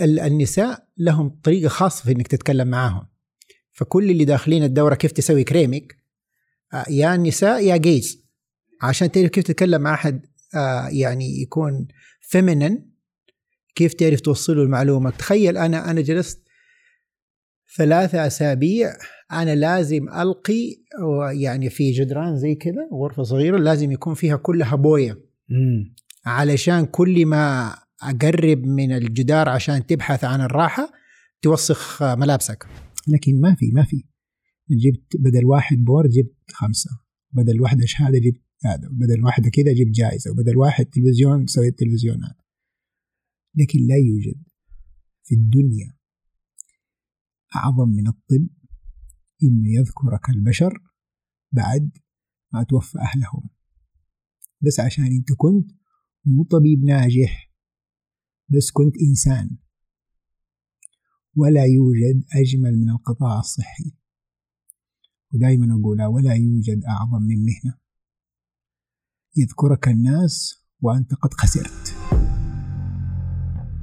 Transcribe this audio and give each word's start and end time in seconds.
النساء 0.00 0.86
لهم 0.98 1.28
طريقة 1.44 1.68
خاصة 1.68 2.04
في 2.04 2.12
إنك 2.12 2.26
تتكلم 2.26 2.68
معاهم. 2.68 3.06
فكل 3.72 4.10
اللي 4.10 4.24
داخلين 4.24 4.64
الدورة 4.64 4.94
كيف 4.94 5.12
تسوي 5.12 5.44
كريمك 5.44 5.96
آه، 6.74 6.84
يا 6.90 7.14
النساء 7.14 7.64
يا 7.64 7.76
جيز 7.76 8.24
عشان 8.82 9.12
تعرف 9.12 9.30
كيف 9.30 9.44
تتكلم 9.44 9.82
مع 9.82 9.94
أحد 9.94 10.26
آه، 10.54 10.88
يعني 10.88 11.42
يكون 11.42 11.88
فيمينن 12.20 12.90
كيف 13.74 13.94
تعرف 13.94 14.20
توصله 14.20 14.62
المعلومة. 14.62 15.10
تخيل 15.10 15.56
أنا 15.56 15.90
أنا 15.90 16.00
جلست 16.00 16.42
ثلاثة 17.76 18.26
أسابيع 18.26 18.92
أنا 19.32 19.54
لازم 19.54 20.08
ألقي 20.08 20.76
يعني 21.32 21.70
في 21.70 21.90
جدران 21.90 22.36
زي 22.36 22.54
كذا 22.54 22.88
غرفة 22.92 23.22
صغيرة 23.22 23.56
لازم 23.56 23.92
يكون 23.92 24.14
فيها 24.14 24.36
كلها 24.36 24.76
بوية. 24.76 25.18
علشان 26.26 26.86
كل 26.86 27.26
ما 27.26 27.74
أقرب 28.02 28.58
من 28.66 28.92
الجدار 28.92 29.48
عشان 29.48 29.86
تبحث 29.86 30.24
عن 30.24 30.40
الراحة 30.40 30.92
توسخ 31.42 32.02
ملابسك. 32.02 32.66
لكن 33.08 33.40
ما 33.40 33.54
في 33.54 33.70
ما 33.74 33.84
في. 33.84 34.04
جبت 34.70 35.16
بدل 35.18 35.44
واحد 35.44 35.76
بورد 35.76 36.10
جبت 36.10 36.50
خمسة. 36.52 36.90
بدل 37.32 37.60
واحدة 37.60 37.86
شهادة 37.86 38.18
جبت 38.18 38.42
هذا. 38.64 38.88
بدل 38.92 39.24
واحدة 39.24 39.50
كذا 39.50 39.72
جبت 39.72 39.94
جائزة. 39.94 40.30
وبدل 40.30 40.56
واحد 40.56 40.84
تلفزيون 40.84 41.46
سويت 41.46 41.78
تلفزيونات. 41.78 42.36
لكن 43.54 43.78
لا 43.88 43.96
يوجد 43.96 44.42
في 45.24 45.34
الدنيا 45.34 45.96
أعظم 47.56 47.88
من 47.88 48.08
الطب 48.08 48.48
إنه 49.42 49.80
يذكرك 49.80 50.30
البشر 50.30 50.82
بعد 51.52 51.90
ما 52.52 52.62
توفى 52.62 52.98
أهلهم. 52.98 53.48
بس 54.60 54.80
عشان 54.80 55.04
أنت 55.04 55.32
كنت 55.36 55.70
مو 56.24 56.44
طبيب 56.44 56.84
ناجح. 56.84 57.49
بس 58.50 58.70
كنت 58.70 58.94
إنسان. 59.08 59.50
ولا 61.36 61.64
يوجد 61.64 62.24
أجمل 62.34 62.78
من 62.80 62.90
القطاع 62.90 63.38
الصحي. 63.38 63.92
ودائما 65.34 65.80
أقولها 65.80 66.06
ولا 66.06 66.34
يوجد 66.34 66.84
أعظم 66.84 67.22
من 67.22 67.36
مهنة. 67.44 67.78
يذكرك 69.36 69.88
الناس 69.88 70.64
وأنت 70.80 71.14
قد 71.14 71.34
خسرت. 71.34 71.94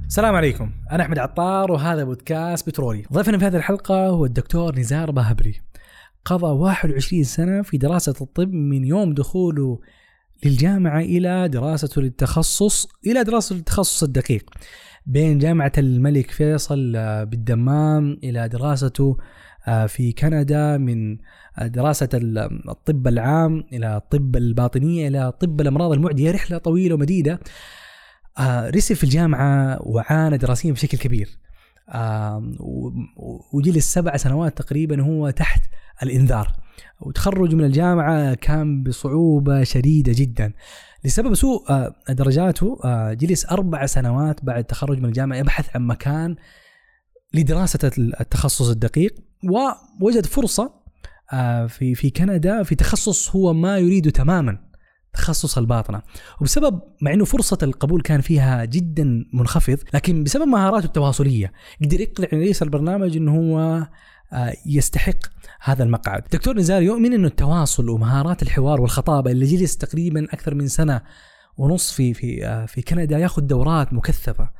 السلام 0.06 0.34
عليكم. 0.34 0.72
أنا 0.90 1.02
أحمد 1.02 1.18
عطار 1.18 1.72
وهذا 1.72 2.04
بودكاست 2.04 2.68
بترولي. 2.68 3.04
ضيفنا 3.12 3.38
في 3.38 3.44
هذه 3.44 3.56
الحلقة 3.56 4.08
هو 4.08 4.24
الدكتور 4.24 4.78
نزار 4.78 5.10
باهبري 5.10 5.60
قضى 6.24 6.46
21 6.46 7.24
سنة 7.24 7.62
في 7.62 7.78
دراسة 7.78 8.14
الطب 8.20 8.52
من 8.52 8.84
يوم 8.84 9.14
دخوله 9.14 9.80
للجامعة 10.44 11.00
إلى 11.00 11.48
دراسته 11.48 12.02
للتخصص 12.02 12.88
إلى 13.06 13.24
دراسة 13.24 13.56
التخصص 13.56 14.02
الدقيق. 14.02 14.50
بين 15.06 15.38
جامعة 15.38 15.72
الملك 15.78 16.30
فيصل 16.30 16.92
بالدمام 17.26 18.18
إلى 18.24 18.48
دراسته 18.48 19.16
في 19.88 20.12
كندا 20.12 20.76
من 20.76 21.18
دراسة 21.62 22.08
الطب 22.68 23.08
العام 23.08 23.64
إلى 23.72 23.96
الطب 23.96 24.36
الباطنية 24.36 25.08
إلى 25.08 25.32
طب 25.32 25.60
الأمراض 25.60 25.92
المعدية 25.92 26.30
رحلة 26.30 26.58
طويلة 26.58 26.94
ومديدة. 26.94 27.40
آه 28.38 28.70
رسل 28.70 28.96
في 28.96 29.04
الجامعة 29.04 29.78
وعانى 29.82 30.36
دراسيا 30.38 30.72
بشكل 30.72 30.98
كبير. 30.98 31.28
آه 31.28 31.47
وجلس 33.52 33.94
سبع 33.94 34.16
سنوات 34.16 34.58
تقريبا 34.58 35.02
هو 35.02 35.30
تحت 35.30 35.62
الإنذار. 36.02 36.52
وتخرج 37.00 37.54
من 37.54 37.64
الجامعة 37.64 38.34
كان 38.34 38.82
بصعوبة 38.82 39.64
شديدة 39.64 40.12
جدا. 40.16 40.52
لسبب 41.04 41.34
سوء 41.34 41.70
آه 41.70 41.94
درجاته 42.08 42.78
آه 42.84 43.12
جلس 43.12 43.46
أربع 43.46 43.86
سنوات 43.86 44.44
بعد 44.44 44.58
التخرج 44.58 44.98
من 44.98 45.04
الجامعة 45.04 45.36
يبحث 45.36 45.76
عن 45.76 45.86
مكان 45.86 46.36
لدراسة 47.34 47.90
التخصص 47.98 48.68
الدقيق 48.68 49.14
ووجد 50.00 50.26
فرصة 50.26 50.72
آه 51.32 51.66
في 51.66 51.94
في 51.94 52.10
كندا 52.10 52.62
في 52.62 52.74
تخصص 52.74 53.36
هو 53.36 53.52
ما 53.52 53.78
يريده 53.78 54.10
تماما. 54.10 54.67
تخصص 55.18 55.58
الباطنة. 55.58 56.02
وبسبب 56.40 56.80
مع 57.02 57.12
إنه 57.12 57.24
فرصة 57.24 57.58
القبول 57.62 58.02
كان 58.02 58.20
فيها 58.20 58.64
جدا 58.64 59.24
منخفض 59.32 59.78
لكن 59.94 60.24
بسبب 60.24 60.46
مهاراته 60.46 60.86
التواصلية 60.86 61.52
قدر 61.84 62.00
يقنع 62.00 62.28
رئيس 62.32 62.62
البرنامج 62.62 63.16
إنه 63.16 63.36
هو 63.36 63.86
يستحق 64.66 65.18
هذا 65.60 65.84
المقعد. 65.84 66.22
دكتور 66.32 66.56
نزار 66.56 66.82
يؤمن 66.82 67.12
إنه 67.12 67.26
التواصل 67.28 67.88
ومهارات 67.88 68.42
الحوار 68.42 68.80
والخطابة 68.80 69.30
اللي 69.30 69.46
جلس 69.46 69.76
تقريبا 69.76 70.24
أكثر 70.24 70.54
من 70.54 70.68
سنة 70.68 71.00
ونص 71.56 71.92
في 71.92 72.14
في 72.14 72.66
في 72.68 72.82
كندا 72.82 73.18
ياخذ 73.18 73.42
دورات 73.42 73.92
مكثفة 73.92 74.50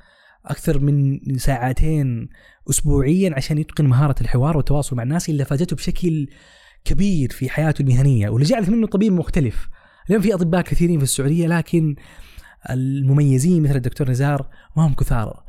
أكثر 0.46 0.78
من 0.78 1.38
ساعتين 1.38 2.28
اسبوعيا 2.70 3.34
عشان 3.36 3.58
يتقن 3.58 3.86
مهارة 3.86 4.14
الحوار 4.20 4.56
والتواصل 4.56 4.96
مع 4.96 5.02
الناس 5.02 5.28
اللي 5.28 5.44
فادته 5.44 5.76
بشكل 5.76 6.28
كبير 6.84 7.30
في 7.32 7.50
حياته 7.50 7.82
المهنية 7.82 8.28
واللي 8.28 8.48
جعلت 8.48 8.68
منه 8.68 8.86
طبيب 8.86 9.12
مختلف. 9.12 9.68
اليوم 10.08 10.22
في 10.22 10.34
أطباء 10.34 10.62
كثيرين 10.62 10.98
في 10.98 11.04
السعودية 11.04 11.46
لكن 11.46 11.96
المميزين 12.70 13.62
مثل 13.62 13.76
الدكتور 13.76 14.10
نزار 14.10 14.48
ما 14.76 14.86
هم 14.86 14.94
كثار. 14.94 15.44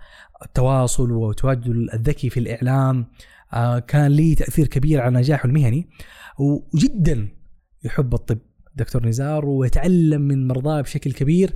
التواصل 0.45 1.11
وتواجد 1.11 1.67
الذكي 1.93 2.29
في 2.29 2.39
الإعلام 2.39 3.05
كان 3.87 4.07
لي 4.07 4.35
تأثير 4.35 4.67
كبير 4.67 5.01
على 5.01 5.17
نجاحه 5.17 5.45
المهني 5.45 5.89
وجدا 6.39 7.27
يحب 7.83 8.13
الطب 8.13 8.39
دكتور 8.75 9.05
نزار 9.05 9.45
ويتعلم 9.45 10.21
من 10.21 10.47
مرضاه 10.47 10.81
بشكل 10.81 11.11
كبير 11.11 11.55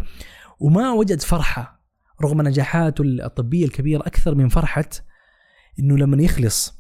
وما 0.60 0.92
وجد 0.92 1.22
فرحة 1.22 1.84
رغم 2.22 2.42
نجاحاته 2.42 3.02
الطبية 3.02 3.66
الكبيرة 3.66 4.02
أكثر 4.02 4.36
من 4.36 4.50
فرحة 4.50 4.90
إنه 5.80 5.98
لما 5.98 6.24
يخلص 6.24 6.74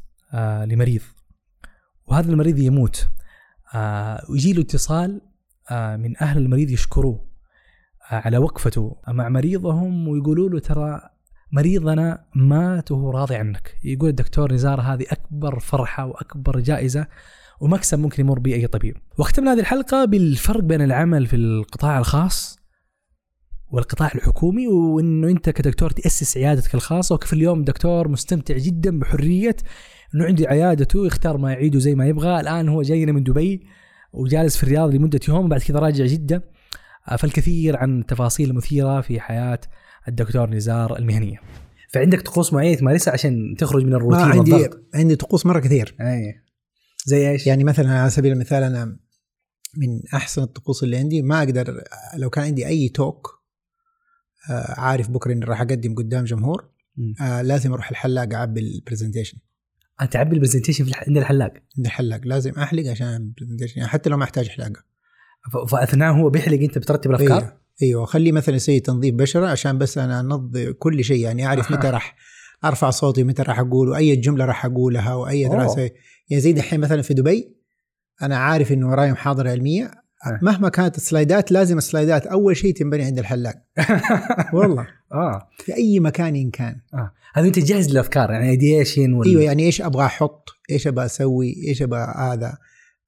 لمريض. 0.65 1.01
وهذا 2.07 2.31
المريض 2.31 2.59
يموت. 2.59 3.07
ويجي 4.29 4.53
له 4.53 4.61
اتصال 4.61 5.21
من 5.71 6.17
أهل 6.21 6.37
المريض 6.37 6.69
يشكروه 6.69 7.25
على 8.11 8.37
وقفته. 8.37 8.95
مع 9.07 9.29
مريضهم 9.29 10.07
ويقولوا 10.07 10.49
له 10.49 10.59
ترى 10.59 11.01
مريضنا 11.51 12.25
مات 12.35 12.91
وهو 12.91 13.11
راضي 13.11 13.35
عنك. 13.35 13.77
يقول 13.83 14.09
الدكتور 14.09 14.53
نزار 14.53 14.81
هذه 14.81 15.05
أكبر 15.11 15.59
فرحة 15.59 16.05
وأكبر 16.05 16.59
جائزة 16.59 17.07
ومكسب 17.59 17.99
ممكن 17.99 18.23
يمر 18.23 18.39
به 18.39 18.53
أي 18.53 18.67
طبيب. 18.67 18.97
واختمنا 19.17 19.53
هذه 19.53 19.59
الحلقة 19.59 20.05
بالفرق 20.05 20.59
بين 20.59 20.81
العمل 20.81 21.27
في 21.27 21.35
القطاع 21.35 21.99
الخاص 21.99 22.59
والقطاع 23.71 24.11
الحكومي 24.15 24.67
وإنه 24.67 25.27
أنت 25.27 25.49
كدكتور 25.49 25.89
تأسس 25.89 26.37
عيادتك 26.37 26.75
الخاصة. 26.75 27.15
وكيف 27.15 27.33
اليوم 27.33 27.63
دكتور 27.63 28.07
مستمتع 28.07 28.57
جدا 28.57 28.99
بحرية 28.99 29.55
إنه 30.15 30.25
عنده 30.25 30.47
عيادته 30.47 31.05
يختار 31.05 31.37
ما 31.37 31.51
يعيده 31.51 31.79
زي 31.79 31.95
ما 31.95 32.07
يبغى. 32.07 32.39
الآن 32.39 32.69
هو 32.69 32.81
جاينا 32.81 33.11
من 33.11 33.23
دبي. 33.23 33.67
وجالس 34.13 34.57
في 34.57 34.63
الرياض 34.63 34.95
لمدة 34.95 35.19
يوم 35.27 35.45
وبعد 35.45 35.61
كذا 35.61 35.79
راجع 35.79 36.05
جدة. 36.05 36.43
فالكثير 37.17 37.77
عن 37.77 38.05
تفاصيل 38.07 38.53
مثيرة 38.53 39.01
في 39.01 39.19
حياة 39.19 39.59
الدكتور 40.07 40.49
نزار 40.49 40.99
المهنية. 40.99 41.37
فعندك 41.93 42.21
طقوس 42.21 42.53
معينة 42.53 42.77
تمارسها 42.77 43.13
عشان 43.13 43.55
تخرج 43.57 43.83
من 43.83 43.93
الروتين 43.93 44.21
عندي 44.21 44.53
والضغط؟ 44.53 44.83
عندي 44.93 45.15
طقوس 45.15 45.45
مرة 45.45 45.59
كثير. 45.59 45.95
أي. 46.01 46.43
زي 47.05 47.31
إيش؟ 47.31 47.47
يعني 47.47 47.63
مثلا 47.63 47.99
على 47.99 48.09
سبيل 48.09 48.31
المثال 48.31 48.63
أنا 48.63 48.97
من 49.77 50.01
أحسن 50.13 50.43
الطقوس 50.43 50.83
اللي 50.83 50.97
عندي 50.97 51.21
ما 51.21 51.39
أقدر 51.39 51.83
لو 52.17 52.29
كان 52.29 52.43
عندي 52.43 52.67
أي 52.67 52.89
توك 52.89 53.43
آه 54.49 54.79
عارف 54.79 55.09
بكرة 55.09 55.33
إني 55.33 55.45
راح 55.45 55.61
أقدم 55.61 55.95
قدام 55.95 56.23
جمهور 56.23 56.69
آه 57.21 57.41
لازم 57.41 57.73
أروح 57.73 57.89
الحلاق 57.89 58.33
أعبي 58.33 58.59
ال 58.59 58.65
presentation 58.65 59.37
تعبي 60.11 60.35
ال 60.35 60.39
presentation 60.39 60.83
في 60.83 60.89
الح... 60.89 61.03
عند 61.07 61.17
الحلاق. 61.17 61.53
عند 61.77 61.85
الحلاق. 61.85 62.19
لازم 62.23 62.51
أحلق 62.51 62.91
عشان 62.91 63.15
ال 63.15 63.20
presentation 63.20 63.77
يعني 63.77 63.89
حتى 63.89 64.09
لو 64.09 64.17
ما 64.17 64.23
أحتاج 64.23 64.47
حلاقة. 64.47 64.83
ف... 65.53 65.71
فأثناء 65.71 66.13
هو 66.13 66.29
بيحلق 66.29 66.59
أنت 66.61 66.77
بترتب 66.77 67.11
الأفكار؟ 67.11 67.37
أيوه 67.37 67.57
أيوه 67.83 68.05
خلي 68.05 68.31
مثلا 68.31 68.55
يسوي 68.55 68.79
تنظيف 68.79 69.15
بشرة 69.15 69.47
عشان 69.47 69.77
بس 69.77 69.97
أنا 69.97 70.19
انظف 70.19 70.69
كل 70.79 71.03
شيء. 71.03 71.19
يعني 71.19 71.45
أعرف 71.45 71.71
متى 71.71 71.89
راح 71.89 72.15
أرفع 72.65 72.89
صوتي 72.89 73.23
متى 73.23 73.41
راح 73.41 73.59
أقول 73.59 73.89
وأي 73.89 74.15
جملة 74.15 74.45
راح 74.45 74.65
أقولها 74.65 75.13
وأي 75.13 75.47
دراسة. 75.49 75.81
يعني 76.29 76.41
زي 76.41 76.53
دحين 76.53 76.79
مثلا 76.79 77.01
في 77.01 77.13
دبي 77.13 77.55
أنا 78.21 78.37
عارف 78.37 78.71
إنه 78.71 78.89
وراي 78.89 79.11
محاضرة 79.11 79.49
علمية. 79.49 79.91
مهما 80.41 80.69
كانت 80.69 80.97
السلايدات 80.97 81.51
لازم 81.51 81.77
السلايدات 81.77 82.27
أول 82.27 82.57
شيء 82.57 82.73
تنبني 82.75 83.03
عند 83.03 83.19
الحلاق. 83.19 83.55
والله. 84.53 84.87
آه. 85.13 85.49
في 85.57 85.75
أي 85.75 85.99
مكان 85.99 86.35
إن 86.35 86.51
كان. 86.51 86.75
آه. 86.93 87.11
هذا 87.33 87.47
أنت 87.47 87.59
جاهز 87.59 87.91
للأفكار 87.91 88.31
يعني 88.31 88.49
ideation 88.49 89.13
وال... 89.13 89.27
أيوه 89.27 89.43
يعني 89.43 89.63
إيش 89.63 89.81
أبغى 89.81 90.05
أحط؟ 90.05 90.49
إيش 90.71 90.87
أبغى 90.87 91.05
أسوي؟ 91.05 91.55
إيش 91.67 91.81
أبغى 91.81 92.13
هذا؟ 92.17 92.57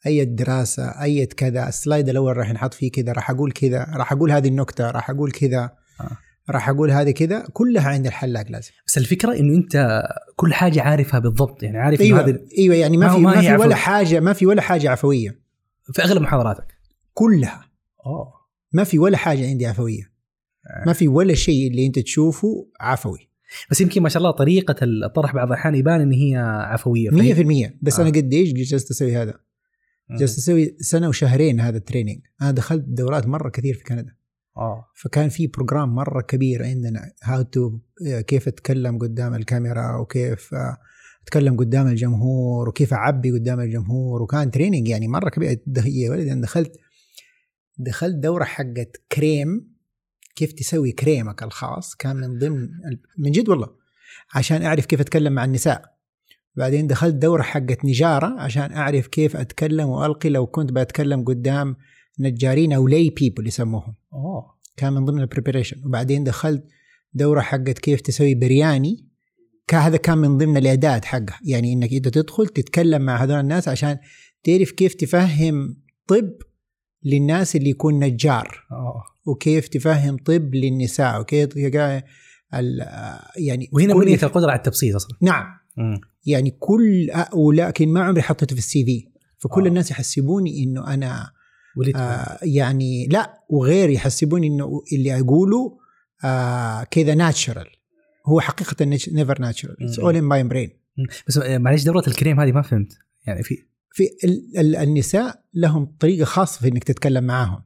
أي 0.05 0.25
دراسة؟ 0.25 0.83
أي 1.01 1.25
كذا؟ 1.25 1.67
ال 1.67 1.74
slide 1.74 2.09
الأول 2.09 2.37
راح 2.37 2.51
نحط 2.51 2.73
فيه 2.73 2.91
كذا 2.91 3.11
راح 3.11 3.31
أقول 3.31 3.51
كذا 3.51 3.87
راح 3.95 4.11
أقول 4.11 4.31
هذه 4.31 4.47
النكتة 4.47 4.91
راح 4.91 5.09
أقول 5.09 5.31
كذا 5.31 5.71
آه. 6.01 6.17
راح 6.49 6.69
أقول 6.69 6.91
هذه 6.91 7.11
كذا 7.11 7.47
كلها 7.53 7.89
عند 7.89 8.05
الحلاق 8.07 8.51
لازم. 8.51 8.71
بس 8.87 8.97
الفكرة 8.97 9.39
إنه 9.39 9.57
أنت 9.57 10.03
كل 10.35 10.53
حاجة 10.53 10.81
عارفها 10.81 11.19
بالضبط 11.19 11.63
يعني 11.63 11.77
عارف 11.77 12.01
أيوه 12.01 12.21
هذه 12.21 12.39
أيوه 12.57 12.75
يعني 12.75 12.97
ما, 12.97 13.07
ما 13.07 13.13
في 13.13 13.19
ما 13.19 13.35
ما, 13.35 13.41
في. 13.41 13.55
ولا 13.55 13.75
حاجة 13.75 14.19
ما 14.19 14.33
في 14.33 14.45
ولا 14.45 14.61
حاجة 14.61 14.89
عفوية. 14.89 15.39
في 15.93 16.01
أغلب 16.03 16.21
محاضراتك؟ 16.21 16.77
كلها. 17.13 17.65
أوه. 18.05 18.33
ما 18.73 18.83
في 18.83 18.99
ولا 18.99 19.17
حاجة 19.17 19.47
عندي 19.47 19.65
عفوية. 19.65 20.11
ما 20.85 20.93
في 20.93 21.07
ولا 21.07 21.33
شيء 21.33 21.67
اللي 21.67 21.85
أنت 21.85 21.99
تشوفه 21.99 22.67
عفوي. 22.79 23.29
بس 23.71 23.81
يمكن 23.81 24.01
ما 24.01 24.09
شاء 24.09 24.17
الله 24.17 24.31
طريقة 24.31 24.75
الطرح 24.83 25.35
بعض 25.35 25.47
الأحيان 25.47 25.75
يبان 25.75 26.01
إن 26.01 26.11
هي 26.11 26.35
عفوية. 26.71 27.09
100% 27.09 27.73
بس 27.81 27.99
آه. 27.99 28.03
أنا 28.03 28.09
قديش 28.11 28.53
جلست 28.53 28.91
أسوي 28.91 29.15
هذا؟ 29.15 29.33
جلست 30.19 30.37
أسوي 30.37 30.75
سنة 30.79 31.09
وشهرين 31.09 31.59
هذا 31.59 31.77
ال 31.77 31.81
training. 31.81 32.19
أنا 32.41 32.51
دخلت 32.51 32.83
دورات 32.87 33.27
مرة 33.27 33.49
كثير 33.49 33.73
في 33.73 33.83
كندا. 33.83 34.15
آه. 34.57 34.85
فكان 34.95 35.29
في 35.29 35.47
program 35.47 35.95
مرة 35.95 36.21
كبير 36.21 36.63
عندنا 36.63 37.11
how 37.23 37.41
to 37.41 37.79
كيف 38.27 38.47
أتكلم 38.47 38.97
قدام 38.97 39.35
الكاميرا 39.35 39.97
وكيف 39.97 40.53
آه، 40.53 40.77
أتكلم 41.23 41.57
قدام 41.57 41.87
الجمهور 41.87 42.69
وكيف 42.69 42.93
أعبي 42.93 43.31
قدام 43.31 43.59
الجمهور. 43.59 44.21
وكان 44.21 44.51
training 44.51 44.87
يعني 44.87 45.07
مرة 45.07 45.29
كبير. 45.29 45.59
يا 45.85 46.11
ولدي 46.11 46.31
أنا 46.31 46.41
دخلت 46.41 46.79
دخلت 47.77 48.15
دورة 48.15 48.43
حقت 48.43 49.03
كريم. 49.11 49.74
كيف 50.35 50.53
تسوي 50.53 50.91
كريمك 50.91 51.43
الخاص 51.43 51.95
كان 51.95 52.15
من 52.15 52.39
ضمن 52.39 52.69
من 53.17 53.31
جد 53.31 53.49
والله. 53.49 53.67
عشان 54.35 54.61
أعرف 54.63 54.85
كيف 54.85 55.01
أتكلم 55.01 55.33
مع 55.33 55.45
النساء. 55.45 55.95
بعدين 56.55 56.87
دخلت 56.87 57.15
دورة 57.15 57.41
حقت 57.41 57.85
نجارة 57.85 58.39
عشان 58.39 58.71
أعرف 58.71 59.07
كيف 59.07 59.35
أتكلم 59.35 59.89
وألقي 59.89 60.29
لو 60.29 60.47
كنت 60.47 60.71
بتكلم 60.71 61.23
قدام 61.23 61.75
نجارين 62.19 62.73
أو 62.73 62.87
lay 62.87 63.09
people 63.09 63.47
يسموهم. 63.47 63.95
أوه. 64.13 64.55
كان 64.77 64.93
من 64.93 65.05
ضمن 65.05 65.21
ال 65.21 65.26
preparation 65.26 65.81
وبعدين 65.85 66.23
دخلت 66.23 66.63
دورة 67.13 67.41
حقت 67.41 67.79
كيف 67.79 68.01
تسوي 68.01 68.35
برياني. 68.35 69.05
هذا 69.71 69.97
كان 69.97 70.17
من 70.17 70.37
ضمن 70.37 70.57
الإعداد 70.57 71.05
حقها. 71.05 71.39
يعني 71.45 71.73
إنك 71.73 71.93
انت 71.93 72.07
تدخل 72.07 72.47
تتكلم 72.47 73.01
مع 73.01 73.23
هذول 73.23 73.39
الناس 73.39 73.67
عشان 73.67 73.97
تعرف 74.43 74.71
كيف 74.71 74.93
تفهم 74.93 75.77
طب 76.07 76.33
للناس 77.05 77.55
اللي 77.55 77.69
يكون 77.69 77.99
نجار. 77.99 78.65
آه. 78.71 79.03
وكيف 79.25 79.67
تفهم 79.67 80.17
طب 80.17 80.55
للنساء 80.55 81.21
وكيف 81.21 81.57
ال- 82.53 82.85
يعني 83.37 83.69
وهنا 83.71 83.93
بنيه 83.93 84.19
القدرة 84.23 84.49
على 84.51 84.57
التبسيط 84.57 84.95
أصلا. 84.95 85.17
نعم. 85.21 85.45
يعني 86.25 86.51
كل 86.59 87.11
ولكن 87.33 87.89
ما 87.89 88.03
عمري 88.03 88.21
حطيته 88.21 88.53
في 88.53 88.59
ال 88.59 88.85
CV. 88.85 89.05
فكل. 89.37 89.63
آه. 89.63 89.67
الناس 89.67 89.91
يحسبوني 89.91 90.63
إنه 90.63 90.93
أنا 90.93 91.31
آه 91.95 92.39
يعني 92.43 93.07
لا 93.07 93.43
وغير 93.49 93.89
يحسبوني 93.89 94.47
إنه 94.47 94.81
اللي 94.93 95.19
أقوله 95.19 95.77
آه 96.23 96.83
كذا 96.83 97.15
natural 97.15 97.67
هو 98.27 98.39
حقيقة 98.41 98.85
never 99.11 99.41
natural 99.41 99.83
it's 99.83 99.99
مم. 99.99 100.05
all 100.05 100.15
in 100.15 100.23
my 100.23 100.43
brain 100.43 100.69
مم. 100.97 101.05
بس 101.27 101.37
آه، 101.37 101.57
معلش 101.57 101.83
دورة 101.83 102.03
الكريم 102.07 102.39
هذه 102.39 102.51
ما 102.51 102.61
فهمت. 102.61 102.97
يعني 103.27 103.43
في 103.43 103.55
في 103.95 104.03
ال 104.23 104.57
ال 104.57 104.75
النساء 104.75 105.41
لهم 105.53 105.95
طريقة 105.99 106.25
خاصة 106.25 106.59
في 106.59 106.67
إنك 106.67 106.83
تتكلم 106.83 107.23
معاهم. 107.23 107.63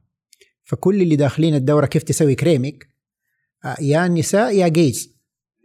فكل 0.64 1.02
اللي 1.02 1.16
داخلين 1.16 1.54
الدورة 1.54 1.86
كيف 1.86 2.02
تسوي 2.02 2.34
كريمك؟ 2.34 2.88
آه 3.64 3.76
يا 3.80 4.08
نساء 4.08 4.56
يا 4.56 4.68
جيز 4.68 5.16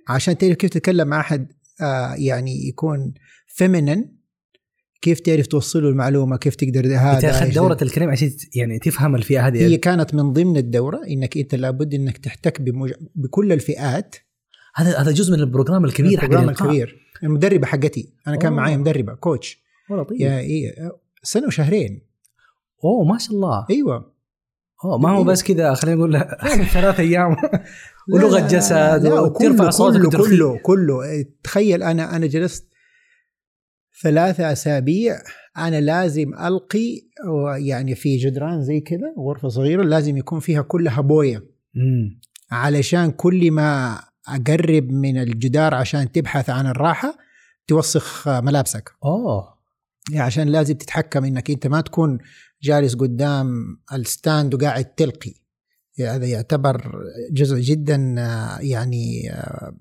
عشان 0.08 0.38
تعرف 0.38 0.56
كيف 0.56 0.70
تتكلم 0.70 1.08
مع 1.08 1.20
أحد 1.20 1.52
آه 1.82 2.16
يعني 2.18 2.68
يكون 2.68 3.14
فيمينين 3.48 4.18
كيف 5.02 5.20
تعرف 5.20 5.48
توصله 5.48 5.90
المعلومة 5.90 6.38
كيف 6.38 6.56
تقدر 6.56 6.98
هذا 6.98 7.44
إيش 7.44 7.56
دورة 7.56 7.78
الكريم 7.82 8.10
عشان 8.10 8.32
يعني 8.56 8.80
تفهم 8.80 9.16
الفئة 9.16 9.48
هذه. 9.48 9.68
هي 9.68 9.78
كانت 9.78 10.14
من 10.16 10.34
ضمن 10.34 10.58
الدورة 10.58 11.02
إنك 11.08 11.38
أنت 11.38 11.56
لابد 11.56 11.94
إنك 11.94 12.18
تحتك 12.18 12.62
بمج... 12.62 12.94
بكل 13.16 13.52
الفئات. 13.52 14.16
هذا 14.76 14.98
هذا 14.98 15.12
جزء 15.12 15.34
من 15.34 15.40
ال 15.40 15.45
program 15.46 15.86
الكبير 15.86 16.24
ال 16.24 16.27
program. 16.27 16.50
الكبير. 16.50 16.98
المدربة 17.24 17.68
حقتي. 17.68 18.14
أنا 18.28 18.36
كان. 18.36 18.54
معي 18.54 18.78
مدربة 18.78 19.14
coach 19.14 19.65
طيب 19.90 20.22
يا 20.22 20.40
إيه 20.40 20.72
سنة 21.24 21.48
وشهرين. 21.48 22.02
أوه 22.84 23.06
ما 23.06 23.18
شاء 23.18 23.36
الله. 23.36 23.66
أيوه. 23.70 24.14
أوه 24.86 24.98
ما 24.98 25.10
هو 25.10 25.20
إيه. 25.20 25.26
بس 25.26 25.44
كذا 25.44 25.74
خلينا 25.74 25.98
نقول 25.98 26.20
ثلاث 26.74 27.00
أيام. 27.00 27.36
ولغة 28.14 28.48
جسد 28.48 29.08
وترفع 29.08 29.58
كله 29.58 29.70
صوتك 29.70 30.02
كله. 30.02 30.20
كله 30.24 30.58
كله. 30.58 31.26
تخيل 31.44 31.84
أنا 31.84 32.16
أنا 32.16 32.26
جلست 32.28 32.70
ثلاثة 34.04 34.52
أسابيع 34.52 35.16
أنا 35.58 35.82
لازم 35.82 36.34
ألقي 36.34 37.02
يعني 37.58 37.96
في 37.96 38.18
جدران 38.18 38.64
زي 38.64 38.80
كذا 38.80 39.14
غرفة 39.20 39.48
صغيرة 39.48 39.84
لازم 39.84 40.18
يكون 40.18 40.40
فيها 40.40 40.62
كلها 40.62 41.02
بوية. 41.02 41.38
مم. 41.76 42.20
علشان 42.52 43.12
كل 43.12 43.52
ما 43.52 44.00
أقرب 44.28 44.92
من 44.92 45.18
الجدار 45.18 45.74
عشان 45.74 46.12
تبحث 46.12 46.50
عن 46.50 46.68
الراحة 46.68 47.18
توسخ 47.68 48.28
ملابسك. 48.28 48.92
أوه. 49.06 49.55
يعني 50.12 50.24
عشان 50.26 50.48
لازم 50.48 50.74
تتحكم 50.74 51.26
إنك 51.26 51.52
أنت 51.52 51.68
ما 51.68 51.82
تكون 51.82 52.18
جالس 52.64 52.96
قدام 52.96 53.78
ال 53.94 54.04
stand 54.04 54.54
وقاعد 54.54 54.86
تلقي 54.86 55.34
يعني 55.98 56.18
هذا 56.18 56.26
يعتبر 56.26 56.92
جزء 57.32 57.60
جدا 57.60 58.16
آه، 58.20 58.60
يعني 58.60 59.32
آه، 59.32 59.78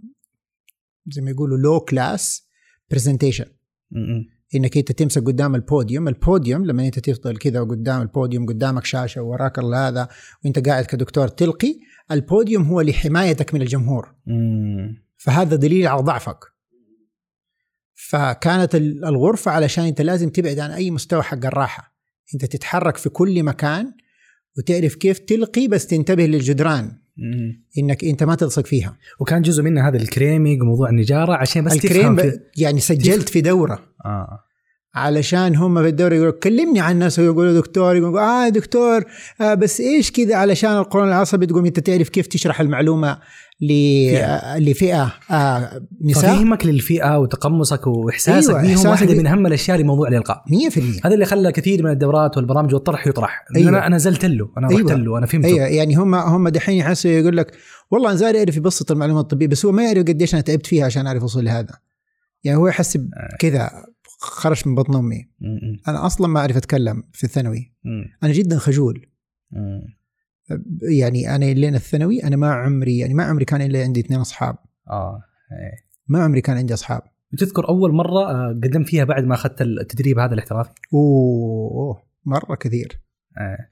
زي 1.06 1.22
ما 1.22 1.30
يقولوا 1.30 1.58
low 1.58 1.80
class 1.80 2.48
presentation. 2.90 3.46
إنك 4.54 4.76
أنت 4.76 4.92
تمسك 4.92 5.22
قدام 5.22 5.54
ال 5.54 5.62
podium 5.62 6.08
ال 6.08 6.16
podium 6.16 6.64
لما 6.64 6.86
أنت 6.86 6.98
تفضل 6.98 7.36
كذا 7.36 7.60
قدام 7.60 8.02
البوديوم 8.02 8.46
قدامك 8.46 8.84
شاشة 8.84 9.22
وراك 9.22 9.58
هذا 9.58 10.08
وأنت 10.44 10.68
قاعد 10.68 10.84
كدكتور 10.84 11.28
تلقي 11.28 11.78
البوديوم 12.10 12.62
هو 12.62 12.80
لحمايتك 12.80 13.54
من 13.54 13.62
الجمهور 13.62 14.14
مم. 14.26 15.04
فهذا 15.16 15.56
دليل 15.56 15.86
على 15.86 16.02
ضعفك 16.02 16.53
فكانت 18.08 18.74
ال- 18.74 19.04
الغرفة 19.04 19.50
علشان 19.50 19.84
انت 19.84 20.00
لازم 20.00 20.28
تبعد 20.28 20.58
عن 20.58 20.70
أي 20.70 20.90
مستوى 20.90 21.22
حق 21.22 21.46
الراحة. 21.46 21.94
انت 22.34 22.44
تتحرك 22.44 22.96
في 22.96 23.08
كل 23.08 23.42
مكان 23.42 23.92
وتعرف 24.58 24.94
كيف 24.94 25.18
تلقي 25.18 25.68
بس 25.68 25.86
تنتبه 25.86 26.26
للجدران. 26.26 26.92
إنك 27.78 28.04
انت 28.04 28.22
ما 28.22 28.34
تلصق 28.34 28.66
فيها. 28.66 28.96
وكان 29.20 29.42
جزء 29.42 29.62
منها 29.62 29.88
هذا 29.88 29.96
ال 29.96 30.04
creaming 30.04 30.62
وموضوع 30.62 30.88
النجارة 30.90 31.32
عشان 31.36 31.64
بس 31.64 31.72
الكريم 31.72 32.16
تفهم 32.16 32.30
ب... 32.30 32.40
يعني 32.56 32.80
سجلت 32.80 33.28
في 33.28 33.40
دورة. 33.40 33.82
آه. 34.04 34.43
علشان 34.94 35.56
هم 35.56 35.82
في 35.82 35.88
الدورة 35.88 36.14
يقولوا 36.14 36.32
كلمني 36.32 36.80
عن 36.80 36.92
الناس 36.92 37.18
ويقولوا 37.18 37.60
دكتور 37.60 37.96
يقولوا 37.96 38.20
آه 38.20 38.48
دكتور 38.48 39.04
آه 39.40 39.54
بس 39.54 39.80
إيش 39.80 40.10
كذا 40.10 40.36
علشان 40.36 40.76
القولون 40.76 41.08
العصبي 41.08 41.46
تقوم 41.46 41.66
أنت 41.66 41.80
تعرف 41.80 42.08
كيف 42.08 42.26
تشرح 42.26 42.60
المعلومة 42.60 43.18
ل... 43.60 44.74
فئة. 44.74 45.02
آه 45.02 45.34
آه 45.34 45.82
نساء. 46.04 46.34
ففهمك 46.34 46.66
للفئة 46.66 47.18
وتقمصك 47.18 47.86
وإحساسك 47.86 48.50
أيوة، 48.50 48.62
بيهم 48.62 48.86
واحدة 48.86 49.14
من 49.14 49.26
أهم 49.26 49.46
الأشياء 49.46 49.78
لموضوع 49.78 50.08
الإلقاء. 50.08 50.42
100% 50.70 51.06
هذا 51.06 51.14
اللي 51.14 51.24
خلى 51.24 51.52
كثير 51.52 51.82
من 51.82 51.90
الدورات 51.90 52.36
والبرامج 52.36 52.74
والطرح 52.74 53.06
يطرح. 53.06 53.44
أيوة. 53.56 53.68
أنا 53.68 53.86
أنا 53.86 53.96
نزلت 53.96 54.24
له 54.24 54.48
أنا 54.58 54.68
أيوة. 54.70 54.80
رحت 54.80 54.92
له 54.92 55.18
أنا 55.18 55.26
فهمته. 55.26 55.46
أيوه 55.46 55.66
يعني 55.66 55.94
هم 55.94 56.14
هم 56.14 56.48
دحين 56.48 56.76
يحسوا 56.76 57.10
يقول 57.10 57.36
لك 57.36 57.52
والله 57.90 58.10
انزاري 58.10 58.38
يعرف 58.38 58.56
يبسط 58.56 58.90
المعلومات 58.90 59.22
الطبية 59.22 59.46
بس 59.46 59.66
هو 59.66 59.72
ما 59.72 59.84
يعرف 59.84 59.98
قديش 59.98 60.34
أنا 60.34 60.42
تعبت 60.42 60.66
فيها 60.66 60.84
عشان 60.84 61.06
أعرف 61.06 61.22
اوصل 61.22 61.44
لهذا 61.44 61.78
يعني 62.44 62.58
هو 62.58 62.68
يحسب 62.68 63.08
كذا 63.38 63.70
خرج 64.24 64.68
من 64.68 64.74
بطن 64.74 64.96
أمي. 64.96 65.28
أنا 65.88 66.06
أصلا 66.06 66.26
ما 66.26 66.40
أعرف 66.40 66.56
أتكلم 66.56 67.02
في 67.12 67.24
الثانوي. 67.24 67.74
أنا 68.22 68.32
جدا 68.32 68.58
خجول. 68.58 69.06
يعني 70.98 71.34
أنا 71.34 71.44
لين 71.44 71.74
الثانوي 71.74 72.24
أنا 72.24 72.36
ما 72.36 72.52
عمري 72.52 72.98
يعني 72.98 73.14
ما 73.14 73.24
عمري 73.24 73.44
كان 73.44 73.62
إلا 73.62 73.82
عندي 73.82 74.00
اثنين 74.00 74.20
أصحاب. 74.20 74.56
آه 74.90 75.22
إيه. 75.52 75.84
ما 76.08 76.22
عمري 76.22 76.40
كان 76.40 76.56
عندي 76.56 76.74
أصحاب. 76.74 77.02
تذكر 77.38 77.68
أول 77.68 77.92
مرة 77.92 78.30
آه، 78.30 78.60
قدمت 78.62 78.88
فيها 78.88 79.04
بعد 79.04 79.24
ما 79.24 79.34
أخذت 79.34 79.62
التدريب 79.62 80.18
هذا 80.18 80.34
الاحترافي؟ 80.34 80.70
أوه 80.94 82.02
مرة 82.24 82.54
كثير. 82.54 83.00
آه. 83.38 83.68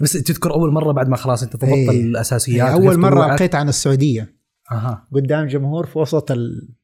بس 0.00 0.12
تذكر 0.12 0.54
أول 0.54 0.72
مرة 0.72 0.92
بعد 0.92 1.08
ما 1.08 1.16
خلاص 1.16 1.42
أنت 1.42 1.56
ضبطت 1.56 1.72
إيه. 1.72 1.90
الأساسيات 1.90 2.58
يعني 2.58 2.72
أول 2.72 2.98
مرة. 2.98 3.32
القيت 3.32 3.54
عن 3.54 3.68
السعودية. 3.68 4.36
أها. 4.72 5.08
قدام 5.12 5.46
جمهور 5.46 5.86
في 5.86 5.98
وسط 5.98 6.30
ال... 6.30 6.74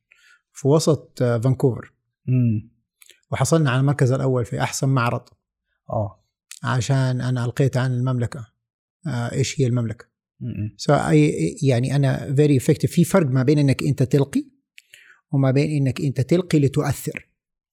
في 0.52 0.68
وسط 0.68 1.22
آه، 1.22 1.38
فانكوفر. 1.38 1.92
امم 2.28 2.69
وحصلنا 3.32 3.70
على 3.70 3.80
المركز 3.80 4.12
الأول 4.12 4.44
في 4.44 4.60
أحسن 4.60 4.88
معرض. 4.88 5.22
آه. 5.90 6.24
عشان 6.64 7.20
أنا 7.20 7.44
ألقيت 7.44 7.76
عن 7.76 7.92
المملكة. 7.92 8.46
آه 9.06 9.32
إيش 9.32 9.60
هي 9.60 9.66
المملكة؟ 9.66 10.04
so 10.76 10.94
يعني 11.62 11.96
أنا 11.96 12.34
very 12.34 12.56
effective 12.56 12.92
في 12.92 13.04
فرق 13.04 13.26
ما 13.26 13.42
بين 13.42 13.58
إنك 13.58 13.82
أنت 13.82 14.02
تلقي 14.02 14.44
وما 15.32 15.50
بين 15.50 15.70
إنك 15.70 16.00
أنت 16.00 16.20
تلقي 16.20 16.58
لتؤثر. 16.58 17.28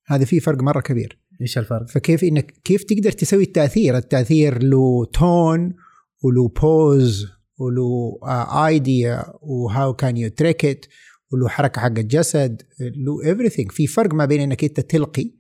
هذا 0.05 0.25
في 0.25 0.39
فرق 0.39 0.61
مرة 0.61 0.81
كبير. 0.81 1.19
إيش 1.41 1.57
الفرق؟ 1.57 1.89
فكيف 1.89 2.23
إنك 2.23 2.51
كيف 2.63 2.83
تقدر 2.83 3.11
تسوي 3.11 3.43
التأثير؟ 3.43 3.97
التأثير 3.97 4.63
له 4.63 5.05
tone 5.05 5.75
وله 6.23 6.47
pause 6.47 7.27
وله 7.57 8.19
idea 8.67 9.33
و 9.41 9.93
how 9.93 10.05
can 10.05 10.17
you 10.17 10.29
trick 10.29 10.65
it 10.65 10.85
وله 11.31 11.49
حركة 11.49 11.81
حق 11.81 11.99
الجسد 11.99 12.61
له 12.79 13.33
everything. 13.33 13.71
في 13.71 13.87
فرق 13.87 14.13
ما 14.13 14.25
بين 14.25 14.41
إنك 14.41 14.63
أنت 14.63 14.79
تلقي 14.79 15.36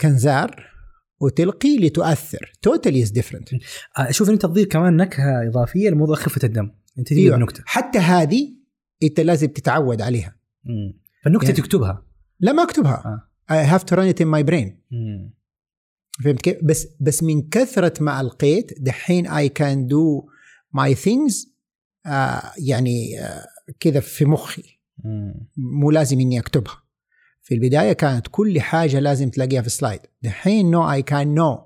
كنزار 0.00 0.66
وتلقي 1.20 1.76
لتؤثر 1.78 2.52
totally 2.62 3.02
is 3.02 3.10
different 3.10 3.48
آه، 3.98 4.10
شوف 4.10 4.30
انت 4.30 4.42
تضيف 4.42 4.68
كمان 4.68 4.96
نكهة 4.96 5.48
إضافية 5.48 5.90
لموضوع 5.90 6.16
خفة 6.16 6.40
الدم. 6.44 6.70
أنت 6.98 7.08
تجيب 7.08 7.24
أيوة. 7.24 7.36
نكته 7.38 7.62
حتى 7.66 7.98
هذه 7.98 8.48
أنت 9.02 9.20
لازم 9.20 9.46
تتعود 9.46 10.02
عليها. 10.02 10.36
مم. 10.64 11.00
فالنكتة 11.24 11.44
يعني- 11.46 11.56
تكتبها. 11.56 12.06
لا 12.40 12.52
ما 12.52 12.62
أكتبها. 12.62 13.28
have 13.50 13.80
to 13.82 13.96
run 13.96 14.12
it 14.14 14.20
in 14.22 14.26
my 14.26 14.42
brain. 14.50 14.70
مم. 14.90 15.34
فهمت 16.24 16.40
كيف؟ 16.42 16.56
بس 16.64 16.86
بس 17.00 17.22
من 17.22 17.48
كثرة 17.48 18.02
ما 18.02 18.20
ألقيت 18.20 18.82
دحين 18.82 19.28
I 19.28 19.48
can 19.48 19.88
do 19.88 20.24
my 20.80 20.94
things 21.04 21.48
آه 22.06 22.42
يعني 22.58 23.20
آه 23.20 23.44
كذا 23.80 24.00
في 24.00 24.24
مخي. 24.24 24.62
مو 25.56 25.90
لازم 25.90 26.20
إني 26.20 26.38
أكتبها. 26.40 26.82
في 27.46 27.54
البداية 27.54 27.92
كانت 27.92 28.26
كل 28.30 28.60
حاجة 28.60 28.98
لازم 28.98 29.30
تلاقيها 29.30 29.62
في 29.62 29.70
slide 29.70 30.00
دحين 30.22 30.70
no 30.70 30.92
I 30.92 31.02
can 31.02 31.34
know 31.34 31.58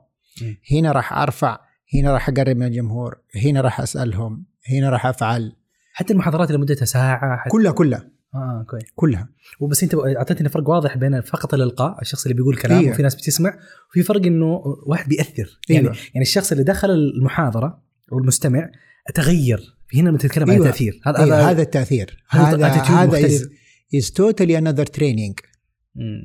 هنا 0.72 0.92
راح 0.92 1.12
أرفع 1.12 1.58
هنا 1.94 2.12
راح 2.12 2.28
أقرب 2.28 2.56
من 2.56 2.66
الجمهور 2.66 3.18
هنا 3.44 3.60
راح 3.60 3.80
أسألهم 3.80 4.44
هنا 4.70 4.90
راح 4.90 5.06
أفعل 5.06 5.52
حتى 5.92 6.12
المحاضرات 6.12 6.48
اللي 6.50 6.60
مدتها 6.60 6.84
ساعة 6.84 7.36
حتى 7.36 7.50
كلها 7.50 7.72
كلها 7.72 8.10
آه 8.34 8.66
كويس 8.70 8.84
كلها 8.94 9.28
وبس 9.60 9.82
أنت 9.82 9.94
أعطيتني 9.94 10.48
فرق 10.48 10.68
واضح 10.68 10.96
بين 10.96 11.20
فقط 11.20 11.54
الإلقاء 11.54 12.00
الشخص 12.02 12.24
اللي 12.24 12.34
بيقول 12.34 12.56
كلام 12.56 12.84
إيه. 12.84 12.90
وفي 12.90 13.02
ناس 13.02 13.14
بتسمع 13.14 13.58
وفي 13.90 14.02
فرق 14.02 14.26
إنه 14.26 14.62
واحد 14.86 15.08
بيأثر 15.08 15.60
يعني 15.68 15.82
أيوة. 15.82 15.96
يعني 16.14 16.22
الشخص 16.22 16.52
اللي 16.52 16.64
دخل 16.64 16.90
المحاضرة 16.90 17.82
أو 18.12 18.18
المستمع 18.18 18.70
تغير 19.14 19.76
هنا 19.94 20.08
لما 20.08 20.18
تتكلم 20.18 20.50
أيوة. 20.50 20.66
عن 20.66 20.72
هذا 21.06 21.24
أيوة. 21.24 21.50
هذا 21.50 21.62
التأثير 21.62 22.24
هذا 22.28 22.66
هذا 22.66 22.74
attitude 22.74 22.90
هذا 22.90 23.20
is, 23.20 23.24
مختلف. 23.24 23.48
is 23.94 24.06
totally 24.10 24.56
another 24.60 24.84
training 24.98 25.34
مم. 25.34 25.49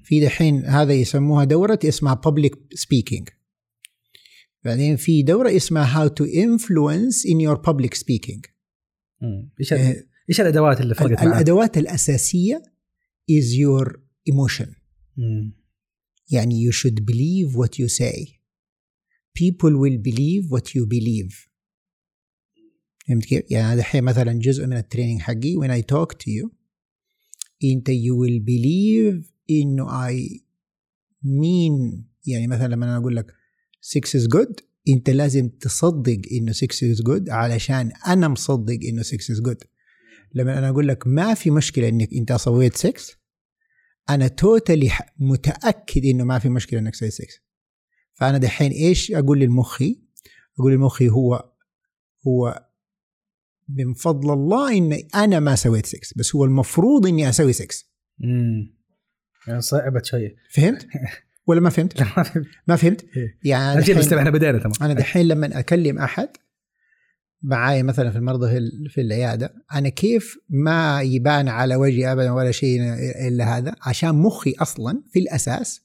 في 0.03 0.19
دحين 0.19 0.65
هذا 0.65 0.93
يسموها 0.93 1.43
دورة 1.43 1.79
اسمها 1.83 2.21
public 2.27 2.51
speaking 2.75 3.33
بعدين 4.63 4.95
في 4.95 5.23
دورة 5.23 5.55
اسمها 5.55 6.07
how 6.07 6.09
to 6.09 6.25
influence 6.25 7.25
in 7.25 7.39
your 7.39 7.57
public 7.57 7.95
speaking. 7.95 8.41
إيش 9.59 9.73
آه، 9.73 10.03
إيش 10.29 10.41
الادوات 10.41 10.81
اللي 10.81 10.95
فرقت 10.95 11.11
معك؟ 11.11 11.23
الأدوات 11.23 11.77
الأساسية 11.77 12.61
is 13.31 13.45
your 13.45 13.91
emotion 14.29 14.69
مم. 15.17 15.53
يعني 16.31 16.69
you 16.69 16.73
should 16.73 16.99
believe 16.99 17.55
what 17.55 17.79
you 17.79 17.87
say 17.87 18.39
people 19.39 19.73
will 19.73 19.97
believe 19.97 20.49
what 20.49 20.69
you 20.75 20.85
believe 20.85 21.49
فهمت 23.07 23.25
كيف؟ 23.25 23.51
يعني 23.51 23.79
الحين 23.79 24.03
مثلا 24.03 24.33
جزء 24.39 24.67
من 24.67 24.77
ال 24.77 24.82
training 24.82 25.19
حقي 25.19 25.55
when 25.55 25.69
I 25.69 25.81
talk 25.81 26.13
to 26.13 26.31
you 26.31 26.49
انت 27.63 27.89
you 27.89 28.15
will 28.15 28.39
believe 28.39 29.34
إنه 29.49 30.09
I 30.09 30.41
mean 31.23 32.03
يعني 32.27 32.47
مثلا 32.47 32.67
لما 32.67 32.85
أنا 32.85 32.97
أقول 32.97 33.15
لك 33.15 33.33
6 33.81 34.19
is 34.19 34.27
good 34.27 34.63
أنت 34.89 35.09
لازم 35.09 35.49
تصدق 35.49 36.21
إنه 36.31 36.51
6 36.51 36.67
is 36.67 36.97
good 36.97 37.29
علشان 37.29 37.91
أنا 38.07 38.27
مصدق 38.27 38.79
إنه 38.89 39.01
6 39.01 39.17
is 39.17 39.37
good 39.37 39.67
لما 40.33 40.57
أنا 40.57 40.69
أقول 40.69 40.87
لك 40.87 41.07
ما 41.07 41.33
في 41.33 41.51
مشكلة 41.51 41.89
إنك 41.89 42.13
أنت 42.13 42.33
سويت 42.33 42.75
6 42.77 42.93
أنا 44.09 44.27
totally 44.27 44.91
متأكد 45.19 46.05
إنه 46.05 46.23
ما 46.23 46.39
في 46.39 46.49
مشكلة 46.49 46.79
إنك 46.79 46.95
سويت 46.95 47.13
6 47.13 47.25
فأنا 48.13 48.37
دحين 48.37 48.71
إيش 48.71 49.11
أقول 49.11 49.39
للمخي؟ 49.39 50.01
أقول 50.59 50.71
للمخي 50.71 51.09
هو 51.09 51.51
هو 52.27 52.65
من 53.69 53.93
فضل 53.93 54.33
الله 54.33 54.77
إني 54.77 55.07
أنا 55.15 55.39
ما 55.39 55.55
سويت 55.55 55.85
6 55.85 55.99
بس 56.15 56.35
هو 56.35 56.45
المفروض 56.45 57.07
إني 57.07 57.29
أسوي 57.29 57.53
6 57.53 57.67
مم. 58.19 58.75
يعني 59.47 59.61
صعبت 59.61 60.05
شوية 60.05 60.35
فهمت؟ 60.51 60.87
ولا 61.47 61.59
ما 61.61 61.69
فهمت؟ 61.69 61.97
لا 62.01 62.05
ما 62.17 62.23
فهمت 62.23 62.47
ما 62.67 62.75
فهمت؟ 62.75 63.05
إيه. 63.17 63.39
يعني 63.43 63.81
دحين- 63.81 63.97
بس 63.97 64.13
إحنا 64.13 64.29
بدينا 64.29 64.57
تمام 64.59 64.73
أنا 64.81 64.93
دحين 64.93 65.27
لما 65.27 65.59
أكلم 65.59 65.97
أحد 65.99 66.29
معايا 67.41 67.83
مثلا 67.83 68.11
في 68.11 68.17
المرضى 68.17 68.49
في 68.51 68.57
ال- 68.57 68.89
في 68.89 69.01
العيادة 69.01 69.53
أنا 69.73 69.89
كيف 69.89 70.37
ما 70.49 71.01
يبان 71.01 71.47
على 71.47 71.75
وجهي 71.75 72.11
ابدا 72.11 72.31
ولا 72.31 72.51
شيء 72.51 72.79
إلا 73.27 73.57
هذا 73.57 73.75
عشان 73.81 74.15
مخي 74.15 74.53
أصلا 74.59 75.03
في 75.11 75.19
الأساس 75.19 75.81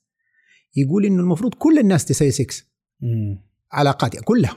يقول 0.76 1.04
إنه 1.06 1.20
المفروض 1.20 1.54
كل 1.54 1.78
الناس 1.78 2.04
تسوي 2.04 2.30
6 2.30 2.64
مم. 3.00 3.42
علاقاتي 3.72 4.20
كلها 4.20 4.56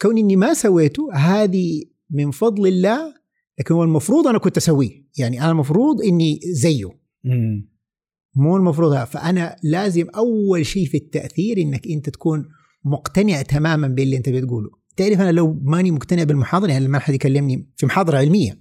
كون 0.00 0.18
إني 0.18 0.36
ما 0.36 0.54
سويته 0.54 1.14
هذه 1.14 1.84
من 2.10 2.30
فضل 2.30 2.66
الله 2.66 3.14
لكن 3.58 3.74
هو 3.74 3.82
المفروض 3.84 4.26
أنا 4.26 4.38
كنت 4.38 4.56
أسويه 4.56 5.04
يعني 5.18 5.40
أنا 5.42 5.50
المفروض 5.50 6.02
إني 6.02 6.40
زيه 6.52 6.90
مم. 7.24 7.68
مو 8.36 8.56
المفروض 8.56 8.92
هذا. 8.92 9.04
فأنا 9.04 9.56
لازم 9.62 10.06
أول 10.16 10.66
شيء 10.66 10.86
في 10.86 10.96
التأثير 10.96 11.58
إنك 11.58 11.86
أنت 11.88 12.10
تكون 12.10 12.48
مقتنع 12.84 13.42
تماما 13.42 13.88
باللي 13.88 14.16
أنت 14.16 14.28
بتقوله 14.28 14.70
تعرف 14.96 15.20
أنا 15.20 15.32
لو 15.32 15.60
ماني 15.62 15.90
مقتنع 15.90 16.24
بالمحاضرة 16.24 16.70
يعني 16.70 16.84
لما 16.84 16.98
احد 16.98 17.14
يكلمني 17.14 17.68
في 17.76 17.86
محاضرة 17.86 18.18
علمية 18.18 18.60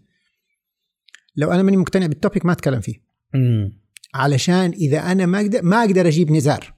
لو 1.35 1.51
أنا 1.51 1.63
ماني 1.63 1.77
مقتنع 1.77 2.05
بال 2.05 2.17
topic 2.17 2.45
ما 2.45 2.51
أتكلم 2.51 2.79
فيه 2.79 2.93
مم. 3.33 3.81
علشان 4.13 4.71
إذا 4.71 4.99
أنا 4.99 5.25
ما 5.25 5.41
أقدر 5.41 5.61
ما 5.61 5.83
أقدر 5.83 6.07
أجيب 6.07 6.31
نزار 6.31 6.73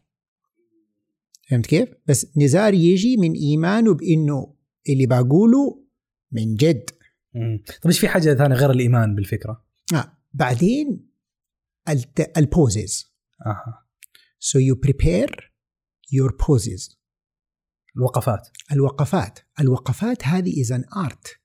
فهمت 1.50 1.66
كيف؟ 1.66 1.90
بس 2.08 2.38
نزار 2.38 2.74
يجي 2.74 3.18
من 3.18 3.34
إيمانه 3.34 3.94
بإنه 3.94 4.54
اللي 4.90 5.06
بقوله 5.06 5.84
من 6.32 6.56
جد 6.56 6.90
مم. 7.36 7.64
طيب 7.68 7.86
إيش 7.86 8.00
في 8.00 8.08
حاجة 8.08 8.34
ثانية 8.34 8.56
غير 8.56 8.72
الإيمان 8.72 9.16
بالفكرة؟ 9.16 9.64
آه. 9.94 10.18
بعدين. 10.34 11.09
ال 12.38 12.49
pauses 12.49 13.14
أها. 13.46 13.86
So 14.40 14.60
you 14.60 14.76
prepare 14.76 15.50
your 16.12 16.32
pauses. 16.32 17.00
الوقفات. 17.98 18.50
الوقفات. 18.72 19.40
الوقفات 19.60 20.24
هذه 20.24 20.64
is 20.64 20.68
an 20.68 20.84
art. 20.84 21.40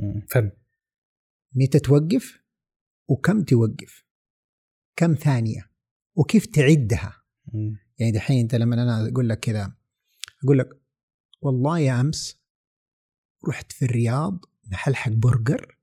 مم. 0.00 0.26
فن. 0.30 0.50
متى 1.54 1.78
توقف؟ 1.78 2.42
وكم 3.08 3.42
توقف؟ 3.42 4.04
كم 4.96 5.14
ثانية؟ 5.14 5.70
وكيف 6.14 6.46
تعدها؟ 6.46 7.22
مم. 7.52 7.78
يعني 7.98 8.12
دحين 8.12 8.40
أنت 8.40 8.54
لما 8.54 8.74
أنا 8.74 9.08
أقول 9.08 9.28
لك 9.28 9.40
كذا 9.40 9.76
أقول 10.44 10.58
لك 10.58 10.68
والله 11.40 11.78
يا 11.78 12.00
أمس 12.00 12.40
رحت 13.48 13.72
في 13.72 13.84
الرياض 13.84 14.44
محل 14.66 14.96
حق 14.96 15.12
برجر. 15.12 15.78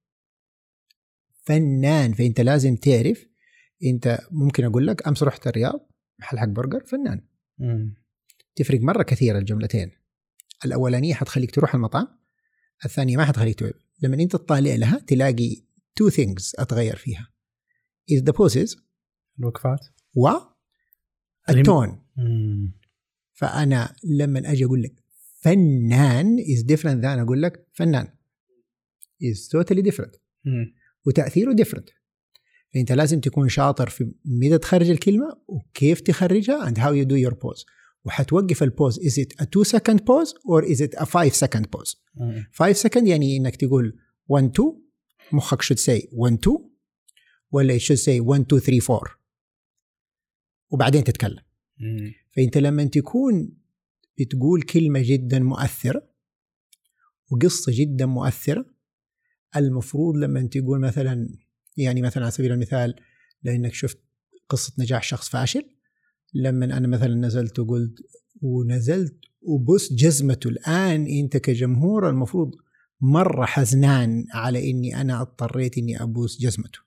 فنان 1.44 2.14
فأنت 2.14 2.42
لازم 2.42 2.76
تعرف 2.76 3.28
انت 3.84 4.20
ممكن 4.32 4.64
أقول 4.64 4.88
لك 4.88 5.08
امس 5.08 5.24
رحت 5.24 5.48
الرياض 5.48 5.90
محل 6.20 6.40
حق 6.40 6.48
برجر 6.48 6.86
فنان. 6.86 7.22
مم. 7.58 7.96
تفرق 8.56 8.82
مرة 8.82 9.04
كثير 9.04 9.38
الجملتين. 9.38 9.92
الأولانية 10.66 11.14
حتخليك 11.14 11.52
تروح 11.52 11.76
المطعم 11.76 12.08
الثانية 12.86 13.18
ما 13.18 13.26
حتخليك 13.26 13.60
تروح 13.60 13.72
لما 14.02 14.16
انت 14.16 14.32
تطالع 14.32 14.76
لها 14.76 15.00
تلاقي 15.00 15.64
two 15.96 16.10
things 16.10 16.56
أتغير 16.60 16.96
فيها. 16.96 17.34
Is 18.12 18.22
the 18.22 18.34
pauses 18.34 18.80
الوقفات. 19.40 19.80
و 20.16 20.30
ال 21.50 21.59
tone. 21.59 22.06
مم. 22.18 22.74
فأنا 23.34 23.96
لما 24.04 24.52
أجي 24.52 24.66
أقول 24.66 24.84
لك 24.84 25.04
فنان 25.42 26.38
is 26.38 26.64
different 26.64 27.02
than 27.02 27.06
أقول 27.06 27.42
لك 27.42 27.68
فنان. 27.74 28.08
Is 29.24 29.60
totally 29.60 29.82
different. 29.92 30.18
مم. 30.46 30.76
وتأثيره 31.06 31.56
different. 31.56 32.05
فانت 32.76 32.92
لازم 32.92 33.20
تكون 33.20 33.50
شاطر 33.50 33.90
في 33.90 34.12
متى 34.26 34.58
تخرج 34.58 34.90
الكلمة 34.90 35.38
وكيف 35.48 36.02
تخرجها 36.02 36.70
and 36.70 36.78
how 36.78 36.92
you 36.92 37.06
do 37.10 37.30
your 37.30 37.36
pause. 37.36 37.66
وحتوقف 38.06 38.64
البوز 38.64 39.00
is 39.00 39.14
it 39.24 39.44
a 39.44 39.46
2 39.46 39.64
second 39.64 40.00
pause 40.00 40.32
or 40.34 40.66
is 40.66 40.80
it 40.82 41.00
a 41.02 41.06
5 41.06 41.34
second 41.34 41.64
pause 41.64 41.98
مم. 42.16 42.46
5 42.54 42.74
second 42.90 43.08
يعني 43.08 43.38
إنك 43.38 43.56
تقول 43.56 44.00
1 44.28 44.44
2 44.50 44.82
مخك 45.32 45.62
should 45.62 45.80
say 45.80 46.08
1 46.12 46.34
2 46.34 46.58
ولا 47.52 47.78
it 47.78 47.82
should 47.82 48.00
say 48.00 48.20
1 48.20 48.42
2 48.42 48.60
3 48.62 48.94
4 48.94 49.02
وبعدين 50.70 51.04
تتكلم. 51.04 51.40
مم. 51.80 52.14
فأنت 52.36 52.58
لما 52.58 52.84
تكون 52.86 53.58
بتقول 54.20 54.62
كلمة 54.62 55.02
جدا 55.04 55.40
مؤثرة 55.40 56.10
وقصة 57.32 57.72
جدا 57.76 58.06
مؤثرة 58.06 58.66
المفروض 59.56 60.16
لما 60.18 60.48
تقول 60.48 60.80
مثلا 60.80 61.30
يعني 61.78 62.02
مثلا 62.02 62.24
على 62.24 62.32
سبيل 62.32 62.52
المثال 62.52 62.96
لأنك 63.44 63.74
شفت 63.74 63.98
قصة 64.50 64.74
نجاح 64.80 65.04
شخص 65.04 65.30
فاشل 65.30 65.64
لما 66.34 66.66
أنا 66.66 66.88
مثلا 66.88 67.16
نزلت 67.16 67.60
وقلت 67.60 68.00
ونزلت 68.42 69.16
وبص 69.42 69.94
جزمته 69.94 70.48
الآن 70.48 71.08
أنت 71.08 71.38
كجمهور 71.38 72.10
المفروض 72.10 72.52
مرة 73.02 73.46
حزنان 73.46 74.26
على 74.34 74.72
إني 74.72 75.02
أنا 75.02 75.22
اضطريت 75.22 75.78
إني 75.78 76.04
أبوس 76.04 76.42
جزمته 76.42 76.80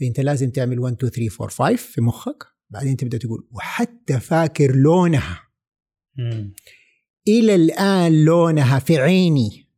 فأنت 0.00 0.20
لازم 0.20 0.50
تعمل 0.50 0.78
1 0.78 0.94
2 0.96 1.12
3 1.12 1.44
4 1.44 1.76
5 1.76 1.76
في 1.76 2.00
مخك 2.00 2.44
بعدين 2.70 2.96
تبدأ 2.96 3.18
تقول 3.18 3.48
وحتى 3.50 4.20
فاكر 4.20 4.76
لونها 4.76 5.42
مم. 6.16 6.54
إلى 7.28 7.54
الآن 7.54 8.24
لونها 8.24 8.78
في 8.78 8.98
عيني 8.98 9.68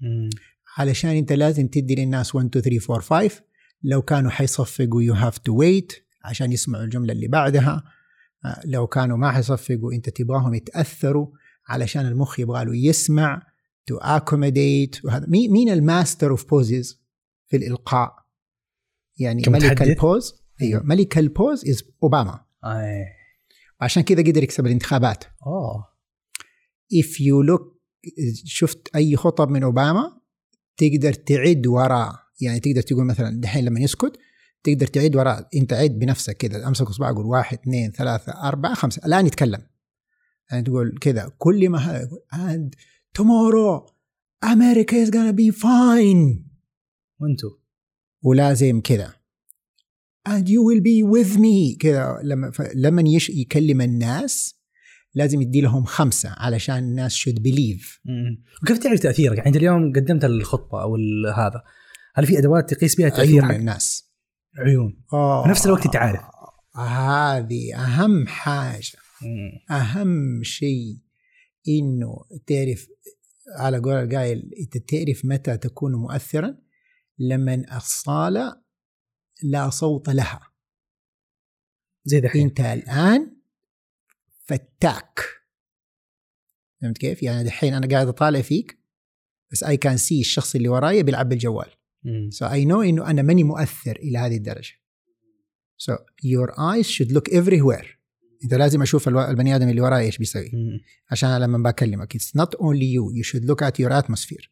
مم. 0.00 0.30
علشان 0.78 1.10
أنت 1.10 1.32
لازم 1.32 1.68
تدي 1.68 1.94
للناس 1.94 2.34
1 2.34 2.56
2 2.56 2.78
3 2.78 2.94
4 2.94 3.28
5 3.28 3.42
لو 3.82 4.02
كانوا 4.02 4.30
حيصفقوا 4.30 5.02
you 5.02 5.14
have 5.14 5.38
to 5.38 5.56
wait 5.56 5.92
عشان 6.24 6.52
يسمعوا 6.52 6.84
الجملة 6.84 7.12
اللي 7.12 7.28
بعدها 7.28 7.84
آه، 8.44 8.60
لو 8.64 8.86
كانوا 8.86 9.16
ما 9.16 9.32
حيصفقوا 9.32 9.92
انت 9.92 10.08
تبغاهم 10.08 10.54
يتأثروا 10.54 11.26
علشان 11.68 12.06
المخ 12.06 12.40
يبغى 12.40 12.64
له 12.64 12.76
يسمع 12.76 13.42
to 13.86 13.96
accommodate 13.96 15.04
وهذا. 15.04 15.26
مين 15.28 15.68
ال 15.68 15.77
master 15.77 16.30
of 16.30 16.50
pauses 16.50 17.02
في 17.46 17.56
الإلقاء؟ 17.56 18.12
يعني 19.18 19.42
ملك؟ 19.46 19.82
ال 19.82 19.91
pause 19.91 20.34
أيوه 20.62 20.82
ملك 20.82 21.18
ال 21.18 21.26
pause 21.26 21.68
is 21.68 21.84
أوباما. 22.02 22.44
أي. 22.64 23.04
وعشان 23.80 24.02
كذا 24.02 24.22
قدر 24.22 24.42
يكسب 24.42 24.66
الانتخابات. 24.66 25.24
أوه. 25.46 25.84
If 26.94 27.20
you 27.20 27.46
look 27.50 27.76
شفت 28.44 28.88
أي 28.96 29.16
خطب 29.16 29.48
من 29.48 29.62
أوباما؟ 29.62 30.20
تقدر 30.76 31.12
تعد 31.12 31.66
وراه. 31.66 32.25
يعني 32.40 32.60
تقدر 32.60 32.80
تقول 32.82 33.04
مثلا 33.04 33.40
دحين 33.40 33.64
لما 33.64 33.80
يسكت 33.80 34.12
تقدر 34.64 34.86
تعيد 34.86 35.16
وراء 35.16 35.48
أنت 35.56 35.72
عيد 35.72 35.98
بنفسك 35.98 36.36
كذا 36.36 36.68
أمسك 36.68 36.86
اصبع 36.86 37.10
أقول 37.10 37.26
واحد 37.26 37.58
اثنين 37.58 37.90
ثلاثة 37.90 38.32
أربعة 38.32 38.74
خمسة 38.74 39.06
الآن 39.06 39.26
يتكلم. 39.26 39.62
يعني 40.50 40.62
تقول 40.62 40.98
كذا 41.00 41.32
كل 41.38 41.68
ما 41.68 42.08
and 42.32 42.74
tomorrow 43.18 43.92
America 44.44 44.94
is 45.06 45.10
gonna 45.10 45.32
be 45.32 45.50
fine. 45.62 46.42
وانتو. 47.20 47.50
ولازم 48.22 48.80
كذا. 48.80 49.12
And 50.28 50.48
you 50.48 50.60
will 50.62 50.80
be 50.80 51.02
with 51.16 51.38
me. 51.38 51.78
كذا 51.80 52.18
لما 52.22 52.52
لما 52.74 53.02
يش 53.06 53.30
يكلم 53.30 53.80
الناس 53.80 54.54
لازم 55.14 55.42
يدي 55.42 55.60
لهم 55.60 55.84
خمسة 55.84 56.28
علشان 56.36 56.78
الناس 56.78 57.16
should 57.16 57.38
believe. 57.42 58.10
وكيف 58.62 58.78
تعرف 58.78 59.00
تأثيرك؟ 59.00 59.36
يعني 59.36 59.48
انت 59.48 59.56
اليوم 59.56 59.92
قدمت 59.92 60.24
الخطبة 60.24 60.82
أو 60.82 60.96
ال- 60.96 61.32
هذا. 61.36 61.62
هل 62.16 62.26
في 62.26 62.38
أدوات 62.38 62.74
تقيس 62.74 62.96
بها 62.96 63.08
تاثير 63.08 63.44
عيون 63.44 63.60
الناس. 63.60 64.12
عيون. 64.58 65.04
أوه. 65.12 65.42
في 65.42 65.48
نفس 65.48 65.66
الوقت 65.66 65.86
انت 65.86 65.96
عارف 65.96 66.20
هذه 66.76 67.74
أهم 67.74 68.26
حاجة. 68.26 68.98
أهم 69.70 70.42
شيء 70.42 70.98
إنه 71.68 72.24
تعرف 72.46 72.88
على 73.58 73.78
قول 73.78 73.92
القايل 73.94 74.50
أنت 74.60 74.78
تعرف 74.78 75.24
متى 75.24 75.56
تكون 75.56 75.94
مؤثرا؟ 75.94 76.58
لما 77.18 77.76
الصالة 77.76 78.62
لا 79.42 79.70
صوت 79.70 80.08
لها. 80.08 80.40
زي 82.04 82.20
دحين 82.20 82.46
أنت 82.46 82.60
الآن 82.60 83.36
فتاك. 84.44 85.20
فهمت 86.80 86.98
كيف؟ 86.98 87.22
يعني 87.22 87.44
دحين 87.44 87.74
أنا 87.74 87.88
قاعد 87.88 88.08
أطالع 88.08 88.42
فيك 88.42 88.78
بس 89.52 89.64
I 89.64 89.68
can 89.68 89.98
see 89.98 90.18
الشخص 90.20 90.54
اللي 90.54 90.68
ورايا 90.68 91.02
بيلعب 91.02 91.28
بالجوال. 91.28 91.75
So 92.30 92.46
I 92.46 92.64
know 92.68 92.80
إنه 92.88 93.10
أنا 93.10 93.22
ماني 93.22 93.44
مؤثر 93.44 93.96
إلى 93.96 94.18
هذه 94.18 94.36
الدرجة. 94.36 94.72
So 95.82 95.92
your 96.24 96.50
eyes 96.52 96.86
should 96.86 97.12
look 97.12 97.32
everywhere. 97.32 97.86
أنت 98.44 98.54
لازم 98.54 98.82
أشوف 98.82 99.08
الو- 99.08 99.30
البني 99.30 99.56
آدم 99.56 99.68
اللي 99.68 99.80
وراي 99.80 100.04
إيش 100.04 100.18
بيسوي 100.18 100.50
مم. 100.52 100.80
عشان 101.10 101.36
لما 101.40 101.70
بكلمك 101.70 102.16
it's 102.16 102.40
not 102.40 102.48
only 102.58 102.86
you 102.96 103.12
you 103.18 103.28
should 103.30 103.44
look 103.44 103.62
at 103.68 103.84
your 103.84 104.02
atmosphere 104.02 104.48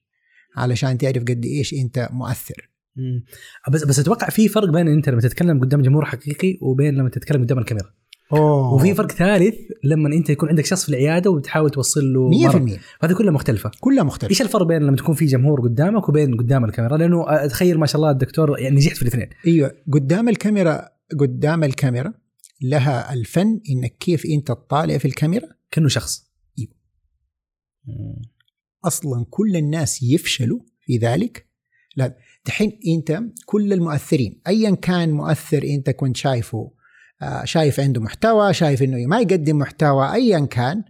علشان 0.56 0.98
تعرف 0.98 1.22
قد 1.22 1.44
إيش 1.44 1.74
أنت 1.74 2.08
مؤثر. 2.12 2.70
مم. 2.96 3.24
بس 3.72 3.84
بس 3.84 3.98
أتوقع 3.98 4.28
في 4.28 4.48
فرق 4.48 4.70
بين 4.70 4.88
أنت 4.88 5.08
لما 5.08 5.20
تتكلم 5.20 5.60
قدام 5.60 5.82
جمهور 5.82 6.04
حقيقي 6.04 6.58
وبين 6.62 6.94
لما 6.94 7.08
تتكلم 7.08 7.42
قدام 7.44 7.58
الكاميرا 7.58 7.94
أوه. 8.32 8.74
وفي 8.74 8.94
فرق 8.94 9.12
ثالث 9.12 9.54
لما 9.84 10.08
أنت 10.08 10.30
يكون 10.30 10.48
عندك 10.48 10.64
شخص 10.66 10.82
في 10.82 10.88
العيادة 10.88 11.30
وبتحاول 11.30 11.70
توصل 11.70 12.12
له 12.12 12.30
100% 12.30 12.44
مرض. 12.44 12.78
هذه 13.02 13.12
كلها 13.12 13.32
مختلفة. 13.32 13.70
كلها 13.80 14.04
مختلفة. 14.04 14.30
إيش 14.30 14.42
الفرق 14.42 14.62
بين 14.62 14.82
لما 14.82 14.96
تكون 14.96 15.14
في 15.14 15.26
جمهور 15.26 15.60
قدامك 15.60 16.08
وبين 16.08 16.36
قدام 16.36 16.64
الكاميرا؟ 16.64 16.96
لأنه 16.96 17.24
أتخيل 17.28 17.78
ما 17.78 17.86
شاء 17.86 17.96
الله 17.96 18.10
الدكتور 18.10 18.58
يعني 18.58 18.76
نجحت 18.76 18.96
في 18.96 19.02
الاثنين. 19.02 19.28
أيوه. 19.46 19.76
قدام 19.92 20.28
الكاميرا 20.28 20.88
قدام 21.20 21.64
الكاميرا 21.64 22.12
لها 22.62 23.12
الفن 23.12 23.60
إنك 23.70 23.96
كيف 24.00 24.26
أنت 24.26 24.48
تطالع 24.48 24.98
في 24.98 25.04
الكاميرا. 25.04 25.48
كأنه 25.70 25.88
شخص. 25.88 26.30
أيوه. 26.58 26.72
أصلا 28.84 29.26
كل 29.30 29.56
الناس 29.56 30.02
يفشلوا 30.02 30.60
في 30.80 30.96
ذلك. 30.96 31.46
لا 31.96 32.16
دحين 32.46 32.78
أنت 32.88 33.22
كل 33.46 33.72
المؤثرين 33.72 34.40
ايا 34.46 34.74
كان 34.74 35.10
مؤثر 35.10 35.62
أنت 35.64 35.90
كنت 35.90 36.16
شايفه 36.16 36.70
شايف 37.44 37.80
عنده 37.80 38.00
محتوى 38.00 38.54
شايف 38.54 38.82
إنه 38.82 39.06
ما 39.06 39.20
يقدم 39.20 39.58
محتوى 39.58 40.12
ايا 40.12 40.46
كان 40.46 40.84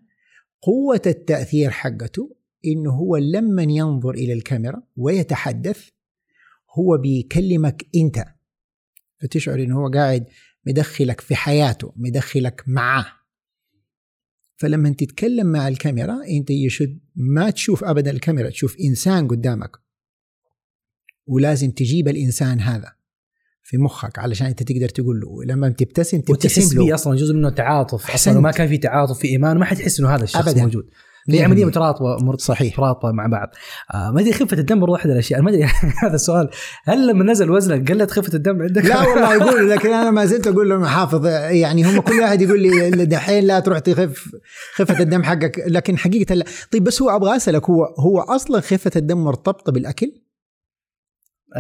قوة 0.62 1.02
التأثير 1.07 1.71
حقته 1.71 2.37
إنه 2.66 2.90
هو 2.90 3.16
لما 3.16 3.62
ينظر 3.62 4.11
إلى 4.11 4.33
الكاميرا 4.33 4.83
ويتحدث 4.97 5.88
هو 6.78 6.99
بيكلمك 6.99 7.87
أنت. 7.97 8.25
فتشعر 9.21 9.62
إنه 9.62 9.78
هو 9.81 9.88
قاعد 9.88 10.26
مدخلك 10.66 11.21
في 11.21 11.35
حياته 11.35 11.93
مدخلك 11.97 12.64
معاه. 12.66 13.07
فلما 14.57 14.91
تتكلم 14.91 15.47
مع 15.47 15.69
الكاميرا 15.69 16.25
أنت 16.28 16.50
يشد 16.50 17.00
ما 17.15 17.50
تشوف 17.50 17.84
ابدا 17.84 18.10
الكاميرا 18.10 18.50
تشوف 18.50 18.76
إنسان 18.80 19.28
قدامك. 19.28 19.71
ولازم 21.26 21.71
تجيب 21.71 22.08
الإنسان 22.08 22.60
هذا. 22.60 22.97
في 23.67 23.79
مخك 23.79 24.19
علشان 24.19 24.47
انت 24.47 24.63
تقدر 24.63 24.89
تقول 24.89 25.21
له 25.21 25.55
لما 25.55 25.69
تبتسم 25.69 26.21
تبتسم 26.21 26.79
له 26.79 26.95
أصلا 26.95 27.17
جزء 27.17 27.35
منه 27.35 27.50
تعاطف. 27.50 28.11
أصلا 28.15 28.39
وما 28.39 28.50
كان 28.50 28.69
في 28.69 28.79
تعاطف 28.79 29.19
في 29.19 29.29
إيمان 29.29 29.59
ما 29.59 29.65
حتحس 29.65 30.00
إنه 30.00 30.09
هذا 30.15 30.25
الشخص 30.25 30.49
أبداً. 30.49 30.63
موجود 30.63 30.85
في 31.31 31.43
عملية. 31.45 31.65
مترابطه 31.65 32.17
مرت- 32.23 32.41
صحيح 32.41 32.73
مترابطه 32.75 33.13
مع 33.13 33.27
بعض 33.27 33.49
آه 33.95 34.11
ما 34.11 34.21
أدري 34.21 34.33
خفة 34.33 34.59
الدم 34.59 34.81
برضه 34.81 34.97
احد 34.97 35.11
الأشياء 35.11 35.43
ما 35.43 35.50
أدري 35.50 35.65
هذا 36.05 36.15
السؤال 36.15 36.49
هل 36.85 37.07
لما 37.09 37.25
نزل 37.25 37.50
وزنك 37.50 37.93
قلت 37.93 38.11
خفة 38.11 38.35
الدم 38.35 38.63
عندك؟ 38.63 38.85
لا 38.85 39.00
والله 39.09 39.35
يقول 39.45 39.71
لكن 39.71 39.93
أنا 39.93 40.11
ما 40.11 40.25
زلت 40.27 40.47
أقول 40.47 40.69
لهم 40.71 40.85
حافظ 40.85 41.27
يعني 41.50 41.85
هم 41.85 42.00
كل 42.00 42.21
واحد 42.21 42.43
يقول 42.43 42.63
لي 42.63 42.91
دحين 43.07 43.45
لا 43.45 43.61
تروح 43.61 43.79
تخف 43.79 44.29
خفة 44.75 45.00
الدم 45.00 45.23
حقك 45.23 45.65
لكن 45.67 45.99
حقيقة 45.99 46.35
لا 46.35 46.45
طيب 46.73 46.85
بس 46.85 47.03
هو 47.03 47.11
أبغى 47.17 47.37
أسألك 47.37 47.71
هو 47.71 47.85
هو 47.99 48.21
أصلا 48.21 48.61
خفة 48.61 48.91
الدم 48.97 49.19
مرتبطة 49.25 49.73
بالأكل؟ 49.73 50.13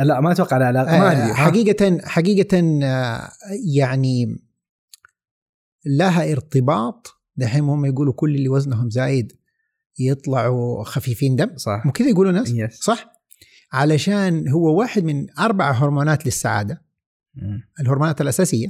لا 0.02 0.20
ما 0.20 0.32
أتوقع 0.32 0.58
لا 0.58 0.72
لا 0.72 0.84
ما 0.84 1.08
آه، 1.08 1.12
أدري. 1.12 1.30
ها؟ 1.30 1.34
حقيقة 1.34 1.98
حقيقة 2.04 2.80
آه، 2.84 3.30
يعني 3.74 4.36
لها 5.86 6.32
ارتباط. 6.32 7.20
دحين 7.36 7.64
هم 7.64 7.84
يقولوا 7.84 8.12
كل 8.12 8.34
اللي 8.34 8.48
وزنهم 8.48 8.90
زايد 8.90 9.32
يطلعوا 9.98 10.84
خفيفين 10.84 11.36
دم. 11.36 11.56
صح. 11.56 11.82
مو 11.86 11.92
كذا 11.92 12.08
يقولوا 12.08 12.32
ناس 12.32 12.50
يس 12.50 12.78
صح. 12.80 13.12
علشان 13.72 14.48
هو 14.48 14.78
واحد 14.78 15.04
من 15.04 15.26
أربع 15.38 15.70
هرمونات 15.70 16.26
للسعادة. 16.26 16.84
مم. 17.34 17.60
الهرمونات 17.80 18.20
الأساسية 18.20 18.68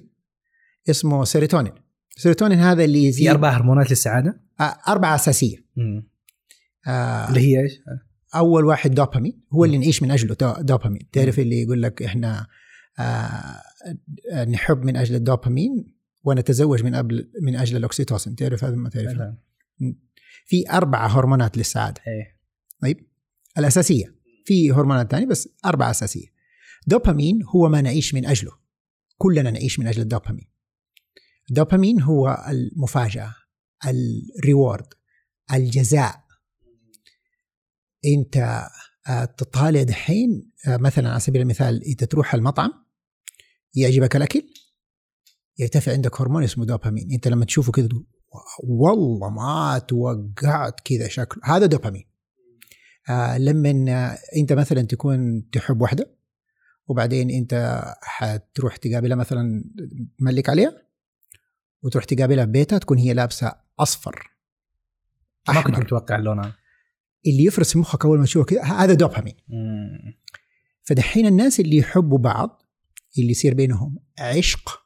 اسمه 0.90 1.24
سيروتونين. 1.24 1.72
السيروتونين 2.16 2.58
هذا 2.58 2.84
اللي 2.84 3.00
في 3.00 3.08
يزيد 3.08 3.28
أربع 3.28 3.50
هرمونات 3.50 3.90
للسعادة؟ 3.90 4.40
آه، 4.60 4.76
أربعة 4.88 5.14
أساسية. 5.14 5.56
مم. 5.76 6.08
آه، 6.86 7.28
اللي 7.28 7.40
هي 7.40 7.62
إيش؟ 7.62 7.72
أول 8.36 8.64
واحد 8.64 8.94
دوبامين 8.94 9.42
هو 9.52 9.64
اللي 9.64 9.78
نعيش 9.78 10.02
من 10.02 10.10
أجله 10.10 10.34
دو- 10.34 10.54
دوبامين. 10.60 11.10
تعرف 11.12 11.38
اللي 11.38 11.62
يقول 11.62 11.82
لك 11.82 12.02
إحنا 12.02 12.46
آه 12.98 13.62
نحب 14.48 14.84
من 14.84 14.96
أجل 14.96 15.14
الدوبامين 15.14 15.94
ونتزوج 16.24 16.82
من 16.84 16.94
قبل 16.94 17.30
من 17.42 17.56
أجل 17.56 17.76
الأكسيتوسين. 17.76 18.34
تعرف 18.36 18.64
هذا 18.64 18.74
ما 18.76 18.88
تعرف 18.88 19.18
في 20.46 20.70
أربع 20.70 21.06
هرمونات 21.06 21.56
للسعادة. 21.58 22.00
إيه. 22.06 22.40
طيب 22.82 23.06
الأساسية. 23.58 24.14
في 24.44 24.72
هرمونات 24.72 25.10
ثانية 25.10 25.26
بس 25.26 25.48
أربعة 25.64 25.90
أساسية. 25.90 26.26
دوبامين 26.86 27.42
هو 27.42 27.68
ما 27.68 27.80
نعيش 27.80 28.14
من 28.14 28.26
أجله. 28.26 28.52
كلنا 29.18 29.50
نعيش 29.50 29.78
من 29.78 29.86
أجل 29.86 30.02
الدوبامين. 30.02 30.50
الدوبامين 31.50 32.02
هو 32.02 32.44
المفاجأة 32.48 33.34
الريورد 34.38 34.86
الجزاء. 35.54 36.23
أنت 38.06 38.66
آه، 39.08 39.24
تطالع 39.24 39.82
دحين 39.82 40.52
آه، 40.68 40.76
مثلا 40.76 41.10
على 41.10 41.20
سبيل 41.20 41.42
المثال 41.42 41.84
انت 41.84 42.04
تروح 42.04 42.34
المطعم 42.34 42.70
يعجبك 43.74 44.16
الأكل 44.16 44.42
يرتفع 45.58 45.92
عندك 45.92 46.20
هرمون 46.20 46.44
اسمه 46.44 46.64
دوبامين. 46.64 47.12
أنت 47.12 47.28
لما 47.28 47.44
تشوفه 47.44 47.72
كذا 47.72 47.86
تقول 47.86 48.06
والله 48.64 49.30
ما 49.30 49.78
توقعت 49.78 50.80
كذا 50.80 51.08
شكله. 51.08 51.42
هذا 51.44 51.66
دوبامين. 51.66 52.04
آه 53.08 53.38
لما 53.38 54.16
أنت 54.36 54.52
مثلا 54.52 54.82
تكون 54.82 55.50
تحب 55.50 55.80
واحدة 55.80 56.14
وبعدين 56.86 57.30
أنت 57.30 57.82
حتروح 58.02 58.76
تقابلها 58.76 59.16
مثلا 59.16 59.64
تملك 60.18 60.48
عليها 60.48 60.82
وتروح 61.82 62.04
تقابلها 62.04 62.44
ببيتها 62.44 62.78
تكون 62.78 62.98
هي 62.98 63.12
لابسة 63.14 63.52
أصفر. 63.78 64.30
ما 65.48 65.62
كنت 65.62 65.74
أحمر. 65.74 65.84
متوقع 65.84 66.16
اللون 66.16 66.38
هذا 66.38 66.63
اللي 67.26 67.44
يفرز 67.44 67.72
في 67.72 67.78
مخك 67.78 68.04
أول 68.04 68.18
ما 68.18 68.24
تشوفه 68.24 68.46
كذا 68.46 68.62
هذا 68.62 68.94
دوبامين. 68.94 69.36
فدحين 70.82 71.26
الناس 71.26 71.60
اللي 71.60 71.76
يحبوا 71.76 72.18
بعض 72.18 72.62
اللي 73.18 73.30
يصير 73.30 73.54
بينهم 73.54 73.98
عشق 74.18 74.80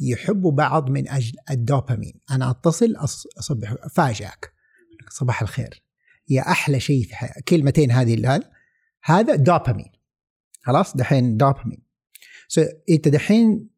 يحبوا 0.00 0.52
بعض 0.52 0.90
من 0.90 1.08
أجل 1.08 1.32
الدوبامين. 1.50 2.20
أنا 2.30 2.50
أتصل 2.50 2.94
أصبح 3.38 3.74
افاجئك 3.82 4.52
صباح 5.10 5.42
الخير. 5.42 5.82
يا 6.28 6.42
أحلى 6.42 6.80
شيء 6.80 7.04
في 7.04 7.16
حياتي 7.16 7.42
كلمتين 7.42 7.90
هذه 7.90 8.14
اللي 8.14 8.28
هذا 8.28 8.50
هذا 9.02 9.34
دوبامين. 9.34 9.92
خلاص؟ 10.62 10.96
دحين 10.96 11.36
دوبامين. 11.36 11.82
سو 12.48 12.62
أنت 12.90 13.08
دحين 13.08 13.68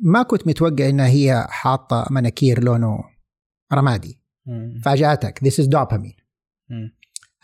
ما 0.00 0.22
كنت 0.22 0.46
متوقع 0.46 0.88
إنها 0.88 1.08
هي 1.08 1.46
حاطة 1.48 2.06
مناكير 2.10 2.64
لونه 2.64 3.04
رمادي. 3.72 4.20
فاجأتك. 4.84 5.38
This 5.44 5.64
is 5.64 5.68
دوبامين. 5.68 6.16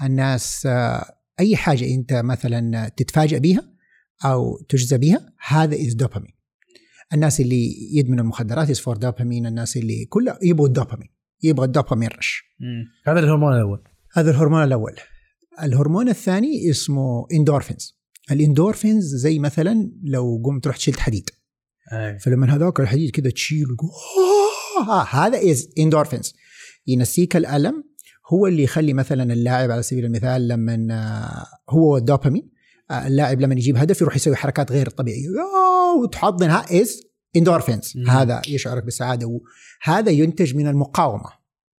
الناس 0.03 0.67
آه، 0.67 1.17
أي 1.41 1.57
حاجة 1.57 1.95
أنت 1.95 2.13
مثلا 2.13 2.89
تتفاجئ 2.97 3.39
بيها 3.39 3.77
أو 4.25 4.59
تجزى 4.69 4.99
بيها 4.99 5.33
هذا 5.47 5.77
is 5.77 5.95
دوبامين 5.95 6.37
الناس 7.13 7.41
اللي 7.41 7.97
يدمنوا 7.97 8.25
المخدرات 8.25 8.71
is 8.71 8.81
for 8.81 8.97
دوبامين 8.97 9.47
الناس 9.47 9.77
اللي 9.77 10.05
كلها 10.05 10.39
يبغوا 10.43 10.67
الدوبامين 10.67 11.09
يبغى 11.43 11.67
ال 11.67 11.71
dopamine 11.71 12.09
rush. 12.09 12.45
هذا 13.07 13.21
الهرمون 13.21 13.53
الأول. 13.53 13.85
هذا 14.13 14.31
الهرمون 14.31 14.65
الأول. 14.65 14.93
الهرمون 15.63 16.09
الثاني 16.09 16.71
اسمه 16.71 17.27
endorphins 17.33 17.99
ال 18.31 18.38
endorphins 18.38 19.15
زي 19.15 19.39
مثلا 19.39 19.93
لو 20.05 20.43
قمت 20.45 20.67
رحت 20.67 20.81
شلت 20.81 21.01
حديد. 21.01 21.31
أي. 21.93 22.19
فلما 22.19 22.55
هذاك 22.55 22.81
الحديد 22.81 23.11
كذا 23.11 23.31
تشيله 23.31 23.61
يقول 23.73 23.91
آه 24.89 25.05
هذا 25.05 25.51
is 25.51 25.69
endorphins 25.79 26.35
ينسيك 26.87 27.37
الألم 27.37 27.85
هو 28.29 28.47
اللي 28.47 28.63
يخلي 28.63 28.93
مثلا 28.93 29.33
اللاعب 29.33 29.71
على 29.71 29.83
سبيل 29.83 30.05
المثال 30.05 30.49
لما 30.49 30.87
آه، 30.91 31.47
هو 31.71 31.97
الدوبامين 31.97 32.51
آه، 32.91 33.07
اللاعب 33.07 33.41
لما 33.41 33.55
يجيب 33.55 33.77
هدف 33.77 34.01
يروح 34.01 34.17
يسوي 34.17 34.37
حركات 34.37 34.73
غير 34.73 34.91
طبيعية. 34.91 35.29
آه، 35.29 36.01
وتحضن 36.03 36.51
is 36.51 37.03
endorphins. 37.37 37.97
هذا 38.09 38.43
يشعرك 38.49 38.85
بالسعادة. 38.85 39.41
وهذا 39.85 40.11
ينتج 40.11 40.55
من 40.55 40.67
المقاومة 40.67 41.31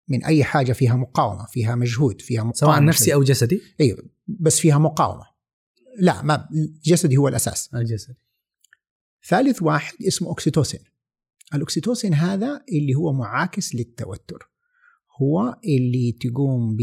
من 0.08 0.26
أي 0.26 0.44
حاجة 0.44 0.74
فيها 0.74 0.96
مقاومة 0.96 1.46
فيها 1.46 1.76
مجهود 1.76 2.22
فيها 2.22 2.40
مقاومة. 2.40 2.54
سواء 2.54 2.84
نفسي 2.84 3.14
أو 3.14 3.24
جسدي؟ 3.24 3.62
أيوه 3.82 4.10
بس 4.28 4.60
فيها 4.60 4.78
مقاومة. 4.78 5.24
لا 6.00 6.22
ما 6.22 6.48
جسدي 6.86 7.18
هو 7.18 7.28
الأساس. 7.28 7.70
الجسد 7.76 8.16
ثالث 9.28 9.62
واحد 9.62 9.94
اسمه 10.08 10.28
اوكسيتوسين 10.28 10.80
الاوكسيتوسين 11.54 12.14
هذا 12.14 12.62
اللي 12.72 12.96
هو 12.96 13.14
معاكس 13.14 13.76
للتوتر. 13.76 14.57
هو 15.22 15.60
اللي 15.66 16.12
تقوم 16.12 16.76
ب 16.76 16.82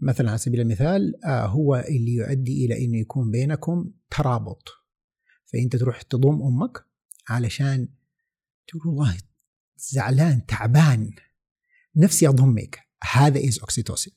مثلا 0.00 0.28
على 0.28 0.38
سبيل 0.38 0.60
المثال 0.60 1.24
آه، 1.24 1.46
هو 1.46 1.84
اللي 1.88 2.12
يؤدي 2.12 2.66
إلى 2.66 2.84
إنه 2.84 2.98
يكون 2.98 3.30
بينكم 3.30 3.90
ترابط. 4.10 4.68
فأنت 5.52 5.76
تروح 5.76 6.02
تضم 6.02 6.42
أمك 6.42 6.84
علشان 7.28 7.88
تقول 8.66 8.86
والله 8.86 9.16
زعلان 9.76 10.46
تعبان 10.46 11.10
نفسي 11.96 12.28
اضمك 12.28 12.78
هذا 13.12 13.48
is 13.48 13.58
اوكسيتوسين 13.58 14.12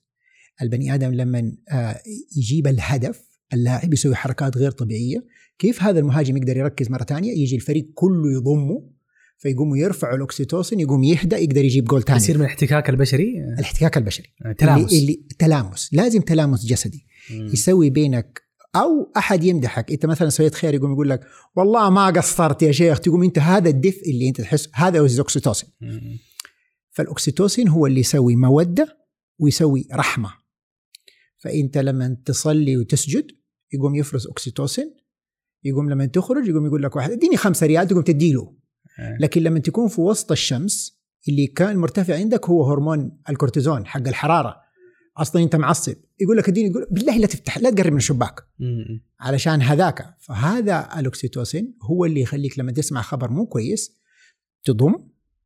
البني 0.62 0.94
آدم 0.94 1.14
لما 1.14 1.58
آه، 1.72 2.02
يجيب 2.38 2.68
الهدف 2.68 3.28
اللاعب 3.54 3.94
يسوي 3.94 4.16
حركات 4.16 4.58
غير 4.58 4.72
طبيعية 4.72 5.26
كيف 5.60 5.84
هذا 5.84 6.00
المهاجم 6.00 6.38
يقدر 6.38 6.58
يركز 6.58 6.92
مرة 6.92 7.04
ثانية؟ 7.04 7.32
يجي 7.32 7.56
الفريق 7.56 7.92
كله 7.94 8.32
يضمه 8.32 8.90
فيقوموا 9.38 9.78
يرفعوا 9.78 10.18
الأكسيتوسين 10.18 10.80
يقوم 10.80 11.04
يهدى 11.04 11.36
يقدر 11.36 11.66
يجيب 11.66 11.86
جول 11.86 12.04
ثاني 12.04 12.18
يصير 12.18 12.38
من 12.38 12.42
الاحتكاك 12.42 12.90
البشري؟ 12.90 13.34
الاحتكاك 13.60 13.98
البشري. 13.98 14.28
تلامس. 14.58 14.94
اللي, 14.94 15.00
اللي 15.00 15.28
تلامس. 15.40 15.94
لازم 15.94 16.22
تلامس 16.22 16.66
جسدي. 16.66 17.06
مم. 17.32 17.48
يسوي 17.54 17.90
بينك. 17.90 18.42
أو 18.76 19.12
أحد 19.18 19.44
يمدحك. 19.44 19.92
أنت 19.92 20.06
مثلا 20.06 20.30
سويت 20.30 20.56
خير 20.56 20.74
يقوم 20.74 20.92
يقول 20.92 21.10
لك 21.10 21.22
والله 21.56 21.90
ما 21.90 22.08
قصرت 22.08 22.62
يا 22.62 22.72
شيخ. 22.72 23.00
تقوم 23.00 23.24
أنت 23.24 23.40
هذا 23.40 23.70
الدفء 23.70 24.12
اللي 24.12 24.28
أنت 24.28 24.42
تحس 24.42 24.70
هذا 24.74 25.00
هو 25.00 25.06
الأكسيتوسين. 25.06 25.70
مم. 25.82 26.18
فالأكسيتوسين 26.92 27.68
هو 27.68 27.86
اللي 27.86 28.00
يسوي 28.00 28.36
مودة 28.36 28.98
ويسوي 29.40 29.88
رحمة. 29.94 30.34
فأنت 31.38 31.78
لما 31.78 32.18
تصلي 32.26 32.78
وتسجد 32.78 33.28
يقوم 33.74 33.96
يفرز 33.96 34.28
أكسيتوسين. 34.28 34.96
يقوم 35.64 35.90
لما 35.90 36.06
تخرج 36.06 36.48
يقوم 36.48 36.66
يقول 36.66 36.84
لك 36.84 36.96
واحد 36.96 37.12
اديني 37.12 37.38
خمسة 37.38 37.68
ريال. 37.68 37.88
تقوم 37.88 38.02
تديله. 38.02 38.58
لكن 39.20 39.44
لما 39.44 39.60
تكون 39.60 39.88
في 39.88 40.02
وسط 40.02 40.32
الشمس 40.32 40.98
اللي 41.30 41.48
كان 41.48 41.78
مرتفع 41.78 42.16
عندك 42.16 42.50
هو 42.50 42.72
هرمون 42.72 43.18
الكورتيزون 43.30 43.86
حق 43.86 44.08
الحرارة. 44.08 44.56
أصلا 45.18 45.44
أنت 45.44 45.56
معصب. 45.56 45.96
يقول 46.20 46.38
لك 46.38 46.50
اديني 46.50 46.70
يقول 46.70 46.88
بالله 46.92 47.18
لا 47.18 47.28
تفتح 47.28 47.58
لا 47.58 47.70
تقرب 47.70 47.92
من 47.92 47.98
الشباك. 47.98 48.44
علشان 49.20 49.62
هذاك. 49.62 50.16
فهذا 50.20 51.00
الأكسيتوسين 51.00 51.78
هو 51.82 52.06
اللي 52.06 52.22
يخليك 52.22 52.60
لما 52.60 52.72
تسمع 52.72 53.02
خبر 53.02 53.32
مو 53.32 53.46
كويس 53.46 53.98
تضم 54.64 54.96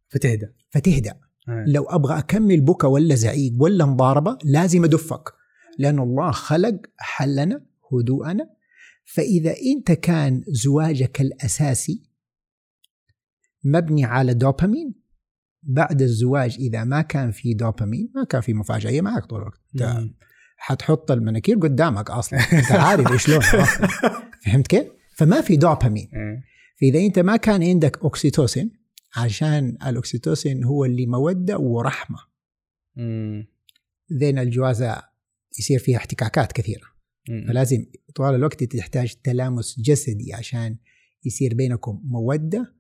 فتهدى 0.09 0.47
فتهدى 0.69 1.09
إيه. 1.49 1.65
لو 1.67 1.83
أبغى 1.83 2.17
أكمل 2.17 2.61
بكى 2.61 2.87
ولا 2.87 3.15
زعيق 3.15 3.53
ولا 3.59 3.85
مضاربة 3.85 4.37
لازم 4.43 4.83
أدفك. 4.83 5.33
لأن 5.79 5.99
الله 5.99 6.31
خلق 6.31 6.81
حلنا 6.97 7.65
هدوءنا. 7.93 8.49
فإذا 9.05 9.55
أنت 9.75 9.91
كان 9.91 10.43
زواجك 10.47 11.21
الأساسي 11.21 12.10
مبني 13.63 14.05
على 14.05 14.33
دوبامين 14.33 14.93
بعد 15.63 16.01
الزواج 16.01 16.55
إذا 16.59 16.83
ما 16.83 17.01
كان 17.01 17.31
في 17.31 17.53
دوبامين 17.53 18.11
ما 18.15 18.23
كان 18.23 18.41
في 18.41 18.53
مفاجأة 18.53 19.01
معك 19.01 19.25
طول 19.25 19.39
الوقت. 19.41 19.61
حتحط 20.57 21.11
المناكير 21.11 21.57
قدامك 21.57 22.09
أصلا 22.09 22.39
انت 22.39 22.71
عارف 22.71 23.11
إيش 23.11 23.29
لونها. 23.29 23.65
فهمت 24.45 24.67
كيف؟ 24.67 24.87
فما 25.17 25.41
في 25.41 25.55
دوبامين 25.55 26.09
إيه. 26.13 26.43
فإذا 26.81 27.05
أنت 27.05 27.19
ما 27.19 27.37
كان 27.37 27.63
عندك 27.63 28.03
أوكسيتوسين 28.03 28.71
عشان 29.17 29.77
الأوكسيتوسين 29.87 30.63
هو 30.63 30.85
اللي 30.85 31.05
مودة 31.05 31.57
ورحمة. 31.57 32.19
ذين 34.19 34.39
الجوازة 34.39 35.01
يصير 35.59 35.79
فيها 35.79 35.97
احتكاكات 35.97 36.51
كثيرة 36.51 36.85
مم. 37.29 37.45
فلازم 37.47 37.85
طوال 38.15 38.35
الوقت 38.35 38.63
تحتاج 38.63 39.15
تلامس 39.23 39.79
جسدي 39.79 40.33
عشان 40.33 40.77
يصير 41.25 41.53
بينكم 41.55 42.01
مودة 42.03 42.75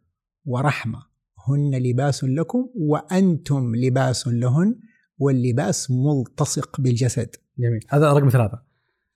ورحمة. 0.45 1.11
هن 1.47 1.75
لباس 1.75 2.23
لكم 2.23 2.69
وأنتم 2.75 3.75
لباس 3.75 4.27
لهن 4.27 4.75
واللباس 5.17 5.91
ملتصق 5.91 6.81
بالجسد. 6.81 7.35
جميل. 7.59 7.79
هذا 7.89 8.13
رقم 8.13 8.29
ثلاثة. 8.29 8.63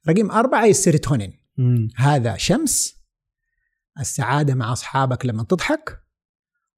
رقم 0.09 0.31
أربعة 0.31 0.65
السيروتونين. 0.65 1.33
هذا 1.95 2.37
شمس 2.37 2.95
السعادة 3.99 4.55
مع 4.55 4.71
أصحابك 4.71 5.25
لما 5.25 5.43
تضحك 5.43 5.99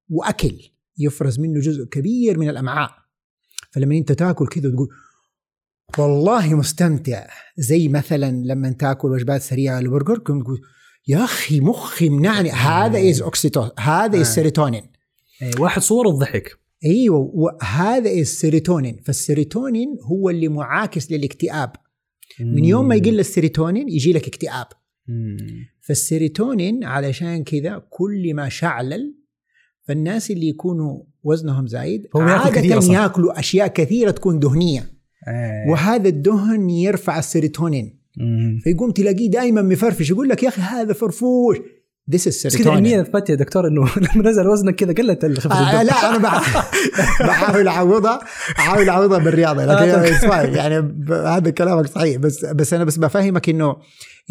وأكل 0.08 0.60
يفرز 0.98 1.40
منه 1.40 1.60
جزء 1.60 1.84
كبير 1.84 2.38
من 2.38 2.48
الأمعاء. 2.48 2.90
فلما 3.70 3.96
أنت 3.96 4.12
تاكل 4.12 4.46
كذا 4.46 4.70
تقول 4.70 4.88
والله 5.98 6.54
مستمتع. 6.54 7.26
زي 7.58 7.88
مثلا 7.88 8.30
لما 8.30 8.70
تاكل 8.70 9.08
وجبات 9.08 9.42
سريعة 9.42 9.78
البرجر 9.78 10.18
كنت 10.18 10.42
تقول 10.44 10.60
يا 11.06 11.24
أخي 11.24 11.60
مخي 11.60 12.08
منعني 12.08 12.50
هذا 12.50 13.10
is 13.10 13.22
أوكسيتو 13.22 13.68
هذا 13.78 14.18
آه. 14.18 14.20
السيروتونين 14.20 14.82
إيه. 15.42 15.50
واحد 15.58 15.82
صور 15.82 16.08
الضحك 16.08 16.58
أيوه 16.84 17.30
وهذا 17.34 18.10
السيروتونين 18.10 19.00
فالسيروتونين 19.04 19.88
هو 20.02 20.30
اللي 20.30 20.48
معاكس 20.48 21.12
للاكتئاب 21.12 21.72
من 22.40 22.64
يوم 22.64 22.88
ما 22.88 22.94
يقل 22.94 23.20
السيروتونين 23.20 23.88
يجي 23.88 24.12
لك 24.12 24.26
اكتئاب. 24.26 24.66
فالسيروتونين 25.80 26.84
علشان 26.84 27.44
كذا 27.44 27.82
كل 27.90 28.34
ما 28.34 28.48
شعلل 28.48 29.14
فالناس 29.82 30.30
اللي 30.30 30.48
يكونوا 30.48 31.02
وزنهم 31.22 31.66
زايد 31.66 32.06
عادة. 32.14 32.50
ياكلوا 32.92 33.38
أشياء 33.38 33.68
كثيرة 33.68 34.10
تكون 34.10 34.38
دهنية 34.38 34.80
إيه. 35.28 35.70
وهذا 35.70 36.08
الدهن 36.08 36.70
يرفع 36.70 37.18
السيروتونين. 37.18 37.97
فيقوم 38.64 38.90
تلاقيه 38.90 39.30
دائما 39.30 39.62
مفرفش 39.62 40.10
يقول 40.10 40.28
لك 40.28 40.42
يا 40.42 40.48
أخي 40.48 40.60
هذا 40.60 40.92
فرفوش. 40.92 41.56
بس 42.08 42.46
كذا 42.46 42.64
serotonin 42.64 42.66
علميا 42.66 43.00
اثبت 43.00 43.30
يا 43.30 43.34
دكتور 43.34 43.68
إنه 43.68 43.88
لما 44.14 44.30
نزل 44.30 44.48
وزنك 44.48 44.74
كذا 44.74 44.92
قلت 44.92 45.40
خفه 45.40 45.80
آه 45.80 45.82
لا 45.82 46.08
أنا 46.08 46.18
بح- 46.18 46.70
بحاول 47.28 47.68
أعوضها 47.68 48.20
أحاول 48.58 48.88
أعوضها 48.88 49.18
بالرياضة 49.18 49.64
لكن 49.64 50.28
آه،. 50.30 50.42
يعني 50.42 51.04
هذا 51.10 51.50
كلامك 51.50 51.86
صحيح. 51.86 52.16
بس 52.16 52.44
بس 52.44 52.74
أنا 52.74 52.84
بس 52.84 52.96
بفهمك 52.96 53.48
إنه 53.48 53.76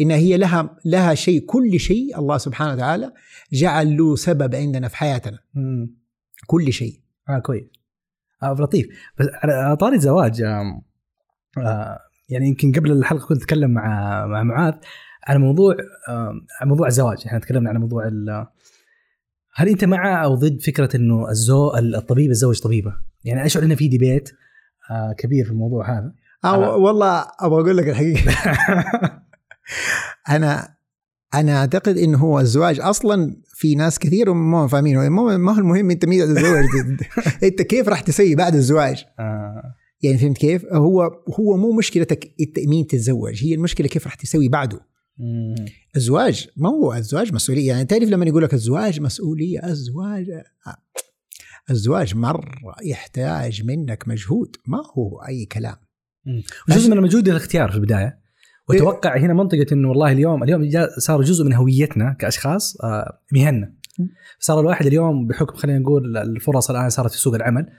إن 0.00 0.10
هي 0.10 0.36
لها 0.36 0.76
لها 0.84 1.14
شيء 1.14 1.44
كل 1.46 1.80
شيء 1.80 2.18
الله 2.18 2.38
سبحانه 2.38 2.72
وتعالى 2.72 3.12
جعل 3.52 3.96
له 3.96 4.16
سبب 4.16 4.54
عندنا 4.54 4.88
في 4.88 4.96
حياتنا. 4.96 5.38
مم. 5.54 5.96
كل 6.46 6.72
شيء. 6.72 7.00
آه 7.28 7.38
كويس. 7.38 7.64
آه 8.42 8.56
لطيف. 8.60 8.86
بس 9.18 9.26
على 9.42 9.76
طاري 9.76 9.96
الزواج 9.96 10.42
آه 10.42 11.98
يعني 12.28 12.48
يمكن 12.48 12.72
قبل 12.72 12.92
الحلقة 12.92 13.26
كنت 13.26 13.42
أتكلم 13.42 13.70
مع 13.70 13.82
مع 14.26 14.42
معاذ 14.42 14.74
على 15.26 15.38
موضوع 15.38 15.74
على 16.60 16.70
موضوع 16.70 16.86
الزواج. 16.86 17.18
إحنا 17.26 17.38
تكلمنا 17.38 17.70
عن 17.70 17.76
موضوع 17.76 18.06
هل 19.54 19.68
أنت 19.68 19.84
مع 19.84 20.24
أو 20.24 20.34
ضد 20.34 20.60
فكرة 20.60 20.96
إنه 20.96 21.30
الزو 21.30 21.74
الطبيب 21.76 22.30
يتزوج 22.30 22.60
طبيبة؟ 22.60 22.94
يعني 23.24 23.46
أشعر 23.46 23.62
إنه 23.62 23.74
في 23.74 23.88
ديبيت 23.88 24.30
آه 24.90 25.12
كبير 25.18 25.44
في 25.44 25.50
الموضوع 25.50 25.98
هذا. 25.98 26.12
أو 26.44 26.64
أنا- 26.64 26.68
والله 26.68 27.26
أبغى 27.40 27.60
أقول 27.62 27.76
لك 27.76 27.88
الحقيقة. 27.88 28.32
أنا 30.28 30.74
أنا 31.34 31.56
أعتقد 31.60 31.96
إنه 31.96 32.18
هو 32.18 32.40
الزواج 32.40 32.80
أصلا 32.80 33.36
في 33.54 33.74
ناس 33.74 33.98
كثير 33.98 34.32
ما 34.32 34.62
هم 34.64 34.68
فاهمينه 34.68 35.08
ما 35.08 35.36
ما 35.36 35.52
هو 35.54 35.58
المهم 35.58 35.90
أنت 35.90 36.04
مين 36.04 36.20
تتزوج؟ 36.20 36.64
أنت 37.48 37.62
كيف 37.62 37.88
راح 37.88 38.00
تسوي 38.00 38.34
بعد 38.34 38.54
الزواج؟ 38.54 39.04
آه. 39.18 39.74
يعني 40.02 40.18
فهمت 40.18 40.38
كيف؟ 40.38 40.64
هو 40.72 41.02
هو 41.40 41.56
مو 41.56 41.72
مشكلتك 41.72 42.34
انت 42.40 42.68
مين 42.68 42.86
تتزوج، 42.86 43.44
هي 43.44 43.54
المشكلة 43.54 43.88
كيف 43.88 44.04
راح 44.04 44.14
تسوي 44.14 44.48
بعده. 44.48 44.80
مم. 45.18 45.54
الزواج 45.96 46.48
ما 46.56 46.68
هو 46.68 46.94
الزواج 46.94 47.32
مسؤولية، 47.32 47.68
يعني 47.68 47.84
تعرف 47.84 48.08
لما 48.08 48.26
يقول 48.26 48.42
لك 48.42 48.54
الزواج 48.54 49.00
مسؤولية، 49.00 49.64
الزواج 49.64 50.26
الزواج 51.70 52.14
مرة 52.14 52.74
يحتاج 52.84 53.64
منك 53.64 54.08
مجهود، 54.08 54.56
ما 54.66 54.78
هو 54.98 55.18
أي 55.28 55.44
كلام. 55.44 55.76
جزء 56.68 56.90
من 56.90 56.98
المجهود 56.98 57.28
الاختيار 57.28 57.70
في 57.70 57.76
البداية 57.76 58.18
وأتوقع 58.68 59.18
هنا 59.18 59.34
منطقة 59.34 59.66
إنه 59.72 59.88
والله 59.88 60.12
اليوم 60.12 60.42
اليوم 60.42 60.70
صار 60.98 61.22
جزء 61.22 61.44
من 61.44 61.52
هويتنا 61.52 62.16
كأشخاص 62.18 62.80
آه، 62.80 63.20
مهننا 63.32 63.74
صار 64.38 64.60
الواحد 64.60 64.86
اليوم 64.86 65.26
بحكم 65.26 65.56
خلينا 65.56 65.78
نقول 65.78 66.16
الفرص 66.16 66.70
الآن 66.70 66.90
صارت 66.90 67.10
في 67.10 67.18
سوق 67.18 67.34
العمل 67.34 67.62
آه، 67.62 67.72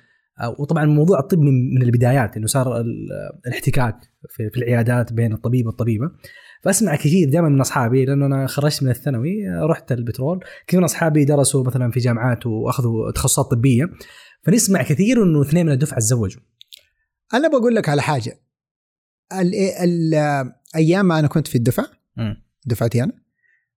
وطبعا 0.59 0.85
موضوع 0.85 1.19
الطب 1.19 1.39
من 1.39 1.73
من 1.73 1.81
البدايات 1.81 2.37
إنه 2.37 2.47
صار 2.47 2.77
ال- 2.81 3.09
الاحتكاك 3.47 3.95
في 4.29 4.49
في 4.49 4.57
العيادات 4.57 5.13
بين 5.13 5.33
الطبيب 5.33 5.65
والطبيبة. 5.65 6.11
فأسمع 6.63 6.95
كثير 6.95 7.29
دائما 7.29 7.49
من 7.49 7.61
أصحابي 7.61 8.05
لأنه 8.05 8.25
أنا 8.25 8.47
خرجت 8.47 8.83
من 8.83 8.89
الثانوي 8.89 9.49
رحت 9.69 9.91
البترول. 9.91 10.39
كثير 10.67 10.79
من 10.79 10.83
أصحابي 10.83 11.25
درسوا 11.25 11.63
مثلا 11.63 11.91
في 11.91 11.99
جامعات 11.99 12.45
وأخذوا 12.45 13.11
تخصصات 13.11 13.45
طبية. 13.45 13.85
فنسمع 14.43 14.83
كثير 14.83 15.23
إنه 15.23 15.41
اثنين 15.41 15.65
من 15.65 15.71
الدفعة 15.71 15.99
تزوجوا. 15.99 16.41
أنا 17.33 17.47
بقول 17.47 17.75
لك 17.75 17.89
على 17.89 18.01
حاجة. 18.01 18.41
ال 19.41 19.55
ال 19.55 20.13
أيام 20.75 21.05
ما 21.05 21.19
أنا 21.19 21.27
كنت 21.27 21.47
في 21.47 21.55
الدفعة 21.55 21.85
دفعتي 22.65 23.03
أنا 23.03 23.13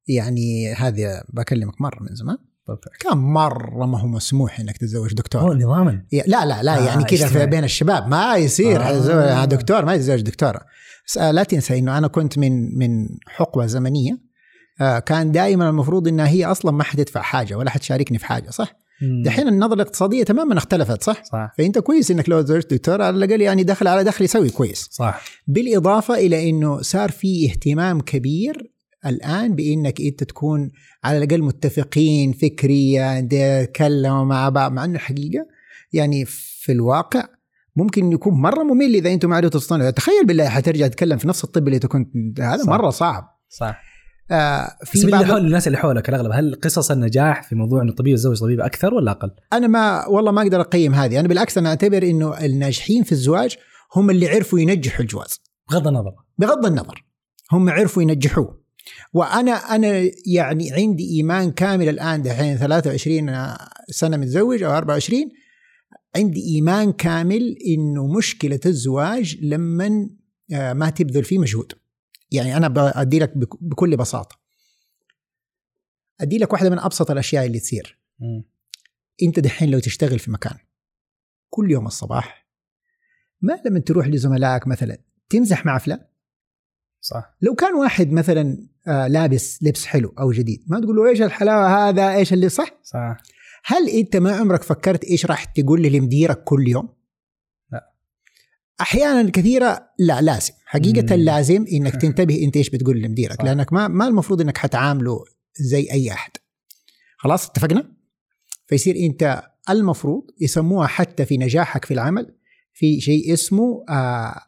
يعني 0.09 0.73
هذه 0.75 1.23
بكلمك 1.33 1.81
مرة 1.81 2.03
من 2.03 2.15
زمان 2.15 2.37
كان 3.01 3.19
مرة 3.19 3.87
ما 3.87 4.01
هو 4.01 4.07
مسموح 4.07 4.61
إنك 4.61 4.77
تتزوج 4.77 5.15
دكتور. 5.15 5.43
هو 5.43 5.55
نظاما 5.55 6.03
لا 6.27 6.45
لا 6.47 6.63
لا 6.63 6.79
آه 6.79 6.87
يعني 6.87 7.05
كذا 7.05 7.27
في 7.27 7.47
بين 7.47 7.65
الشباب. 7.65 8.09
ما 8.09 8.37
يصير 8.37 8.83
آه. 8.83 9.45
دكتور 9.45 9.85
ما 9.85 9.95
يتزوج 9.95 10.21
دكتورة. 10.21 10.61
بس 11.07 11.19
آه، 11.19 11.31
لا 11.31 11.43
تنسى 11.43 11.79
إنه 11.79 11.99
أنا 11.99 12.09
كنت 12.09 12.39
من 12.39 12.79
من 12.79 13.09
حقبه 13.27 13.67
زمنية. 13.67 14.19
آه، 14.81 14.99
كان 14.99 15.33
دائما 15.33 15.69
المفروض 15.69 16.09
إنها 16.09 16.29
هي 16.29 16.45
أصلا 16.45 16.73
ما 16.73 16.85
حتدفع 16.85 17.23
حاجة 17.23 17.55
ولا 17.55 17.71
حتشاركني 17.71 18.19
في 18.19 18.27
حاجة 18.27 18.51
صح؟ 18.51 18.73
دحين 19.25 19.49
النظرة 19.49 19.75
الاقتصادية 19.75 20.25
تماما 20.25 20.59
اختلفت 20.59 21.03
صح؟ 21.03 21.23
صح. 21.25 21.55
فأنت 21.59 21.79
كويس 21.79 22.11
إنك 22.11 22.29
لو 22.29 22.43
تزوجت 22.43 22.75
دكتور 22.75 23.03
على 23.03 23.17
الأقل 23.17 23.41
يعني 23.41 23.63
دخل 23.63 23.89
على 23.89 24.05
دخل 24.05 24.25
يسوي 24.25 24.51
كويس. 24.51 24.89
صح. 24.93 25.23
بالإضافة 25.47 26.15
إلى 26.15 26.51
إنه 26.51 26.83
صار 26.83 27.11
في 27.11 27.51
اهتمام 27.51 28.01
كبير 28.01 28.72
الآن 29.07 29.55
بإنك 29.55 30.01
انت 30.01 30.25
تكون 30.25 30.71
على 31.05 31.19
الأقل 31.19 31.43
متفقين 31.43 32.33
فكريا 32.33 33.21
تتكلموا 33.21 34.25
مع 34.25 34.49
بعض 34.49 34.73
مع 34.73 34.85
إنه 34.85 34.95
الحقيقة 34.95 35.47
يعني 35.93 36.25
في 36.27 36.73
الواقع 36.73 37.25
ممكن 37.77 38.13
يكون 38.13 38.35
مرة 38.35 38.63
ممل 38.63 38.95
إذا 38.95 39.13
أنتم 39.13 39.31
ما 39.31 39.37
عرفتوا 39.37 39.61
تصطنعوا 39.61 39.91
تخيل 39.91 40.27
بالله 40.27 40.49
حترجع 40.49 40.87
تتكلم 40.87 41.19
في 41.19 41.29
نفس 41.29 41.45
الطب 41.45 41.67
اللي 41.67 41.77
انت 41.77 41.87
كنت 41.87 42.41
هذا 42.41 42.65
مرة 42.65 42.91
صعب 42.91 43.39
صح 43.49 43.83
آه 44.31 44.77
في 44.85 45.11
بعض 45.11 45.23
اللي 45.23 45.33
حول 45.33 45.47
الناس 45.47 45.67
اللي 45.67 45.79
حولك 45.79 46.09
الأغلب 46.09 46.33
هل 46.33 46.55
قصص 46.55 46.91
النجاح 46.91 47.43
في 47.43 47.55
موضوع 47.55 47.83
إنه 47.83 47.91
الطبيب 47.91 48.13
يتزوج 48.13 48.41
طبيبه 48.41 48.67
أكثر 48.67 48.95
ولا 48.95 49.11
أقل؟ 49.11 49.31
أنا 49.53 49.67
ما 49.67 50.07
والله 50.07 50.33
ما 50.33 50.43
أقدر 50.43 50.61
أقيم 50.61 50.95
هذه، 50.95 51.21
أنا 51.21 51.29
بالعكس 51.29 51.59
أنا 51.59 51.69
أعتبر 51.69 52.03
إنه 52.03 52.45
الناجحين 52.45 53.03
في 53.03 53.13
الزواج 53.13 53.57
هم 53.97 54.11
اللي 54.11 54.29
عرفوا 54.29 54.59
ينجحوا 54.59 55.01
الجواز. 55.01 55.41
بغض 55.71 55.89
النظر. 55.89 56.15
بغض 56.39 56.67
النظر. 56.67 57.05
هم 57.53 57.71
عرفوا 57.71 58.03
ينجحوه. 58.03 58.62
وأنا 59.13 59.53
أنا 59.53 60.11
يعني 60.27 60.73
عندي 60.73 61.17
إيمان 61.17 61.53
كامل 61.53 61.89
الآن 61.89 62.23
دحين 62.23 62.57
23 62.57 63.57
سنة 63.91 64.17
متزوج 64.17 64.63
أو 64.63 64.71
24 64.71 65.31
عندي 66.17 66.41
إيمان 66.55 66.93
كامل 66.93 67.57
إنه 67.67 68.07
مشكلة 68.07 68.61
الزواج 68.67 69.39
لما 69.43 70.11
آه، 70.53 70.73
ما 70.73 70.91
تبذل 70.91 71.25
فيه 71.25 71.39
مجهود. 71.39 71.73
يعني 72.31 72.57
أنا 72.57 72.69
بدي 72.69 73.19
لك 73.19 73.33
بكل 73.61 73.97
بساطة. 73.97 74.41
أدي 76.21 76.39
لك 76.39 76.53
واحدة 76.53 76.71
من 76.71 76.79
أبسط 76.79 77.11
الأشياء 77.11 77.47
اللي 77.47 77.61
تصير. 77.61 77.99
م. 78.19 78.43
أنت 79.23 79.41
دحين 79.41 79.71
لو 79.71 79.79
تشتغل 79.79 80.19
في 80.19 80.31
مكان 80.31 80.59
كل 81.51 81.71
يوم 81.71 81.87
الصباح 81.87 82.47
ما 83.41 83.63
لما 83.67 83.81
تروح 83.81 84.07
لزملائك 84.07 84.67
مثلا 84.67 84.99
تمزح 85.29 85.67
مع 85.67 85.79
فلان؟ 85.79 86.05
صح. 87.01 87.37
لو 87.41 87.55
كان 87.55 87.75
واحد 87.75 88.13
مثلا 88.13 88.69
لابس 88.87 89.63
لبس 89.63 89.85
حلو 89.87 90.15
أو 90.21 90.33
جديد. 90.33 90.65
ما 90.67 90.81
تقول 90.81 90.97
له 90.97 91.09
إيش 91.09 91.23
الحلاوة 91.23 91.89
هذا؟ 91.89 92.15
إيش 92.15 92.33
اللي 92.33 92.49
صح؟ 92.49 92.81
صح. 92.83 93.17
هل 93.65 93.89
أنت 93.89 94.17
ما 94.17 94.33
عمرك 94.37 94.63
فكرت 94.63 95.05
إيش 95.05 95.27
راح 95.27 95.45
تقول 95.45 95.83
لمديرك 95.83 96.45
كل 96.45 96.69
يوم؟ 96.69 96.89
لا. 97.73 97.93
أحيانا 98.81 99.31
كثيرة 99.31 99.89
لا 99.99 100.21
لازم. 100.21 100.53
حقيقة 100.65 101.17
مم. 101.17 101.23
لازم 101.23 101.65
إنك 101.73 101.97
تنتبه 102.03 102.43
أنت 102.45 102.57
إيش 102.57 102.71
بتقول 102.71 103.03
لمديرك 103.03 103.39
صح. 103.39 103.45
لأنك 103.45 103.73
ما 103.73 103.89
ما 103.89 104.09
المفروض 104.09 104.41
إنك 104.41 104.59
حتعامله 104.59 105.25
زي 105.61 105.91
أي 105.93 106.13
أحد. 106.13 106.31
خلاص 107.17 107.49
اتفقنا؟ 107.49 107.93
فيصير 108.67 108.97
أنت 108.97 109.43
المفروض 109.71 110.23
يسموها 110.41 110.87
حتى 110.87 111.25
في 111.25 111.37
نجاحك 111.37 111.85
في 111.85 111.95
العمل 111.95 112.35
في 112.73 113.01
شيء 113.01 113.33
اسمه 113.33 113.85
آه 113.89 114.41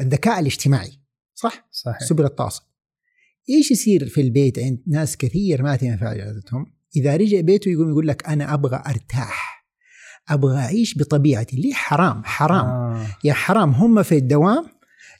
الذكاء 0.00 0.40
الاجتماعي. 0.40 1.00
صح؟ 1.34 1.68
صحيح. 1.72 2.00
سبل 2.00 2.24
التواصل. 2.24 2.67
إيش 3.50 3.70
يصير 3.70 4.08
في 4.08 4.20
البيت 4.20 4.58
عند 4.58 4.78
ناس 4.86 5.16
كثير 5.16 5.62
ما 5.62 5.76
تنفع 5.76 6.12
اجازتهم 6.12 6.66
إذا 6.96 7.16
رجع 7.16 7.40
بيته 7.40 7.68
يقوم 7.68 7.90
يقول 7.90 8.08
لك 8.08 8.28
أنا 8.28 8.54
أبغى 8.54 8.82
أرتاح. 8.86 9.66
أبغى 10.28 10.58
أعيش 10.58 10.98
بطبيعتي. 10.98 11.56
ليه؟ 11.56 11.72
حرام 11.72 12.24
حرام. 12.24 12.66
آه. 12.66 13.06
يا 13.24 13.32
حرام 13.32 13.70
هم 13.70 14.02
في 14.02 14.16
الدوام 14.16 14.66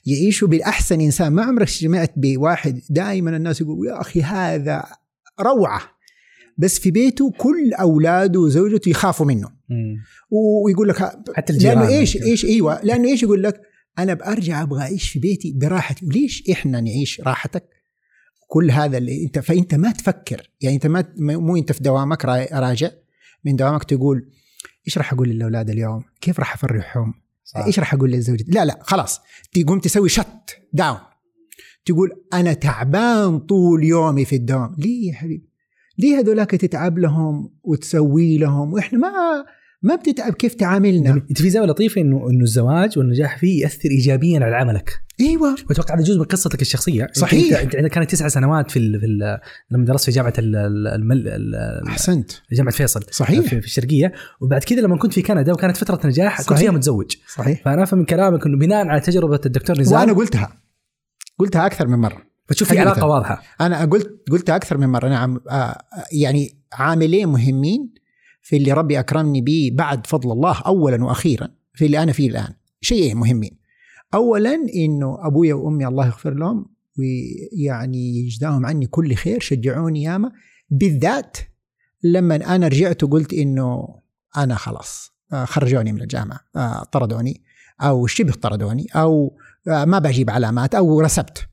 يعيشوا 0.05 0.47
بالأحسن 0.47 1.01
إنسان. 1.01 1.33
ما 1.33 1.43
عمرك 1.43 1.67
سمعت 1.67 2.13
بواحد 2.17 2.81
دائما 2.89 3.37
الناس 3.37 3.61
يقول 3.61 3.87
يا 3.87 4.01
أخي 4.01 4.21
هذا 4.21 4.83
روعة. 5.41 5.81
بس 6.57 6.79
في 6.79 6.91
بيته 6.91 7.31
كل 7.37 7.73
أولاده 7.73 8.39
وزوجته 8.39 8.89
يخافوا 8.89 9.25
منه. 9.25 9.47
مم. 9.69 9.95
ويقول 10.65 10.87
لك 10.87 10.97
حتى 11.35 11.53
لأنه 11.53 11.87
إيش 11.87 12.17
إيش 12.17 12.45
إيوه 12.45 12.81
لأنه 12.83 13.07
إيش 13.07 13.23
يقول 13.23 13.43
لك؟ 13.43 13.61
أنا 13.99 14.13
برجع 14.13 14.61
أبغى 14.61 14.81
أعيش 14.81 15.09
في 15.09 15.19
بيتي 15.19 15.53
براحتي. 15.57 16.05
وليش 16.05 16.43
إحنا 16.51 16.81
نعيش 16.81 17.21
راحتك؟ 17.21 17.78
كل 18.51 18.71
هذا 18.71 18.97
اللي 18.97 19.23
انت 19.23 19.39
فانت 19.39 19.75
ما 19.75 19.91
تفكر 19.91 20.49
يعني 20.61 20.75
انت 20.75 20.87
ما 20.87 21.05
مو 21.17 21.55
انت 21.55 21.71
في 21.71 21.83
دوامك 21.83 22.25
راجع 22.53 22.89
من 23.45 23.55
دوامك 23.55 23.83
تقول 23.83 24.29
إيش 24.87 24.97
راح 24.97 25.13
أقول 25.13 25.29
للأولاد 25.29 25.69
اليوم؟ 25.69 26.03
كيف 26.21 26.39
راح 26.39 26.53
أفرحهم؟ 26.53 27.13
صح. 27.43 27.65
إيش 27.65 27.79
راح 27.79 27.93
أقول 27.93 28.11
لزوجتي؟ 28.11 28.51
لا 28.51 28.65
لا 28.65 28.79
خلاص 28.81 29.21
تقوم 29.53 29.79
تسوي 29.79 30.09
شت 30.09 30.57
داون 30.73 30.97
تقول 31.85 32.11
أنا 32.33 32.53
تعبان 32.53 33.39
طول 33.39 33.83
يومي 33.83 34.25
في 34.25 34.35
الدوام 34.35 34.75
ليه 34.77 35.07
يا 35.07 35.13
حبيبي؟ 35.13 35.49
ليه 35.97 36.19
هذولاك 36.19 36.51
تتعب 36.51 36.97
لهم 36.99 37.53
وتسوي 37.63 38.37
لهم 38.37 38.73
وإحنا 38.73 38.99
ما 38.99 39.45
ما 39.81 39.95
بتتعب 39.95 40.33
كيف 40.33 40.53
تعاملنا؟ 40.53 41.11
انت 41.11 41.41
في 41.41 41.49
زاوية 41.49 41.67
لطيفة 41.67 42.01
انه 42.01 42.29
إنه 42.29 42.43
الزواج 42.43 42.97
والنجاح 42.97 43.37
فيه 43.37 43.61
يأثر 43.61 43.89
ايجابيا 43.89 44.39
على 44.39 44.55
عملك. 44.55 45.01
أيوه. 45.19 45.55
واتوقع 45.69 45.95
هذا 45.95 46.03
جزء 46.03 46.19
من 46.19 46.25
قصتك 46.25 46.61
الشخصية. 46.61 47.07
صحيح. 47.13 47.59
انت 47.59 47.75
عندك 47.75 47.91
كانت 47.91 48.11
تسع 48.11 48.27
سنوات 48.27 48.71
في 48.71 48.79
ال 48.79 48.99
في 48.99 49.05
ال 49.05 49.39
لما 49.71 49.85
درست 49.85 50.05
في 50.05 50.11
جامعة 50.11 50.33
المل 50.37 51.55
أحسنت. 51.87 52.31
جامعة 52.51 52.73
فيصل. 52.73 53.03
صحيح. 53.11 53.39
في, 53.39 53.61
في 53.61 53.67
الشرقية. 53.67 54.13
وبعد 54.41 54.63
كذا 54.63 54.81
لما 54.81 54.97
كنت 54.97 55.13
في 55.13 55.21
كندا 55.21 55.53
وكانت 55.53 55.77
فترة 55.77 56.07
نجاح 56.07 56.33
صحيح. 56.35 56.49
كنت 56.49 56.59
فيها 56.59 56.71
متزوج. 56.71 57.15
صحيح. 57.35 57.63
فأنا 57.63 57.83
أفهم 57.83 57.99
من 57.99 58.05
كلامك 58.05 58.45
إنه 58.45 58.57
بناء 58.57 58.87
على 58.87 59.01
تجربة 59.01 59.41
الدكتور 59.45 59.79
نزار 59.79 59.99
وأنا 59.99 60.13
قلتها. 60.13 60.53
قلتها 61.39 61.65
أكثر 61.65 61.87
من 61.87 61.97
مرة. 61.97 62.21
فتشوف 62.47 62.69
في 62.69 62.79
علاقة 62.79 63.07
واضحة. 63.07 63.41
أنا 63.61 63.85
قلت 63.85 64.21
قلتها 64.31 64.55
أكثر 64.55 64.77
من 64.77 64.87
مرة. 64.87 65.09
نعم 65.09 65.39
يعني 66.11 66.57
عاملين 66.73 67.27
مهمين 67.27 67.98
في 68.49 68.57
اللي 68.57 68.71
ربي 68.71 68.99
أكرمني 68.99 69.41
به 69.41 69.71
بعد 69.73 70.07
فضل 70.07 70.31
الله 70.31 70.61
اولا 70.65 71.03
وأخيرا. 71.03 71.49
في 71.73 71.85
اللي 71.85 72.03
أنا 72.03 72.11
فيه 72.11 72.29
الآن. 72.29 72.53
شيئين 72.81 73.17
مهمين. 73.17 73.59
اولا 74.13 74.55
إنه 74.75 75.27
أبويا 75.27 75.53
وأمي 75.53 75.87
الله 75.87 76.05
يغفر 76.05 76.33
لهم 76.33 76.65
ويعني 76.97 78.19
يجزاهم 78.19 78.65
عني 78.65 78.87
كل 78.87 79.15
خير 79.15 79.39
شجعوني 79.39 80.03
ياما. 80.03 80.31
بالذات 80.69 81.37
لما 82.03 82.55
أنا 82.55 82.67
رجعت 82.67 83.03
وقلت 83.03 83.33
إنه 83.33 83.87
أنا 84.37 84.55
خلاص 84.55 85.11
آه، 85.33 85.45
خرجوني 85.45 85.91
من 85.91 86.01
الجامعة 86.01 86.39
آه، 86.55 86.83
طردوني 86.83 87.41
أو 87.81 88.07
شبه 88.07 88.33
طردوني 88.33 88.87
أو 88.95 89.37
آه، 89.67 89.85
ما 89.85 89.99
بجيب 89.99 90.29
علامات 90.29 90.75
أو 90.75 91.01
رسبت. 91.01 91.47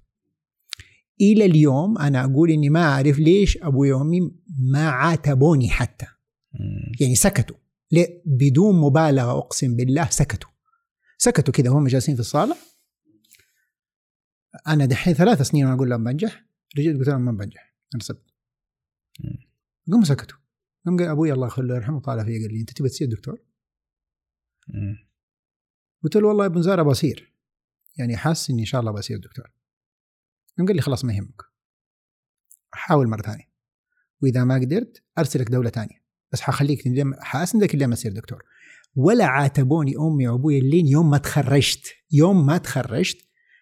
إلى 1.20 1.44
اليوم 1.44 1.98
أنا 1.98 2.24
أقول 2.24 2.50
إني 2.50 2.68
ما 2.68 2.82
أعرف 2.82 3.18
ليش 3.18 3.58
أبوي 3.62 3.92
وأمي 3.92 4.20
ما 4.72 4.88
عاتبوني 4.88 5.68
حتى. 5.68 6.06
يعني 7.00 7.14
سكتوا. 7.14 7.56
ليه 7.92 8.22
بدون 8.26 8.80
مبالغة 8.80 9.38
أقسم 9.38 9.76
بالله 9.76 10.10
سكتوا. 10.10 10.50
سكتوا 11.18 11.54
كذا 11.54 11.70
وهم 11.70 11.86
جالسين 11.86 12.14
في 12.14 12.20
الصالة. 12.20 12.56
أنا 14.68 14.86
دحين 14.86 15.14
ثلاث 15.14 15.42
سنين 15.42 15.64
وأنا 15.64 15.76
أقول 15.76 15.90
لهم 15.90 16.04
بنجح 16.04 16.44
رجعت 16.78 16.96
قلت 16.96 17.08
لهم 17.08 17.20
ما 17.20 17.32
بنجح 17.32 17.74
أنا 17.94 18.02
سبت. 18.02 18.34
قاموا 19.90 20.04
سكتوا. 20.04 20.38
قام 20.86 20.96
قال 20.96 21.08
أبوي 21.08 21.32
الله 21.32 21.46
يخليه 21.46 21.74
يرحمه 21.74 22.00
طالع 22.00 22.24
فيه 22.24 22.42
قال 22.42 22.54
لي 22.54 22.60
أنت 22.60 22.70
تبي 22.70 22.88
تصير 22.88 23.08
دكتور؟ 23.08 23.42
قلت 26.02 26.16
له 26.16 26.28
والله 26.28 26.44
يا 26.44 26.50
ابن 26.50 26.62
زهره 26.62 26.82
بصير. 26.82 27.32
يعني 27.98 28.16
حاسس 28.16 28.50
إني 28.50 28.60
إن 28.60 28.66
شاء 28.66 28.80
الله 28.80 28.92
بصير 28.92 29.18
دكتور. 29.18 29.52
قام 30.58 30.66
قال 30.66 30.76
لي 30.76 30.82
خلاص 30.82 31.04
ما 31.04 31.14
يهمك. 31.14 31.42
حاول 32.72 33.08
مرة 33.08 33.22
ثانية. 33.22 33.50
وإذا 34.22 34.44
ما 34.44 34.54
قدرت 34.54 35.04
أرسلك 35.18 35.48
دولة 35.48 35.70
ثانية. 35.70 36.05
بس 36.32 36.40
حخليك 36.40 36.82
حاسندك 37.20 37.74
لين 37.74 37.88
ما 37.88 37.94
تصير 37.94 38.12
دكتور. 38.12 38.42
ولا 38.96 39.24
عاتبوني 39.24 39.94
أمي 39.96 40.28
وأبوي 40.28 40.60
لين 40.60 40.86
يوم 40.86 41.10
ما 41.10 41.18
تخرجت. 41.18 41.86
يوم 42.12 42.46
ما 42.46 42.58
تخرجت 42.58 43.18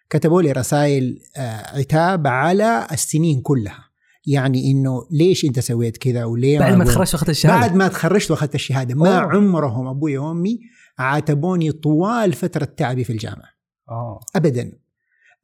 كتبوا 0.09 0.41
لي 0.41 0.51
رسائل 0.51 1.19
آه، 1.37 1.77
عتاب 1.79 2.27
على 2.27 2.87
السنين 2.91 3.41
كلها. 3.41 3.85
يعني 4.27 4.71
إنه 4.71 5.07
ليش 5.11 5.45
أنت 5.45 5.59
سويت 5.59 5.97
كذا 5.97 6.25
وليه 6.25 6.59
بعد 6.59 6.73
ما 6.73 6.85
تخرجت 6.85 7.13
وأخذت 7.13 7.29
الشهادة. 7.29 7.59
بعد 7.59 7.75
ما 7.75 7.87
تخرجت 7.87 8.31
وأخذت 8.31 8.55
الشهادة. 8.55 8.95
ما 8.95 9.17
أوه. 9.17 9.35
عمرهم 9.35 9.87
أبوي 9.87 10.17
وأمي 10.17 10.59
عاتبوني 10.97 11.71
طوال 11.71 12.33
فترة 12.33 12.65
تعبي 12.65 13.03
في 13.03 13.13
الجامعة. 13.13 13.49
أوه. 13.89 14.19
ابدا. 14.35 14.71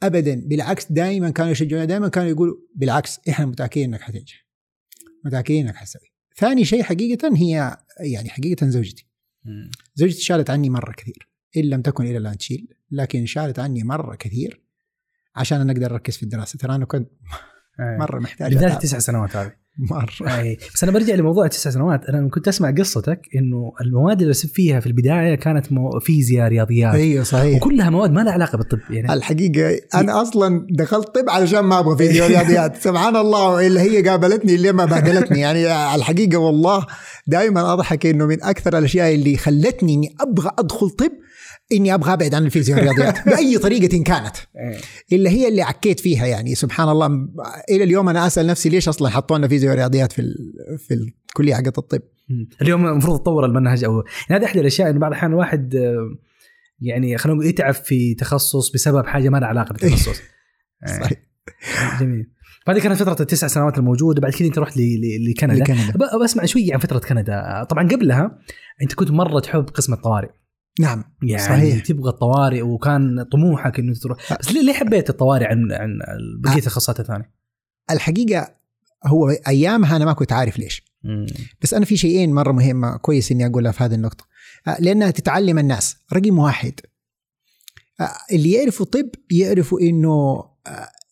ابدا. 0.04 0.44
بالعكس 0.46 0.92
دائما 0.92 1.30
كانوا 1.30 1.52
يشجعون 1.52 1.88
دائما 1.88 2.08
كانوا 2.08 2.30
يقولوا 2.30 2.56
بالعكس 2.76 3.20
إحنا 3.30 3.46
متأكدين 3.46 3.94
إنك 3.94 4.02
حتنجح. 4.02 4.46
متأكدين 5.26 5.68
إنك 5.68 5.76
حتسوي. 5.76 6.11
ثاني 6.36 6.66
شيء 6.66 6.84
حقيقة 6.84 7.36
هي 7.36 7.78
يعني 8.00 8.30
حقيقة 8.30 8.70
زوجتي. 8.70 9.08
زوجتي 9.96 10.22
شالت 10.22 10.50
عني 10.50 10.70
مرة 10.70 10.92
كثير. 10.92 11.30
إن 11.58 11.64
لم 11.64 11.82
تكن 11.82 12.06
إلى 12.06 12.18
الآن 12.18 12.38
تشيل 12.38 12.68
لكن 12.92 13.26
شالت 13.26 13.60
عني 13.60 13.84
مرة 13.84 14.16
كثير 14.16 14.62
عشان 15.36 15.62
أنا 15.62 15.72
أقدر 15.72 15.94
أركز 15.94 16.18
في 16.18 16.24
الدراسة. 16.24 16.58
ترى 16.58 16.76
أنا 16.76 16.86
كنت 16.86 17.12
إيه. 17.80 17.98
مرة 17.98 18.20
محتاج 18.20 18.54
بالذات. 18.54 18.72
التسع 18.72 19.00
سنوات 19.00 19.36
هذه. 19.36 19.61
مرة. 19.78 20.40
أي. 20.40 20.58
بس 20.76 20.84
أنا 20.84 20.92
برجع 20.92 21.16
لموضوع 21.16 21.46
التسع 21.46 21.70
سنوات. 21.70 22.06
أنا 22.06 22.30
كنت 22.30 22.48
أسمع 22.48 22.72
قصتك 22.72 23.20
إنه 23.36 23.72
المواد 23.82 24.22
اللي 24.22 24.34
فيها 24.34 24.80
في 24.80 24.88
البداية 24.88 25.36
كانت 25.36 25.72
مو... 25.72 26.00
فيزياء 26.00 26.48
رياضيات. 26.48 26.94
أيوه 26.94 27.24
صحيح. 27.24 27.56
وكلها 27.56 27.90
مواد 27.90 28.12
ما 28.12 28.22
لها 28.22 28.34
علاقة 28.34 28.58
بالطب 28.58 28.80
يعني. 28.90 29.14
الحقيقة 29.14 29.80
أنا 29.96 30.22
أصلا 30.22 30.68
دخلت 30.70 31.08
طب 31.08 31.30
علشان 31.30 31.60
ما 31.60 31.80
أبغى 31.80 31.98
فيديو 31.98 32.26
رياضيات 32.26 32.76
سبحان 32.88 33.16
الله 33.16 33.68
اللي 33.68 33.80
هي 33.80 34.10
قابلتني 34.10 34.56
اللي 34.56 34.72
ما 34.72 34.86
بهدلتني. 34.86 35.40
يعني 35.40 35.96
الحقيقة 35.96 36.38
والله 36.38 36.86
دائما 37.28 37.74
أضحك 37.74 38.06
إنه 38.06 38.26
من 38.26 38.44
أكثر 38.44 38.78
الأشياء 38.78 39.16
اللي 39.16 39.38
خلتني 39.38 39.94
إني 39.94 40.16
أبغى 40.22 40.52
أدخل 40.60 40.90
طب 40.90 41.12
إني 41.72 41.94
أبغى 41.94 42.14
أبعد 42.14 42.34
عن 42.34 42.46
الفيزياء 42.46 42.78
والرياضيات. 42.78 43.26
بأي 43.30 43.58
طريقة 43.58 44.04
كانت. 44.04 44.36
إيه. 44.56 45.18
اللي 45.18 45.30
هي 45.30 45.48
اللي 45.48 45.62
عكيت 45.62 46.00
فيها 46.00 46.26
يعني. 46.26 46.56
سبحان 46.56 46.90
الله. 46.90 47.28
إلى 47.70 47.84
اليوم 47.84 48.10
أنا 48.10 48.28
أسأل 48.28 48.48
نفسي 48.48 48.70
ليش 48.70 48.88
أصلا 48.88 49.10
حطوا 49.10 49.38
لنا 49.38 49.48
فيزياء 49.48 49.74
ورياضيات 49.74 50.12
في 50.12 50.22
في 50.88 50.94
الكلية 50.94 51.56
حقت 51.56 51.78
الطب. 51.78 52.02
اليوم 52.62 52.86
المفروض 52.86 53.20
تطور 53.20 53.46
المنهج 53.46 53.84
أو 53.84 54.04
يعني 54.30 54.42
هذه 54.42 54.46
احد 54.50 54.58
الأشياء 54.58 54.90
إنه 54.90 55.00
بعض 55.00 55.12
الأحيان 55.12 55.32
الواحد 55.32 55.76
آه، 55.76 56.18
يعني 56.82 57.18
خلينا 57.18 57.38
نقول 57.38 57.50
يتعب 57.50 57.74
في 57.74 58.16
تخصص 58.16 58.72
بسبب 58.72 59.06
حاجة 59.06 59.30
ما 59.30 59.38
لها 59.38 59.48
علاقة 59.48 59.74
بالتخصص. 59.74 60.22
إيه. 60.88 61.04
صحيح. 61.04 61.20
جميل. 62.00 62.32
فهذه 62.66 62.80
كانت 62.80 63.04
فترة 63.04 63.18
التسع 63.20 63.48
سنوات 63.48 63.78
الموجودة. 63.78 64.22
بعد 64.22 64.32
كذا 64.32 64.48
أنت 64.48 64.60
رحت 64.60 64.78
لكندا. 64.78 65.54
لكندا. 65.54 65.94
بسمع 66.24 66.46
شوي 66.46 66.74
عن 66.74 66.80
فترة 66.80 67.00
كندا. 67.00 67.64
طبعا 67.70 67.88
قبلها 67.88 68.40
أنت 68.82 68.94
كنت 68.94 69.12
مرة 69.12 69.40
تحب 69.40 69.66
قسم 69.70 69.94
الطوارئ. 69.94 70.30
نعم 70.82 71.04
يعني 71.24 71.44
صحيح. 71.44 71.86
تبغى 71.86 72.10
الطوارئ 72.10 72.62
وكان 72.62 73.24
طموحك 73.32 73.80
إنه 73.80 73.94
تروح. 73.94 74.34
بس 74.40 74.52
ليه 74.52 74.74
حبيت 74.74 75.10
الطوارئ 75.10 75.46
عن 75.46 75.72
عن 75.72 76.00
بقية 76.40 76.58
التخصصات 76.58 77.00
الثانية؟ 77.00 77.32
الحقيقة 77.92 78.56
هو 79.06 79.30
أيامها 79.30 79.96
أنا 79.96 80.06
ما 80.06 80.14
كنت 80.14 80.32
عارف 80.32 80.60
ليش. 80.60 80.84
بس 81.62 81.74
أنا 81.74 81.86
في 81.86 81.98
شيئين 81.98 82.34
مرة 82.34 82.52
مهمة 82.52 82.98
كويس 82.98 83.32
إني 83.32 83.46
أقولها 83.46 83.72
في 83.72 83.84
هذه 83.84 83.96
النقطة. 83.96 84.26
لأنها 84.80 85.12
تتعلم 85.12 85.60
الناس 85.60 85.98
رقم 86.14 86.40
واحد. 86.40 86.74
اللي 88.32 88.52
يعرفوا 88.52 88.86
طب 88.86 89.10
يعرفوا 89.32 89.80
إنه 89.80 90.44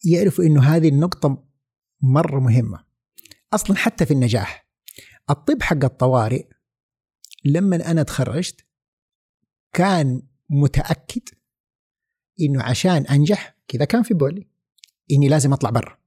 يعرفوا 0.05 0.43
إنه 0.43 0.63
هذه 0.63 0.89
النقطة 0.89 1.43
مرة 2.01 2.39
مهمة. 2.39 2.83
أصلا 3.53 3.77
حتى 3.77 4.05
في 4.05 4.13
النجاح. 4.13 4.69
الطب 5.29 5.61
حق 5.61 5.83
الطوارئ 5.83 6.45
لما 7.45 7.91
أنا 7.91 8.03
تخرجت 8.03 8.65
كان 9.73 10.21
متأكد 10.49 11.21
إنه 12.41 12.63
عشان 12.63 13.05
أنجح 13.05 13.57
كذا 13.67 13.85
كان 13.85 14.03
في 14.03 14.13
بالي 14.13 14.47
إني 15.11 15.27
لازم 15.27 15.53
أطلع 15.53 15.69
برا. 15.69 15.97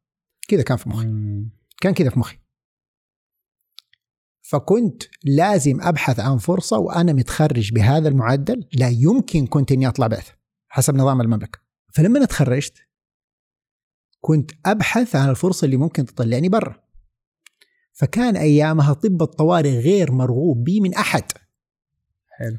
كذا 0.49 0.63
كان 0.63 0.77
في 0.77 0.89
مخي. 0.89 1.07
كان 1.81 1.95
كذا 1.95 2.11
في 2.11 2.19
مخي. 2.19 2.39
فكنت 4.41 5.03
لازم 5.25 5.81
أبحث 5.81 6.21
عن 6.21 6.39
فرصة 6.39 6.79
وأنا 6.79 7.13
متخرج 7.13 7.73
بهذا 7.73 8.09
المعدل. 8.09 8.69
لا 8.73 8.89
يمكن 8.89 9.47
كنت 9.47 9.73
إني 9.73 9.89
أطلع 9.89 10.07
بعثه 10.07 10.33
حسب 10.69 10.95
نظام 10.95 11.21
المملكة. 11.21 11.59
فلما 11.95 12.25
تخرجت 12.25 12.75
كنت 14.21 14.51
أبحث 14.67 15.17
عن 15.17 15.31
الفرصة 15.31 15.65
اللي 15.65 15.77
ممكن 15.77 16.05
تطلعني 16.05 16.49
برا. 16.49 16.83
فكان 17.93 18.37
أيامها 18.37 18.93
طب 18.93 19.23
الطوارئ 19.23 19.79
غير 19.79 20.13
مرغوب 20.13 20.65
به 20.65 20.81
من 20.81 20.95
أحد. 20.95 21.25
حلو. 22.29 22.59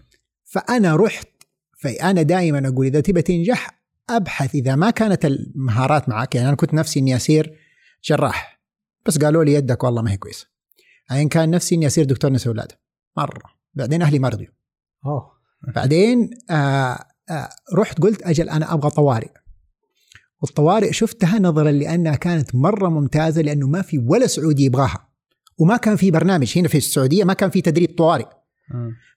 فأنا 0.54 0.96
رحت 0.96 1.28
فانا 1.78 2.22
دائما 2.22 2.68
أقول 2.68 2.86
إذا 2.86 3.02
تبى 3.02 3.22
تنجح 3.22 3.84
أبحث 4.10 4.56
إذا 4.56 4.76
ما 4.76 4.90
كانت 4.90 5.26
المهارات 5.26 6.10
معك 6.10 6.36
يعني 6.36 6.48
أنا 6.48 6.56
كنت 6.56 6.74
نفسي 6.74 7.00
إني 7.00 7.16
أصير 7.16 7.60
جراح 8.04 8.62
بس 9.06 9.18
قالوا 9.18 9.44
لي 9.44 9.54
يدك 9.54 9.84
والله 9.84 10.02
ما 10.02 10.12
هي 10.12 10.18
كويسة. 10.18 10.48
يعني 11.10 11.30
كان 11.30 11.50
نفسي 11.50 11.76
إني 11.76 11.88
أصير 11.88 12.06
دكتور 12.06 12.32
نساء 12.32 12.54
ولاده 12.54 12.80
مرة. 13.18 13.44
بعدين 13.74 14.02
أهلي 14.02 14.20
ما 14.20 14.30
رضيوا. 14.30 14.52
أوه. 15.06 15.32
بعدين 15.76 16.30
آه 16.50 17.00
آه 17.30 17.50
رحت 17.76 18.02
قلت 18.02 18.22
أجل 18.22 18.50
أنا 18.50 18.74
أبغى 18.74 18.90
طوارئ. 18.90 19.30
والطوارئ 20.42 20.92
شفتها 20.92 21.40
نظرا 21.40 21.72
لأنها 21.72 22.16
كانت 22.16 22.56
مرة 22.56 22.90
ممتازة 22.90 23.42
لأنه 23.42 23.68
ما 23.68 23.82
في 23.82 23.98
ولا 23.98 24.28
سعودي 24.28 24.64
يبغاها. 24.64 25.10
وما 25.58 25.78
كان 25.78 25.96
في 25.96 26.12
برنامج. 26.12 26.58
هنا 26.58 26.68
في 26.68 26.78
السعودية 26.78 27.24
ما 27.24 27.34
كان 27.34 27.50
في 27.50 27.62
تدريب 27.62 27.98
طوارئ. 27.98 28.43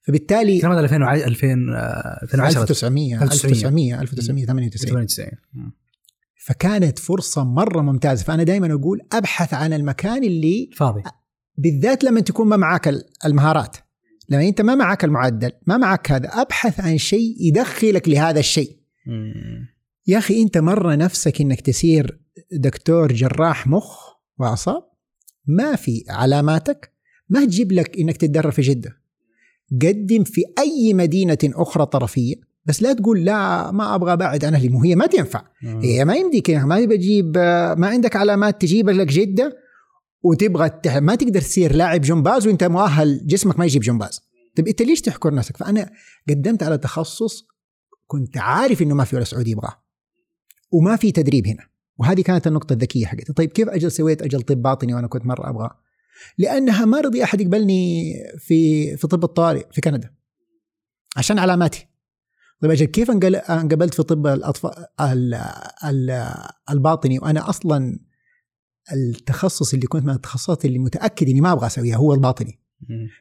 فبالتالي 0.02 0.61
هذا 0.62 0.80
2000 0.80 1.02
وع- 1.02 1.14
2000 1.14 1.70
آه، 1.74 2.20
2010 2.22 2.62
1900 2.62 3.22
1900 3.22 4.00
1998 4.00 4.87
98 4.88 5.30
فكانت 6.46 6.98
فرصة 6.98 7.44
مرة 7.44 7.80
ممتازة. 7.82 8.24
فأنا 8.24 8.42
دائما 8.42 8.72
أقول 8.74 9.00
أبحث 9.12 9.54
عن 9.54 9.72
المكان 9.72 10.24
اللي 10.24 10.70
فاضي. 10.76 11.02
بالذات 11.59 12.04
لما 12.04 12.20
تكون 12.20 12.48
ما 12.48 12.56
معك 12.56 12.88
ال- 12.88 13.04
المهارات. 13.24 13.76
لما 14.28 14.48
أنت 14.48 14.61
ما 14.61 14.74
معك 14.74 15.04
المعدل 15.04 15.52
ما 15.66 15.76
معك 15.76 16.12
هذا 16.12 16.28
أبحث 16.28 16.80
عن 16.80 16.98
شيء 16.98 17.37
يدخلك 17.40 18.09
لهذا 18.09 18.38
الشيء. 18.40 18.76
يا 20.06 20.18
أخي 20.18 20.42
أنت 20.42 20.59
مرة 20.59 20.94
نفسك 20.94 21.40
إنك 21.40 21.61
تصير 21.61 22.20
دكتور 22.52 23.12
جراح 23.12 23.66
مخ 23.66 23.98
واعصاب 24.38 24.82
ما 25.46 25.76
في 25.76 26.04
علاماتك. 26.09 26.92
ما 27.28 27.44
تجيب 27.44 27.72
لك 27.72 27.98
إنك 27.98 28.16
تتدرب 28.16 28.52
في 28.52 28.62
جدة. 28.62 29.06
قدم 29.72 30.24
في 30.24 30.42
أي 30.59 30.94
مدينة 30.94 31.38
أخرى 31.44 31.87
طرفية. 31.87 32.35
بس 32.64 32.83
لا 32.83 32.92
تقول 32.92 33.24
لا 33.24 33.70
ما 33.70 33.94
أبغى 33.94 34.12
أبعد 34.12 34.44
عن 34.44 34.55
أهلي. 34.55 34.68
مو 34.68 34.83
هي 34.83 34.94
ما 34.94 35.07
تنفع. 35.07 35.44
هي 35.62 36.05
ما 36.05 36.14
يمديك 36.14 36.50
ما 36.50 36.81
تبى 36.81 36.96
تجيب 36.96 37.38
ما 37.79 37.87
عندك 37.87 38.16
علامات 38.16 38.61
تجيب 38.61 38.90
لك 38.90 39.07
جدة 39.07 39.57
وتبغى. 40.22 40.70
ما 41.00 41.14
تقدر 41.14 41.40
تصير 41.40 41.74
لاعب 41.74 42.00
جمباز 42.00 42.46
وأنت 42.46 42.64
مؤهل 42.64 43.26
جسمك 43.26 43.59
ما 43.59 43.64
يجيب 43.64 43.83
جمباز 43.83 44.20
طيب 44.57 44.68
أنت 44.68 44.83
ليش 44.83 45.00
تحكر 45.00 45.35
نفسك؟ 45.35 45.57
فأنا 45.57 45.90
قدمت 46.29 46.62
على 46.62 46.79
تخصص 46.79 47.46
كنت 48.07 48.38
عارف 48.38 48.83
إنه 48.83 48.94
ما 48.94 49.05
في 49.05 49.16
ولا 49.16 49.24
سعودي 49.24 49.50
يبغاه. 49.50 49.83
وما 50.72 50.96
في 50.96 51.12
تدريب 51.12 51.46
هنا. 51.46 51.66
وهذه 51.98 52.20
كانت 52.20 52.46
النقطة 52.46 52.72
الذكية 52.72 53.07
حقتي. 53.07 53.33
طيب 53.33 53.50
كيف 53.50 53.68
أجل 53.68 53.92
سويت 53.92 54.22
أجل 54.22 54.42
طب 54.42 54.62
باطني 54.62 54.94
وأنا 54.94 55.07
كنت 55.07 55.26
مرة 55.26 55.50
أبغى 55.50 55.70
لأنها 56.38 56.85
ما 56.85 57.00
رضي 57.00 57.24
أحد 57.24 57.40
يقبلني 57.40 58.12
في 58.38 58.96
في 58.96 59.07
طب 59.07 59.24
الطوارئ 59.24 59.66
في 59.72 59.81
كندا 59.81 60.14
عشان 61.16 61.38
علاماتي. 61.38 61.87
طيب 62.62 62.70
أجل 62.70 62.87
كيف 62.87 63.11
انقبلت 63.11 63.94
في 63.94 64.02
طب 64.02 64.26
الأطفال 64.26 64.72
ال- 65.00 65.35
ال- 65.85 66.35
الباطني؟ 66.70 67.18
وأنا 67.18 67.48
أصلا 67.48 67.98
التخصص 68.92 69.74
اللي 69.74 69.87
كنت 69.87 70.05
من 70.05 70.11
التخصصات 70.14 70.64
اللي 70.64 70.79
متأكد 70.79 71.29
إني 71.29 71.40
ما 71.40 71.52
أبغى 71.52 71.66
أسويها 71.66 71.96
هو 71.96 72.14
الباطني. 72.14 72.61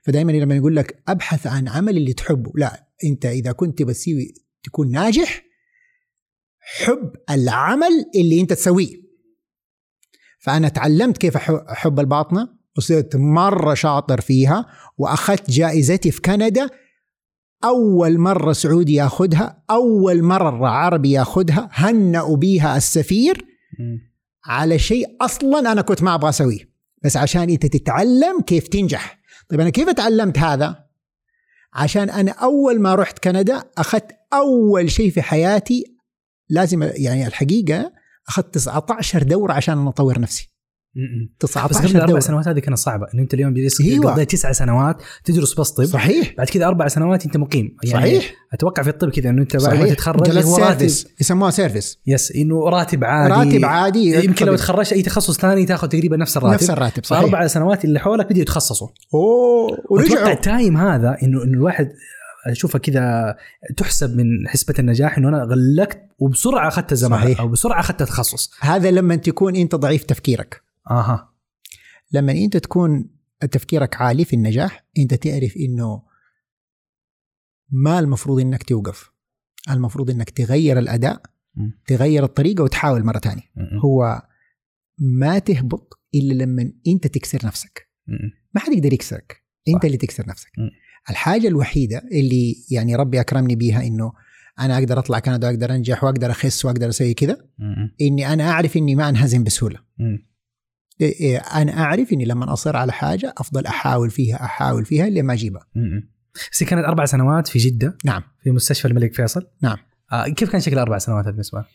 فدائما 0.03 0.31
لما 0.31 0.55
يقول 0.55 0.75
لك 0.75 1.03
أبحث 1.07 1.47
عن 1.47 1.67
عمل 1.67 1.97
اللي 1.97 2.13
تحبه 2.13 2.51
لا 2.55 2.87
أنت 3.03 3.25
إذا 3.25 3.51
كنت 3.51 3.81
بتسوي 3.81 4.33
تكون 4.63 4.91
ناجح 4.91 5.43
حب 6.59 7.11
العمل 7.29 8.05
اللي 8.15 8.41
أنت 8.41 8.53
تسويه. 8.53 9.05
فأنا 10.39 10.69
تعلمت 10.69 11.17
كيف 11.17 11.37
أحب 11.37 11.99
الباطنة. 11.99 12.54
وصرت 12.77 13.15
مرة 13.15 13.73
شاطر 13.73 14.21
فيها 14.21 14.65
وأخذت 14.97 15.51
جائزتي 15.51 16.11
في 16.11 16.21
كندا. 16.21 16.69
أول 17.63 18.19
مرة 18.19 18.53
سعودي 18.53 18.93
ياخذها 18.93 19.63
أول 19.69 20.23
مرة 20.23 20.67
عربي 20.67 21.11
ياخذها 21.11 21.69
هنأوا 21.73 22.37
بيها 22.37 22.77
السفير 22.77 23.45
على 24.45 24.79
شيء 24.79 25.07
أصلا 25.21 25.71
أنا 25.71 25.81
كنت 25.81 26.03
ما 26.03 26.15
أبغى 26.15 26.29
أسويه. 26.29 26.69
بس 27.03 27.17
عشان 27.17 27.49
أنت 27.49 27.65
تتعلم 27.65 28.41
كيف 28.41 28.67
تنجح. 28.67 29.19
طيب 29.49 29.59
أنا 29.59 29.69
كيف 29.69 29.89
تعلمت 29.89 30.39
هذا؟ 30.39 30.85
عشان 31.73 32.09
أنا 32.09 32.31
أول 32.31 32.81
ما 32.81 32.95
رحت 32.95 33.19
كندا 33.19 33.63
أخذت 33.77 34.11
أول 34.33 34.91
شيء 34.91 35.11
في 35.11 35.21
حياتي 35.21 35.83
لازم 36.49 36.83
يعني 36.83 37.27
الحقيقة 37.27 37.91
أخذت 38.27 38.53
19 38.53 39.23
دورة 39.23 39.53
عشان 39.53 39.87
أطور 39.87 40.19
نفسي. 40.19 40.54
19 41.39 41.69
بس 41.69 41.77
قبل 41.77 41.97
الأربع 41.97 42.19
سنوات 42.19 42.47
هذه 42.47 42.59
كانت 42.59 42.77
صعبة 42.77 43.07
إنه 43.13 43.23
أنت 43.23 43.33
اليوم 43.33 43.53
جلست 43.53 43.81
أيوة. 43.81 44.23
تسع 44.23 44.51
سنوات 44.51 44.97
تدرس 45.23 45.59
بس 45.59 45.69
طب. 45.71 45.85
صحيح. 45.85 46.33
بعد 46.37 46.49
كذا 46.49 46.65
أربع 46.65 46.87
سنوات 46.87 47.25
أنت 47.25 47.37
مقيم. 47.37 47.77
يعني 47.83 48.05
صحيح. 48.05 48.33
أتوقع 48.53 48.83
في 48.83 48.89
الطب 48.89 49.09
كذا 49.09 49.29
إنه 49.29 49.41
أنت 49.41 49.55
بعد 49.55 49.79
ما 49.79 49.89
تتخرج 49.89 50.45
هو 50.45 50.57
راتب. 50.57 50.89
يسموها 51.21 51.51
service 51.51 51.99
yes 52.07 52.31
إنه 52.31 52.69
راتب 52.69 53.03
عادي. 53.03 53.33
راتب 53.33 53.65
عادي. 53.65 54.25
يمكن 54.25 54.45
لو 54.45 54.55
تخرجت 54.55 54.93
أي 54.93 55.01
تخصص 55.01 55.37
ثاني 55.37 55.65
تاخذ 55.65 55.87
تقريبا 55.87 56.17
نفس 56.17 56.37
الراتب. 56.37 56.53
نفس 56.53 56.69
الراتب 56.69 57.05
صحيح. 57.05 57.23
أربع 57.23 57.47
سنوات 57.47 57.85
اللي 57.85 57.99
حولك 57.99 58.29
بدوا 58.29 58.41
يتخصصوا. 58.41 58.87
أوه. 59.13 59.77
أتوقع 59.91 60.31
التايم 60.31 60.77
هذا 60.77 61.17
إنه 61.23 61.43
إنه 61.43 61.53
الواحد 61.53 61.91
اشوفها 62.47 62.79
كذا 62.79 63.35
تحسب 63.77 64.17
من 64.17 64.47
حسبة 64.47 64.73
النجاح 64.79 65.17
إنه 65.17 65.29
أنا 65.29 65.43
غلقت 65.43 66.01
وبسرعة 66.19 66.67
أخذت 66.67 66.93
زمان 66.93 67.35
أو 67.39 67.47
بسرعة 67.47 67.79
أخذت 67.79 68.03
تخصص 68.03 68.51
هذا 68.59 68.91
لما 68.91 69.15
تكون 69.15 69.55
أنت 69.55 69.75
ضعيف 69.75 70.03
تفكيرك. 70.03 70.64
أها 70.91 71.33
لما 72.11 72.31
أنت 72.31 72.57
تكون 72.57 73.09
تفكيرك 73.51 74.01
عالي 74.01 74.25
في 74.25 74.35
النجاح 74.35 74.85
أنت 74.97 75.13
تعرف 75.13 75.57
إنه 75.57 76.03
ما 77.69 77.99
المفروض 77.99 78.39
إنك 78.39 78.63
توقف. 78.63 79.11
المفروض 79.69 80.09
إنك 80.09 80.29
تغير 80.29 80.79
الأداء 80.79 81.21
مم. 81.55 81.79
تغير 81.87 82.23
الطريقة 82.23 82.63
وتحاول 82.63 83.03
مرة 83.05 83.19
ثانية 83.19 83.43
هو 83.85 84.21
ما 84.99 85.39
تهبط 85.39 85.99
إلا 86.15 86.43
لما 86.43 86.71
أنت 86.87 87.07
تكسر 87.07 87.45
نفسك. 87.45 87.89
ما 88.55 88.61
حد 88.61 88.73
يقدر 88.73 88.93
يكسرك. 88.93 89.43
أنت 89.67 89.77
صح. 89.77 89.85
اللي 89.85 89.97
تكسر 89.97 90.27
نفسك. 90.27 90.51
مم. 90.57 90.69
الحاجة 91.09 91.47
الوحيدة 91.47 91.97
اللي 92.11 92.55
يعني 92.71 92.95
ربي 92.95 93.19
أكرمني 93.19 93.55
بيها 93.55 93.83
إنه 93.83 94.13
أنا 94.59 94.77
أقدر 94.77 94.99
أطلع 94.99 95.19
كندا 95.19 95.47
واقدر 95.47 95.75
أنجح 95.75 96.03
وأقدر 96.03 96.31
أخس 96.31 96.65
وأقدر 96.65 96.89
أسوي 96.89 97.13
كذا 97.13 97.37
إني 98.01 98.33
أنا 98.33 98.49
أعرف 98.49 98.77
إني 98.77 98.95
ما 98.95 99.09
أنهزم 99.09 99.43
بسهولة. 99.43 99.79
أنا 101.53 101.83
أعرف 101.83 102.13
إني 102.13 102.25
لما 102.25 102.53
اصر 102.53 102.77
على 102.77 102.91
حاجة 102.93 103.33
أفضل 103.37 103.65
أحاول 103.65 104.09
فيها 104.09 104.35
أحاول 104.45 104.85
فيها 104.85 105.07
اللي 105.07 105.21
ما 105.21 105.33
أجيبها. 105.33 105.67
بس 106.51 106.63
كانت 106.63 106.85
أربع 106.85 107.05
سنوات 107.05 107.47
في 107.47 107.59
جدة. 107.59 107.97
نعم. 108.05 108.23
في 108.43 108.51
مستشفى 108.51 108.87
الملك 108.87 109.13
فيصل. 109.13 109.47
نعم. 109.61 109.77
آه 110.11 110.27
كيف 110.27 110.49
كان 110.51 110.61
شكل 110.61 110.77
أربع 110.79 110.97
سنوات 110.97 111.25
هذه 111.25 111.31
بالنسبة؟ 111.31 111.59
لك؟ 111.59 111.65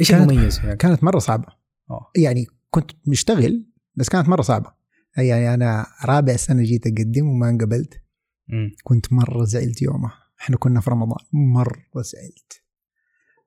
إيش 0.00 0.10
كانت- 0.10 0.30
المميز 0.30 0.58
يعني؟ 0.58 0.76
كانت 0.76 1.04
مرة 1.04 1.18
صعبة. 1.18 1.46
أوه. 1.90 2.00
يعني 2.16 2.46
كنت 2.70 2.90
مشتغل 3.06 3.66
بس 3.94 4.08
كانت 4.08 4.28
مرة 4.28 4.42
صعبة. 4.42 4.72
يعني 5.16 5.54
أنا 5.54 5.86
رابع 6.04 6.36
سنة 6.36 6.62
جيت 6.62 6.86
أقدم 6.86 7.26
وما 7.28 7.48
انقبلت. 7.48 8.02
كنت 8.84 9.12
مرة 9.12 9.44
زعلت 9.44 9.82
يومها 9.82 10.14
إحنا 10.40 10.56
كنا 10.56 10.80
في 10.80 10.90
رمضان. 10.90 11.18
مرة 11.32 12.02
زعلت. 12.02 12.59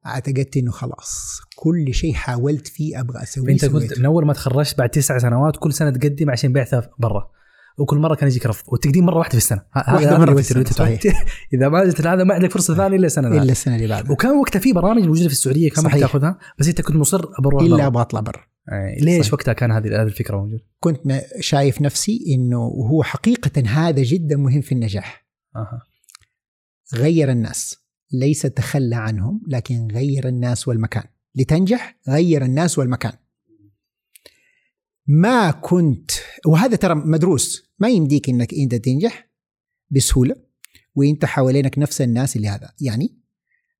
اعتقدت 0.05 0.57
انه 0.57 0.71
خلاص 0.71 1.39
كل 1.55 1.93
شيء 1.93 2.13
حاولت 2.13 2.67
فيه 2.67 2.99
أبغى 2.99 3.23
اسويه 3.23 3.45
فانت 3.57 3.65
كنت. 3.65 3.99
من 3.99 4.05
اول 4.05 4.25
ما 4.25 4.33
تخرجت 4.33 4.77
بعد 4.77 4.89
تسع 4.89 5.17
سنوات 5.17 5.57
كل 5.57 5.73
سنة 5.73 5.89
تقدم 5.89 6.29
عشان 6.31 6.53
بعثه 6.53 6.89
برا 6.99 7.29
وكل 7.77 7.97
مرة 7.97 8.15
كان 8.15 8.27
يجيك 8.27 8.45
رفض 8.45 8.63
والتقديم 8.67 9.05
مرة 9.05 9.17
واحدة 9.17 9.31
في 9.31 9.37
السنة 9.37 9.61
ه- 9.73 9.79
هذا 9.79 9.93
واحدة 9.93 10.15
أمر 10.15 10.31
مرة 10.33 10.41
في 10.41 10.57
أنت 10.59 10.73
تروح- 10.73 10.99
إذا 11.53 11.69
ما 11.69 11.85
جت 11.85 12.07
هذا 12.07 12.23
ما 12.23 12.33
عندك 12.33 12.51
فرصة 12.51 12.75
ثانية 12.75 12.97
إلا 12.97 13.05
السنة 13.07 13.27
إلا 13.27 13.51
السنة 13.51 13.75
اللي 13.75 13.87
بعدها 13.87 14.11
وكان 14.11 14.31
وقتها 14.31 14.59
في 14.59 14.73
برامج 14.73 15.03
موجودة 15.03 15.27
في 15.27 15.33
السعودية 15.33 15.69
كان 15.69 15.83
ممكن 15.83 15.97
صحيح. 15.97 16.07
تأخذها 16.11 16.39
بس 16.59 16.67
أنت 16.67 16.81
كنت 16.81 16.95
مصر 16.95 17.25
بروح 17.43 17.63
إلا. 17.63 17.87
أبغى 17.87 18.01
اطلع 18.01 18.19
برا 18.19 18.41
يعني 18.67 18.95
ليش 19.01 19.21
صحيح. 19.21 19.33
وقتها 19.33 19.53
كان 19.53 19.71
هذه 19.71 19.87
هذه 19.87 20.01
الفكرة 20.07 20.37
موجودة؟ 20.37 20.63
كنت 20.79 20.99
شايف 21.39 21.81
نفسي 21.81 22.25
إنه 22.35 22.59
وهو 22.59 23.03
حقيقة 23.03 23.63
هذا 23.67 24.03
جدا 24.03 24.35
مهم 24.37 24.61
في 24.61 24.71
النجاح 24.71 25.27
أها 25.55 25.81
غير 26.95 27.31
الناس 27.31 27.82
ليس 28.13 28.41
تخلى 28.41 28.95
عنهم 28.95 29.41
لكن 29.47 29.87
غير 29.91 30.27
الناس 30.27 30.67
والمكان. 30.67 31.03
لتنجح 31.35 31.99
غير 32.07 32.45
الناس 32.45 32.79
والمكان. 32.79 33.13
ما 35.07 35.51
كنت 35.51 36.11
وهذا 36.45 36.75
ترى 36.75 36.95
مدروس. 36.95 37.73
ما 37.79 37.89
يمديك 37.89 38.29
إنك 38.29 38.53
إنت 38.53 38.75
تنجح 38.75 39.29
بسهولة 39.89 40.35
وإنت 40.95 41.25
حوالينك 41.25 41.79
نفس 41.79 42.01
الناس 42.01 42.35
اللي 42.35 42.47
هذا. 42.47 42.73
يعني 42.81 43.19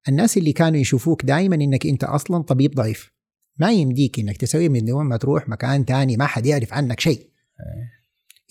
الناس 0.07 0.37
اللي 0.37 0.53
كانوا 0.53 0.79
يشوفوك 0.79 1.25
دائما 1.25 1.55
إنك 1.55 1.85
إنت 1.85 2.03
أصلا 2.03 2.43
طبيب 2.43 2.71
ضعيف. 2.71 3.11
ما 3.59 3.71
يمديك 3.71 4.19
إنك 4.19 4.37
تسوي 4.37 4.69
من 4.69 4.85
دون 4.85 5.05
ما 5.05 5.17
تروح 5.17 5.49
مكان 5.49 5.85
تاني 5.85 6.17
ما 6.17 6.25
حد 6.25 6.45
يعرف 6.45 6.73
عنك 6.73 6.99
شيء. 6.99 7.29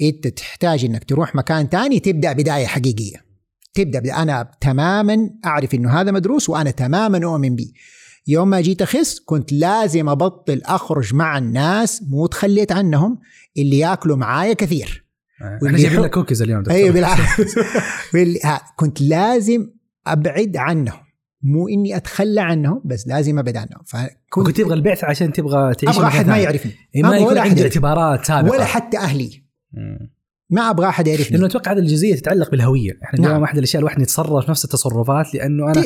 إنت 0.03 0.29
تحتاج 0.29 0.85
إنك 0.85 1.05
تروح 1.05 1.35
مكان 1.35 1.69
تاني 1.69 2.01
تبدأ 2.01 2.33
بداية 2.33 2.67
حقيقية. 2.67 3.32
تبدأ 3.75 3.99
بدا 3.99 4.23
أنا 4.23 4.51
تماما 4.61 5.31
أعرف 5.45 5.75
إنه 5.75 6.01
هذا 6.01 6.11
مدروس 6.11 6.49
وأنا 6.49 6.71
تماما 6.71 7.25
أؤمن 7.25 7.57
به. 7.57 7.73
يوم 8.27 8.51
ما 8.51 8.61
جيت 8.61 8.83
أخس 8.83 9.21
كنت 9.21 9.53
لازم 9.53 10.09
أبطل 10.09 10.61
أخرج 10.65 11.15
مع 11.15 11.39
الناس 11.39 12.03
مو 12.11 12.27
تخليت 12.27 12.73
عنهم 12.73 13.19
اللي 13.59 13.79
يأكلوا 13.79 14.17
معايا 14.17 14.53
كثير. 14.55 15.05
جايبين 15.63 15.79
يحب- 15.87 16.03
لك 16.03 16.11
كوكيز 16.11 16.43
اليوم 16.43 16.61
دكتور. 16.63 16.75
أيوه 16.77 16.91
بالعكس. 16.93 17.55
كنت 18.77 19.01
لازم 19.01 19.67
أبعد 20.07 20.57
عنهم. 20.57 21.01
مو 21.43 21.69
إني 21.69 21.97
أتخلى 21.97 22.41
عنهم 22.41 22.83
بس 22.85 23.09
لازم 23.09 23.39
أبعد 23.39 23.57
عنهم. 23.57 23.83
فكنت 23.87 24.47
كنت 24.47 24.57
تبغى 24.57 24.75
البعثه 24.75 25.07
عشان 25.07 25.33
تبغى 25.33 25.75
تعيش 25.75 25.97
أبغى 25.97 26.09
أحد 26.09 26.27
ما. 26.27 26.39
يعرفني. 26.39 26.73
إيه، 26.95 27.03
ما 27.03 27.17
يكون 27.17 27.29
ولا 27.29 27.41
عندي. 27.41 27.63
اعتبارات 27.63 28.25
سابقة. 28.25 28.51
ولا 28.51 28.65
حتى 28.65 28.99
أهلي. 28.99 29.45
مم. 29.73 30.13
ما 30.53 30.71
أبغى 30.71 30.89
احد 30.89 31.07
يعرفني 31.07 31.37
لأنه 31.37 31.47
أتوقع 31.47 31.73
هذه 31.73 31.79
الجزئية 31.79 32.15
تتعلق 32.15 32.51
بالهوية، 32.51 32.99
إحنا 33.05 33.21
نعم. 33.21 33.31
اليوم 33.31 33.45
احد 33.45 33.59
الأشياء 33.59 33.81
الواحد 33.81 34.01
يتصرف 34.03 34.51
نفس 34.51 34.65
التصرفات 34.65 35.35
لأنه 35.35 35.67
أنا 35.73 35.85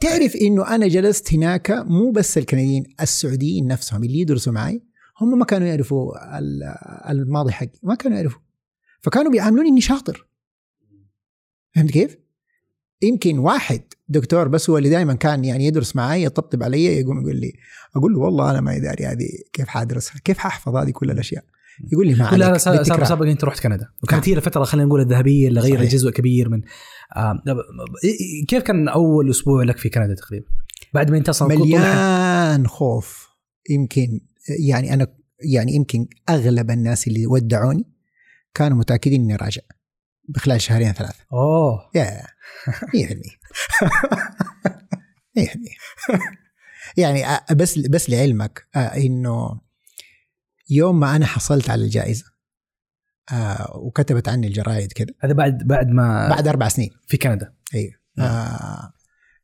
تعرف 0.00 0.36
إنه 0.36 0.74
أنا 0.74 0.88
جلست 0.88 1.34
هناك 1.34 1.70
مو 1.70 2.10
بس 2.10 2.38
الكنديين 2.38 2.84
السعوديين 3.00 3.66
نفسهم 3.66 4.04
اللي 4.04 4.18
يدرسوا 4.20 4.52
معي 4.52 4.82
هم 5.20 5.38
ما 5.38 5.44
كانوا 5.44 5.68
يعرفوا 5.68 6.38
ال- 6.38 6.74
الماضي 7.08 7.52
حقي 7.52 7.70
ما 7.82 7.94
كانوا 7.94 8.18
يعرفوا. 8.18 8.40
فكانوا 9.00 9.32
بيعاملوني 9.32 9.68
إني 9.68 9.80
شاطر. 9.80 10.26
فهمت 11.74 11.90
كيف؟ 11.90 12.16
يمكن 13.02 13.38
واحد 13.38 13.82
دكتور 14.08 14.48
بس 14.48 14.70
هو 14.70 14.78
اللي 14.78 14.88
دائما 14.88 15.14
كان 15.14 15.44
يعني 15.44 15.66
يدرس 15.66 15.96
معي 15.96 16.24
يطبطب 16.24 16.62
علي 16.62 16.84
يقوم 17.00 17.20
يقول 17.20 17.36
لي 17.36 17.52
أقول 17.96 18.12
له 18.12 18.18
والله 18.18 18.50
أنا 18.50 18.60
ما 18.60 18.78
داري 18.78 19.06
هذه 19.06 19.28
كيف 19.52 19.68
حأدرسها 19.68 20.20
كيف 20.24 20.38
ححفظ 20.38 20.76
هذه 20.76 20.90
كل 20.90 21.10
الأشياء؟ 21.10 21.44
يقول 21.92 22.06
لي 22.06 22.14
ما 22.14 22.26
عليك 22.26 22.56
صار 22.56 22.82
صار. 22.84 23.00
مسبق 23.00 23.26
أنت 23.26 23.44
رحت 23.44 23.60
كندا 23.62 23.86
وكانت 24.02 24.22
نعم. 24.22 24.30
هي 24.32 24.36
الفترة 24.36 24.64
خلينا 24.64 24.86
نقول 24.86 25.00
الذهبية 25.00 25.48
اللي 25.48 25.60
غيرت. 25.60 25.92
جزء 25.92 26.10
كبير 26.10 26.48
من 26.48 26.62
آه 27.16 27.42
كيف 28.48 28.62
كان 28.62 28.88
أول 28.88 29.30
أسبوع 29.30 29.62
لك 29.62 29.78
في 29.78 29.88
كندا 29.88 30.14
تقريبا؟ 30.14 30.46
بعد 30.94 31.10
ما 31.10 31.18
انت 31.18 31.28
أصلا 31.28 31.48
كنت 31.48 31.58
طول 31.58 31.68
الحين- 31.68 31.80
مليان 31.80 32.66
خوف 32.66 33.28
يمكن 33.70 34.20
يعني 34.68 34.94
أنا 34.94 35.06
يعني 35.54 35.72
يمكن 35.74 36.06
أغلب 36.28 36.70
الناس 36.70 37.08
اللي 37.08 37.26
ودعوني 37.26 37.84
كانوا 38.54 38.78
متأكدين 38.78 39.20
إني 39.20 39.36
راجع 39.36 39.62
بخلال 40.28 40.60
شهرين 40.60 40.92
ثلاثة 40.92 41.24
أوه 41.32 41.90
يا 41.94 42.22
100% 42.96 43.14
100% 45.38 45.48
يعني 46.96 47.22
بس 47.52 47.78
بس 47.78 48.10
لعلمك 48.10 48.66
آه، 48.76 48.78
إنه 48.78 49.60
يوم 50.72 51.00
ما 51.00 51.16
أنا 51.16 51.26
حصلت 51.26 51.70
على 51.70 51.84
الجائزة 51.84 52.24
آه، 53.32 53.76
وكتبت 53.76 54.28
عني 54.28 54.46
الجرايد 54.46 54.92
كذا. 54.92 55.06
هذا 55.20 55.32
بعد 55.32 55.58
بعد 55.66 55.88
ما 55.88 56.28
بعد 56.28 56.48
أربع 56.48 56.68
سنين. 56.68 56.90
في 57.06 57.16
كندا. 57.16 57.52
أيوه. 57.74 57.92
آه 58.18 58.92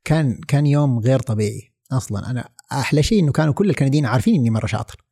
كان 0.04 0.40
كان 0.48 0.66
يوم 0.66 0.98
غير 0.98 1.18
طبيعي 1.18 1.74
أصلا. 1.92 2.30
أنا 2.30 2.48
أحلى 2.72 3.02
شيء 3.02 3.22
إنه 3.22 3.32
كانوا 3.32 3.52
كل 3.52 3.70
الكنديين 3.70 4.06
عارفين 4.06 4.34
إني 4.34 4.50
مرة 4.50 4.66
شاطر 4.66 5.04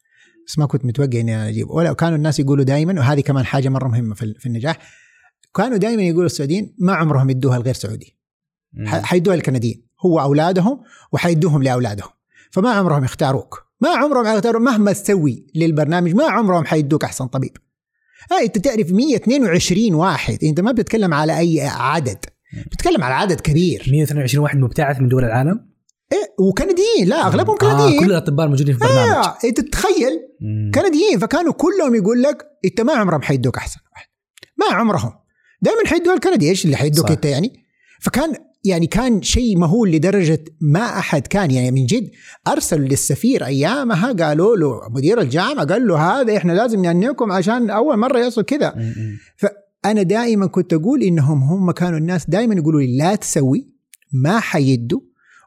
بس 0.46 0.58
ما 0.58 0.66
كنت 0.66 0.84
متوقع 0.84 1.20
إني 1.20 1.34
أنا 1.34 1.48
أجيب. 1.48 1.70
ولا 1.70 1.92
كانوا 1.92 2.16
الناس 2.16 2.40
يقولوا 2.40 2.64
دائما 2.64 3.00
وهذه 3.00 3.20
كمان 3.20 3.44
حاجة 3.46 3.68
مرة 3.68 3.88
مهمة 3.88 4.14
في, 4.14 4.46
النجاح 4.46 4.78
كانوا 5.54 5.76
دائما 5.76 6.02
يقولوا 6.02 6.26
السعوديين 6.26 6.74
ما 6.78 6.94
عمرهم 6.94 7.30
يدوها 7.30 7.56
الغير 7.56 7.74
سعودي. 7.74 8.16
حيدوها 8.86 9.36
الكنديين 9.36 9.86
هو 10.06 10.20
أولادهم 10.20 10.82
وحيدوهم 11.12 11.62
لأولادهم 11.62 12.10
فما 12.50 12.70
عمرهم 12.70 13.04
يختاروك. 13.04 13.65
ما 13.80 13.88
عمرهم 13.88 14.36
يختاروا 14.36 14.60
مهما 14.60 14.92
تسوي 14.92 15.46
للبرنامج 15.54 16.14
ما 16.14 16.24
عمرهم 16.24 16.64
حيدوك 16.64 17.04
أحسن 17.04 17.26
طبيب. 17.26 17.56
آه 18.32 18.44
أنت 18.44 18.58
تعرف 18.58 18.92
122 18.92 19.94
واحد 19.94 20.44
أنت 20.44 20.60
ما 20.60 20.72
بتتكلم 20.72 21.14
على 21.14 21.38
أي 21.38 21.60
عدد 21.60 22.24
بتتكلم 22.66 23.04
على 23.04 23.14
عدد 23.14 23.40
كبير. 23.40 23.86
122 23.92 24.42
واحد 24.44 24.58
مبتعث 24.58 25.00
من 25.00 25.08
دول 25.08 25.24
العالم؟ 25.24 25.70
إيه 26.12 26.46
وكنديين 26.48 27.08
لا 27.08 27.26
أغلبهم 27.26 27.56
آه 27.56 27.58
كنديين. 27.58 28.00
كل 28.00 28.10
الأطباء 28.10 28.46
الموجودين 28.46 28.76
في 28.76 28.84
البرنامج. 28.84 29.26
آه 29.26 29.38
أنت 29.44 29.60
تتخيل. 29.60 30.20
كنديين 30.74 31.18
فكانوا 31.18 31.52
كلهم 31.52 31.94
يقول 31.94 32.22
لك 32.22 32.46
أنت 32.64 32.80
ما 32.80 32.92
عمرهم 32.92 33.22
حيدوك 33.22 33.56
أحسن 33.56 33.80
واحد. 33.92 34.06
ما 34.56 34.76
عمرهم. 34.76 35.12
دائما 35.62 35.80
حيدوها 35.86 36.14
الكندي 36.14 36.48
إيش 36.48 36.64
اللي 36.64 36.76
حيدوك. 36.76 37.10
أنت 37.10 37.24
يعني؟ 37.24 37.64
فكان 38.00 38.32
يعني 38.66 38.86
كان 38.86 39.22
شيء 39.22 39.58
مهول 39.58 39.92
لدرجة 39.92 40.44
ما 40.60 40.98
أحد 40.98 41.26
كان 41.26 41.50
يعني 41.50 41.70
من 41.70 41.86
جد 41.86 42.10
أرسلوا 42.48 42.88
للسفير 42.88 43.46
أيامها 43.46 44.12
قالوا 44.12 44.56
له 44.56 44.80
مدير 44.90 45.20
الجامعة 45.20 45.66
قال 45.66 45.86
له 45.86 45.96
هذا 45.96 46.36
إحنا 46.36 46.52
لازم 46.52 46.82
نعنيكم 46.82 47.32
عشان 47.32 47.70
أول 47.70 47.96
مرة 47.96 48.18
يحصل 48.18 48.42
كذا. 48.42 48.74
أنا 49.84 50.02
دائما 50.02 50.46
كنت 50.46 50.72
أقول 50.72 51.02
إنهم 51.02 51.42
هم 51.42 51.70
كانوا 51.70 51.98
الناس 51.98 52.30
دائما 52.30 52.54
يقولوا 52.54 52.80
لي 52.80 52.96
لا 52.96 53.14
تسوي 53.14 53.68
ما 54.12 54.40
حيدوا. 54.40 55.00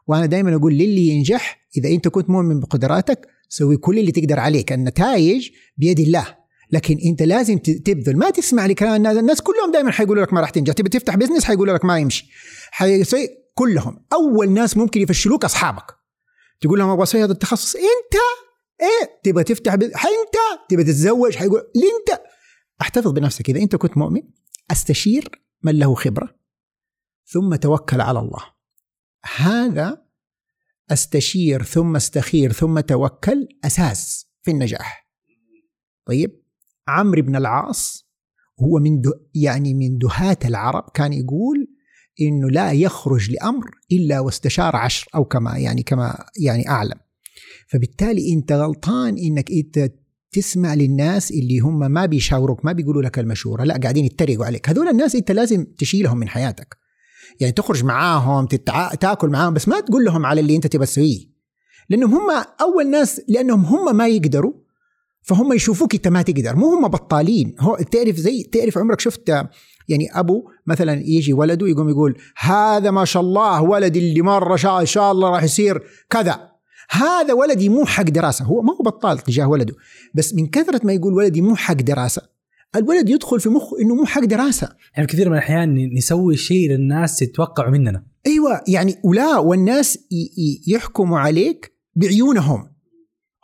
وأنا 0.06 0.26
دائما 0.26 0.54
أقول 0.54 0.74
للي 0.74 1.08
ينجح 1.08 1.60
إذا 1.76 1.88
أنت 1.88 2.08
كنت 2.08 2.30
مؤمن 2.30 2.60
بقدراتك 2.60 3.26
سوي 3.48 3.76
كل 3.76 3.98
اللي 3.98 4.12
تقدر 4.12 4.40
عليك. 4.40 4.72
النتائج 4.72 5.48
بيد 5.76 6.00
الله. 6.00 6.40
لكن 6.72 6.98
أنت 7.04 7.22
لازم 7.22 7.58
تبذل. 7.58 8.16
ما 8.16 8.30
تسمع 8.30 8.66
لكلام 8.66 8.94
الناس. 8.94 9.16
الناس 9.16 9.40
كلهم 9.40 9.72
دائما 9.72 9.90
حيقولوا 9.90 10.22
لك 10.22 10.32
ما 10.32 10.40
راح 10.40 10.50
تنجح. 10.50 10.72
تبي 10.72 10.88
تفتح 10.88 11.16
بزنس 11.16 11.44
حيقولوا 11.44 11.74
لك 11.74 11.84
ما 11.84 11.98
يمشي. 11.98 12.30
حيسوي 12.70 13.28
كلهم. 13.54 14.06
أول 14.12 14.50
ناس 14.50 14.76
ممكن 14.76 15.00
يفشلوك 15.00 15.44
أصحابك. 15.44 15.96
تقول 16.60 16.78
لهم 16.78 16.90
أبغى 16.90 17.02
أسوي 17.02 17.24
هذا 17.24 17.32
التخصص 17.32 17.74
أنت؟ 17.74 18.16
إيه؟ 18.80 19.20
تبغى 19.24 19.44
تفتح 19.44 19.74
بز... 19.74 19.84
أنت؟ 19.84 20.60
تبغى 20.68 20.84
تتزوج؟ 20.84 21.36
حيقول 21.36 21.60
ليه 21.74 21.90
أنت؟ 22.00 22.22
أحتفظ 22.80 23.10
بنفسك. 23.10 23.50
إذا 23.50 23.60
أنت 23.60 23.76
كنت 23.76 23.96
مؤمن 23.96 24.22
أستشير 24.70 25.42
من 25.62 25.78
له 25.78 25.94
خبرة 25.94 26.34
ثم 27.26 27.54
توكل 27.54 28.00
على 28.00 28.18
الله. 28.18 28.44
هذا 29.36 30.02
أستشير 30.90 31.62
ثم 31.62 31.96
أستخير 31.96 32.52
ثم 32.52 32.80
توكل 32.80 33.48
أساس 33.64 34.26
في 34.42 34.50
النجاح. 34.50 35.10
طيب؟ 36.06 36.42
عمرو 36.88 37.22
بن 37.22 37.36
العاص 37.36 38.10
هو 38.60 38.78
من 38.78 39.02
يعني 39.34 39.74
من 39.74 39.98
دهاة 39.98 40.38
العرب 40.44 40.90
كان 40.94 41.12
يقول 41.12 41.69
إنه 42.20 42.50
لا 42.50 42.72
يخرج 42.72 43.30
لأمر 43.30 43.70
إلا 43.92 44.20
واستشار 44.20 44.76
عشر 44.76 45.08
أو 45.14 45.24
كما 45.24 45.58
يعني 45.58 45.82
كما 45.82 46.24
يعني 46.44 46.68
أعلم. 46.68 47.00
فبالتالي 47.68 48.32
إنت 48.32 48.52
غلطان 48.52 49.18
إنك 49.18 49.50
إنت 49.50 49.92
تسمع 50.32 50.74
للناس 50.74 51.30
اللي 51.30 51.58
هم 51.58 51.78
ما 51.92 52.06
بيشاوروك 52.06 52.64
ما 52.64 52.72
بيقولوا 52.72 53.02
لك 53.02 53.18
المشورة 53.18 53.64
لا 53.64 53.76
قاعدين 53.82 54.04
يتريقوا 54.04 54.46
عليك. 54.46 54.68
هذول 54.68 54.88
الناس 54.88 55.14
إنت 55.14 55.30
لازم 55.30 55.66
تشيلهم 55.78 56.18
من 56.18 56.28
حياتك. 56.28 56.76
يعني 57.40 57.52
تخرج 57.52 57.84
معاهم 57.84 58.46
تتع... 58.46 58.94
تاكل 58.94 59.28
معاهم 59.28 59.54
بس 59.54 59.68
ما 59.68 59.80
تقول 59.80 60.04
لهم 60.04 60.26
على 60.26 60.40
اللي 60.40 60.56
إنت 60.56 60.66
تبى 60.66 60.86
تسويه. 60.86 61.30
لأنهم 61.88 62.14
هم 62.14 62.44
أول 62.60 62.90
ناس 62.90 63.20
لأنهم 63.28 63.64
هم 63.64 63.96
ما 63.96 64.08
يقدروا 64.08 64.52
فهم 65.22 65.52
يشوفوك 65.52 65.94
إنت 65.94 66.08
ما 66.08 66.22
تقدر. 66.22 66.56
مو 66.56 66.74
هم 66.74 66.88
بطالين. 66.88 67.54
هو 67.60 67.76
تعرف 67.76 68.16
زي 68.16 68.42
تعرف 68.42 68.78
عمرك 68.78 69.00
شفت 69.00 69.30
يعني 69.90 70.08
أبو 70.12 70.44
مثلا 70.66 71.02
يجي 71.06 71.32
ولده 71.32 71.68
يقوم 71.68 71.88
يقول 71.88 72.18
هذا 72.38 72.90
ما 72.90 73.04
شاء 73.04 73.22
الله 73.22 73.62
ولدي 73.62 73.98
اللي 73.98 74.22
مرة 74.22 74.56
شاء 74.56 74.80
إن 74.80 74.86
شاء 74.86 75.12
الله 75.12 75.30
راح 75.30 75.42
يصير 75.42 75.82
كذا. 76.10 76.50
هذا 76.90 77.32
ولدي 77.32 77.68
مو 77.68 77.84
حق 77.84 78.02
دراسة 78.02 78.44
هو 78.44 78.62
ما 78.62 78.72
هو 78.72 78.82
بطال 78.82 79.18
تجاه 79.18 79.48
ولده 79.48 79.74
بس 80.14 80.34
من 80.34 80.46
كثرة 80.46 80.80
ما 80.84 80.92
يقول 80.92 81.14
ولدي 81.14 81.40
مو 81.40 81.56
حق 81.56 81.74
دراسة. 81.74 82.22
الولد 82.76 83.08
يدخل 83.08 83.40
في 83.40 83.48
مخه 83.48 83.80
إنه 83.80 83.94
مو 83.94 84.04
حق 84.04 84.24
دراسة. 84.24 84.68
يعني 84.96 85.06
كثير 85.06 85.28
من 85.28 85.32
الأحيان 85.32 85.94
نسوي 85.94 86.36
شيء 86.36 86.70
للناس 86.70 87.22
يتوقعوا 87.22 87.70
مننا. 87.70 88.04
أيوه 88.26 88.60
يعني 88.68 88.96
ولا 89.04 89.38
والناس 89.38 89.98
يحكموا 90.66 91.18
عليك 91.18 91.72
بعيونهم. 91.96 92.69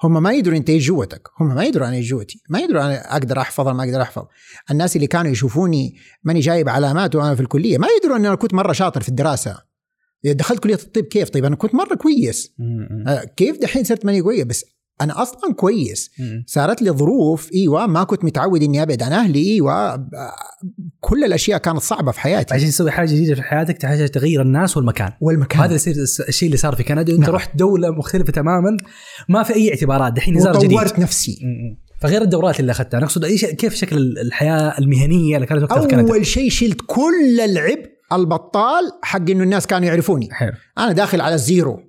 هم 0.02 0.22
ما 0.22 0.32
يدروا 0.32 0.56
أنت 0.56 0.70
إيش 0.70 0.86
جوتك. 0.86 1.28
هم 1.40 1.54
ما 1.54 1.64
يدروا 1.64 1.88
أنا 1.88 1.96
إيش 1.96 2.08
جوتي. 2.08 2.42
ما 2.48 2.58
يدروا 2.58 2.82
أنا 2.82 3.12
أقدر 3.12 3.40
احفظ 3.40 3.68
ما 3.68 3.84
أقدر 3.84 4.02
أحفظ. 4.02 4.22
الناس 4.70 4.96
اللي 4.96 5.06
كانوا 5.06 5.30
يشوفوني 5.30 5.96
ماني 6.24 6.40
جايب 6.40 6.68
علامات 6.68 7.14
وأنا 7.14 7.34
في 7.34 7.40
الكلية. 7.42 7.78
ما 7.78 7.88
يدروا 7.96 8.16
إن 8.16 8.26
أنا 8.26 8.34
كنت 8.34 8.54
مرة 8.54 8.72
شاطر 8.72 9.00
في 9.00 9.08
الدراسة. 9.08 9.66
دخلت 10.24 10.58
كلية 10.62 10.74
الطب 10.74 11.04
كيف؟ 11.04 11.30
طيب 11.30 11.44
أنا 11.44 11.56
كنت 11.56 11.74
مرة 11.74 11.94
كويس. 11.94 12.54
آه، 13.06 13.24
كيف 13.36 13.58
دحين 13.58 13.84
صرت 13.84 14.06
ماني 14.06 14.22
كويس 14.22 14.44
بس 14.44 14.64
أنا 15.00 15.22
أصلا 15.22 15.54
كويس. 15.56 16.10
صارت 16.46 16.82
لي 16.82 16.90
ظروف 16.90 17.50
إيوه 17.54 17.86
ما 17.86 18.04
كنت 18.04 18.24
متعود 18.24 18.62
إني 18.62 18.82
أبعد 18.82 19.02
عن 19.02 19.12
أهلي 19.12 19.52
إيوه 19.52 20.06
كل 21.00 21.24
الأشياء 21.24 21.58
كانت 21.58 21.78
صعبة 21.78 22.12
في 22.12 22.20
حياتي. 22.20 22.54
عشان 22.54 22.68
تسوي 22.68 22.90
حاجة 22.90 23.08
جديدة 23.08 23.34
في 23.34 23.42
حياتك 23.42 23.78
تحتاج 23.78 24.08
تغير 24.08 24.42
الناس 24.42 24.76
والمكان. 24.76 25.12
والمكان. 25.20 25.62
هذا 25.62 25.74
يصير 25.74 25.94
الشيء 26.28 26.46
اللي 26.46 26.56
صار 26.56 26.74
في 26.74 26.82
كندا. 26.82 27.12
أنت 27.12 27.20
نعم. 27.20 27.30
رحت 27.30 27.56
دولة 27.56 27.90
مختلفة 27.90 28.32
تماما 28.32 28.76
ما 29.28 29.42
في 29.42 29.54
أي 29.54 29.70
اعتبارات. 29.70 30.12
دحين 30.12 30.36
نزار 30.36 30.58
جديد. 30.58 30.72
وطورت 30.72 30.98
نفسي. 30.98 31.38
فغير 32.02 32.22
الدورات 32.22 32.60
اللي 32.60 32.72
أخذتها. 32.72 33.00
نقصد 33.00 33.24
إيش 33.24 33.44
كيف 33.44 33.74
شكل 33.74 33.96
الحياة 33.96 34.78
المهنية 34.78 35.36
اللي 35.36 35.46
كانت 35.46 35.62
وقتها 35.62 35.80
في 35.80 35.88
كندا؟ 35.88 36.12
أول 36.12 36.26
شيء 36.26 36.50
شلت 36.50 36.80
كل 36.86 37.40
العبء 37.40 37.86
البطال 38.12 38.92
حق 39.02 39.30
إنه 39.30 39.42
الناس 39.44 39.66
كانوا 39.66 39.88
يعرفوني. 39.88 40.28
حلو. 40.32 40.52
أنا 40.78 40.92
داخل 40.92 41.20
على 41.20 41.34
الزيرو. 41.34 41.80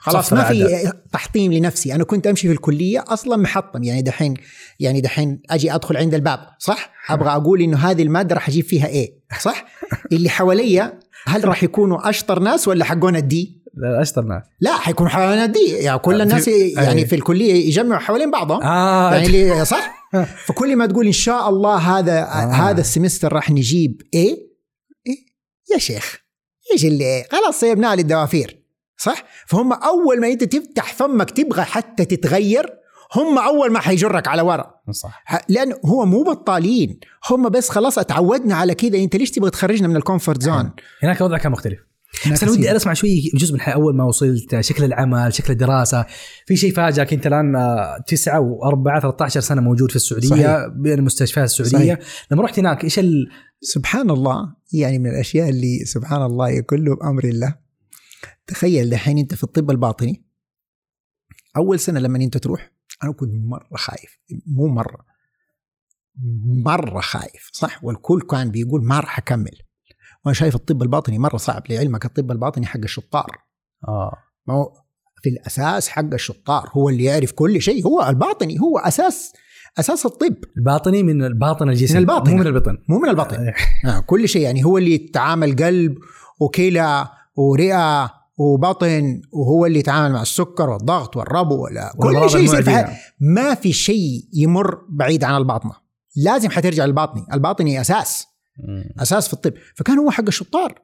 خلاص 0.00 0.32
ما 0.32 0.44
في 0.44 0.92
تحطيم 1.12 1.52
لنفسي. 1.52 1.94
أنا 1.94 2.04
كنت 2.04 2.26
أمشي 2.26 2.48
في 2.48 2.54
الكلية 2.54 3.04
أصلا 3.08 3.36
محطم. 3.36 3.82
يعني 3.82 4.02
دحين 4.02 4.34
يعني 4.80 5.00
دحين 5.00 5.42
أجي 5.50 5.74
أدخل 5.74 5.96
عند 5.96 6.14
الباب 6.14 6.40
صح؟ 6.58 6.90
أبغى 7.08 7.30
أقول 7.30 7.62
إنه 7.62 7.76
هذه 7.76 8.02
المادة 8.02 8.34
راح 8.34 8.48
أجيب 8.48 8.64
فيها 8.64 8.86
A 8.86 9.18
صح؟ 9.40 9.64
اللي 10.12 10.28
حواليا 10.28 11.00
هل 11.26 11.44
راح 11.44 11.62
يكونوا 11.62 12.08
أشطر 12.08 12.38
ناس 12.38 12.68
ولا 12.68 12.84
حقون 12.84 13.16
ال 13.16 13.37
D 13.37 13.58
لا 13.74 14.02
أشطر 14.02 14.22
ناس. 14.22 14.42
لا 14.60 14.72
حيكونوا 14.72 15.10
حوالين 15.10 15.44
ال 15.44 15.56
D 15.56 15.68
يعني 15.68 15.98
كل 15.98 16.22
الناس 16.22 16.48
يعني 16.48 17.06
في 17.06 17.14
الكلية 17.14 17.66
يجمعوا 17.66 18.00
حوالين 18.00 18.30
بعضهم. 18.30 18.62
آه. 18.62 19.14
يعني 19.14 19.64
صح؟ 19.74 20.10
فكل 20.46 20.76
ما 20.76 20.86
تقول 20.86 21.06
إن 21.06 21.12
شاء 21.12 21.48
الله 21.48 21.76
هذا 21.76 22.20
آه. 22.20 22.52
هذا 22.52 22.80
ال 22.80 22.86
semester 22.86 23.32
راح 23.32 23.50
نجيب 23.50 24.02
A, 24.14 24.36
A؟ 25.06 25.16
يا 25.72 25.78
شيخ 25.78 26.18
إيش 26.72 26.84
اللي 26.84 27.24
خلاص 27.30 27.60
سيبناه 27.60 27.94
للدوافير. 27.94 28.57
صح؟ 28.98 29.24
فهم 29.46 29.72
أول 29.72 30.20
ما 30.20 30.28
انت 30.28 30.44
تفتح 30.44 30.92
فمك 30.92 31.30
تبغى 31.30 31.62
حتى 31.62 32.04
تتغير 32.04 32.78
هم 33.14 33.38
أول 33.38 33.72
ما 33.72 33.80
حيجرك 33.80 34.28
على 34.28 34.42
ورا. 34.42 34.74
صح. 34.90 35.24
لأن 35.48 35.74
هو 35.84 36.06
مو 36.06 36.22
بطالين. 36.22 37.00
هم 37.30 37.48
بس 37.48 37.68
خلاص 37.68 37.98
اتعودنا 37.98 38.54
على 38.54 38.74
كذا. 38.74 38.98
أنت 38.98 39.16
ليش 39.16 39.30
تبغى 39.30 39.50
تخرجنا 39.50 39.88
من 39.88 39.96
ال 39.96 40.02
comfort 40.02 40.42
zone؟ 40.42 40.70
هناك 41.02 41.20
الوضع 41.20 41.38
كان 41.38 41.52
مختلف. 41.52 41.78
بس 42.32 42.42
أنا 42.42 42.52
ودي 42.52 42.76
اسمع 42.76 42.92
شوي 42.92 43.30
جزء 43.34 43.54
من 43.54 43.60
أول 43.60 43.96
ما 43.96 44.04
وصلت 44.04 44.60
شكل 44.60 44.84
العمل 44.84 45.34
شكل 45.34 45.52
الدراسة. 45.52 46.06
في 46.46 46.56
شيء 46.56 46.74
فاجأك؟ 46.74 47.12
أنت 47.12 47.26
الآن 47.26 47.52
9 48.06 48.40
و4 48.40 49.00
13 49.02 49.40
سنة 49.40 49.60
موجود 49.60 49.90
في 49.90 49.96
السعودية 49.96 50.28
صحيح. 50.28 50.66
بين 50.76 50.98
المستشفيات 50.98 51.44
السعودية. 51.44 51.94
صحيح. 51.94 51.98
لما 52.30 52.42
رحت 52.42 52.58
هناك 52.58 52.84
إيش 52.84 52.98
ال... 52.98 53.28
سبحان 53.60 54.10
الله 54.10 54.54
يعني 54.72 54.98
من 54.98 55.10
الأشياء 55.10 55.48
اللي 55.48 55.84
سبحان 55.84 56.22
الله 56.22 56.60
كله 56.60 56.96
بأمر 56.96 57.24
الله. 57.24 57.67
تخيل 58.46 58.90
دحين 58.90 59.18
أنت 59.18 59.34
في 59.34 59.44
الطب 59.44 59.70
الباطني 59.70 60.24
أول 61.56 61.80
سنة 61.80 62.00
لما 62.00 62.18
أنت 62.18 62.36
تروح 62.36 62.72
أنا 63.04 63.12
كنت 63.12 63.30
مرة 63.34 63.76
خايف 63.76 64.18
مو 64.46 64.66
مرة 64.66 65.04
مرة 66.64 67.00
خايف 67.00 67.50
صح؟ 67.52 67.84
والكل 67.84 68.20
كان 68.20 68.50
بيقول 68.50 68.84
ما 68.84 69.00
راح 69.00 69.18
أكمل. 69.18 69.58
وأنا 70.24 70.34
شايف 70.34 70.54
الطب 70.54 70.82
الباطني 70.82 71.18
مرة 71.18 71.36
صعب 71.36 71.62
لعلمك 71.70 72.04
الطب 72.04 72.30
الباطني 72.30 72.66
حق 72.66 72.80
الشطار. 72.80 73.30
آه. 73.88 74.16
ما 74.46 74.54
هو 74.54 74.72
في 75.22 75.28
الأساس 75.28 75.88
حق 75.88 76.12
الشطار 76.12 76.70
هو 76.72 76.88
اللي 76.88 77.04
يعرف 77.04 77.32
كل 77.32 77.62
شيء 77.62 77.86
هو 77.86 78.08
الباطني 78.08 78.60
هو 78.60 78.78
أساس 78.78 79.32
أساس 79.78 80.06
الطب. 80.06 80.36
الباطني 80.56 81.02
من 81.02 81.24
الباطن 81.24 81.68
الجسم 81.68 81.94
من 81.94 82.00
الباطن. 82.00 82.30
مو 82.30 82.36
من 82.36 82.46
البطن. 82.46 82.78
مو 82.88 82.98
من 82.98 83.08
البطن 83.08 83.36
آه. 83.36 83.54
آه 83.88 84.00
كل 84.00 84.28
شيء 84.28 84.42
يعني 84.42 84.64
هو 84.64 84.78
اللي 84.78 84.94
يتعامل 84.94 85.56
قلب 85.56 85.98
وكلى 86.40 87.08
ورئة 87.38 88.10
وبطن 88.36 89.22
وهو 89.32 89.66
اللي 89.66 89.78
يتعامل 89.78 90.14
مع 90.14 90.22
السكر 90.22 90.70
والضغط 90.70 91.16
والربو 91.16 91.64
ولا 91.64 91.92
كل 91.98 92.30
شيء 92.30 92.40
يصير 92.40 92.62
في 92.62 92.86
ما 93.20 93.54
في 93.54 93.72
شيء 93.72 94.28
يمر 94.32 94.86
بعيد 94.88 95.24
عن 95.24 95.36
الباطنة. 95.36 95.72
لازم 96.16 96.50
حترجع 96.50 96.84
للباطني. 96.84 97.26
الباطني 97.32 97.80
أساس. 97.80 98.26
أساس 98.98 99.26
في 99.26 99.32
الطب. 99.32 99.52
فكان 99.76 99.98
هو 99.98 100.10
حق 100.10 100.24
الشطار. 100.26 100.82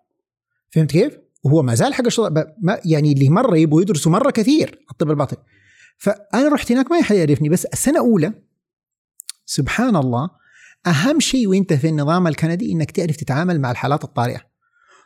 فهمت 0.71 0.91
كيف؟ 0.91 1.19
وهو 1.45 1.63
ما 1.63 1.75
زال 1.75 1.95
حق 1.95 2.05
الشطار. 2.07 2.47
يعني 2.85 3.13
اللي 3.13 3.29
مرة 3.29 3.57
يبغوا 3.57 3.83
يدرسوا 3.83 4.13
مرة 4.13 4.31
كثير 4.31 4.85
الطب 4.91 5.11
الباطني. 5.11 5.39
فأنا 5.99 6.49
رحت 6.49 6.73
هناك 6.73 6.91
ما 6.91 7.03
حد 7.03 7.17
يعرفني 7.17 7.49
بس 7.49 7.65
السنة 7.65 7.95
الاولى 7.95 8.33
سبحان 9.47 9.97
الله 9.97 10.31
أهم 10.87 11.21
شيء 11.21 11.49
وأنت 11.49 11.73
في 11.73 11.89
النظام 11.89 12.27
الكندي 12.27 12.73
إنك 12.73 12.91
تعرف 12.91 13.17
تتعامل 13.17 13.61
مع 13.61 13.71
الحالات 13.71 14.05
الطارئة. 14.05 14.54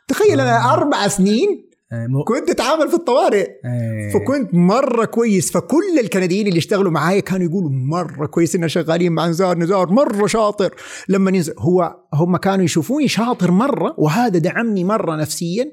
تخيل 0.09 0.39
أنا 0.39 0.57
آه. 0.57 0.73
أربع 0.73 1.07
سنين 1.07 1.69
آه، 1.91 2.23
كنت 2.27 2.49
أتعامل 2.49 2.89
في 2.89 2.93
الطوارئ. 2.93 3.47
آه. 3.65 4.11
فكنت 4.13 4.53
مرة 4.53 5.05
كويس. 5.05 5.51
فكل 5.51 5.99
الكنديين 5.99 6.47
اللي 6.47 6.57
اشتغلوا 6.57 6.91
معايا 6.91 7.19
كانوا 7.19 7.47
يقولوا 7.47 7.69
مرة 7.69 8.25
كويس 8.25 8.55
ان 8.55 8.67
شغالين 8.67 9.11
مع 9.11 9.27
نزار 9.27 9.57
نزار 9.57 9.91
مرة 9.91 10.27
شاطر. 10.27 10.75
لما 11.09 11.31
ينزل 11.31 11.53
هو 11.59 11.95
هم 12.13 12.37
كانوا 12.37 12.65
يشوفوني 12.65 13.07
شاطر 13.07 13.51
مرة 13.51 13.95
وهذا 13.97 14.39
دعمني 14.39 14.83
مرة 14.83 15.15
نفسيا 15.15 15.71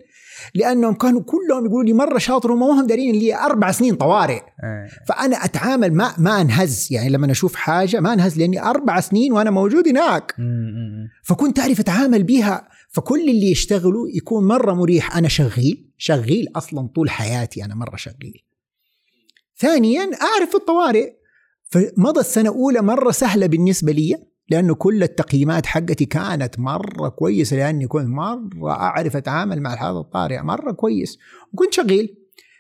لأنهم 0.55 0.95
كانوا 0.95 1.21
كلهم 1.23 1.67
يقولوا 1.67 1.85
لي 1.85 1.93
مرة 1.93 2.19
شاطر 2.19 2.53
وما 2.53 2.67
هم 2.67 2.87
دارين 2.87 3.15
لي 3.15 3.37
أربع 3.37 3.71
سنين 3.71 3.95
طوارئ. 3.95 4.41
فأنا 5.09 5.45
أتعامل 5.45 5.95
ما 5.95 6.13
ما 6.19 6.41
أنهز. 6.41 6.89
يعني 6.91 7.09
لما 7.09 7.31
أشوف 7.31 7.55
حاجة 7.55 8.01
ما 8.01 8.13
أنهز 8.13 8.39
لأني 8.39 8.63
أربع 8.63 9.01
سنين 9.01 9.33
وأنا 9.33 9.51
موجود 9.51 9.89
هناك. 9.89 10.35
فكنت 11.23 11.59
أعرف 11.59 11.81
أتعامل 11.81 12.23
بها 12.23 12.69
فكل 12.97 13.31
اللي 13.31 13.51
يشتغلوا 13.51 14.09
يكون 14.09 14.49
مرة 14.49 14.75
مريح. 14.75 15.17
أنا 15.17 15.29
شغيل 15.29 15.91
شغيل 15.99 16.49
أصلا 16.57 16.89
طول 16.95 17.11
حياتي 17.11 17.65
أنا 17.65 17.75
مرة 17.75 17.97
شغيل. 17.97 18.43
ثانيا 19.59 20.01
أعرف 20.03 20.55
الطوارئ. 20.55 21.13
فمضى 21.63 22.21
السنة 22.21 22.51
الأولى 22.51 22.83
مرة 22.83 23.11
سهلة 23.11 23.47
بالنسبة 23.47 23.93
لي 23.93 24.17
لأنه 24.49 24.75
كل 24.75 25.03
التقييمات 25.03 25.67
حقتي 25.67 26.05
كانت 26.05 26.59
مرة 26.59 27.09
كويسة 27.09 27.57
لأني 27.57 27.87
كنت 27.87 28.07
مرة 28.07 28.71
أعرف 28.71 29.17
أتعامل 29.17 29.61
مع 29.61 29.75
الحالات 29.75 30.05
الطارئه 30.05 30.41
مرة 30.41 30.73
كويس. 30.73 31.19
وكنت 31.53 31.73
شغيل. 31.75 32.17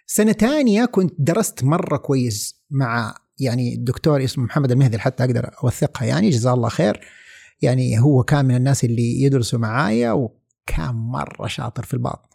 سنة 0.06 0.32
ثانية 0.32 0.84
كنت 0.84 1.14
درست 1.18 1.64
مرة 1.64 1.96
كويس 1.96 2.62
مع 2.70 3.14
يعني 3.38 3.74
الدكتور 3.74 4.24
اسمه 4.24 4.44
محمد 4.44 4.72
المهدي 4.72 4.98
حتى 4.98 5.24
أقدر 5.24 5.50
أوثقها 5.64 6.04
يعني 6.06 6.30
جزاه 6.30 6.54
الله 6.54 6.68
خير. 6.68 7.00
يعني 7.62 8.00
هو 8.00 8.22
كان 8.22 8.44
من 8.44 8.56
الناس 8.56 8.84
اللي 8.84 9.22
يدرسوا 9.22 9.58
معايا 9.58 10.12
وكان 10.12 10.94
مرة 10.94 11.46
شاطر 11.46 11.82
في 11.82 11.94
الباطن 11.94 12.28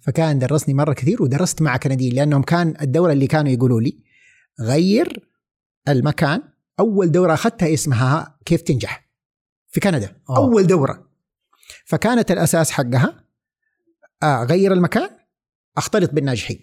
فكان 0.00 0.38
درسني 0.38 0.74
مرة 0.74 0.92
كثير 0.92 1.22
ودرست 1.22 1.62
مع 1.62 1.76
كنديين 1.76 2.14
لأنهم 2.14 2.42
كان 2.42 2.74
الدوره 2.80 3.12
اللي 3.12 3.26
كانوا 3.26 3.52
يقولوا 3.52 3.80
لي 3.80 3.98
غير 4.60 5.28
المكان 5.88 6.42
أول 6.80 7.12
دورة 7.12 7.34
أخذتها 7.34 7.74
اسمها 7.74 8.38
كيف 8.46 8.62
تنجح 8.62 9.10
في 9.68 9.80
كندا 9.80 10.16
أوه. 10.30 10.36
أول 10.36 10.66
دورة. 10.66 11.10
فكانت 11.84 12.30
الأساس 12.30 12.70
حقها 12.70 13.24
اغير 14.22 14.72
المكان 14.72 15.10
أختلط 15.76 16.10
بالناجحين. 16.10 16.60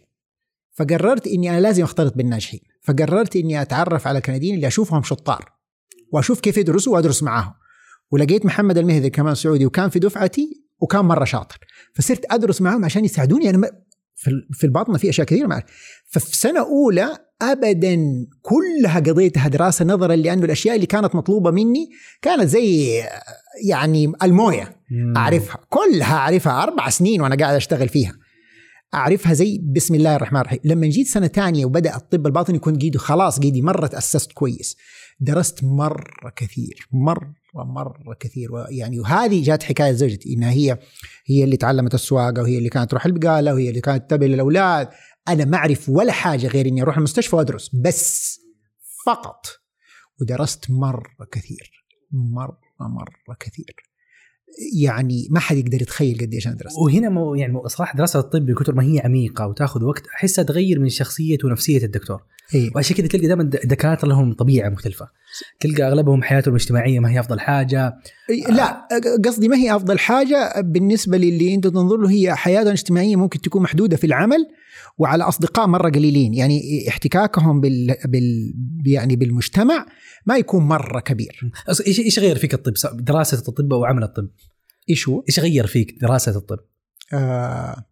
فقررت 0.71 1.27
إني 1.27 1.49
أنا 1.49 1.59
لازم 1.59 1.83
أختلط 1.83 2.13
بالناجحين. 2.15 2.59
فقررت 2.81 3.35
إني 3.35 3.61
أتعرف 3.61 4.07
على 4.07 4.17
الكنديين 4.17 4.55
اللي 4.55 4.67
أشوفهم 4.67 5.03
شطار 5.03 5.51
وأشوف 6.11 6.39
كيف 6.39 6.57
يدرسوا 6.57 6.93
وأدرس 6.93 7.23
معاهم. 7.23 7.53
ولقيت 8.11 8.45
محمد 8.45 8.77
المهدي 8.77 9.09
كمان 9.09 9.35
سعودي 9.35 9.65
وكان 9.65 9.89
في 9.89 9.99
دفعتي 9.99 10.63
وكان 10.79 11.05
مرة 11.05 11.25
شاطر. 11.25 11.59
فصرت 11.95 12.25
أدرس 12.31 12.61
معاهم 12.61 12.85
عشان 12.85 13.05
يساعدوني. 13.05 13.49
أنا 13.49 13.71
في 14.51 14.63
الباطنة 14.63 14.97
في 14.97 15.09
أشياء 15.09 15.27
كثيرة 15.27 15.47
معي 15.47 15.63
ففي 16.09 16.37
سنة 16.37 16.59
أولى 16.59 17.17
ابدا 17.41 17.97
كلها 18.41 18.99
قضيتها 18.99 19.47
دراسة 19.47 19.85
نظرا 19.85 20.15
لأنه 20.15 20.45
الأشياء 20.45 20.75
اللي 20.75 20.85
كانت 20.85 21.15
مطلوبة 21.15 21.51
مني 21.51 21.89
كانت 22.21 22.43
زي 22.43 22.99
يعني 23.67 24.13
الموية. 24.23 24.81
أعرفها. 25.17 25.59
كلها 25.69 26.15
أعرفها. 26.15 26.63
أربع 26.63 26.89
سنين 26.89 27.21
وأنا 27.21 27.35
قاعد 27.35 27.55
أشتغل 27.55 27.89
فيها. 27.89 28.13
أعرفها 28.93 29.33
زي 29.33 29.61
بسم 29.75 29.95
الله 29.95 30.15
الرحمن 30.15 30.39
الرحيم. 30.39 30.59
لما 30.63 30.87
جيت 30.87 31.07
سنة 31.07 31.27
ثانية 31.27 31.65
وبدأ 31.65 31.95
الطب 31.95 32.27
الباطني 32.27 32.59
كنت 32.59 32.81
قيدي 32.81 32.97
خلاص 32.97 33.39
قيدي 33.39 33.61
مره 33.61 33.87
تاسست 33.87 34.31
كويس. 34.31 34.77
درست 35.19 35.63
مرة 35.63 36.29
كثير. 36.35 36.87
مرة. 36.91 37.33
مرة 37.55 38.15
كثير. 38.19 38.49
يعني 38.69 38.99
وهذه 38.99 39.43
جات 39.43 39.63
حكاية 39.63 39.91
زوجتي 39.91 40.33
إنها 40.33 40.51
هي 40.51 40.77
هي 41.25 41.43
اللي 41.43 41.57
تعلمت 41.57 41.93
السواقة 41.93 42.41
وهي 42.41 42.57
اللي 42.57 42.69
كانت 42.69 42.91
تروح 42.91 43.05
البقالة 43.05 43.53
وهي 43.53 43.69
اللي 43.69 43.81
كانت 43.81 44.05
تتابع 44.05 44.25
الأولاد. 44.25 44.89
أنا 45.27 45.45
ما 45.45 45.57
أعرف 45.57 45.89
ولا 45.89 46.11
حاجة 46.11 46.47
غير 46.47 46.65
إني 46.65 46.81
أروح 46.81 46.97
المستشفى 46.97 47.35
وأدرس 47.35 47.75
بس 47.75 48.39
فقط. 49.05 49.45
ودرست 50.21 50.71
مرة 50.71 51.27
كثير 51.31 51.71
مرة 52.11 52.59
مرة 52.79 53.35
كثير. 53.39 53.75
يعني 54.73 55.27
ما 55.29 55.39
حد 55.39 55.57
يقدر 55.57 55.81
يتخيل 55.81 56.17
قديش 56.17 56.47
أنا 56.47 56.55
درست. 56.55 56.77
وهنا 56.77 57.09
مو 57.09 57.35
يعني 57.35 57.59
صراحة 57.65 57.97
دراسة 57.97 58.19
الطب 58.19 58.45
بكثر 58.45 58.75
ما 58.75 58.83
هي 58.83 58.99
عميقة 58.99 59.47
وتأخذ 59.47 59.83
وقت 59.83 60.07
أحسها 60.07 60.43
تغير 60.43 60.79
من 60.79 60.89
شخصية 60.89 61.37
ونفسية 61.43 61.83
الدكتور. 61.85 62.23
إيه؟ 62.55 62.71
وعشان 62.75 62.95
كذا 62.95 63.07
تلقى 63.07 63.27
دائما 63.27 63.43
دكاترة 63.43 64.07
لهم 64.07 64.33
طبيعة 64.33 64.69
مختلفة. 64.69 65.07
تلقى 65.59 65.83
أغلبهم 65.83 66.23
حياتهم 66.23 66.55
الاجتماعية 66.55 66.99
ما 66.99 67.11
هي 67.11 67.19
أفضل 67.19 67.39
حاجة. 67.39 67.93
لا 68.49 68.87
قصدي 69.25 69.47
ما 69.47 69.57
هي 69.57 69.75
أفضل 69.75 69.99
حاجة 69.99 70.61
بالنسبة 70.61 71.17
للي 71.17 71.55
أنت 71.55 71.67
تنظر 71.67 71.97
له 71.97 72.11
هي 72.11 72.35
حياتهم 72.35 72.67
الاجتماعية 72.67 73.15
ممكن 73.15 73.41
تكون 73.41 73.61
محدودة 73.61 73.97
في 73.97 74.07
العمل 74.07 74.47
وعلى 74.97 75.23
أصدقاء 75.23 75.67
مرة 75.67 75.89
قليلين. 75.89 76.33
يعني 76.33 76.85
احتكاكهم 76.87 77.61
بال, 77.61 77.95
بال 78.05 78.53
يعني 78.85 79.15
بالمجتمع 79.15 79.85
ما 80.25 80.37
يكون 80.37 80.63
مرة 80.63 80.99
كبير. 80.99 81.51
إيش 81.87 81.99
إيش 81.99 82.19
غير 82.19 82.37
فيك 82.37 82.53
الطب؟ 82.53 82.73
دراسة 82.93 83.43
الطب 83.47 83.71
وعمل 83.71 84.03
الطب؟ 84.03 84.29
إيش 84.89 85.09
هو؟ 85.09 85.23
إيش 85.29 85.39
غير 85.39 85.67
فيك 85.67 85.95
دراسة 86.01 86.37
الطب؟ 86.37 86.59
آه 87.13 87.85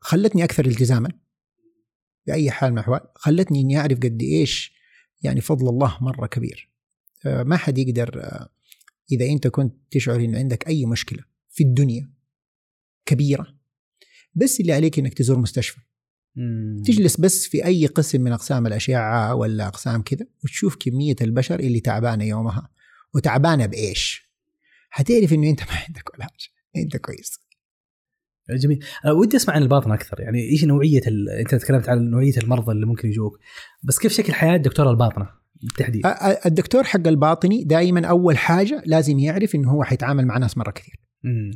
خلتني 0.00 0.44
أكثر 0.44 0.66
التزاما 0.66 1.08
بأي 2.26 2.50
حال 2.50 2.70
من 2.70 2.78
الأحوال. 2.78 3.00
خلتني 3.14 3.60
إني 3.60 3.78
أعرف 3.78 3.98
قد 3.98 4.22
إيش 4.22 4.79
يعني 5.22 5.40
فضل 5.40 5.68
الله 5.68 5.98
مرة 6.00 6.26
كبير. 6.26 6.70
آه 7.26 7.42
ما 7.42 7.56
حد 7.56 7.78
يقدر 7.78 8.20
آه 8.24 8.48
إذا 9.12 9.26
أنت 9.26 9.46
كنت 9.46 9.74
تشعر 9.90 10.20
ان 10.20 10.36
عندك 10.36 10.68
أي 10.68 10.86
مشكلة 10.86 11.24
في 11.50 11.64
الدنيا 11.64 12.10
كبيرة 13.06 13.46
بس 14.34 14.60
اللي 14.60 14.72
عليك 14.72 14.98
إنك 14.98 15.14
تزور 15.14 15.38
مستشفى. 15.38 15.80
مم. 16.36 16.82
تجلس 16.86 17.20
بس 17.20 17.46
في 17.46 17.64
أي 17.64 17.86
قسم 17.86 18.20
من 18.20 18.32
أقسام 18.32 18.66
الأشعة 18.66 19.34
ولا 19.34 19.66
أقسام 19.66 20.02
كذا 20.02 20.26
وتشوف 20.44 20.76
كمية 20.80 21.16
البشر 21.20 21.60
اللي 21.60 21.80
تعبانة 21.80 22.24
يومها. 22.24 22.68
وتعبانة 23.14 23.66
بإيش؟ 23.66 24.30
حتعرف 24.90 25.32
إنه 25.32 25.50
أنت 25.50 25.60
ما 25.60 25.76
عندك 25.88 26.14
ولا 26.14 26.24
حاجة. 26.24 26.82
أنت 26.84 26.96
كويس. 26.96 27.40
جميل. 28.56 28.84
أنا 29.04 29.12
ودي 29.12 29.36
أسمع 29.36 29.54
عن 29.54 29.62
الباطنه 29.62 29.94
أكثر. 29.94 30.20
يعني 30.20 30.38
إيش 30.50 30.64
نوعية 30.64 31.02
ال... 31.06 31.28
أنت 31.28 31.54
تكلمت 31.54 31.88
عن 31.88 32.10
نوعية 32.10 32.36
المرضى 32.42 32.72
اللي 32.72 32.86
ممكن 32.86 33.08
يجوك. 33.08 33.38
بس 33.82 33.98
كيف 33.98 34.12
شكل 34.12 34.32
حياة 34.32 34.56
دكتور 34.56 34.90
الباطنة؟ 34.90 35.28
بالتحديد. 35.62 36.02
الدكتور 36.46 36.84
حق 36.84 37.06
الباطني 37.06 37.64
دائما 37.64 38.06
أول 38.06 38.38
حاجة 38.38 38.82
لازم 38.86 39.18
يعرف 39.18 39.54
إنه 39.54 39.70
هو 39.70 39.84
حيتعامل 39.84 40.26
مع 40.26 40.38
ناس 40.38 40.58
مرة 40.58 40.70
كثير. 40.70 40.94
مم. 41.24 41.50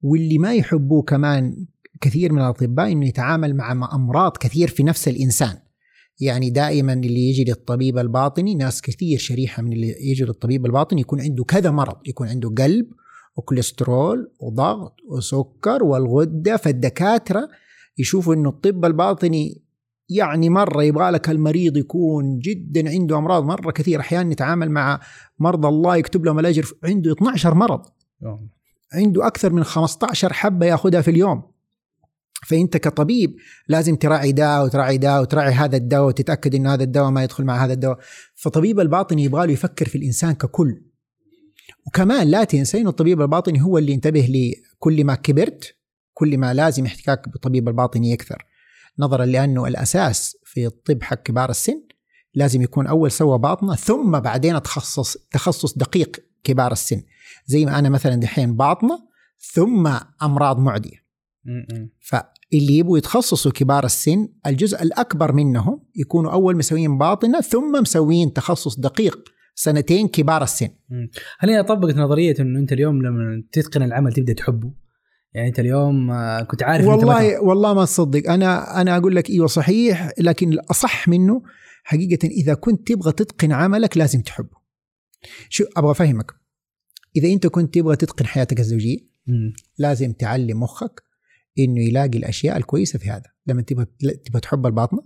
واللي 0.00 0.38
ما 0.38 0.54
يحبوه 0.54 1.02
كمان 1.02 1.66
كثير 2.00 2.32
من 2.32 2.38
الأطباء 2.38 2.92
إنه 2.92 3.06
يتعامل 3.06 3.56
مع 3.56 3.94
أمراض 3.94 4.36
كثير 4.36 4.68
في 4.68 4.82
نفس 4.82 5.08
الإنسان. 5.08 5.56
يعني 6.20 6.50
دائما 6.50 6.92
اللي 6.92 7.28
يجي 7.28 7.44
للطبيب 7.44 7.98
الباطني 7.98 8.54
ناس 8.54 8.82
كثير 8.82 9.18
شريحة 9.18 9.62
من 9.62 9.72
اللي 9.72 9.94
يجي 10.10 10.24
للطبيب 10.24 10.66
الباطني 10.66 11.00
يكون 11.00 11.20
عنده 11.20 11.44
كذا 11.44 11.70
مرض. 11.70 11.96
يكون 12.06 12.28
عنده 12.28 12.48
قلب 12.48 12.86
وكوليسترول 13.36 14.30
وضغط 14.40 14.96
وسكر 15.08 15.84
والغدة 15.84 16.56
فالدكاترة 16.56 17.48
يشوفوا 17.98 18.34
إنه 18.34 18.48
الطب 18.48 18.84
الباطني 18.84 19.62
يعني 20.08 20.48
مرة 20.50 20.82
يبغى 20.82 21.10
لك 21.10 21.30
المريض 21.30 21.76
يكون 21.76 22.38
جدا 22.38 22.90
عنده 22.90 23.18
أمراض 23.18 23.44
مرة 23.44 23.70
كثير 23.70 24.00
أحيانا 24.00 24.32
نتعامل 24.32 24.70
مع 24.70 25.00
مرضى 25.38 25.68
الله 25.68 25.96
يكتب 25.96 26.24
لهم 26.24 26.38
الأجر 26.38 26.72
عنده 26.84 27.12
12 27.12 27.54
مرض. 27.54 27.82
عنده 28.92 29.26
أكثر 29.26 29.52
من 29.52 29.64
15 29.64 30.32
حبة 30.32 30.66
يأخذها 30.66 31.00
في 31.00 31.10
اليوم. 31.10 31.42
فأنت 32.46 32.76
كطبيب 32.76 33.36
لازم 33.68 33.96
تراعي 33.96 34.32
ده 34.32 34.64
وتراعي 34.64 34.98
ده 34.98 35.20
وتراعي 35.20 35.52
هذا 35.52 35.76
الدواء 35.76 36.08
وتتأكد 36.08 36.54
إنه 36.54 36.74
هذا 36.74 36.84
الدواء 36.84 37.10
ما 37.10 37.24
يدخل 37.24 37.44
مع 37.44 37.64
هذا 37.64 37.72
الدواء. 37.72 37.98
فطبيب 38.34 38.80
الباطني 38.80 39.24
يبغى 39.24 39.46
له 39.46 39.52
يفكر 39.52 39.88
في 39.88 39.98
الإنسان 39.98 40.32
ككل. 40.32 40.82
وكمان 41.86 42.28
لا 42.28 42.44
تنسى 42.44 42.80
انه 42.80 42.90
الطبيب 42.90 43.20
الباطني 43.20 43.62
هو 43.62 43.78
اللي 43.78 43.92
ينتبه 43.92 44.20
لي 44.20 44.54
كل 44.78 45.04
ما 45.04 45.14
كبرت 45.14 45.76
كل 46.14 46.38
ما 46.38 46.54
لازم 46.54 46.86
احتكاك 46.86 47.28
بالطبيب 47.28 47.68
الباطني 47.68 48.10
يكثر 48.10 48.46
نظرا 48.98 49.24
لأنه 49.24 49.66
الأساس 49.66 50.36
في 50.44 50.66
الطب 50.66 51.02
حق 51.02 51.22
كبار 51.22 51.50
السن 51.50 51.82
لازم 52.34 52.62
يكون 52.62 52.86
أول 52.86 53.10
سوى 53.10 53.38
باطنة 53.38 53.76
ثم 53.76 54.20
بعدين 54.20 54.62
تخصص 54.62 55.16
تخصص 55.16 55.78
دقيق 55.78 56.16
كبار 56.44 56.72
السن. 56.72 57.02
زي 57.46 57.64
ما 57.64 57.78
أنا 57.78 57.88
مثلا 57.88 58.14
دحين 58.14 58.56
باطنة 58.56 58.98
ثم 59.54 59.96
أمراض 60.22 60.58
معدية. 60.58 61.02
فاللي 62.00 62.78
يبغوا 62.78 62.98
يتخصصوا 62.98 63.52
كبار 63.52 63.84
السن 63.84 64.28
الجزء 64.46 64.82
الأكبر 64.82 65.32
منهم 65.32 65.84
يكونوا 65.96 66.32
أول 66.32 66.56
مسويين 66.56 66.98
باطنة 66.98 67.40
ثم 67.40 67.82
مسويين 67.82 68.32
تخصص 68.32 68.78
دقيق 68.78 69.28
سنتين 69.54 70.08
كبار 70.08 70.42
السن. 70.42 70.68
هل 71.38 71.50
هي 71.50 71.62
طبقت 71.62 71.96
نظرية 71.96 72.34
إنه 72.40 72.58
أنت 72.58 72.72
اليوم 72.72 73.02
لما 73.02 73.44
تتقن 73.52 73.82
العمل 73.82 74.12
تبدأ 74.12 74.32
تحبه؟ 74.32 74.74
يعني 75.34 75.48
أنت 75.48 75.60
اليوم 75.60 76.12
كنت 76.44 76.62
عارف 76.62 76.86
والله 76.86 77.34
انت 77.34 77.42
والله 77.42 77.74
ما 77.74 77.84
تصدق 77.84 78.30
أنا 78.30 78.80
أنا 78.80 78.96
أقول 78.96 79.16
لك 79.16 79.30
إيوه 79.30 79.46
صحيح 79.46 80.10
لكن 80.18 80.52
الأصح 80.52 81.08
منه 81.08 81.42
حقيقة 81.84 82.28
إذا 82.28 82.54
كنت 82.54 82.88
تبغى 82.88 83.12
تتقن 83.12 83.52
عملك 83.52 83.96
لازم 83.96 84.20
تحبه. 84.20 84.56
شو 85.48 85.64
أبغى 85.76 85.90
أفهمك. 85.90 86.32
إذا 87.16 87.28
أنت 87.28 87.46
كنت 87.46 87.74
تبغى 87.74 87.96
تتقن 87.96 88.26
حياتك 88.26 88.60
الزوجية. 88.60 88.98
لازم 89.78 90.12
تعلم 90.12 90.60
مخك 90.60 91.02
إنه 91.58 91.80
يلاقي 91.80 92.18
الأشياء 92.18 92.56
الكويسة 92.56 92.98
في 92.98 93.10
هذا. 93.10 93.30
لما 93.46 93.62
تبغى 93.62 93.86
تبغى 94.24 94.40
تحب 94.40 94.66
الباطنة 94.66 95.02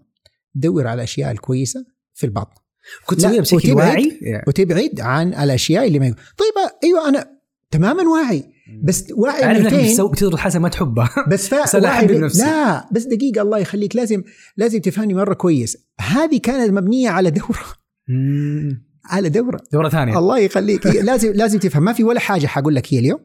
دور 0.55 0.87
على 0.87 0.95
الأشياء 0.95 1.31
الكويسة 1.31 1.87
في 2.15 2.27
الباطنة. 2.27 2.66
كنت 3.07 3.19
تسويها 3.21 3.41
بشكل 3.41 3.73
واعي؟ 3.73 4.19
وتبعد 4.49 5.01
عن 5.01 5.29
الأشياء 5.29 5.87
اللي 5.87 5.99
ما 5.99 6.07
يقول. 6.07 6.19
طيب 6.19 6.71
أيوه 6.85 7.09
أنا 7.09 7.27
تماما 7.71 8.03
واعي. 8.03 8.45
بس 8.85 9.05
واعي 9.17 9.45
عارف 9.45 9.61
إنك 9.61 9.75
بتسوي 9.75 10.11
بتضرب 10.11 10.35
الحاجة 10.35 10.59
ما 10.59 10.69
تحبها 10.69 11.11
بس 11.31 11.49
فا 11.49 11.63
بس 11.63 11.75
واعي. 11.75 12.07
لا 12.07 12.89
بس 12.93 13.03
دقيقة 13.03 13.43
الله 13.43 13.59
يخليك. 13.59 13.97
لازم 13.97 14.23
لازم 14.57 14.81
تفهمني 14.81 15.15
مرة 15.15 15.35
كويس. 15.35 15.77
هذه 16.01 16.39
كانت 16.39 16.71
مبنية 16.71 17.09
على 17.09 17.31
دورة. 17.31 17.65
مم. 18.09 18.87
على 19.05 19.29
دورة. 19.29 19.61
دورة 19.73 19.89
ثانية. 19.89 20.19
الله 20.19 20.39
يخليك. 20.39 20.87
لازم 21.11 21.33
لازم 21.33 21.59
تفهم. 21.59 21.85
ما 21.85 21.93
في 21.93 22.05
ولا 22.05 22.21
حاجة 22.21 22.47
حقول 22.47 22.75
لك 22.75 22.95
هي 22.95 22.99
اليوم 22.99 23.21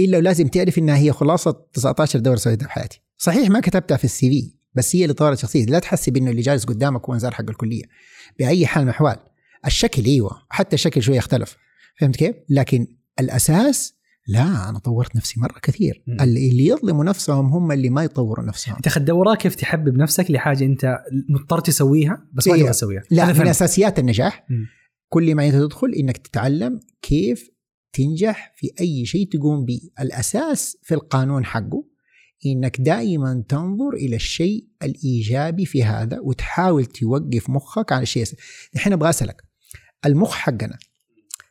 إلا 0.00 0.18
ولازم 0.18 0.46
تعرف 0.46 0.78
إنها 0.78 0.96
هي 0.96 1.12
خلاصة 1.12 1.66
19 1.72 2.18
دورة 2.18 2.36
سويتها 2.36 2.66
في 2.66 2.72
حياتي 2.72 3.02
صحيح 3.18 3.50
ما 3.50 3.60
كتبتها 3.60 3.96
في 3.96 4.04
السي 4.04 4.30
في 4.30 4.54
بس 4.74 4.96
هي 4.96 5.02
اللي 5.02 5.14
طورت 5.14 5.38
شخصيتي. 5.38 5.70
لا 5.70 5.78
تحسب 5.78 6.16
انه 6.16 6.30
اللي 6.30 6.42
جالس 6.42 6.64
قدامك 6.64 7.08
هو 7.08 7.14
انذار 7.14 7.34
حق 7.34 7.50
الكلية. 7.50 7.82
بأي 8.38 8.66
حال 8.66 8.82
من 8.82 8.88
الأحوال 8.88 9.16
الشكل 9.66 10.04
أيوه 10.04 10.42
حتى 10.50 10.74
الشكل 10.74 11.02
شوية 11.02 11.18
اختلف 11.18 11.56
فهمت 12.00 12.16
كيف 12.16 12.36
لكن 12.48 12.86
الأساس 13.20 13.94
لا 14.26 14.68
أنا 14.68 14.78
طورت 14.78 15.16
نفسي 15.16 15.40
مرة 15.40 15.58
كثير 15.62 16.02
مم. 16.06 16.16
اللي 16.20 16.66
يظلموا 16.66 17.04
نفسهم 17.04 17.46
هم 17.46 17.72
اللي 17.72 17.90
ما 17.90 18.04
يطوروا 18.04 18.44
نفسهم 18.44 18.76
أنت 18.76 18.86
اخذ 18.86 19.00
دوره 19.00 19.34
كيف 19.34 19.54
تحبب 19.54 19.96
نفسك 19.96 20.30
لحاجة 20.30 20.64
أنت 20.64 20.98
مضطر 21.28 21.60
تسويها 21.60 22.28
بس 22.32 22.48
ما 22.48 22.54
إيه. 22.54 22.60
تبغى 22.60 22.72
تسويها 22.72 23.02
لا 23.10 23.32
من. 23.32 23.48
أساسيات 23.48 23.98
النجاح 23.98 24.46
مم. 24.50 24.66
كل 25.08 25.34
ما 25.34 25.46
أنت 25.46 25.54
تدخل 25.54 25.92
إنك 25.98 26.16
تتعلم 26.16 26.80
كيف 27.02 27.50
تنجح 27.92 28.52
في 28.56 28.70
أي 28.80 29.06
شيء 29.06 29.28
تقوم 29.28 29.64
به 29.64 29.80
الأساس 30.00 30.76
في 30.82 30.94
القانون 30.94 31.44
حقه 31.44 31.84
إنك 32.46 32.80
دائما 32.80 33.44
تنظر 33.48 33.94
إلى 33.94 34.16
الشيء 34.16 34.64
الإيجابي 34.82 35.66
في 35.66 35.84
هذا 35.84 36.20
وتحاول 36.20 36.86
توقف 36.86 37.50
مخك 37.50 37.92
على 37.92 38.02
الشيء 38.02 38.24
الحين 38.74 38.92
أبغى 38.92 39.10
أسألك 39.10 39.44
المخ 40.06 40.34
حقنا 40.34 40.78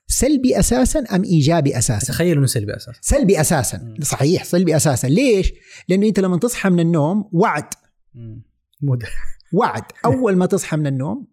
سلبي 0.07 0.59
أساسا 0.59 0.99
أم 0.99 1.23
إيجابي 1.23 1.77
أساسا؟ 1.77 2.07
تخيل 2.07 2.37
إنه 2.37 2.45
سلبي 2.45 2.75
أساسا. 2.75 2.99
سلبي 3.01 3.41
أساسا. 3.41 3.77
مم. 3.77 3.95
صحيح 4.01 4.43
سلبي 4.43 4.75
أساسا. 4.75 5.07
ليش؟ 5.07 5.53
لأنه 5.87 6.07
أنت 6.07 6.19
لما 6.19 6.37
تصحى 6.37 6.69
من 6.69 6.79
النوم 6.79 7.29
وعد. 7.31 7.73
مود 8.81 9.03
وعد. 9.53 9.83
أول 10.05 10.35
ما 10.35 10.45
تصحى 10.45 10.77
من 10.77 10.87
النوم 10.87 11.27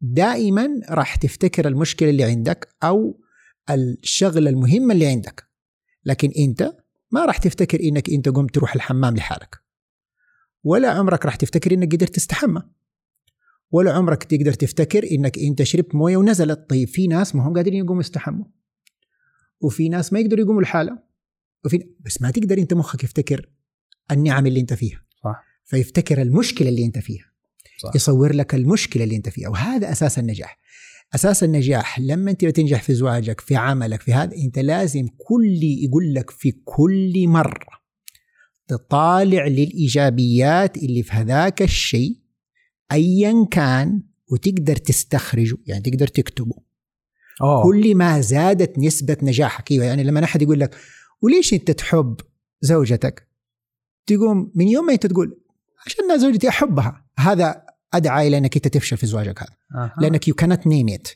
دائما 0.00 0.68
راح 0.90 1.16
تفتكر 1.16 1.68
المشكلة 1.68 2.10
اللي 2.10 2.24
عندك 2.24 2.68
أو 2.82 3.20
الشغلة 3.70 4.50
المهمة 4.50 4.94
اللي 4.94 5.06
عندك. 5.06 5.44
لكن 6.04 6.32
أنت 6.38 6.72
ما 7.14 7.24
راح 7.24 7.36
تفتكر 7.36 7.80
إنك 7.80 8.10
أنت 8.10 8.28
قمت 8.28 8.54
تروح 8.54 8.74
الحمام 8.74 9.16
لحالك. 9.16 9.60
ولا 10.64 10.90
عمرك 10.90 11.26
راح 11.26 11.36
تفتكر 11.36 11.74
إنك 11.74 11.94
قدرت 11.94 12.14
تستحمى. 12.14 12.62
ولا 13.70 13.92
عمرك 13.92 14.24
تقدر 14.24 14.52
تفتكر 14.52 15.10
إنك 15.10 15.38
أنت 15.38 15.62
شربت 15.62 15.94
موية 15.94 16.16
ونزلت. 16.16 16.70
طيب 16.70 16.88
في 16.88 17.06
ناس 17.06 17.34
ما 17.34 17.48
هم 17.48 17.54
قادرين 17.54 17.84
يقوموا 17.84 18.00
يستحموا. 18.00 18.44
وفي 19.60 19.88
ناس 19.88 20.12
ما 20.12 20.20
يقدروا 20.20 20.44
يقوموا 20.44 20.62
لحالهم 20.62 20.98
وفي 21.64 21.84
بس 22.00 22.22
ما 22.22 22.30
تقدر 22.30 22.58
أنت 22.58 22.74
مخك 22.74 23.04
يفتكر 23.04 23.50
النعم 24.10 24.46
اللي 24.46 24.60
أنت 24.60 24.74
فيها. 24.74 25.04
صح. 25.24 25.44
فيفتكر 25.64 26.22
المشكلة 26.22 26.68
اللي 26.68 26.84
أنت 26.84 26.98
فيها. 26.98 27.32
صح. 27.78 27.90
يصور 27.94 28.32
لك 28.32 28.54
المشكلة 28.54 29.04
اللي 29.04 29.16
أنت 29.16 29.28
فيها. 29.28 29.48
وهذا 29.48 29.92
أساس 29.92 30.18
النجاح. 30.18 30.58
أساس 31.14 31.44
النجاح 31.44 32.00
لما 32.00 32.30
أنت 32.30 32.44
تنجح 32.44 32.82
في 32.82 32.94
زواجك 32.94 33.40
في 33.40 33.56
عملك 33.56 34.00
في 34.00 34.12
هذا 34.12 34.36
أنت 34.36 34.58
لازم 34.58 35.06
كل 35.28 35.60
يقول 35.62 36.14
لك 36.14 36.30
في 36.30 36.52
كل 36.64 37.28
مرة 37.28 37.84
تطالع 38.68 39.46
للإيجابيات 39.46 40.76
اللي 40.76 41.02
في 41.02 41.12
هذاك 41.12 41.62
الشيء 41.62 42.16
ايا 42.92 43.46
كان 43.50 44.02
وتقدر 44.32 44.76
تستخرجه 44.76 45.56
يعني 45.66 45.82
تقدر 45.82 46.06
تكتبه 46.06 46.56
أوه. 47.42 47.62
كل 47.62 47.94
ما 47.94 48.20
زادت 48.20 48.78
نسبة 48.78 49.16
نجاحك 49.22 49.70
أيوه 49.70 49.84
يعني 49.84 50.04
لما 50.04 50.24
أحد 50.24 50.42
يقول 50.42 50.60
لك 50.60 50.76
وليش 51.22 51.54
أنت 51.54 51.70
تحب 51.70 52.16
زوجتك؟ 52.60 53.28
تقوم 54.06 54.52
من 54.54 54.68
يوم 54.68 54.86
ما 54.86 54.92
انت 54.92 55.06
تقول 55.06 55.40
عشان 55.86 56.18
زوجتي 56.18 56.48
أحبها 56.48 57.06
هذا 57.18 57.63
أدعى 57.96 58.28
إلى 58.28 58.38
أنك 58.38 58.56
أنت 58.56 58.68
تفشل 58.68 58.96
في 58.96 59.06
زواجك 59.06 59.42
هذا 59.42 59.56
أها. 59.74 59.94
لأنك 59.98 60.28
يو 60.28 60.34
كانت 60.34 60.66
نيم 60.66 60.88
ات 60.88 61.08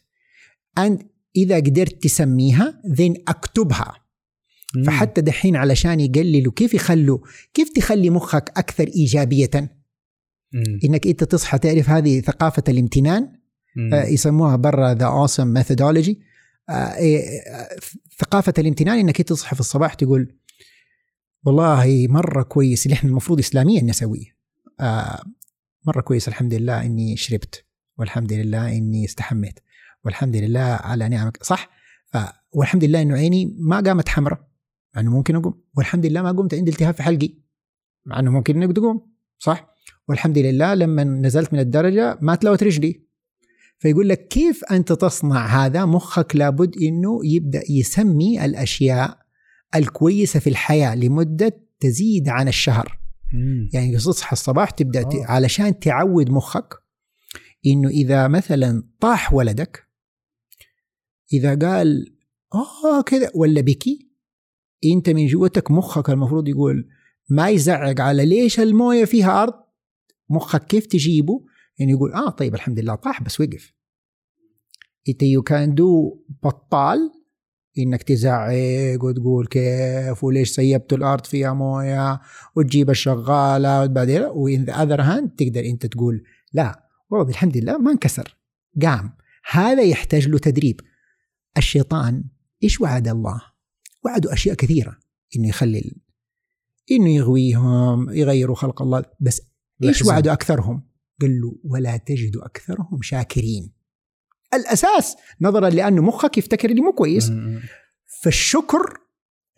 and 0.81 1.05
إذا 1.37 1.57
قدرت 1.57 2.03
تسميها 2.03 2.83
then 2.87 3.22
أكتبها 3.29 3.95
مم. 4.76 4.83
فحتى 4.83 5.20
دحين 5.20 5.57
علشان 5.57 6.01
يقللوا 6.01 6.53
كيف 6.57 6.74
يخلوا 6.74 7.18
كيف 7.55 7.68
تخلي 7.68 8.11
مخك 8.11 8.53
أكثر 8.57 8.87
إيجابية 8.87 9.51
مم. 10.53 10.81
إنك 10.85 11.07
أنت 11.07 11.24
تصحى 11.24 11.59
تعرف 11.59 11.91
هذه 11.91 12.20
ثقافة 12.20 12.62
الامتنان. 12.68 13.39
آه، 13.93 14.05
يسموها 14.05 14.57
برا 14.57 14.95
the 14.94 15.07
awesome 15.07 15.46
methodology 15.46 16.20
ثقافة 18.18 18.53
الامتنان 18.59 18.99
إنك 18.99 19.20
أنت 19.20 19.29
تصحى 19.29 19.55
في 19.55 19.61
الصباح 19.61 19.95
تقول 19.95 20.35
والله 21.45 22.07
مرة 22.11 22.43
كويس 22.43 22.87
اللي 22.87 22.95
إحنا 22.95 23.11
المفروض 23.11 23.39
اسلاميا 23.39 23.83
نسويه 23.83 24.37
آه، 24.81 25.22
مرة 25.87 26.01
كويس. 26.01 26.29
الحمد 26.29 26.55
لله 26.55 26.83
إني 26.83 27.16
شربت 27.16 27.64
والحمد 27.99 28.33
لله 28.33 28.76
إني 28.76 29.05
استحميت 29.05 29.61
والحمد 30.05 30.37
لله 30.37 30.61
على 30.61 31.09
نعمك. 31.09 31.45
صح؟ 31.45 31.70
والحمد 32.53 32.85
لله 32.85 33.03
إنه 33.03 33.14
عيني 33.14 33.57
ما 33.59 33.81
قامت 33.81 34.09
حمراء 34.09 34.49
مع 34.95 35.01
إنه 35.01 35.11
ممكن 35.11 35.37
أقوم. 35.37 35.62
والحمد 35.76 36.07
لله 36.07 36.22
ما 36.22 36.33
قمت 36.33 36.55
عندي 36.55 36.70
التهاب 36.70 36.95
في 36.95 37.03
حلقي 37.03 37.35
مع 38.07 38.18
إنه 38.20 38.31
ممكن 38.31 38.62
إنك 38.62 38.76
تقوم. 38.76 39.12
صح؟ 39.39 39.74
والحمد 40.09 40.39
لله 40.39 40.74
لما 40.74 41.05
نزلت 41.05 41.53
من 41.53 41.59
الدرجة 41.59 42.18
ما 42.20 42.35
تلوت 42.35 42.62
رجلي. 42.62 43.09
فيقول 43.79 44.09
لك 44.09 44.29
كيف 44.29 44.64
أنت 44.64 44.93
تصنع 44.93 45.47
هذا؟ 45.47 45.85
مخك 45.85 46.37
لابد 46.37 46.76
إنه 46.83 47.20
يبدأ 47.24 47.62
يسمي 47.70 48.45
الأشياء 48.45 49.18
الكويسة 49.74 50.41
في 50.41 50.51
الحياة 50.51 50.95
لمدة 50.95 51.61
تزيد 51.81 52.29
عن 52.29 52.49
الشهر. 52.49 52.97
مم. 53.33 53.68
يعني 53.72 53.97
تصحى 53.97 54.33
الصباح 54.33 54.70
تبدأ 54.70 55.03
ت... 55.03 55.14
آه. 55.14 55.24
علشان 55.26 55.79
تعود 55.79 56.31
مخك 56.31 56.74
إنه 57.66 57.89
إذا 57.89 58.29
مثلا 58.29 58.89
طاح 59.01 59.35
ولدك 59.35 59.89
إذا 61.33 61.59
قال 61.59 62.16
آه 62.55 63.03
كذا 63.03 63.31
ولا 63.35 63.61
بكي 63.61 64.09
أنت 64.85 65.11
من 65.11 65.26
جوتك 65.26 65.70
مخك 65.70 66.11
المفروض 66.11 66.49
يقول 66.49 66.89
ما 67.31 67.49
يزعق 67.49 68.01
على 68.01 68.26
ليش 68.26 68.61
الموية 68.61 69.05
فيها 69.05 69.43
أرض 69.43 69.55
مخك 70.31 70.66
كيف 70.66 70.87
تجيبه 70.87 71.45
يعني 71.79 71.93
يقول 71.93 72.12
آه 72.12 72.31
طيب 72.31 72.55
الحمد 72.55 72.79
لله 72.79 72.95
طاح 72.95 73.22
بس 73.22 73.41
وقف 73.41 73.72
انت 75.09 75.22
you 75.22 75.42
can 75.42 75.74
do 75.74 76.24
بطال 76.43 77.11
إنك 77.78 78.02
تزعق 78.02 79.04
وتقول 79.04 79.46
كيف 79.46 80.24
وليش 80.24 80.50
سيبتوا 80.50 80.98
الأرض 80.98 81.26
فيها 81.26 81.52
موية 81.52 82.20
وتجيب 82.56 82.90
الشغالة 82.90 83.82
وبعدين 83.82 84.22
و 84.22 84.36
on 84.36 84.64
the 84.64 84.72
other 84.72 85.01
hand 85.03 85.30
تقدر 85.30 85.64
أنت 85.64 85.86
تقول 85.86 86.24
لا 86.52 86.88
والله 87.10 87.28
الحمد 87.28 87.56
لله 87.56 87.78
ما 87.78 87.90
انكسر 87.90 88.36
قام 88.82 89.12
هذا 89.50 89.82
يحتاج 89.82 90.28
له 90.28 90.38
تدريب 90.38 90.80
الشيطان 91.58 92.24
إيش 92.62 92.80
وعد 92.80 93.08
الله؟ 93.08 93.42
وعدوا 94.04 94.32
أشياء 94.32 94.54
كثيرة 94.54 94.98
إنه 95.36 95.48
يخلي 95.48 95.92
إنه 96.90 97.10
يغويهم 97.10 98.10
يغيروا 98.10 98.56
خلق 98.56 98.82
الله 98.82 99.04
بس 99.20 99.42
إيش. 99.84 100.02
وعدوا 100.02 100.32
أكثرهم؟ 100.32 100.88
قال 101.20 101.40
له 101.40 101.58
ولا 101.64 101.96
تجد 101.96 102.36
أكثرهم 102.36 103.02
شاكرين. 103.02 103.72
الأساس 104.55 105.16
نظرا 105.40 105.70
لأنه 105.70 106.03
مخك 106.03 106.38
يفتكر 106.38 106.70
اللي 106.70 106.80
مو 106.82 106.92
كويس. 106.92 107.32
فالشكر 108.22 108.99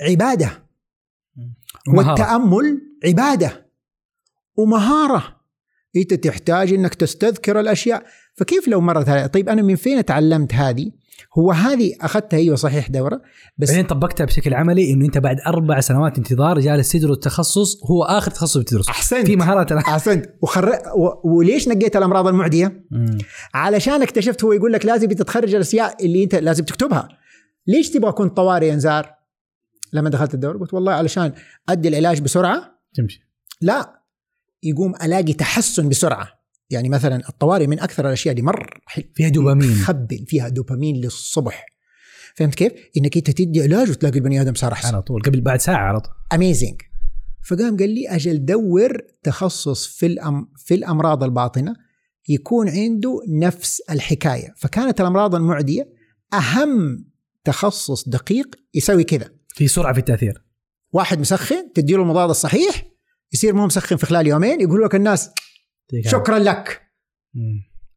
عبادة. 0.03 0.67
والتأمل 1.89 2.81
عبادة. 3.05 3.71
ومهارة. 4.57 5.40
إنت 5.97 6.15
تحتاج 6.15 6.73
إنك 6.73 6.95
تستذكر 6.95 7.61
الأشياء. 7.61 8.03
فكيف 8.35 8.69
لو 8.69 8.81
مرت 8.81 9.09
علي 9.09 9.29
طيب 9.29 9.49
أنا 9.49 9.63
من 9.63 9.77
فين 9.77 10.05
تعلمت 10.05 10.55
هذه؟ 10.55 10.91
هو 11.39 11.53
هذه 11.53 11.93
أخذتها 12.01 12.37
أيوه 12.37 12.57
صحيح 12.57 12.89
دورة. 12.89 13.23
بس 13.59 13.69
بعدين 13.71 13.87
طبقتها 13.87 14.25
بشكل 14.25 14.55
عملي 14.55 14.93
إنه 14.93 15.07
أنت 15.07 15.19
بعد 15.19 15.37
أربع 15.47 15.81
سنوات 15.81 16.19
انتظار 16.19 16.61
جالس 16.61 16.93
تدرس 16.93 17.19
تخصص 17.19 17.85
هو 17.91 18.03
آخر 18.03 18.31
تخصص 18.31 18.57
بتدرسه 18.57 18.91
أحسنت. 18.91 19.27
في 19.27 19.37
مهارات. 19.37 19.73
أحسنت. 19.73 20.27
وخر... 20.43 20.69
و... 20.97 21.29
وليش 21.37 21.69
نقيت 21.69 21.97
الأمراض 21.97 22.27
المعدية؟ 22.27 22.85
مم. 22.91 23.19
علشان 23.55 24.03
اكتشفت 24.03 24.45
هو 24.45 24.53
يقول 24.53 24.73
لك 24.73 24.87
لازم 24.87 25.09
تتخرج 25.09 25.55
الأشياء 25.55 26.05
اللي 26.05 26.25
أنت 26.25 26.35
لازم 26.35 26.65
تكتبها. 26.65 27.09
ليش 27.67 27.91
تبغى 27.91 28.13
كنت 28.13 28.37
طوارئ 28.37 28.73
إنذار؟ 28.73 29.15
لما 29.93 30.11
دخلت 30.11 30.35
الدورة 30.35 30.59
قلت 30.59 30.75
والله 30.75 30.93
علشان 30.93 31.33
أدي 31.69 31.89
العلاج 31.89 32.21
بسرعة. 32.21 32.81
تمشي. 32.95 33.21
لا. 33.61 34.00
يقوم 34.63 34.95
ألاقي 35.03 35.33
تحسن 35.33 35.89
بسرعة. 35.89 36.29
يعني 36.71 36.89
مثلا 36.89 37.29
الطوارئ 37.29 37.67
من 37.67 37.81
أكثر 37.81 38.07
الأشياء 38.07 38.33
اللي 38.33 38.43
مره 38.43 38.67
فيها 39.15 39.29
دوبامين. 39.29 39.75
خبل 39.75 40.25
فيها 40.27 40.49
دوبامين 40.49 40.97
للصبح. 40.97 41.67
فهمت 42.35 42.55
كيف؟ 42.55 42.73
إنك 42.97 43.17
أنت 43.17 43.31
تدي 43.31 43.63
علاج 43.63 43.91
وتلاقي 43.91 44.19
البني 44.19 44.41
آدم 44.41 44.55
صار 44.55 44.73
أحسن. 44.73 44.89
على 44.89 45.03
طول. 45.03 45.23
قبل 45.23 45.41
بعد 45.41 45.61
ساعة 45.61 45.89
على 45.89 46.01
طول. 46.01 46.13
اميزنج 46.33 46.81
فقام 47.49 47.77
قال 47.77 47.91
لي 47.91 48.09
أجل 48.09 48.45
دور 48.45 48.99
تخصص 49.23 49.87
في 49.87 50.07
الأم 50.07 50.53
في 50.57 50.75
الأمراض 50.75 51.25
الباطنة. 51.25 51.75
يكون 52.29 52.69
عنده 52.69 53.21
نفس 53.29 53.81
الحكاية. 53.91 54.55
فكانت 54.57 55.01
الأمراض 55.01 55.35
المعدية 55.35 55.89
أهم 56.35 57.05
تخصص 57.45 58.09
دقيق 58.09 58.47
يسوي 58.75 59.05
كذا. 59.05 59.31
في 59.49 59.69
سرعة 59.69 59.93
في 59.93 59.99
التأثير. 59.99 60.43
واحد 60.93 61.21
مسخن 61.21 61.73
تديله 61.73 62.03
المضاد 62.03 62.31
الصحيح 62.31 62.90
يصير 63.33 63.55
مو 63.55 63.67
مسخن 63.67 63.97
في 63.97 64.07
خلال 64.07 64.27
يومين 64.27 64.61
يقول 64.61 64.83
لك 64.83 64.95
الناس 64.95 65.31
شكرا 66.07 66.39
لك. 66.39 66.83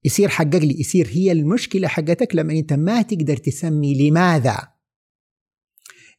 يصير 0.04 0.30
حقق 0.30 0.56
لي 0.56 0.80
يصير 0.80 1.08
هي 1.08 1.32
المشكلة 1.32 1.88
حقتك 1.88 2.36
لما 2.36 2.54
أنت 2.54 2.74
ما 2.74 3.02
تقدر 3.02 3.38
تسمي 3.38 4.10
لماذا. 4.10 4.58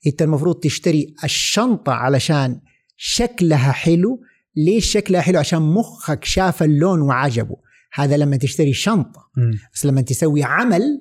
أنت 0.06 0.22
المفروض 0.22 0.60
تشتري 0.60 1.14
الشنطة 1.24 1.92
علشان 1.92 2.60
شكلها 2.96 3.72
حلو. 3.72 4.20
ليش 4.56 4.92
شكلها 4.92 5.20
حلو؟ 5.20 5.38
عشان 5.38 5.62
مخك 5.62 6.24
شاف 6.24 6.62
اللون 6.62 7.00
وعجبه. 7.00 7.56
هذا 7.92 8.16
لما 8.16 8.36
تشتري 8.36 8.72
شنطة. 8.72 9.30
بس 9.74 9.86
لما 9.86 10.00
تسوي 10.00 10.42
عمل. 10.42 11.00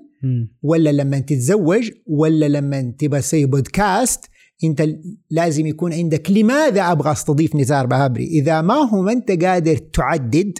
ولا 0.62 0.90
لما 0.90 1.20
تتزوج 1.20 1.92
ولا 2.08 2.46
لما 2.46 2.94
تبغى 3.00 3.22
تسوي 3.22 3.46
بودكاست 3.46 4.30
انت 4.64 4.84
لازم 5.30 5.66
يكون 5.66 5.94
عندك. 5.94 6.32
لماذا 6.32 6.92
أبغى 6.92 7.12
أستضيف 7.12 7.56
نزار 7.56 7.86
بهابري؟ 7.86 8.28
إذا 8.28 8.62
ما 8.62 8.74
هو 8.74 9.02
ما 9.02 9.12
أنت 9.12 9.32
قادر 9.32 9.78
تعدد 9.78 10.54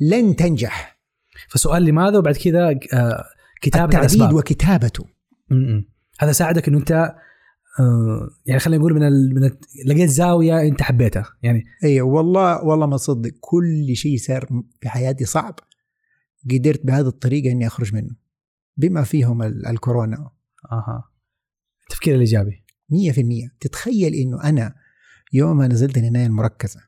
لن 0.00 0.36
تنجح. 0.36 1.00
فسؤال 1.48 1.84
لماذا 1.84 2.18
وبعد 2.18 2.36
كذا 2.36 2.68
آه، 2.68 3.24
كتابة 3.60 3.84
التعديد 3.84 4.10
الأسباب. 4.10 4.34
وكتابته. 4.34 5.04
م-م. 5.50 5.84
هذا 6.20 6.32
ساعدك 6.32 6.68
إنه 6.68 6.78
أنت 6.78 6.92
آه، 7.80 8.28
يعني 8.46 8.60
خلينا 8.60 8.80
نقول 8.80 8.94
من 8.94 9.02
ال... 9.02 9.34
من 9.34 9.44
ال... 9.44 9.58
لقيت 9.86 10.10
زاوية 10.10 10.60
أنت 10.62 10.82
حبيتها. 10.82 11.26
يعني 11.42 11.64
أيوه 11.84 12.08
والله 12.08 12.64
والله 12.64 12.86
ما 12.86 12.96
تصدق 12.96 13.30
كل 13.40 13.96
شيء 13.96 14.18
صار 14.18 14.48
في 14.80 14.88
حياتي 14.88 15.24
صعب. 15.24 15.58
قدرت 16.50 16.86
بهذه 16.86 17.06
الطريقة 17.06 17.52
إني 17.52 17.66
أخرج 17.66 17.94
منه. 17.94 18.16
بما 18.76 19.02
فيهم 19.02 19.42
ال- 19.42 19.66
الكورونا. 19.66 20.30
أها. 20.72 21.04
التفكير 21.82 22.14
الإيجابي. 22.14 22.61
100% 22.92 23.56
تتخيل 23.60 24.14
إنه 24.14 24.44
أنا 24.44 24.74
يوم 25.32 25.56
ما 25.56 25.68
نزلت 25.68 25.98
العناية 25.98 26.26
المركزة 26.26 26.80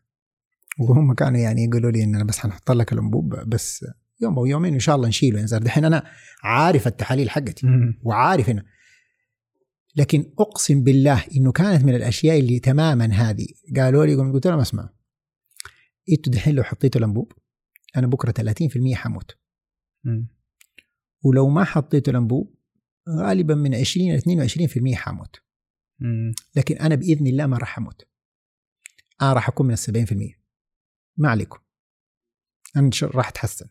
وهم 0.79 1.15
كانوا 1.15 1.41
يعني 1.41 1.65
يقولوا 1.65 1.91
لي 1.91 2.05
إن 2.05 2.15
أنا 2.15 2.25
بس 2.25 2.39
حنحط 2.39 2.71
لك 2.71 2.93
الأنبوب 2.93 3.35
بس 3.49 3.85
يوم 4.23 4.39
أو 4.39 4.47
يومين 4.47 4.75
إن 4.75 4.81
شاء 4.81 4.97
الله 4.97 5.09
نشيله. 5.09 5.41
ينزل 5.41 5.61
دحين 5.61 5.85
أنا 5.85 6.05
عارف 6.43 6.87
التحاليل 6.87 7.31
حقتي 7.31 7.67
وعارف 8.03 8.51
إنه. 8.51 8.63
لكن 9.97 10.33
أقسم 10.39 10.83
بالله 10.83 11.25
إنه 11.37 11.53
كانت 11.53 11.85
من 11.85 11.95
الأشياء 11.95 12.39
اللي 12.39 12.59
تماما 12.59 13.05
هذه. 13.05 13.47
قالوا 13.77 14.07
لي 14.07 14.15
قلت 14.15 14.47
لهم 14.47 14.59
اسمع 14.59 14.91
إنتوا 16.13 16.33
دحين 16.33 16.55
لو 16.55 16.63
حطيتوا 16.63 17.01
الأنبوب 17.01 17.33
أنا 17.97 18.07
بكرة 18.07 18.33
30% 18.33 18.95
حموت. 18.95 19.31
ولو 21.23 21.49
ما 21.49 21.65
حطيتوا 21.65 22.13
الأنبوب 22.13 22.55
غالبا 23.09 23.55
من 23.55 23.75
20 23.75 24.11
إلى 24.11 24.21
22% 24.95 24.95
حموت. 24.95 25.37
لكن 26.57 26.77
أنا 26.77 26.95
بإذن 26.95 27.27
الله 27.27 27.47
ما 27.47 27.59
راح 27.59 27.79
أموت. 27.79 28.03
أنا 29.23 29.33
راح 29.33 29.49
أكون 29.49 29.67
من 29.67 29.73
ال 29.73 29.79
70% 29.79 30.39
ما 31.17 31.29
عليكم. 31.29 31.59
أنا 32.77 32.91
راح 33.03 33.29
أتحسن. 33.29 33.67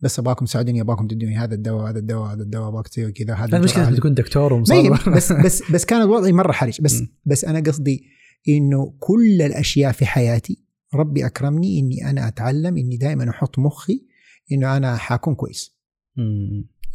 بس 0.00 0.18
أبغاكم 0.18 0.44
تساعدوني 0.44 0.80
أبغاكم 0.80 1.06
تدوني 1.06 1.36
هذا 1.36 1.54
الدواء 1.54 1.90
هذا 1.90 1.98
الدواء 1.98 2.32
هذا 2.32 2.42
الدواء 2.42 2.68
أبغاك 2.68 2.88
تسوي 2.88 3.12
كذا 3.12 3.34
هذا 3.34 3.56
المشكلة 3.56 3.96
تكون 3.96 4.14
دكتور 4.14 4.52
ومصاب. 4.52 4.98
بس 5.16 5.32
بس 5.32 5.70
بس 5.70 5.84
كان 5.84 6.08
وضعي 6.08 6.32
مرة 6.32 6.52
حرج. 6.52 6.80
بس 6.80 7.02
بس 7.24 7.44
أنا 7.44 7.60
قصدي 7.60 8.06
إنه 8.48 8.96
كل 9.00 9.42
الأشياء 9.42 9.92
في 9.92 10.06
حياتي 10.06 10.64
ربي 10.94 11.26
أكرمني 11.26 11.78
إني 11.78 12.10
أنا 12.10 12.28
أتعلم 12.28 12.76
إني 12.76 12.96
دائما 12.96 13.30
أحط 13.30 13.58
مخي 13.58 14.06
إنه 14.52 14.76
أنا 14.76 14.96
حأكون 14.96 15.34
كويس. 15.34 15.76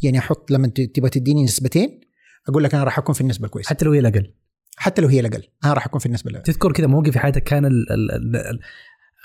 يعني 0.02 0.18
أحط 0.18 0.50
لما 0.50 0.68
تبغى 0.68 1.10
تديني 1.10 1.44
نسبتين 1.44 2.00
أقول 2.48 2.64
لك 2.64 2.74
أنا 2.74 2.84
راح 2.84 2.98
أكون 2.98 3.14
في 3.14 3.20
النسبة 3.20 3.46
الكويسة. 3.46 3.68
حتى 3.68 3.84
لو 3.84 3.92
هي 3.92 3.98
الأقل. 3.98 4.34
حتى 4.76 5.02
لو 5.02 5.08
هي 5.08 5.20
الأقل. 5.20 5.42
أنا 5.64 5.72
راح 5.72 5.86
اكون 5.86 6.00
في 6.00 6.06
النسبة 6.06 6.30
الاقل 6.30 6.44
تذكر 6.44 6.72
كذا 6.72 6.86
موقف 6.86 7.10
في 7.10 7.18
حياتك 7.18 7.42
كان 7.44 7.64
ال 7.64 7.92
ال 7.92 8.36
ال 8.36 8.60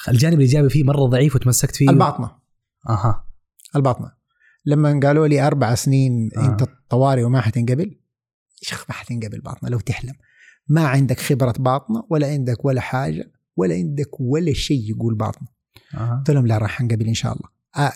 الجانب 0.10 0.34
الإيجابي 0.34 0.70
فيه 0.70 0.84
مرة 0.84 1.06
ضعيف 1.06 1.36
وتمسكت 1.36 1.76
فيه؟ 1.76 1.90
الباطنة. 1.90 2.32
أها. 2.90 3.28
الباطنة. 3.76 4.12
لما 4.66 5.00
قالوا 5.04 5.28
لي 5.28 5.48
أربع 5.48 5.76
سنين 5.76 6.30
آه. 6.38 6.46
أنت 6.46 6.64
طوارئ 6.90 7.24
وما 7.24 7.42
حتنقبل 7.42 8.00
إيش 8.64 8.74
ما 8.74 8.96
حتنقبل 8.96 9.42
باطنة 9.42 9.70
لو 9.70 9.80
تحلم. 9.80 10.14
ما 10.68 10.88
عندك 10.88 11.20
خبرة 11.20 11.54
باطنة 11.60 12.04
ولا 12.10 12.28
عندك 12.28 12.66
ولا 12.66 12.82
حاجة 12.82 13.32
ولا 13.56 13.76
عندك 13.76 14.20
ولا 14.20 14.54
شيء 14.54 14.90
يقول 14.90 15.16
باطنة. 15.16 15.48
آه. 15.96 16.18
قلت 16.18 16.32
لهم 16.32 16.48
لا 16.48 16.58
راح 16.58 16.82
أنقبل 16.82 17.08
إن 17.08 17.14
شاء 17.14 17.34
الله. 17.34 17.50
آه 17.88 17.92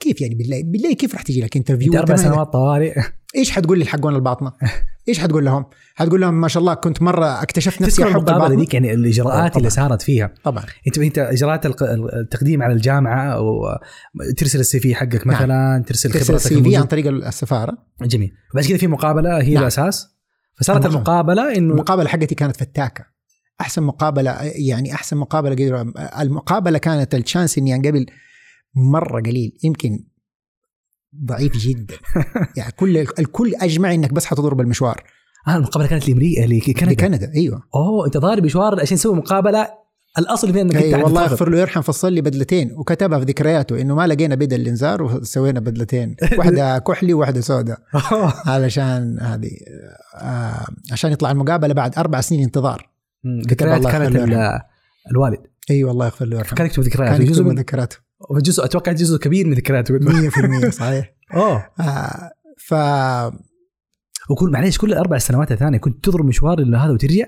كيف 0.00 0.20
يعني 0.20 0.34
بالله 0.34 0.62
بالله 0.64 0.94
كيف 0.94 1.14
راح 1.14 1.22
تجي 1.22 1.40
لك 1.40 1.56
interview 1.56 1.86
إنت 1.86 1.96
أربع 1.96 2.16
سنوات 2.16 2.52
طوارئ 2.52 3.00
إيش 3.36 3.50
حتقول 3.50 3.78
لي 3.78 3.84
حقون 3.84 4.14
الباطنة؟ 4.14 4.52
إيش 5.08 5.18
حتقول 5.18 5.44
لهم؟ 5.44 5.64
حتقول 5.94 6.20
لهم 6.20 6.40
ما 6.40 6.48
شاء 6.48 6.60
الله 6.60 6.74
كنت 6.74 7.02
مرة 7.02 7.42
اكتشفت 7.42 7.82
نفسي 7.82 8.04
أحب 8.04 8.16
الباطنة 8.16 8.58
ذيك 8.58 8.74
يعني 8.74 8.94
الإجراءات 8.94 9.50
طبعًا. 9.50 9.58
اللي 9.58 9.70
صارت 9.70 10.02
فيها 10.02 10.34
طبعا 10.44 10.64
انت 10.86 10.98
أنت 10.98 11.18
إجراءات 11.18 11.82
التقديم 11.82 12.62
على 12.62 12.72
الجامعة 12.72 13.32
أو 13.32 13.62
ترسل 14.36 14.60
ال 14.60 14.80
CV 14.80 14.94
حقك 14.94 15.26
نعم. 15.26 15.36
مثلا 15.36 15.46
نعم. 15.46 15.82
ترسل 15.82 16.10
ترسل 16.10 16.34
ال 16.34 16.62
CV 16.62 16.76
عن 16.76 16.84
طريق 16.84 17.06
السفارة 17.06 17.78
جميل 18.02 18.32
بعد 18.54 18.64
كذا 18.64 18.76
في 18.76 18.86
مقابلة 18.86 19.42
هي 19.42 19.54
نعم. 19.54 19.62
الأساس 19.62 20.08
فصارت. 20.54 20.86
المقابلة 20.86 21.56
انه 21.56 21.72
المقابلة 21.72 22.08
حقتي 22.08 22.34
كانت 22.34 22.56
فتاكة 22.56 23.04
أحسن 23.60 23.82
مقابلة 23.82 24.38
يعني 24.42 24.94
أحسن 24.94 25.16
مقابلة 25.16 25.92
المقابلة 26.20 26.78
كانت 26.78 27.14
الشانس 27.14 27.58
إني 27.58 27.74
أنقبل 27.74 28.06
مرة 28.76 29.20
قليل 29.20 29.58
يمكن 29.64 30.04
ضعيف 31.24 31.56
جدا. 31.56 31.94
يعني 32.56 32.72
كل 32.72 32.96
الكل 32.96 33.54
أجمع 33.54 33.94
إنك 33.94 34.12
بس 34.12 34.24
حتضرب 34.24 34.60
المشوار. 34.60 35.04
آه 35.48 35.56
المقابلة 35.56 35.88
كانت 35.88 36.08
لامريكا 36.08 36.40
لكندا 36.40 36.92
لكندا 36.92 37.32
أيوه. 37.36 37.62
أوه 37.74 38.06
أنت 38.06 38.16
ضارب 38.16 38.44
مشوار 38.44 38.80
عشان 38.80 38.96
تسوي 38.96 39.16
مقابلة 39.16 39.68
الأصل 40.18 40.52
فيها 40.52 40.62
إنك 40.62 40.76
أيوة 40.76 41.04
والله 41.04 41.22
يغفر 41.22 41.48
له 41.48 41.58
يرحم 41.58 41.80
فصل 41.80 42.12
لي 42.12 42.20
بدلتين 42.20 42.72
وكتبها 42.76 43.18
في 43.18 43.24
ذكرياته 43.24 43.80
إنه 43.80 43.94
ما 43.94 44.06
لقينا 44.06 44.34
بدل 44.34 44.60
الإنذار 44.60 45.02
وسوينا 45.02 45.60
بدلتين. 45.60 46.16
واحدة 46.38 46.78
كحلي 46.78 47.14
وواحدة 47.14 47.40
سوداء. 47.40 47.78
علشان 48.46 49.18
هذه 49.20 49.50
آه 50.20 50.66
عشان 50.92 51.12
يطلع 51.12 51.30
المقابلة 51.30 51.74
بعد 51.74 51.98
أربع 51.98 52.20
سنين 52.20 52.42
انتظار. 52.42 52.90
ذكريات 53.48 53.86
كانت 53.86 54.16
الوالد. 55.10 55.38
اي 55.70 55.76
أيوة 55.76 55.88
والله 55.90 56.06
يغفر 56.06 56.24
له 56.24 56.38
يرحمه 56.38 56.56
كان 56.56 56.66
يكتب 56.66 56.82
ذكريات 56.82 57.12
كان 57.12 57.22
يكتب 57.22 57.58
ذكرياته. 57.58 57.96
جزء 58.30 58.64
أتوقع 58.64 58.92
جزء 58.92 59.18
كبير 59.18 59.46
من 59.46 59.54
ذكرياته 59.54 59.98
100% 59.98 60.68
صحيح. 60.70 61.14
اوه 61.34 61.70
آه 61.80 62.30
ف 62.58 62.74
وكل 64.30 64.50
معليش 64.50 64.78
كل 64.78 64.94
أربع 64.94 65.18
سنوات 65.18 65.52
الثانية 65.52 65.78
كنت 65.78 66.04
تضرب 66.04 66.24
مشوار 66.24 66.62
هذا 66.62 66.92
وترجع؟ 66.92 67.24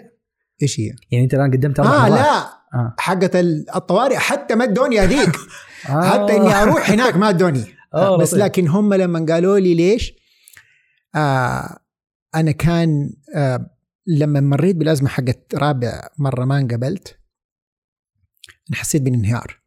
إيش 0.63 0.81
هي؟ 0.81 0.93
يعني 1.11 1.25
أنت 1.25 1.35
الآن 1.35 1.51
قدمت 1.51 1.81
أربع 1.81 2.07
آه 2.07 2.09
لا. 2.09 2.39
آه. 2.75 2.95
حقت 2.99 3.37
الطوارئ 3.77 4.17
حتى 4.17 4.55
ما 4.55 4.65
ادوني 4.65 5.01
هذيك. 5.01 5.37
آه. 5.89 6.03
حتى 6.03 6.37
إني 6.37 6.55
أروح 6.55 6.91
هناك 6.91 7.17
ما 7.17 7.29
ادوني. 7.29 7.65
آه 7.95 8.19
بس 8.19 8.35
لكن 8.35 8.69
هم 8.69 8.95
لما 8.95 9.27
قالوا 9.29 9.59
لي 9.59 9.75
ليش 9.75 10.13
آه 11.15 11.79
أنا 12.35 12.53
كان 12.53 13.11
آه 13.35 13.71
لما 14.07 14.41
مريت 14.41 14.77
بالأزمة 14.77 15.09
حقت 15.09 15.55
رابع 15.55 16.09
مرة 16.19 16.45
ما 16.45 16.59
انقبلت 16.59 17.19
أنا 18.71 18.77
حسيت 18.79 19.03
بالانهيار 19.03 19.61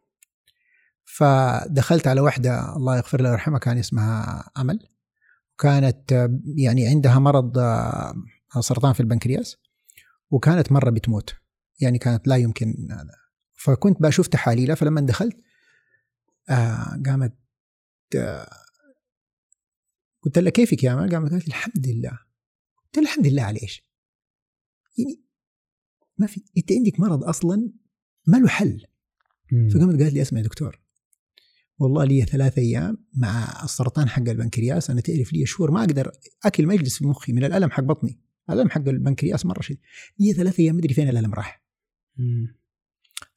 فدخلت 1.20 2.08
على 2.08 2.22
واحدة 2.22 2.76
الله 2.76 2.98
يغفر 2.98 3.22
لها 3.22 3.32
ويرحمها 3.32 3.60
كان 3.60 3.78
اسمها 3.78 4.44
أمل. 4.58 4.90
كانت 5.58 6.30
يعني 6.58 6.88
عندها 6.88 7.20
مرض 7.20 7.58
آه، 7.58 8.14
سرطان 8.60 8.94
في 8.94 9.00
البنكرياس 9.00 9.58
وكانت 10.32 10.72
مرة 10.72 10.90
بتموت. 10.90 11.36
يعني 11.80 11.98
كانت 11.98 12.28
لا 12.28 12.36
يمكن 12.36 12.88
هذا. 12.92 13.16
فكنت 13.54 14.02
بشوف 14.02 14.28
تحاليلها 14.28 14.76
فلما 14.76 15.02
دخلت 15.02 15.38
آه 16.50 17.02
قامت 17.06 17.38
آه 18.16 18.50
قلت 20.22 20.40
لها 20.40 20.50
كيفك 20.52 20.84
يا 20.84 20.94
أمل؟ 20.94 21.12
قامت 21.12 21.32
قالت 21.32 21.48
الحمد 21.48 21.88
لله. 21.88 22.20
قلت 22.86 22.98
لها 22.98 23.04
الحمد 23.04 23.28
لله 23.28 23.44
على 23.44 23.62
إيش؟ 23.62 23.84
يعني 24.98 25.22
ما 26.18 26.28
في 26.28 26.44
أنت 26.58 26.72
عندك 26.72 27.00
مرض 27.00 27.24
أصلا 27.24 27.72
ما 28.28 28.38
له 28.38 28.48
حل. 28.48 28.86
فقامت 29.74 30.02
قالت 30.02 30.14
لي 30.14 30.22
اسمع 30.22 30.40
يا 30.40 30.44
دكتور 30.46 30.79
والله 31.80 32.04
لي 32.04 32.26
ثلاثة 32.26 32.62
أيام 32.62 32.98
مع 33.14 33.64
السرطان 33.64 34.10
حق 34.10 34.30
البنكرياس. 34.30 34.90
أنا 34.90 35.02
تعرف 35.02 35.34
لي 35.34 35.46
شهور 35.46 35.72
ما 35.72 35.80
أقدر 35.80 36.12
أكل 36.46 36.66
ما 36.66 36.74
يجلس 36.74 36.98
في 36.98 37.08
مخي 37.08 37.34
من 37.34 37.44
الألم 37.44 37.72
حق 37.72 37.84
بطني. 37.84 38.20
الألم 38.50 38.70
حق 38.70 38.88
البنكرياس 38.88 39.46
مرة 39.46 39.62
شديد. 39.62 39.80
لي 40.20 40.34
ثلاثة 40.34 40.64
أيام 40.64 40.76
مدري 40.76 40.94
فين 40.94 41.10
الألم 41.10 41.34
راح. 41.34 41.64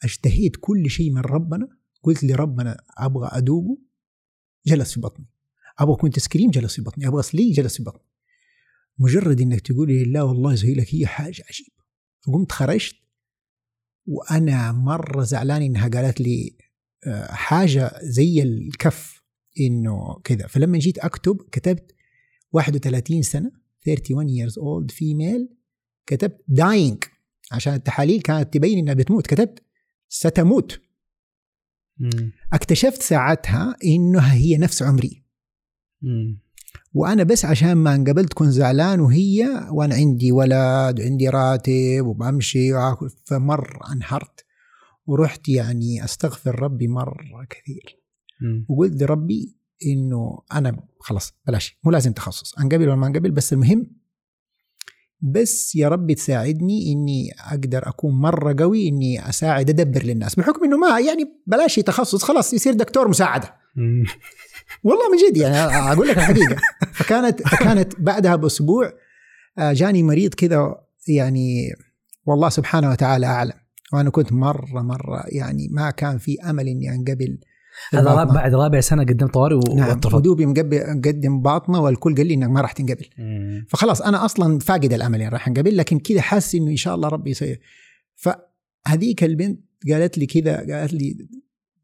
اشتهيت 0.04 0.56
كل 0.60 0.90
شيء 0.90 1.10
من 1.10 1.20
ربنا. 1.20 1.68
قلت 2.02 2.24
لربنا 2.24 2.84
أبغى 2.98 3.28
أذوقه 3.28 3.78
جلس 4.66 4.94
في 4.94 5.00
بطني. 5.00 5.26
أبغى 5.78 5.96
كنت 5.96 6.18
ice 6.18 6.30
cream 6.30 6.50
جلس 6.50 6.76
في 6.76 6.82
بطني. 6.82 7.08
أبغى 7.08 7.22
سليق 7.22 7.56
جلس 7.56 7.76
في 7.76 7.82
بطني. 7.82 8.06
مجرد 8.98 9.40
إنك 9.40 9.60
تقول 9.60 9.88
لي 9.88 10.04
لا 10.04 10.22
والله 10.22 10.52
يسوي 10.52 10.74
لك 10.74 10.94
هي 10.94 11.06
حاجة 11.06 11.44
عجيبة. 11.50 11.82
فقمت 12.26 12.52
خرجت 12.52 12.96
وأنا 14.06 14.72
مرة 14.72 15.22
زعلان 15.22 15.62
إنها 15.62 15.88
قالت 15.88 16.20
لي 16.20 16.56
حاجة 17.28 17.92
زي 18.02 18.42
الكف 18.42 19.22
إنه 19.60 20.20
كذا. 20.24 20.46
فلما 20.46 20.78
جيت 20.78 20.98
أكتب 20.98 21.36
كتبت 21.52 21.94
31 22.52 23.22
سنة 23.22 23.50
31 23.86 24.28
years 24.28 24.52
old 24.52 24.94
female. 24.94 25.54
كتبت 26.06 26.44
dying. 26.60 27.08
عشان 27.52 27.74
التحاليل 27.74 28.20
كانت 28.22 28.54
تبين 28.54 28.78
إنها 28.78 28.94
بتموت. 28.94 29.26
كتبت 29.26 29.62
ستموت. 30.08 30.80
مم. 31.98 32.32
اكتشفت 32.52 33.02
ساعتها 33.02 33.76
إنها 33.84 34.34
هي 34.34 34.56
نفس 34.56 34.82
عمري. 34.82 35.24
مم. 36.02 36.42
وأنا 36.94 37.22
بس 37.22 37.44
عشان 37.44 37.72
ما 37.72 37.94
انقبلت 37.94 38.32
كنت 38.32 38.48
زعلان 38.48 39.00
وهي 39.00 39.68
وأنا 39.70 39.94
عندي 39.94 40.32
ولد 40.32 41.00
وعندي 41.00 41.28
راتب 41.28 42.06
وبمشي 42.06 42.72
فمر 43.24 43.78
انهرت. 43.92 44.44
ورحت 45.06 45.48
يعني 45.48 46.04
أستغفر 46.04 46.62
ربي 46.62 46.88
مرة 46.88 47.46
كثير. 47.50 48.02
م. 48.40 48.72
وقلت 48.72 49.02
لربي 49.02 49.56
إنه 49.86 50.38
أنا 50.52 50.76
خلاص 51.00 51.34
بلاش 51.46 51.78
مو 51.84 51.90
لازم 51.90 52.12
تخصص 52.12 52.58
أنقبل 52.58 52.88
ولا 52.88 52.96
ما 52.96 53.06
أنقبل 53.06 53.30
بس 53.30 53.52
المهم 53.52 53.90
بس 55.20 55.74
يا 55.74 55.88
ربي 55.88 56.14
تساعدني 56.14 56.92
إني 56.92 57.30
أقدر 57.40 57.88
أكون 57.88 58.14
مرة 58.14 58.56
قوي 58.58 58.88
إني 58.88 59.28
أساعد 59.28 59.70
أدبر 59.70 60.02
للناس 60.02 60.34
بحكم 60.34 60.64
إنه 60.64 60.76
ما 60.76 61.00
يعني 61.00 61.24
بلاش 61.46 61.74
تخصص 61.74 62.22
خلاص 62.22 62.54
يصير 62.54 62.72
دكتور 62.72 63.08
مساعدة. 63.08 63.54
والله 64.84 65.10
من 65.12 65.28
جد 65.28 65.36
يعني 65.36 65.56
أقول 65.92 66.08
لك 66.08 66.18
الحقيقة. 66.18 66.56
فكانت 66.92 67.42
فكانت 67.42 68.00
بعدها 68.00 68.36
بأسبوع 68.36 68.92
آه، 69.58 69.72
جاني 69.72 70.02
مريض 70.02 70.34
كذا 70.34 70.76
يعني 71.08 71.72
والله 72.26 72.48
سبحانه 72.48 72.90
وتعالى 72.90 73.26
أعلم. 73.26 73.61
وأنا 73.92 74.10
كنت 74.10 74.32
مرة 74.32 74.82
مرة 74.82 75.24
يعني 75.26 75.68
ما 75.70 75.90
كان 75.90 76.18
في 76.18 76.40
أمل 76.40 76.68
إني 76.68 76.94
أنقبل 76.94 77.38
هذا 77.92 78.24
بعد 78.34 78.54
رابع 78.54 78.80
سنة 78.80 79.02
قدمت 79.04 79.34
طوارئ 79.34 79.54
و- 79.54 79.76
نعم 79.76 80.00
ودوبي 80.14 80.46
مقدم 80.46 81.42
باطنة 81.42 81.80
والكل 81.80 82.14
قال 82.16 82.26
لي 82.26 82.34
إنك 82.34 82.48
ما 82.48 82.60
راح 82.60 82.72
تنقبل. 82.72 83.06
مم. 83.18 83.66
فخلاص 83.68 84.02
أنا 84.02 84.24
أصلا 84.24 84.58
فاقد 84.58 84.92
الأمل 84.92 85.20
يعني 85.20 85.32
راح 85.32 85.48
أنقبل 85.48 85.76
لكن 85.76 85.98
كذا 85.98 86.20
حاسس 86.20 86.54
إنه 86.54 86.70
إن 86.70 86.76
شاء 86.76 86.94
الله 86.94 87.08
ربي 87.08 87.30
يسوي. 87.30 87.58
فهذيك 88.14 89.24
البنت 89.24 89.60
قالت 89.90 90.18
لي 90.18 90.26
كذا 90.26 90.56
قالت 90.56 90.92
لي 90.92 91.28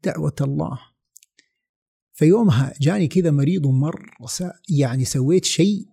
دعوة 0.03 0.35
الله. 0.41 0.79
فيومها 2.13 2.73
جاني 2.81 3.07
كذا 3.07 3.31
مريض 3.31 3.65
ومر 3.65 4.01
س- 4.25 4.43
يعني 4.69 5.05
سويت 5.05 5.45
شيء 5.45 5.85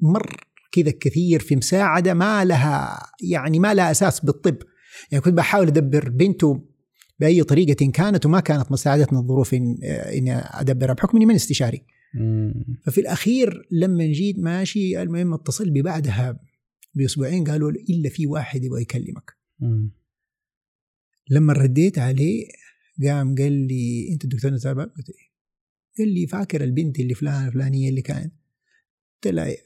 مر 0.00 0.44
كذا 0.72 0.90
كثير 1.00 1.40
في 1.40 1.56
مساعدة 1.56 2.14
ما 2.14 2.44
لها 2.44 3.02
يعني 3.22 3.58
ما 3.58 3.74
لها 3.74 3.90
أساس 3.90 4.20
بالطب. 4.20 4.56
يعني 5.10 5.24
كنت 5.24 5.34
بحاول 5.34 5.66
أدبر 5.66 6.08
بنته 6.08 6.64
بأي 7.20 7.44
طريقة 7.44 7.90
كانت 7.90 8.26
وما 8.26 8.40
كانت 8.40 8.72
مساعدتنا 8.72 9.18
الظروف 9.18 9.54
إن 9.54 9.78
اني 9.84 10.34
أدبرها 10.34 10.94
بحكم 10.94 11.16
إني 11.16 11.26
من 11.26 11.34
استشاري 11.34 11.84
مم. 12.14 12.54
ففي 12.84 13.00
الأخير 13.00 13.68
لما 13.70 14.06
جيت 14.06 14.38
ماشي 14.38 15.02
المهم 15.02 15.34
اتصل 15.34 15.70
بي 15.70 15.82
بعدها 15.82 16.40
بأسبوعين 16.94 17.44
قالوا 17.44 17.70
إلا 17.70 18.08
في 18.08 18.26
واحد 18.26 18.64
يبغى 18.64 18.82
يكلمك 18.82 19.36
مم. 19.60 19.92
لما 21.30 21.52
رديت 21.52 21.98
عليه 21.98 22.46
قام 23.06 23.34
قال 23.34 23.52
لي 23.52 24.12
أنت 24.12 24.24
الدكتور 24.24 24.50
نزار 24.50 24.82
قلت 24.82 25.10
إيه؟ 25.10 25.28
قال 25.98 26.14
لي 26.14 26.26
فاكر 26.26 26.64
البنت 26.64 27.00
اللي 27.00 27.14
فلانه 27.14 27.50
فلانية 27.50 27.88
اللي 27.88 28.02
كانت 28.02 28.32
قلت 29.24 29.34
له؟ 29.34 29.56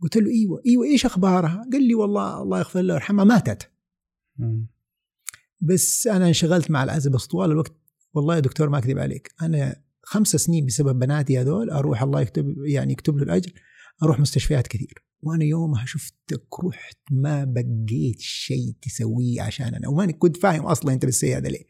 قلت 0.00 0.16
له 0.16 0.30
إيوه 0.30 0.62
إيوه 0.66 0.84
إيش 0.84 1.06
أخبارها؟ 1.06 1.68
قال 1.72 1.82
لي 1.88 1.94
والله 1.94 2.42
الله 2.42 2.58
يغفر 2.58 2.80
له 2.80 2.94
ويرحمها 2.94 3.24
ماتت. 3.24 3.71
بس 5.60 6.06
أنا 6.06 6.28
انشغلت 6.28 6.70
مع 6.70 6.84
العزب 6.84 7.12
بس 7.12 7.26
طوال 7.26 7.50
الوقت 7.50 7.72
والله 8.14 8.34
يا 8.34 8.40
دكتور 8.40 8.68
ما 8.68 8.78
أكذب 8.78 8.98
عليك 8.98 9.34
أنا 9.42 9.82
خمس 10.02 10.28
سنين 10.28 10.66
بسبب 10.66 10.98
بناتي 10.98 11.40
هذول 11.40 11.70
أروح 11.70 12.02
الله 12.02 12.20
يكتب 12.20 12.54
يعني 12.66 12.92
يكتب 12.92 13.16
له 13.16 13.22
الأجر 13.22 13.52
أروح 14.02 14.20
مستشفيات 14.20 14.66
كثير 14.66 15.04
وأنا 15.22 15.44
يومها 15.44 15.84
شفتك 15.86 16.64
رحت 16.64 16.98
ما 17.10 17.44
بقيت 17.44 18.20
شيء 18.20 18.74
تسويه 18.82 19.42
عشان 19.42 19.74
أنا 19.74 19.88
وماني 19.88 20.12
كنت 20.12 20.36
فاهم 20.36 20.66
أصلا 20.66 20.92
أنت 20.92 21.06
بتسوي 21.06 21.36
هذا 21.36 21.48
ليه. 21.48 21.64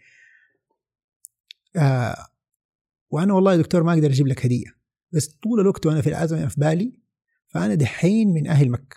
آه 1.76 2.26
وأنا 3.10 3.34
والله 3.34 3.52
يا 3.52 3.56
دكتور 3.56 3.82
ما 3.82 3.92
أقدر 3.92 4.10
أجيب 4.10 4.26
لك 4.26 4.46
هدية 4.46 4.76
بس 5.12 5.26
طول 5.26 5.60
الوقت 5.60 5.86
وأنا 5.86 6.00
في 6.00 6.08
العزم 6.08 6.48
في 6.48 6.60
بالي 6.60 6.92
فأنا 7.48 7.74
دحين 7.74 8.32
من 8.32 8.46
أهل 8.46 8.70
مكة 8.70 8.96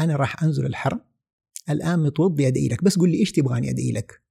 أنا 0.00 0.16
راح 0.16 0.42
أنزل 0.42 0.66
الحرم 0.66 1.00
الآن 1.70 1.98
متوضي 1.98 2.46
ادعي 2.46 2.68
لك 2.68 2.84
بس 2.84 2.98
قول 2.98 3.10
لي 3.10 3.18
إيش 3.18 3.32
تبغاني 3.32 3.70
ادعي 3.70 3.92
لك. 3.92 4.22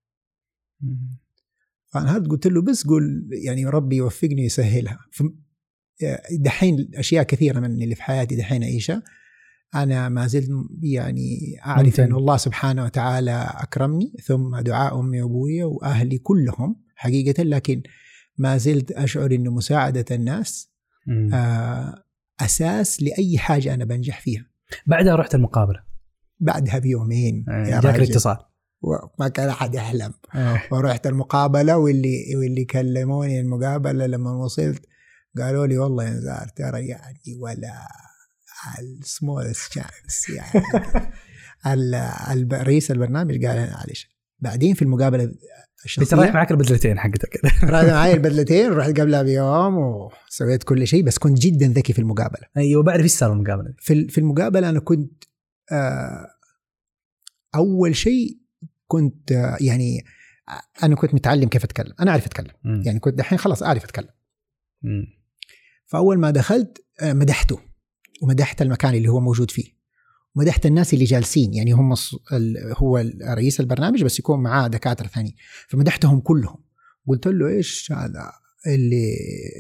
فأنا 1.88 2.16
هاد 2.16 2.28
قلت 2.28 2.48
له 2.48 2.62
بس 2.62 2.88
قول 2.88 3.30
يعني 3.32 3.66
ربي 3.66 3.96
يوفقني 3.96 4.42
ويسهلها 4.42 5.00
دحين 6.32 6.92
أشياء 6.96 7.24
كثيرة 7.24 7.60
من 7.60 7.84
اللي 7.84 7.96
في 7.96 8.04
حياتي 8.04 8.36
دحين 8.36 8.64
أعيشها 8.64 9.04
أنا 9.76 10.10
ما 10.10 10.28
زلت 10.28 10.50
يعني 10.84 11.58
أعرف 11.66 11.86
ممتن. 11.86 12.04
إن 12.04 12.16
الله 12.16 12.38
سبحانه 12.38 12.84
وتعالى 12.84 13.54
أكرمني 13.56 14.14
ثم 14.24 14.60
دعاء 14.60 15.00
أمي 15.00 15.22
وأبوي 15.22 15.64
وأهلي 15.64 16.18
كلهم 16.18 16.76
حقيقة 16.96 17.44
لكن 17.44 17.84
ما 18.38 18.58
زلت 18.58 18.92
أشعر 18.92 19.32
إنه 19.32 19.52
مساعدة 19.52 20.06
الناس 20.12 20.72
مم. 21.08 21.34
آه، 21.34 22.04
أساس 22.40 23.04
لأي 23.04 23.38
حاجة 23.38 23.74
أنا 23.74 23.86
بنجح 23.86 24.22
فيها 24.22 24.46
بعدها 24.86 25.16
رحت 25.16 25.36
المقابله 25.36 25.91
بعدها 26.42 26.80
بيومين. 26.80 27.46
يا 27.48 27.80
جاك. 27.80 27.96
الاتصال. 27.96 28.38
وما 28.82 29.28
كان 29.28 29.50
أحد 29.50 29.76
يحلم. 29.76 30.14
آه. 30.36 30.62
ورحت 30.72 31.08
المقابلة 31.08 31.78
واللي 31.78 32.36
واللي 32.36 32.66
كلموني 32.66 33.40
المقابلة 33.40 34.06
لما 34.06 34.32
وصلت 34.32 34.86
قالوا 35.38 35.68
لي 35.68 35.78
والله 35.78 36.04
يا 36.04 36.10
نزار 36.10 36.48
ترى 36.56 36.88
يعني 36.88 37.38
ولا 37.40 37.88
السمول 38.80 39.56
شانس 39.56 40.30
يعني. 40.30 40.66
رئيس 42.64 42.92
البرنامج 42.92 43.46
قال 43.46 43.58
أنا 43.58 43.74
معلش. 43.74 44.12
بعدين 44.40 44.74
في 44.74 44.82
المقابلة 44.82 45.24
انت 45.24 45.36
الشخصيه 45.86 46.18
رايح 46.18 46.34
معك 46.34 46.52
البدلتين 46.52 47.00
حقتك. 47.00 47.40
راح 47.64 47.84
معي 47.84 48.14
البدلتين 48.18 48.72
رحت 48.72 49.00
قبلها 49.00 49.24
بيوم 49.24 49.78
وسويت 49.78 50.64
كل 50.64 50.88
شيء 50.88 51.04
بس 51.04 51.18
كنت 51.18 51.40
جدا 51.40 51.68
ذكي 51.68 51.94
في 51.94 52.00
المقابلة. 52.00 52.48
أيوه 52.58 52.84
بعد 52.84 53.00
إيش 53.00 53.12
صار 53.12 53.34
المقابلة؟ 53.34 53.74
في 53.80 54.08
في 54.08 54.18
المقابلة 54.18 54.70
أنا 54.70 54.80
كنت 54.80 55.24
أول 57.56 57.96
شيء 57.96 58.38
كنت 58.88 59.32
آه، 59.32 59.58
يعني 59.62 60.06
أنا 60.84 60.96
كنت 60.96 61.14
متعلم 61.14 61.50
كيف 61.50 61.64
أتكلم. 61.64 61.94
أنا 62.00 62.12
أعرف 62.12 62.26
أتكلم. 62.26 62.52
مم. 62.64 62.82
يعني 62.86 63.00
كنت 63.00 63.14
دحين 63.14 63.40
خلاص 63.40 63.64
أعرف 63.64 63.84
أتكلم. 63.84 64.10
مم. 64.82 65.06
فأول 65.86 66.20
ما 66.20 66.32
دخلت 66.32 66.86
آه، 67.02 67.14
مدحته. 67.14 67.60
ومدحت 68.22 68.62
المكان 68.62 68.94
اللي 68.94 69.08
هو 69.08 69.20
موجود 69.20 69.52
فيه. 69.52 69.82
ومدحت 70.36 70.66
الناس 70.66 70.94
اللي 70.94 71.06
جالسين. 71.06 71.54
يعني 71.54 71.72
هم 71.72 71.96
هو 72.78 73.04
رئيس 73.28 73.60
البرنامج 73.60 74.04
بس 74.04 74.20
يكون 74.20 74.44
معاه 74.44 74.68
دكاترة 74.68 75.08
ثانيين 75.08 75.36
فمدحتهم 75.68 76.20
كلهم. 76.20 76.64
قلت 77.08 77.28
له 77.28 77.48
إيش 77.48 77.92
هذا؟ 77.92 78.32
اللي 78.68 79.16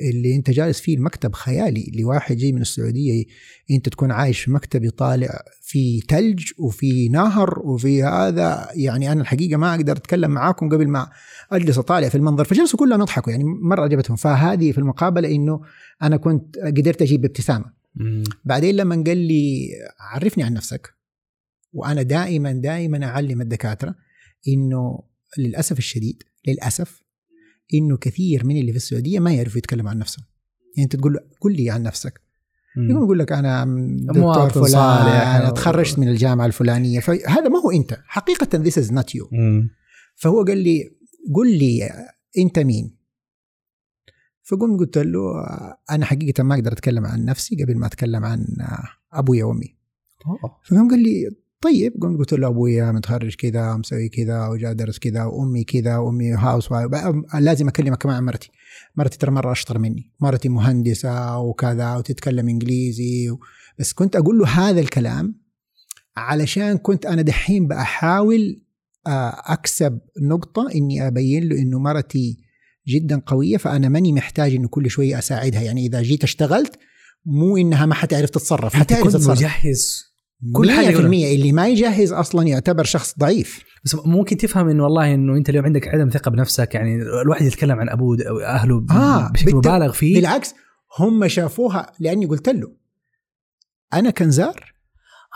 اللي 0.09 0.35
انت 0.35 0.49
جالس 0.49 0.81
فيه 0.81 0.97
المكتب 0.97 1.33
خيالي 1.33 1.91
لواحد 1.95 2.37
جاي 2.37 2.51
من 2.51 2.61
السعودية 2.61 3.25
انت 3.71 3.89
تكون 3.89 4.11
عايش 4.11 4.39
في 4.39 4.51
مكتب 4.51 4.89
طالع 4.89 5.43
في 5.61 6.01
ثلج 6.09 6.51
وفي 6.57 7.09
نهر 7.09 7.59
وفي 7.59 8.03
هذا. 8.03 8.67
يعني 8.75 9.11
أنا 9.11 9.21
الحقيقة 9.21 9.57
ما 9.57 9.75
أقدر 9.75 9.97
أتكلم 9.97 10.31
معاكم 10.31 10.69
قبل 10.69 10.87
ما 10.87 11.09
أجلس 11.51 11.77
أطالع 11.77 12.09
في 12.09 12.15
المنظر. 12.15 12.43
فجلسوا 12.43 12.79
كلهم 12.79 13.01
يضحكوا. 13.01 13.31
يعني 13.31 13.43
مرة 13.43 13.81
عجبتهم. 13.81 14.17
فهذه 14.17 14.71
في 14.71 14.77
المقابلة 14.77 15.31
إنه 15.31 15.61
أنا 16.01 16.17
كنت 16.17 16.57
قدرت 16.57 17.01
أجيب 17.01 17.25
ابتسامة. 17.25 17.65
بعدين 18.45 18.75
لما 18.75 19.03
قال 19.07 19.17
لي 19.17 19.69
عرفني 19.99 20.43
عن 20.43 20.53
نفسك. 20.53 20.93
وأنا 21.73 22.01
دائما 22.01 22.51
دائما 22.51 23.05
أعلم 23.05 23.41
الدكاترة 23.41 23.95
إنه 24.47 25.03
للأسف 25.37 25.77
الشديد 25.77 26.23
للأسف 26.47 27.00
إنه 27.73 27.97
كثير 27.97 28.45
من 28.45 28.57
اللي 28.57 28.71
في 28.71 28.77
السعودية 28.77 29.19
ما 29.19 29.33
يعرفوا 29.33 29.57
يتكلموا 29.57 29.89
عن 29.89 29.97
نفسهم 29.97 30.25
يعني 30.77 30.83
أنت 30.83 30.95
تقول 30.95 31.13
له 31.13 31.19
قل 31.41 31.55
لي 31.55 31.69
عن 31.69 31.83
نفسك. 31.83 32.21
يقوم 32.77 33.03
يقول 33.03 33.19
لك 33.19 33.31
أنا 33.31 33.65
دكتور 34.01 34.49
فلان 34.49 34.65
صالح. 34.67 35.27
أنا 35.35 35.49
تخرجت 35.49 35.99
من 35.99 36.07
الجامعة 36.07 36.45
الفلانية 36.45 36.99
فهذا 36.99 37.49
ما 37.49 37.59
هو 37.59 37.71
أنت 37.71 37.99
حقيقة 38.05 38.63
is 38.63 38.87
not 38.87 39.17
you 39.17 39.27
مم. 39.31 39.69
فهو 40.15 40.43
قال 40.43 40.57
لي 40.57 40.91
قل 41.35 41.57
لي 41.57 41.89
أنت 42.37 42.59
مين 42.59 42.97
فقمت 44.43 44.79
قلت 44.79 44.97
له 44.97 45.21
أنا 45.91 46.05
حقيقة 46.05 46.43
ما 46.43 46.55
أقدر 46.55 46.71
أتكلم 46.71 47.05
عن 47.05 47.25
نفسي 47.25 47.63
قبل 47.63 47.77
ما 47.77 47.87
أتكلم 47.87 48.25
عن 48.25 48.45
ابويا 49.13 49.45
وأمي. 49.45 49.75
فقام 50.69 50.89
قال 50.89 51.03
لي 51.03 51.29
طيب 51.61 51.93
قمت 52.01 52.19
قلت 52.19 52.33
له 52.33 52.47
ابويا 52.47 52.91
متخرج 52.91 53.35
كذا 53.35 53.73
مسوي 53.75 54.09
كذا 54.09 54.47
وجاء 54.47 54.73
درس 54.73 54.99
كذا 54.99 55.23
وأمي 55.23 55.63
كذا 55.63 55.97
وأمي 55.97 56.31
هاوس 56.31 56.69
لازم 57.39 57.67
أكلمك 57.67 57.97
كمان 57.97 58.15
عن 58.15 58.25
مرتي. 58.25 58.51
مرتي 58.95 59.17
ترى 59.17 59.31
مرة 59.31 59.51
أشطر 59.51 59.79
مني. 59.79 60.11
مرتي 60.19 60.49
مهندسة 60.49 61.37
وكذا 61.37 61.95
وتتكلم 61.95 62.49
إنجليزي 62.49 63.29
و... 63.29 63.39
بس 63.79 63.93
كنت 63.93 64.15
أقول 64.15 64.37
له 64.37 64.47
هذا 64.47 64.79
الكلام 64.79 65.41
علشان 66.17 66.77
كنت 66.77 67.05
أنا 67.05 67.21
دحين 67.21 67.67
بحاول 67.67 68.61
آه، 69.07 69.41
أكسب 69.45 69.99
نقطة 70.21 70.67
إني 70.75 71.07
أبين 71.07 71.43
له 71.43 71.61
إنه 71.61 71.79
مرتي 71.79 72.37
جدا 72.87 73.21
قوية 73.25 73.57
فأنا 73.57 73.89
ماني 73.89 74.13
محتاج 74.13 74.55
إنه 74.55 74.67
كل 74.67 74.89
شوية 74.89 75.19
أساعدها. 75.19 75.61
يعني 75.61 75.85
إذا 75.85 76.01
جيت 76.01 76.23
اشتغلت 76.23 76.79
مو 77.25 77.57
إنها 77.57 77.85
ما 77.85 77.93
حتعرف 77.93 78.29
تتصرف 78.29 78.73
حتعرف 78.73 79.07
تتصرف. 79.07 79.37
مجهز. 79.37 80.10
كل 80.53 80.71
حاجة 80.71 80.85
في 80.85 80.91
يقولها. 80.91 81.05
المية 81.05 81.35
اللي 81.35 81.51
ما 81.51 81.67
يجهز 81.67 82.11
أصلا 82.11 82.47
يعتبر 82.47 82.83
شخص 82.83 83.15
ضعيف 83.19 83.63
بس 83.85 83.95
ممكن 84.05 84.37
تفهم 84.37 84.69
إنه 84.69 84.83
والله 84.83 85.13
إنه 85.13 85.37
أنت 85.37 85.49
اليوم 85.49 85.65
عندك 85.65 85.87
عدم 85.87 86.09
ثقة 86.09 86.31
بنفسك 86.31 86.75
يعني 86.75 86.95
الواحد 87.21 87.45
يتكلم 87.45 87.79
عن 87.79 87.89
أبوه 87.89 88.17
أو 88.29 88.39
أهله 88.39 88.85
آه، 88.91 89.31
بشكل 89.31 89.45
بالت- 89.51 89.55
مبالغ 89.67 89.91
فيه 89.91 90.15
بالعكس 90.15 90.53
هم 90.99 91.27
شافوها 91.27 91.91
لأني 91.99 92.25
قلت 92.25 92.49
له 92.49 92.71
أنا 93.93 94.09
كنزار 94.09 94.73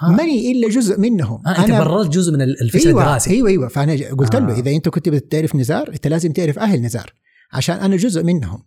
آه. 0.03 0.12
ماني 0.12 0.51
إلا 0.51 0.70
جزء 0.70 0.99
منهم 0.99 1.41
آه 1.47 1.60
أنت 1.66 1.72
بررت 1.72 2.10
جزء 2.10 2.34
من 2.34 2.41
الفشل 2.41 2.88
أيوه 2.88 3.01
الدراسي 3.01 3.30
أيوه 3.32 3.49
أيوه 3.49 3.68
فأنا 3.68 3.93
قلت 4.16 4.36
له 4.36 4.56
آه. 4.56 4.60
إذا 4.60 4.72
أنت 4.72 4.89
كنت 4.89 5.10
بتعرف 5.10 5.56
نزار 5.56 5.89
أنت 5.89 6.08
لازم 6.08 6.32
تعرف 6.32 6.60
أهل 6.60 6.82
نزار 6.82 7.14
عشان 7.53 7.76
أنا 7.76 7.95
جزء 7.95 8.24
منهم 8.24 8.64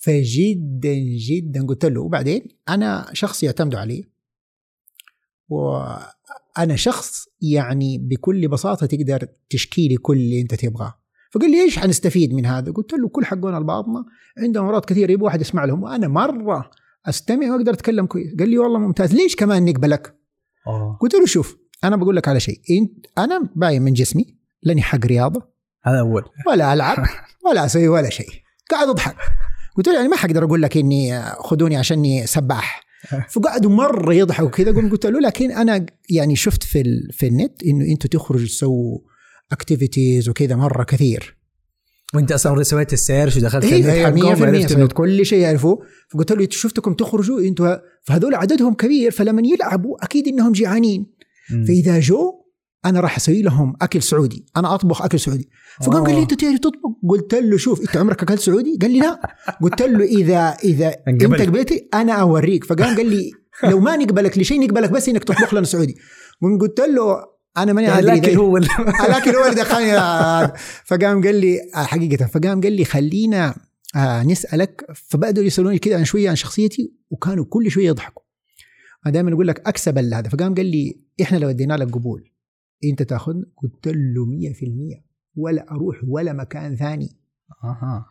فجدا 0.00 0.94
جدا 1.28 1.66
قلت 1.66 1.84
له 1.84 2.00
وبعدين 2.00 2.42
أنا 2.68 3.06
شخص 3.12 3.42
يعتمدوا 3.42 3.78
علي 3.80 4.04
وأنا 5.54 6.76
شخص 6.76 7.24
يعني 7.40 7.98
بكل 7.98 8.48
بساطة 8.48 8.86
تقدر 8.86 9.28
تشكي 9.50 9.88
لي 9.88 9.96
كل 9.96 10.16
اللي 10.16 10.40
أنت 10.40 10.54
تبغاه. 10.54 10.94
فقال 11.32 11.50
لي 11.50 11.62
إيش 11.62 11.78
حنستفيد 11.78 12.34
من 12.34 12.46
هذا؟ 12.46 12.72
قلت 12.72 12.92
له 12.92 13.08
كل 13.08 13.24
حقون 13.24 13.56
الباطنة 13.56 14.04
عندهم 14.38 14.64
أمراض 14.64 14.84
كثير 14.84 15.10
يبغى 15.10 15.24
واحد 15.24 15.40
يسمع 15.40 15.64
لهم. 15.64 15.82
وأنا 15.82 16.08
مرة 16.08 16.70
أستمع 17.06 17.50
وأقدر 17.50 17.72
أتكلم 17.72 18.06
كويس. 18.06 18.34
قال 18.38 18.48
لي 18.48 18.58
والله 18.58 18.78
ممتاز 18.78 19.14
ليش 19.14 19.36
كمان 19.36 19.64
نقبلك؟ 19.64 20.14
أوه. 20.66 20.98
قلت 21.00 21.14
له 21.14 21.26
شوف 21.26 21.56
أنا 21.84 21.96
بقول 21.96 22.16
لك 22.16 22.28
على 22.28 22.40
شيء. 22.40 22.60
إنت 22.70 23.06
أنا 23.18 23.50
باين 23.56 23.82
من 23.82 23.92
جسمي 23.92 24.38
لاني 24.62 24.82
حق 24.82 25.06
رياضة. 25.06 25.42
هذا 25.82 26.00
أول. 26.00 26.24
ولا 26.46 26.72
ألعب 26.72 27.06
ولا 27.46 27.64
أسوي 27.64 27.88
ولا 27.88 28.10
شيء. 28.10 28.30
قاعد 28.70 28.88
أضحك. 28.88 29.16
قلت 29.76 29.88
له 29.88 29.94
يعني 29.94 30.08
ما 30.08 30.16
حقدر 30.16 30.44
أقول 30.44 30.62
لك 30.62 30.76
إني 30.76 31.22
خذوني 31.22 31.76
عشاني 31.76 32.26
سباح. 32.26 32.83
فقعدوا 33.32 33.70
مرة 33.70 34.14
يضحكوا 34.14 34.48
كذا. 34.48 34.72
قلت 34.90 35.06
له 35.06 35.20
لكن 35.20 35.50
أنا 35.50 35.86
يعني 36.10 36.36
شفت 36.36 36.62
في 36.62 36.80
ال... 36.80 37.08
في 37.12 37.26
النت 37.26 37.62
إنه 37.62 37.84
أنتم 37.84 38.08
تخرجوا 38.08 38.46
تسووا 38.46 38.98
اكتيفيتيز 39.52 40.28
وكذا 40.28 40.56
مرة 40.56 40.84
كثير. 40.84 41.36
وأنت 42.14 42.32
أصلا 42.32 42.62
سويت 42.62 42.92
ال 42.92 42.98
search 42.98 43.36
ودخلت 43.36 43.64
إيه 43.64 43.80
النت 43.80 44.06
حقهم 44.06 44.36
100% 44.36 44.40
وعرفت 44.40 44.72
سويت 44.72 44.90
إنه- 44.90 44.92
كل 44.92 45.26
شيء 45.26 45.38
يعرفوه. 45.38 45.82
فقلت 46.10 46.32
له 46.32 46.48
شفتكم 46.50 46.94
تخرجوا؟ 46.94 47.40
إنتوا 47.40 47.76
فهذول 48.02 48.34
عددهم 48.34 48.74
كبير 48.74 49.10
فلما 49.10 49.42
يلعبوا 49.44 50.04
أكيد 50.04 50.28
إنهم 50.28 50.52
جيعانين. 50.52 51.14
فإذا 51.68 52.00
جو 52.00 52.43
أنا 52.84 53.00
راح 53.00 53.16
أسوي 53.16 53.42
لهم 53.42 53.76
أكل 53.82 54.02
سعودي 54.02 54.44
أنا 54.56 54.74
أطبخ 54.74 55.02
أكل 55.02 55.20
سعودي. 55.20 55.48
فقام 55.82 56.02
قال 56.04 56.10
لي 56.10 56.14
أوه. 56.14 56.22
أنت 56.22 56.34
تعرف 56.34 56.58
تطبخ؟ 56.58 56.90
قلت 57.08 57.34
له 57.34 57.56
شوف 57.56 57.80
أنت 57.80 57.96
عمرك 57.96 58.22
أكلت 58.22 58.40
سعودي؟ 58.40 58.78
قال 58.82 58.90
لي 58.90 58.98
لا. 58.98 59.20
قلت 59.62 59.82
له 59.82 60.04
إذا 60.04 60.56
إذا 60.64 60.94
أنت. 61.08 61.24
قبلتي 61.24 61.88
أنا 61.94 62.12
أوريك. 62.12 62.64
فقام 62.64 62.96
قال 62.96 63.06
لي 63.10 63.30
لو 63.64 63.80
ما 63.80 63.96
نقبلك 63.96 64.38
لشيء 64.38 64.60
نقبلك 64.66 64.90
بس 64.90 65.08
إنك 65.08 65.24
تطبخ 65.24 65.54
لنا 65.54 65.64
سعودي. 65.64 65.96
قلت 66.60 66.80
له 66.80 67.16
أنا 67.56 67.72
ماني 67.72 67.98
ادري 67.98 68.12
الأكل 68.12 68.36
هو 68.38 68.56
ال- 68.56 68.68
الأكل 69.06 69.30
هو 69.30 69.44
اللي 69.44 69.54
دخلني. 69.60 69.92
فقام 70.84 71.22
قال 71.24 71.34
لي 71.40 71.58
آه، 71.76 71.82
حقيقة. 71.84 72.26
فقام 72.26 72.60
قال 72.60 72.72
لي 72.72 72.84
خلينا 72.84 73.54
آه 73.96 74.22
نسألك. 74.22 74.86
فبدأوا 75.08 75.46
يسألوني 75.46 75.78
كذا 75.78 75.96
عن 75.96 76.04
شوية 76.04 76.28
عن 76.30 76.36
شخصيتي 76.36 76.92
وكانوا 77.10 77.44
كل 77.44 77.70
شوية 77.70 77.86
يضحكوا. 77.86 78.22
أنا 79.06 79.12
دائما 79.14 79.32
أقول 79.32 79.48
لك 79.48 79.62
أكسب 79.68 79.98
هذا. 79.98 80.28
فقام 80.28 80.54
قال 80.54 80.66
لي 80.66 81.00
إحنا 81.22 81.36
لو 81.38 81.50
ادينا 81.50 81.74
لك 81.74 81.90
قبول 81.90 82.30
أنت 82.90 83.02
تاخذ؟ 83.02 83.34
قلت 83.56 83.86
له 83.86 84.26
100% 84.26 85.04
ولا 85.36 85.70
أروح 85.70 85.96
ولا 86.08 86.32
مكان 86.32 86.76
ثاني. 86.76 87.16
أها. 87.64 88.06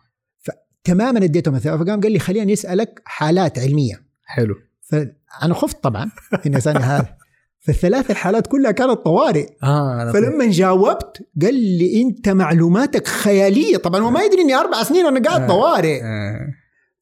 تماما 0.84 1.24
اديته 1.24 1.50
مثلا 1.50 1.76
فقام 1.76 2.00
قال 2.00 2.12
لي 2.12 2.18
خلينا 2.18 2.52
نسألك 2.52 3.02
حالات 3.04 3.58
علمية. 3.58 4.02
حلو. 4.24 4.54
فانا 4.80 5.54
خفت 5.54 5.82
طبعا 5.82 6.10
إني 6.46 6.56
أسألني 6.56 6.84
هذا. 6.84 7.16
فالثلاث 7.58 8.10
الحالات 8.10 8.46
كلها 8.46 8.70
كانت 8.70 8.98
طوارئ. 8.98 9.48
أنا 9.62 10.12
فلما 10.12 10.50
جاوبت 10.50 11.26
قال 11.42 11.54
لي 11.54 12.02
أنت 12.02 12.28
معلوماتك 12.28 13.06
خيالية. 13.06 13.76
طبعا 13.76 14.00
هو 14.00 14.10
ما 14.10 14.22
يدري 14.22 14.42
إني 14.42 14.54
أربع 14.54 14.82
سنين 14.82 15.04
وأنا 15.04 15.28
قاعد 15.28 15.40
آه. 15.40 15.48
طوارئ. 15.48 16.00
آه. 16.02 16.46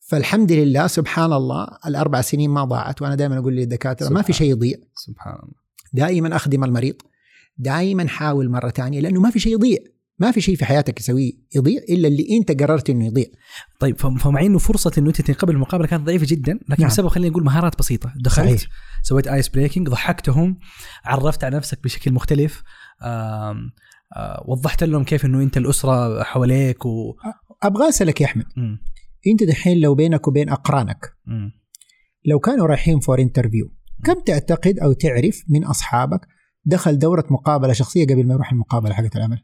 فالحمد 0.01 0.53
لله 0.53 0.87
سبحان 0.87 1.33
الله 1.33 1.69
الأربع 1.87 2.21
سنين 2.21 2.51
ما 2.51 2.65
ضاعت. 2.65 3.03
وأنا 3.03 3.15
دائما 3.15 3.39
أقول 3.39 3.57
للدكاترة 3.57 4.09
ما 4.09 4.23
في. 4.23 4.33
شيء 4.33 4.51
يضيع. 4.51 4.77
سبحان 4.95 5.35
الله. 5.35 5.55
دائما 5.93 6.37
أخدم 6.37 6.65
المريض. 6.65 6.95
دائما 7.63 8.09
حاول 8.09 8.51
مرة 8.51 8.71
ثانية 8.71 9.01
لأنه 9.01 9.21
ما 9.21 9.31
في 9.31 9.39
شيء 9.39 9.53
يضيع 9.53 9.79
ما 10.19 10.31
في 10.31 10.41
شيء 10.41 10.57
في 10.57 10.65
حياتك 10.65 11.01
يسويه 11.01 11.33
يضيع 11.57 11.81
إلا 11.89 12.09
اللي 12.09 12.27
أنت 12.39 12.63
قررت 12.63 12.91
إنه 12.91 13.07
يضيع 13.07 13.27
طيب 13.81 13.99
فم- 13.99 14.17
فمع 14.19 14.41
إنه 14.41 14.59
فرصة 14.59 14.93
إنه 14.99 15.09
أنت 15.09 15.21
تنقبل 15.21 15.55
المقابلة 15.55 15.87
كانت 15.87 16.03
ضعيفة 16.07 16.27
جدا 16.29 16.53
لكن 16.69 16.83
نعم. 16.83 16.89
بسبب 16.91 17.09
خلينا 17.09 17.31
نقول 17.31 17.45
مهارات 17.45 17.79
بسيطة 17.79 18.13
دخلت 18.17 18.59
صحيح. 18.59 18.71
سويت 19.03 19.27
ice 19.29 19.49
breaking 19.49 19.89
ضحكتهم 19.89 20.59
عرفت 21.05 21.45
على 21.45 21.57
نفسك 21.57 21.83
بشكل 21.85 22.13
مختلف 22.13 22.63
آم، 23.05 23.71
آه، 24.17 24.45
وضحت 24.49 24.85
لهم 24.85 25.05
كيف 25.05 25.25
إنه 25.25 25.43
أنت 25.43 25.57
الأسرة 25.57 26.23
حواليك 26.23 26.87
و 26.87 27.15
أبغى 27.63 27.89
أسألك 27.89 28.21
يا 28.21 28.27
أحمد 28.27 28.47
مم. 28.57 28.79
أنت 29.27 29.43
دحين 29.43 29.81
لو 29.81 29.95
بينك 29.95 30.29
وبين 30.29 30.49
أقرانك 30.49 31.07
مم. 31.27 31.53
لو 32.25 32.39
كانوا 32.39 32.67
رايحين 32.67 33.01
for 33.01 33.21
interview 33.21 33.75
كم 34.05 34.21
تعتقد 34.21 34.79
أو 34.79 34.93
تعرف 34.93 35.43
من 35.49 35.65
أصحابك 35.65 36.21
دخل 36.65 36.99
دورة 36.99 37.25
مقابلة 37.31 37.73
شخصية 37.73 38.05
قبل 38.07 38.27
ما 38.27 38.35
يروح 38.35 38.53
المقابلة 38.53 38.95
حقت 38.95 39.17
العمل 39.17 39.43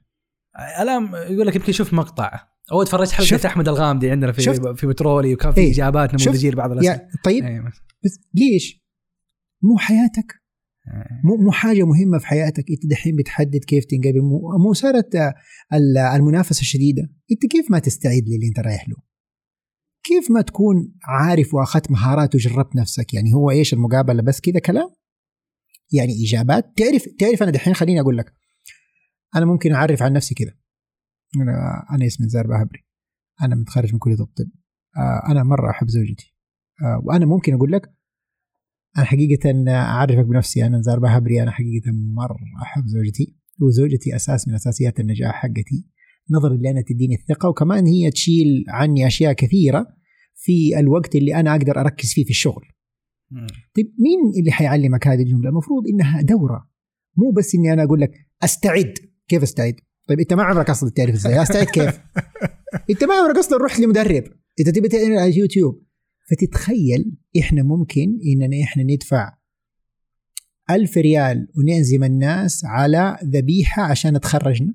الآن 0.82 1.32
يقول 1.32 1.46
لك 1.46 1.56
يمكن 1.56 1.72
شوف 1.72 1.94
مقطع 1.94 2.48
أو 2.72 2.82
تفرجت 2.82 3.10
حلقة 3.10 3.26
شفت؟ 3.26 3.46
أحمد 3.46 3.68
الغامدي 3.68 4.10
عندنا 4.10 4.32
في 4.32 4.42
شفت؟ 4.42 4.66
في 4.68 4.86
بترولي 4.86 5.34
وكان 5.34 5.52
في 5.52 5.60
إيه. 5.60 5.72
إجابات؟ 5.72 6.14
نموذجيه 6.14 6.50
لبعض 6.50 6.72
الأسئلة 6.72 7.08
طيب 7.24 7.44
أيوة. 7.44 7.72
بس 8.04 8.20
ليش؟ 8.34 8.84
مو 9.62 9.78
حياتك. 9.78 10.34
مو 11.24 11.36
مو 11.44 11.50
حاجة 11.52 11.84
مهمة 11.84 12.18
في 12.18 12.26
حياتك 12.26 12.64
إنت 12.70 12.86
دحين 12.90 13.16
بتحدد 13.16 13.64
كيف 13.66 13.84
تنقبل 13.84 14.20
مو, 14.22 14.58
مو 14.64 14.72
صارت 14.72 15.14
ال- 15.72 15.98
المنافسة 15.98 16.60
الشديدة 16.60 17.02
إنت 17.32 17.46
كيف 17.52 17.70
ما 17.70 17.78
تستعد 17.78 18.22
للي 18.26 18.48
إنت 18.48 18.58
رايح 18.66 18.88
له 18.88 18.96
كيف 20.04 20.30
ما 20.30 20.40
تكون 20.42 20.92
عارف 21.04 21.54
وأخذت 21.54 21.90
مهارات 21.90 22.34
وجربت 22.34 22.76
نفسك 22.76 23.14
يعني 23.14 23.34
هو 23.34 23.50
إيش 23.50 23.74
المقابلة 23.74 24.22
بس 24.22 24.40
كذا 24.40 24.58
كلام 24.58 24.88
يعني 25.92 26.24
إجابات. 26.24 26.72
تعرف 26.76 27.04
تعرف 27.18 27.42
أنا 27.42 27.50
دحين 27.50 27.74
خليني 27.74 28.00
أقول 28.00 28.18
لك. 28.18 28.32
أنا 29.36 29.44
ممكن 29.44 29.72
أعرف 29.72 30.02
عن 30.02 30.12
نفسي 30.12 30.34
كذا. 30.34 30.54
أنا 31.36 31.86
أنا 31.90 32.06
اسمي 32.06 32.26
نزار 32.26 32.46
بهبري. 32.46 32.84
أنا 33.42 33.54
متخرج 33.54 33.92
من 33.92 33.98
كلية 33.98 34.20
الطب. 34.20 34.50
آه، 34.96 35.32
أنا 35.32 35.42
مرة 35.42 35.70
أحب 35.70 35.88
زوجتي. 35.88 36.34
آه، 36.82 37.02
وأنا 37.04 37.26
ممكن 37.26 37.54
أقول 37.54 37.72
لك 37.72 37.94
أنا 38.96 39.06
حقيقة 39.06 39.64
أعرفك 39.68 40.24
بنفسي. 40.24 40.66
أنا 40.66 40.78
نزار 40.78 40.98
بهبري 40.98 41.42
أنا 41.42 41.50
حقيقة 41.50 41.92
مرة 42.14 42.38
أحب 42.62 42.86
زوجتي. 42.86 43.36
وزوجتي 43.60 44.16
أساس 44.16 44.48
من 44.48 44.54
أساسيات 44.54 45.00
النجاح 45.00 45.34
حقتي. 45.34 45.86
نظرا 46.30 46.56
لانها 46.56 46.82
تديني 46.82 47.14
الثقة. 47.14 47.48
وكمان 47.48 47.86
هي 47.86 48.10
تشيل 48.10 48.64
عني 48.68 49.06
أشياء 49.06 49.32
كثيرة 49.32 49.86
في 50.34 50.78
الوقت 50.78 51.16
اللي 51.16 51.34
أنا 51.34 51.50
أقدر 51.50 51.80
أركز 51.80 52.12
فيه 52.12 52.24
في 52.24 52.30
الشغل. 52.30 52.64
طيب 53.76 53.94
مين 53.98 54.40
اللي 54.40 54.50
حيعلمك 54.52 55.06
هذه 55.06 55.22
الجملة؟ 55.22 55.48
المفروض 55.48 55.82
إنها 55.88 56.22
دورة. 56.22 56.68
مو 57.16 57.30
بس 57.30 57.54
إني 57.54 57.72
أنا 57.72 57.82
أقول 57.82 58.00
لك 58.00 58.12
أستعد. 58.42 58.94
كيف 59.28 59.42
أستعد؟ 59.42 59.74
طيب 60.08 60.20
أنت 60.20 60.32
ما 60.32 60.42
عمرك 60.42 60.70
أصلا 60.70 60.90
تعرف 60.90 61.14
إزاي. 61.14 61.42
أستعد 61.42 61.66
كيف؟ 61.66 62.00
أنت 62.90 63.04
ما 63.04 63.14
عمرك 63.14 63.38
أصلا 63.38 63.64
رحت 63.64 63.80
لمدرب. 63.80 64.24
انت 64.60 64.68
تبي 64.68 64.88
تعمل 64.88 65.18
على 65.18 65.38
يوتيوب. 65.38 65.82
فتتخيل 66.30 67.16
إحنا 67.40 67.62
ممكن 67.62 68.18
إننا 68.26 68.62
إحنا 68.64 68.82
ندفع 68.82 69.38
ألف 70.70 70.98
ريال 70.98 71.48
ونعزم 71.56 72.04
الناس 72.04 72.64
على 72.64 73.18
ذبيحة 73.24 73.82
عشان 73.82 74.20
تخرجنا؟ 74.20 74.74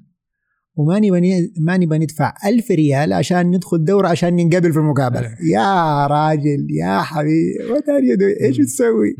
وما 0.75 0.99
نبى 0.99 1.51
ما 1.59 1.77
نبى 1.77 1.97
ندفع 1.97 2.33
ألف 2.45 2.71
ريال 2.71 3.13
عشان 3.13 3.51
ندخل 3.51 3.85
دورة 3.85 4.07
عشان 4.07 4.35
ننقبل 4.35 4.73
في 4.73 4.79
المقابلة 4.79 5.27
أيه. 5.27 5.53
يا 5.53 6.07
راجل 6.07 6.67
يا 6.69 7.01
حبيبي 7.01 8.45
إيش. 8.45 8.57
تسوي؟ 8.57 9.15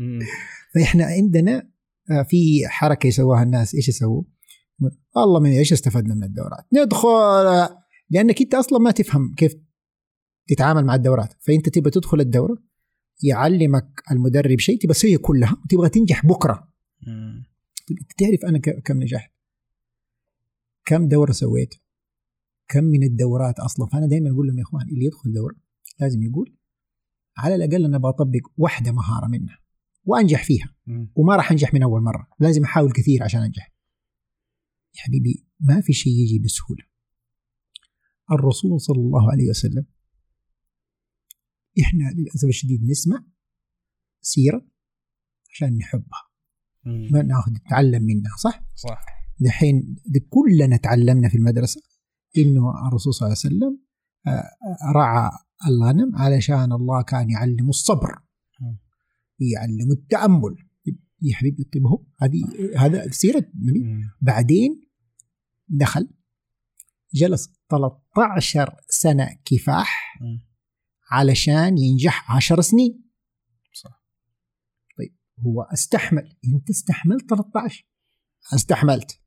فإحنا 0.74 1.04
عندنا 1.04 1.70
آه، 2.10 2.22
في 2.22 2.68
حركة 2.68 3.06
يسووها 3.06 3.42
الناس 3.42 3.74
إيش 3.74 3.88
يسووا؟ 3.88 4.22
والله 5.16 5.40
من 5.40 5.50
إيش 5.50 5.72
استفدنا 5.72 6.14
من 6.14 6.24
الدورات؟ 6.24 6.64
ندخل 6.72 7.68
لأنك 8.10 8.40
أنت 8.40 8.54
أصلا 8.54 8.78
ما 8.78 8.90
تفهم 8.90 9.34
كيف 9.36 9.54
تتعامل 10.48 10.84
مع 10.84 10.94
الدورات، 10.94 11.34
فأنت 11.40 11.68
تبغى 11.68 11.90
تدخل 11.90 12.20
الدورة 12.20 12.58
يعلمك 13.22 14.02
المدرب 14.10 14.58
شيء 14.58 14.78
تبغى 14.78 14.94
تسويها 14.94 15.18
كلها 15.18 15.56
وتبغى 15.64 15.88
تنجح 15.88 16.24
انت 17.90 18.12
تعرف 18.18 18.44
أنا 18.44 18.58
كم 18.58 19.02
نجحت؟ 19.02 19.33
كم 20.84 21.08
دورة 21.08 21.32
سويت؟ 21.32 21.74
كم 22.68 22.84
من 22.84 23.02
الدورات 23.02 23.60
أصلا؟ 23.60 23.86
فأنا 23.86 24.06
دائما 24.06 24.30
أقول 24.30 24.46
لهم 24.46 24.58
يا 24.58 24.62
إخوان 24.62 24.88
اللي 24.88 25.04
يدخل 25.04 25.32
دورة 25.32 25.56
لازم 26.00 26.22
يقول 26.22 26.56
على 27.36 27.54
الأقل 27.54 27.84
أنا 27.84 27.98
بطبق 27.98 28.40
واحدة 28.56 28.92
مهارة 28.92 29.26
منها 29.26 29.58
وأنجح 30.04 30.44
فيها. 30.44 30.74
وما 31.14 31.36
راح 31.36 31.50
أنجح 31.50 31.74
من 31.74 31.82
أول 31.82 32.02
مرة 32.02 32.28
لازم 32.40 32.64
أحاول 32.64 32.92
كثير 32.92 33.22
عشان 33.22 33.40
أنجح 33.42 33.74
يا 34.94 35.00
حبيبي 35.00 35.46
ما 35.60 35.80
في 35.80 35.92
شيء 35.92 36.12
يجي 36.12 36.38
بسهولة 36.38 36.84
الرسول 38.32 38.80
صلى 38.80 38.98
الله 38.98 39.32
عليه 39.32 39.48
وسلم 39.48 39.86
إحنا 41.80 42.04
للأسف 42.16 42.48
الشديد 42.48 42.84
نسمع 42.90 43.24
سيرة 44.20 44.66
عشان 45.50 45.76
نحبها. 45.76 46.30
ما 47.12 47.22
ناخذ 47.22 47.52
نتعلم 47.52 48.02
منها 48.02 48.36
صح 48.36 48.64
صح 48.74 49.04
دحين 49.40 49.96
كلنا 50.30 50.76
تعلمنا 50.76 51.28
في 51.28 51.36
المدرسة 51.36 51.80
إنه 52.38 52.88
الرسول 52.88 53.14
صلى 53.14 53.26
الله 53.26 53.38
عليه 53.44 53.54
وسلم 53.54 53.78
آه، 54.26 54.50
رعى 54.94 55.30
الغنم 55.66 56.16
علشان 56.16 56.72
الله 56.72 57.02
كان 57.02 57.30
يعلم 57.30 57.68
الصبر 57.68 58.18
مم. 58.60 58.78
ويعلم 59.40 59.92
التأمل. 59.92 60.56
يا 61.22 61.34
حبيبي 61.34 61.64
طيب 61.64 61.86
هو 61.86 62.04
هذه 62.20 62.42
هذا 62.76 63.10
سيرة 63.10 63.50
النبي. 63.54 64.04
بعدين 64.20 64.80
دخل 65.68 66.08
جلس 67.14 67.48
13 67.70 68.76
سنة 68.88 69.28
كفاح. 69.44 70.20
علشان 71.10 71.78
ينجح 71.78 72.32
10 72.32 72.60
سنين. 72.60 73.04
صح. 73.72 74.04
طيب 74.98 75.16
هو 75.38 75.62
استحمل. 75.62 76.36
أنت 76.54 76.70
استحملت 76.70 77.30
13 77.30 77.86
استحملت. 78.54 79.20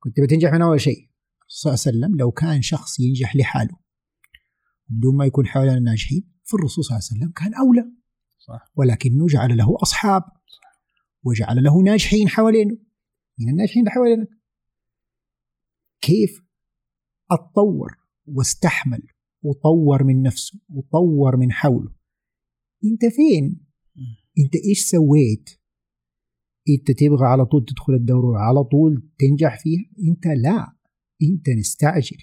كنت 0.00 0.20
بتنجح 0.20 0.52
من 0.52 0.62
أول 0.62 0.80
شيء. 0.80 1.10
صلى 1.48 1.70
الله 1.70 1.82
عليه 1.86 1.96
وسلم 1.98 2.18
لو 2.18 2.30
كان 2.30 2.62
شخص 2.62 3.00
ينجح 3.00 3.36
لحاله 3.36 3.76
بدون 4.88 5.16
ما 5.16 5.24
يكون 5.24 5.46
حوالينا 5.46 5.78
ناجحين 5.78 6.32
فالرسول 6.44 6.84
صلى 6.84 6.96
الله 6.96 7.08
عليه 7.10 7.20
وسلم 7.20 7.32
كان 7.32 7.54
أولى. 7.54 7.92
صح. 8.38 8.72
ولكنه 8.76 9.26
جعل 9.26 9.56
له 9.56 9.76
أصحاب 9.82 10.22
وجعل 11.22 11.62
له 11.62 11.82
ناجحين 11.82 12.28
حوالينه. 12.28 12.78
من 13.38 13.48
الناجحين 13.48 13.80
اللي 13.80 13.90
حوالينك. 13.90 14.28
كيف 16.00 16.42
أتطور 17.30 17.96
واستحمل 18.26 19.02
وطور 19.42 20.04
من 20.04 20.22
نفسه 20.22 20.60
وطور 20.68 21.36
من 21.36 21.52
حوله؟ 21.52 21.92
أنت 22.84 23.14
فين؟ 23.14 23.66
أنت 24.38 24.54
إيش 24.68 24.84
سويت؟ 24.84 25.59
إنت 26.78 26.90
تبغى 26.90 27.26
على 27.26 27.44
طول 27.46 27.64
تدخل 27.64 27.94
الدورة 27.94 28.38
على 28.38 28.64
طول 28.64 29.08
تنجح 29.18 29.62
فيها 29.62 29.84
إنت 30.08 30.26
لا 30.26 30.72
إنت 31.22 31.48
نستعجل. 31.48 32.16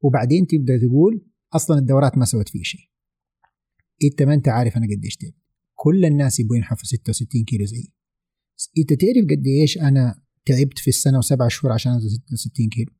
وبعدين 0.00 0.46
تبدأ 0.46 0.78
تقول 0.78 1.26
أصلا 1.52 1.78
الدورات 1.78 2.18
ما 2.18 2.24
سوت 2.24 2.48
فيه 2.48 2.62
شيء. 2.62 2.88
إنت 4.04 4.22
ما 4.22 4.34
أنت 4.34 4.48
عارف 4.48 4.76
أنا 4.76 4.86
قديش 4.86 5.16
تعبت 5.16 5.34
كل 5.74 6.04
الناس 6.04 6.40
يبغوا 6.40 6.56
ينحفوا 6.56 6.84
66 6.84 7.44
كيلو 7.44 7.64
زيي. 7.64 7.92
إنت 8.78 8.92
تعرف 8.92 9.24
قد 9.30 9.46
إيش 9.46 9.78
أنا 9.78 10.22
تعبت 10.46 10.78
في 10.78 10.88
السنة 10.88 11.18
وسبع 11.18 11.48
شهور 11.48 11.72
عشان 11.72 11.92
أنزل 11.92 12.08
66 12.10 12.68
كيلو؟ 12.68 12.92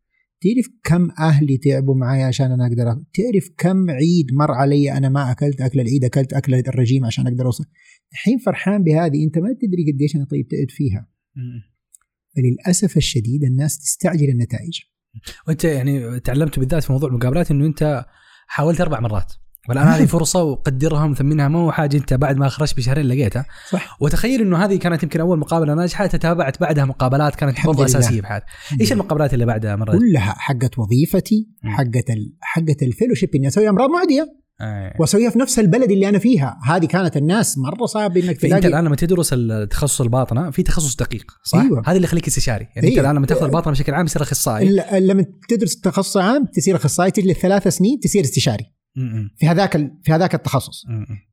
تعرف 0.43 0.69
كم 0.85 1.10
أهلي 1.19 1.59
تعبوا 1.59 1.94
معي 1.94 2.23
عشان 2.23 2.52
أنا 2.52 2.66
أقدر 2.66 2.93
أ- 2.93 3.05
تعرف 3.14 3.51
كم 3.59 3.90
عيد 3.90 4.27
مر 4.32 4.51
علي 4.52 4.93
أنا 4.93 5.09
ما 5.09 5.31
أكلت 5.31 5.60
أكل 5.60 5.81
العيد 5.81 6.05
أكلت 6.05 6.32
أكل 6.32 6.55
الرجيم 6.55 7.05
عشان 7.05 7.27
أقدر 7.27 7.47
أوصل؟ 7.47 7.64
الحين 8.12 8.39
فرحان 8.39 8.82
بهذه 8.82 9.24
أنت 9.24 9.39
ما 9.39 9.48
تدري 9.62 9.93
قديش 9.93 10.16
أنا 10.16 10.24
طيب 10.24 10.48
تعبت 10.48 10.70
فيها. 10.70 11.09
فللأسف 12.36 12.97
الشديد 12.97 13.44
الناس 13.44 13.78
تستعجل 13.78 14.28
النتائج. 14.28 14.81
وأنت 15.48 15.64
يعني 15.64 16.20
تعلمت 16.20 16.59
بالذات 16.59 16.82
في 16.82 16.93
موضوع 16.93 17.09
المقابلات 17.09 17.51
إنه 17.51 17.66
أنت 17.66 18.05
حاولت 18.47 18.81
أربع 18.81 19.01
مرات. 19.01 19.32
والآن 19.68 19.86
هذه 19.86 20.06
فرصة 20.06 20.43
وقدرها 20.43 21.05
ومثمنها 21.05 21.48
ما 21.48 21.59
هو 21.59 21.72
حاجة 21.72 21.97
أنت 21.97 22.14
بعد 22.14 22.36
ما 22.36 22.48
خرجت 22.48 22.76
بشهرين 22.76 23.06
لقيتها 23.06 23.44
صح 23.70 23.97
وتخيل 24.01 24.40
إنه 24.40 24.64
هذه 24.64 24.76
كانت 24.76 25.02
يمكن 25.02 25.20
أول 25.20 25.39
مقابلة 25.39 25.74
ناجحة 25.74 26.06
تتابعت 26.06 26.60
بعدها 26.60 26.84
مقابلات 26.84 27.34
كانت 27.34 27.66
برضه 27.66 27.78
لله. 27.78 27.84
أساسية 27.84 28.20
في 28.20 28.26
حياتك 28.26 28.47
إيش 28.80 28.93
المقابلات 28.93 29.34
اللي 29.34 29.47
بعدها 29.47 29.76
مرات؟ 29.76 29.98
كلها 29.98 30.34
حقت 30.39 30.78
وظيفتي. 30.78 31.48
حقت 31.64 32.10
ال... 32.10 32.32
حقت 32.40 32.82
الفيلوشيب 32.82 33.34
إني 33.34 33.48
أسوي 33.48 33.68
أمراض 33.68 33.90
معدية 33.90 34.43
آه. 34.60 34.94
وأسويها 35.01 35.30
في 35.30 35.39
نفس 35.39 35.59
البلد 35.59 35.90
اللي 35.90 36.09
أنا 36.09 36.18
فيها 36.18 36.59
هذه 36.66 36.86
كانت 36.86 37.16
الناس 37.16 37.59
مرة 37.59 37.86
صعب 37.86 38.16
إنك 38.16 38.40
تلاقي 38.40 38.68
الآن 38.68 38.84
لما 38.84 38.97
تدرس 38.97 39.32
التخصص 39.32 40.01
الباطنة 40.01 40.51
في 40.51 40.62
تخصص 40.62 40.97
دقيق 40.97 41.32
صح؟ 41.44 41.59
أيوة. 41.59 41.82
هذا 41.86 41.97
اللي 41.97 42.05
يخليك 42.05 42.26
استشاري 42.26 42.64
يعني 42.64 42.89
أنت 42.89 42.97
أيوة. 42.97 43.01
الآن 43.01 43.16
لما 43.16 43.26
تأخذ 43.26 43.44
الباطنة 43.44 43.72
بشكل 43.72 43.94
عام 43.94 44.06
تصير 44.06 44.22
أخصائي 44.22 44.82
لما 45.01 45.24
تدرس 45.48 45.80
تخصص 45.80 46.16
عام 46.16 46.47
تصير 46.55 46.76
أخصائي 46.76 47.10
تجلس 47.10 47.39
ثلاث 47.39 47.68
سنين 47.68 48.01
تصير 48.01 48.24
استشاري 48.24 48.81
في 49.36 49.47
هذاك. 49.47 49.93
في 50.02 50.12
هذاك 50.12 50.35
التخصص. 50.35 50.85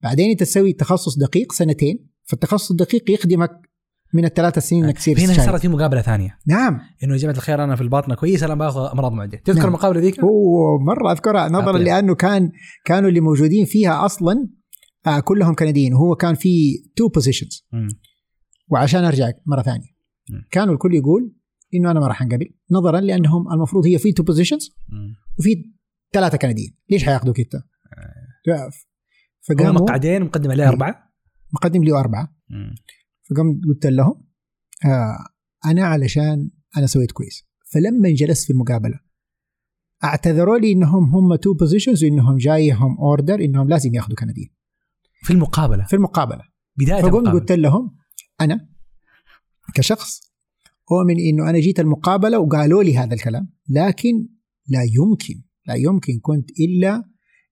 بعدين 0.03 0.29
انت 0.29 0.39
تسوي 0.39 0.73
تخصص 0.73 1.17
دقيق 1.17 1.51
سنتين 1.51 2.09
فالتخصص 2.23 2.71
الدقيق 2.71 3.11
يخدمك 3.11 3.69
من 4.13 4.25
الثلاث 4.25 4.59
سنين 4.59 4.85
انك 4.85 4.97
تصير 4.97 5.19
هنا 5.19 5.33
صارت 5.33 5.61
في 5.61 5.67
مقابلة 5.67 6.01
ثانية 6.01 6.37
نعم 6.47 6.79
إنه 7.03 7.13
يا 7.13 7.17
جماعة 7.17 7.35
الخير 7.35 7.63
أنا 7.63 7.75
في 7.75 7.81
الباطنة 7.81 8.15
كويس 8.15 8.43
أنا 8.43 8.55
باخذ 8.55 8.79
أمراض 8.93 9.11
معديه 9.11 9.37
تذكر 9.37 9.59
نعم. 9.59 9.67
المقابلة 9.67 10.01
ذيك؟ 10.01 10.19
هو 10.19 10.79
مرة 10.79 11.11
أذكرها 11.11 11.49
نظرا. 11.49 11.77
لأنه 11.77 12.15
كان 12.15 12.51
كانوا 12.85 13.09
اللي 13.09 13.19
موجودين 13.19 13.65
فيها 13.65 14.05
أصلا 14.05 14.47
آه 15.07 15.19
كلهم 15.19 15.53
كنديين 15.53 15.93
وهو 15.93 16.15
كان 16.15 16.35
في 16.35 16.83
two 16.95 17.07
positions. 17.07 17.67
وعشان 18.67 19.03
أرجع 19.03 19.31
مرة 19.45 19.61
ثانية 19.61 19.87
مم. 20.29 20.47
كانوا 20.51 20.73
الكل 20.73 20.93
يقول 20.93 21.33
إنه 21.73 21.91
أنا 21.91 21.99
ما 21.99 22.07
راح 22.07 22.21
أنقبل 22.21 22.49
نظرا 22.71 22.99
لأنهم 22.99 23.53
المفروض 23.53 23.85
هي 23.85 23.97
في 23.97 24.11
two 24.11 24.23
positions. 24.23 24.75
وفي 25.39 25.63
ثلاثة 26.13 26.37
كنديين. 26.37 26.77
ليش 26.89 27.03
حياخذوك 27.03 27.39
انت؟ 27.39 27.55
هو 28.49 28.69
فقاموا 29.41 29.81
مقعدين 29.81 30.23
مقدم 30.23 30.51
عليه. 30.51 30.67
أربعة. 30.67 31.13
مقدم 31.53 31.83
لي 31.83 31.91
أربعة. 31.91 32.35
فقمت 33.29 33.65
قلت 33.65 33.85
لهم 33.85 34.27
آه 34.85 35.25
أنا 35.65 35.85
علشان 35.85 36.49
أنا 36.77 36.87
سويت 36.87 37.11
كويس. 37.11 37.43
فلما 37.73 38.09
جلست 38.09 38.45
في 38.45 38.53
المقابلة 38.53 38.99
اعتذروا 40.03 40.57
لي 40.57 40.71
إنهم 40.71 41.15
هم 41.15 41.35
two 41.35 41.53
positions 41.53 42.03
وانهم 42.03 42.37
جايهم 42.37 42.97
order 42.97 43.39
إنهم 43.39 43.69
لازم 43.69 43.93
ياخذوا 43.93 44.15
كنديين. 44.15 44.49
في 45.23 45.33
المقابلة. 45.33 45.85
في 45.85 45.95
المقابلة. 45.95 46.43
بداية 46.77 47.01
فقمت 47.01 47.13
المقابلة. 47.13 47.39
قلت 47.39 47.51
لهم 47.51 47.95
أنا 48.41 48.69
كشخص 49.75 50.21
أؤمن 50.91 51.19
إنه 51.19 51.49
أنا 51.49 51.59
جيت 51.59 51.79
المقابلة 51.79 52.39
وقالوا 52.39 52.83
لي 52.83 52.97
هذا 52.97 53.13
الكلام 53.13 53.49
لكن 53.69 54.27
لا 54.67 54.83
يمكن 54.83 55.41
لا 55.65 55.75
يمكن 55.75 56.19
كنت 56.19 56.49
إلا 56.59 57.03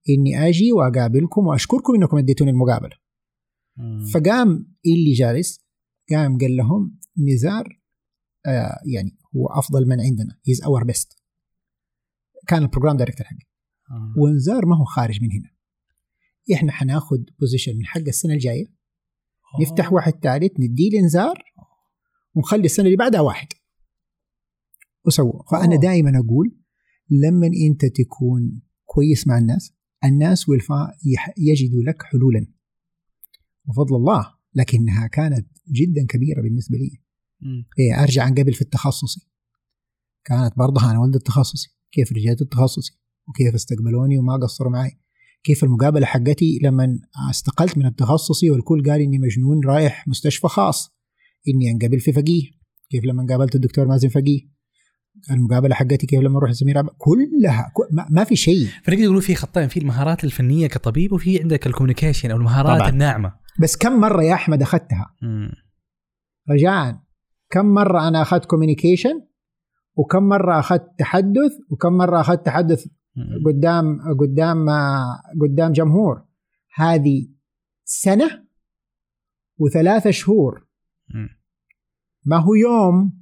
إني 0.09 0.49
آجي 0.49 0.71
وأقابلكم 0.71 1.47
وأشكركم 1.47 1.95
إنكم 1.95 2.17
أديتوني 2.17 2.51
المقابلة. 2.51 2.95
م. 3.77 4.05
فقام 4.05 4.75
اللي 4.85 5.13
جالس 5.13 5.59
قام 6.11 6.37
قال 6.37 6.55
لهم 6.55 6.99
نزار 7.33 7.81
آه 8.45 8.79
يعني 8.93 9.17
هو 9.35 9.47
أفضل 9.47 9.87
من 9.87 10.01
عندنا 10.01 10.39
he's 10.47 10.63
our 10.63 10.83
best 10.83 11.13
كان 12.47 12.63
ال 12.63 12.67
program 12.67 12.97
director 12.97 13.25
حقي. 13.25 13.47
آه. 13.91 14.13
ونزار 14.17 14.65
ما 14.65 14.77
هو 14.77 14.85
خارج 14.85 15.21
من 15.21 15.31
هنا. 15.31 15.49
إحنا 16.53 16.71
حناخد 16.71 17.29
position 17.39 17.77
من 17.77 17.85
حق 17.85 18.01
السنة 18.07 18.33
الجاية. 18.33 18.65
نفتح 19.61 19.93
واحد 19.93 20.13
ثالث 20.23 20.51
نديه 20.59 20.99
لنزار 20.99 21.43
ونخلي 22.35 22.65
السنة 22.65 22.85
اللي 22.85 22.97
بعدها 22.97 23.21
واحد. 23.21 23.47
وسووا 25.05 25.43
فأنا 25.51 25.75
أوه. 25.75 25.81
دائما 25.81 26.19
أقول 26.19 26.57
لما 27.09 27.47
انت 27.47 27.85
تكون 27.85 28.61
كويس 28.85 29.27
مع 29.27 29.37
الناس 29.37 29.73
الناس 30.05 30.49
والفا 30.49 30.91
يح- 31.05 31.33
يجدوا 31.37 31.81
لك 31.83 32.03
حلولا. 32.03 32.47
وفضل 33.67 33.95
الله 33.95 34.33
لكنها 34.55 35.07
كانت 35.07 35.47
جدا 35.71 36.05
كبيرة 36.09 36.41
بالنسبة 36.41 36.77
لي. 36.77 36.91
إيه 37.79 38.03
أرجع 38.03 38.23
عن 38.23 38.33
قبل 38.35 38.53
في 38.53 38.61
التخصصي 38.61 39.27
كانت 40.25 40.53
برضه 40.57 40.91
أنا 40.91 40.99
ولد 40.99 41.15
التخصصي 41.15 41.69
كيف 41.91 42.11
رجعت 42.13 42.41
التخصصي 42.41 42.99
وكيف 43.27 43.53
استقبلوني 43.55 44.19
وما 44.19 44.33
قصروا 44.43 44.71
معي؟ 44.71 44.99
كيف 45.43 45.63
المقابلة 45.63 46.05
حقتي 46.05 46.59
لما 46.63 46.99
استقلت 47.29 47.77
من 47.77 47.85
التخصصي 47.85 48.49
والكل 48.51 48.83
قال 48.91 49.01
إني 49.01 49.17
مجنون 49.17 49.65
رايح 49.65 50.07
مستشفى 50.07 50.47
خاص؟ 50.47 50.89
إني 51.47 51.71
انقبل 51.71 51.99
في 51.99 52.11
فقيه. 52.13 52.51
كيف 52.89 53.03
لما 53.05 53.25
قابلت 53.29 53.55
الدكتور 53.55 53.87
مازن 53.87 54.09
فقيه؟ 54.09 54.56
المقابله 55.31 55.75
حقتي 55.75 56.07
كيف 56.07 56.19
لما 56.21 56.37
أروح 56.37 56.49
لسمير 56.51 56.81
كلها 56.97 57.71
كل- 57.73 57.87
ما, 58.09 58.23
في 58.23 58.35
شيء. 58.35 58.67
فنقدر 58.83 59.03
نقول 59.03 59.21
في 59.21 59.35
خطين 59.35 59.67
في 59.67 59.79
المهارات 59.79 60.23
الفنية 60.23 60.67
كطبيب 60.67 61.11
وفي 61.13 61.41
عندك 61.41 61.67
ال 61.67 61.72
communication 61.72 62.31
أو 62.31 62.37
المهارات 62.37 62.77
طبعاً. 62.79 62.89
الناعمة. 62.89 63.33
بس 63.59 63.77
كم 63.77 63.99
مرة 63.99 64.23
يا 64.23 64.33
أحمد 64.33 64.61
أخذتها. 64.61 65.15
رجاء. 66.49 66.99
كم 67.49 67.65
مرة 67.65 68.07
أنا 68.07 68.21
أخذت 68.21 68.45
communication 68.45 69.21
وكم 69.95 70.23
مرة 70.23 70.59
أخذت 70.59 70.87
تحدث؟ 70.97 71.51
وكم 71.69 71.93
مرة 71.93 72.21
أخذت 72.21 72.45
تحدث. 72.45 72.85
قدام 73.45 73.99
قدام 74.19 74.65
قدام 75.41 75.71
جمهور؟ 75.71 76.23
هذه 76.75 77.27
سنة 77.85 78.43
وثلاثة 79.57 80.11
شهور. 80.11 80.67
ما 82.25 82.37
هو 82.37 82.53
يوم 82.53 83.13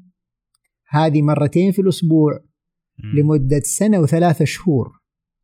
هذه 0.95 1.21
مرتين 1.21 1.71
في 1.71 1.81
الأسبوع 1.81 2.39
م. 3.03 3.19
لمدة 3.19 3.61
سنة 3.63 3.99
وثلاثة 3.99 4.45
شهور. 4.45 4.91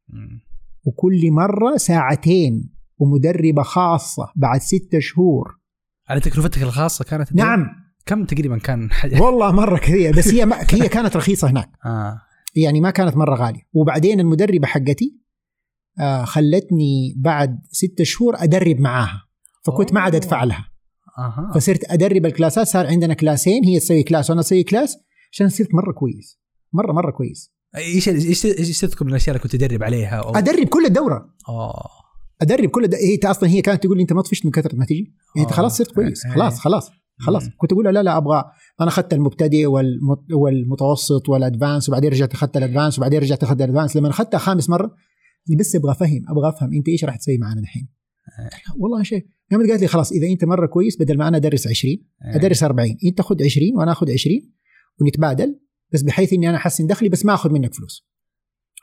م. 0.09 0.39
وكل 0.85 1.31
مرة 1.31 1.77
ساعتين 1.77 2.73
ومدربة 2.97 3.63
خاصة 3.63 4.31
بعد 4.35 4.61
ستة 4.61 4.99
شهور. 4.99 5.57
على 6.09 6.19
تكلفتك 6.19 6.61
الخاصة 6.63 7.05
كانت 7.05 7.35
نعم. 7.35 7.67
كم 8.05 8.25
تقريبا 8.25 8.57
كان؟ 8.57 8.91
حاجة؟ 8.91 9.21
والله 9.23 9.51
مرة 9.51 9.77
كثير 9.77 10.17
بس 10.17 10.27
هي 10.27 10.45
ما 10.45 10.57
هي 10.69 10.89
كانت 10.89 11.17
رخيصة 11.17 11.49
هناك. 11.49 11.69
آه. 11.85 12.21
يعني 12.55 12.81
ما 12.81 12.91
كانت 12.91 13.17
مرة 13.17 13.35
غالية. 13.35 13.61
وبعدين 13.73 14.19
المدربة 14.19 14.67
حقتي 14.67 15.21
آه 15.99 16.23
خلتني 16.23 17.13
بعد 17.17 17.59
ستة 17.71 18.03
شهور 18.03 18.35
أدرب 18.37 18.79
معاها. 18.79 19.23
فكنت 19.65 19.93
ما 19.93 19.99
عاد 19.99 20.15
أدفع 20.15 20.43
لها. 20.43 20.71
أها. 21.17 21.51
فصرت 21.55 21.91
أدرب 21.91 22.25
الكلاسات 22.25 22.67
صار 22.67 22.87
عندنا 22.87 23.13
كلاسين 23.13 23.65
هي 23.65 23.79
تسوي 23.79 24.03
كلاس 24.03 24.29
وأنا 24.29 24.41
أسوي 24.41 24.63
كلاس. 24.63 24.97
عشان 25.31 25.49
صرت 25.49 25.73
مرة 25.73 25.91
كويس. 25.91 26.39
مرة 26.73 26.91
مرة 26.93 27.11
كويس. 27.11 27.53
إيش 27.77 28.09
إيش 28.09 28.45
إيش 28.45 28.81
تذكر 28.81 29.05
من 29.05 29.11
الأشياء 29.11 29.35
اللي 29.35 29.43
كنت 29.43 29.55
تدرب 29.55 29.83
عليها؟ 29.83 30.15
أو... 30.15 30.35
أدرب 30.35 30.67
كل 30.67 30.85
الدورة. 30.85 31.35
آه. 31.49 31.89
أدرب 32.41 32.69
كل 32.69 32.83
الد... 32.83 32.95
هي 32.95 33.19
أصلا 33.25 33.49
هي 33.49 33.61
كانت 33.61 33.83
تقول 33.83 33.97
لي 33.97 34.01
أنت 34.01 34.13
ما 34.13 34.21
طفشت 34.21 34.45
من 34.45 34.51
كثرة 34.51 34.75
ما 34.75 34.85
تجي؟ 34.85 35.13
انت 35.37 35.51
آه. 35.51 35.53
خلاص 35.53 35.77
صرت 35.77 35.91
كويس. 35.91 36.25
إيه. 36.25 36.31
خلاص 36.31 36.59
خلاص 36.59 36.91
خلاص 37.19 37.43
مم. 37.43 37.51
كنت 37.57 37.71
أقول 37.71 37.93
لا 37.93 38.03
لا 38.03 38.17
أبغى 38.17 38.43
أنا 38.81 38.89
أخذت 38.89 39.13
المبتدئ 39.13 39.65
والمت... 39.65 40.33
والمتوسط 40.33 41.29
وال 41.29 41.41
advanced 41.41 41.89
وبعدين 41.89 42.11
رجعت 42.11 42.33
أخذت 42.33 42.57
ال 42.57 42.62
advanced 42.62 42.97
وبعدين 42.97 43.19
رجعت 43.19 43.43
أخذت 43.43 43.61
ال 43.61 43.65
advanced. 43.65 43.97
لما 43.97 44.09
أخذتها 44.09 44.37
خامس 44.37 44.69
مرة 44.69 44.95
بس 45.59 45.75
أبغى 45.75 45.91
أفهم 45.91 46.21
أبغى 46.29 46.49
أفهم 46.49 46.73
أنت 46.73 46.87
إيش 46.87 47.05
راح 47.05 47.15
تسوي 47.15 47.37
معنا 47.37 47.61
الحين 47.61 47.87
والله 48.77 49.03
شيء 49.03 49.25
قامت 49.51 49.69
قالت 49.69 49.81
لي 49.81 49.87
خلاص 49.87 50.11
إذا 50.11 50.27
أنت 50.27 50.45
مرة 50.45 50.65
كويس 50.65 51.01
بدل 51.01 51.17
ما 51.17 51.27
أنا 51.27 51.37
أدرس 51.37 51.67
20 51.67 51.97
أدرس 52.21 52.63
40 52.63 52.97
أنت 53.05 53.21
خذ 53.21 53.43
20 53.43 53.77
وأنا 53.77 53.91
أخذ 53.91 54.11
20 54.11 54.35
ونتبادل 55.01 55.59
بس 55.93 56.01
بحيث 56.01 56.33
إني 56.33 56.49
أنا 56.49 56.57
أحسن 56.57 56.87
دخلي 56.87 57.09
بس 57.09 57.25
ما 57.25 57.33
آخذ 57.33 57.51
منك 57.51 57.73
فلوس. 57.73 58.07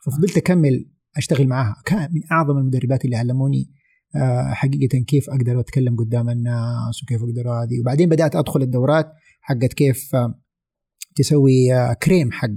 ففضلت 0.07 0.37
أكمل 0.37 0.91
أشتغل 1.17 1.47
معاها. 1.47 1.77
كان 1.85 2.09
من 2.13 2.21
أعظم 2.33 2.59
المدربات 2.59 3.05
اللي 3.05 3.17
علموني 3.17 3.71
آه، 4.17 4.53
حقيقة 4.53 4.99
كيف 4.99 5.31
أقدر 5.31 5.61
أتكلم 5.61 5.97
قدام 5.97 6.31
الناس 6.31 7.03
وكيف 7.03 7.23
أقدر 7.23 7.51
هذه. 7.51 7.81
وبعدين 7.81 8.09
بدأت 8.09 8.37
أدخل 8.37 8.63
الدورات 8.63 9.13
حقت 9.41 9.73
كيف 9.73 10.15
آه، 10.15 10.41
تسوي 11.17 11.75
آه، 11.75 11.93
كريم 11.93 12.33
حق 12.33 12.49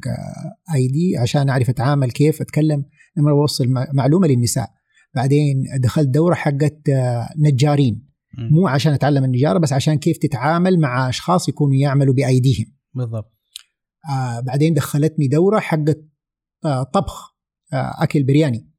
اي 0.75 0.87
دي 0.87 1.17
عشان 1.17 1.49
أعرف 1.49 1.69
أتعامل 1.69 2.11
كيف 2.11 2.41
أتكلم. 2.41 2.85
لما 3.17 3.31
بوصل 3.33 3.67
مع- 3.67 3.87
معلومة 3.93 4.27
للنساء. 4.27 4.69
بعدين 5.15 5.63
دخلت 5.79 6.07
دورة 6.07 6.33
حقت 6.35 6.81
نجارين. 7.37 8.07
مو 8.51 8.67
عشان 8.67 8.93
أتعلم 8.93 9.23
النجارة 9.23 9.57
بس 9.59 9.73
عشان 9.73 9.97
كيف 9.97 10.17
تتعامل 10.17 10.79
مع 10.79 11.09
أشخاص 11.09 11.49
يكونوا 11.49 11.75
يعملوا 11.75 12.13
بايديهم 12.13 12.65
بالضبط. 12.93 13.37
آه 14.09 14.39
بعدين 14.39 14.73
دخلتني 14.73 15.27
دورة 15.27 15.59
حقت 15.59 16.05
آه 16.65 16.83
طبخ 16.83 17.35
آه 17.73 18.03
أكل 18.03 18.23
برياني 18.23 18.71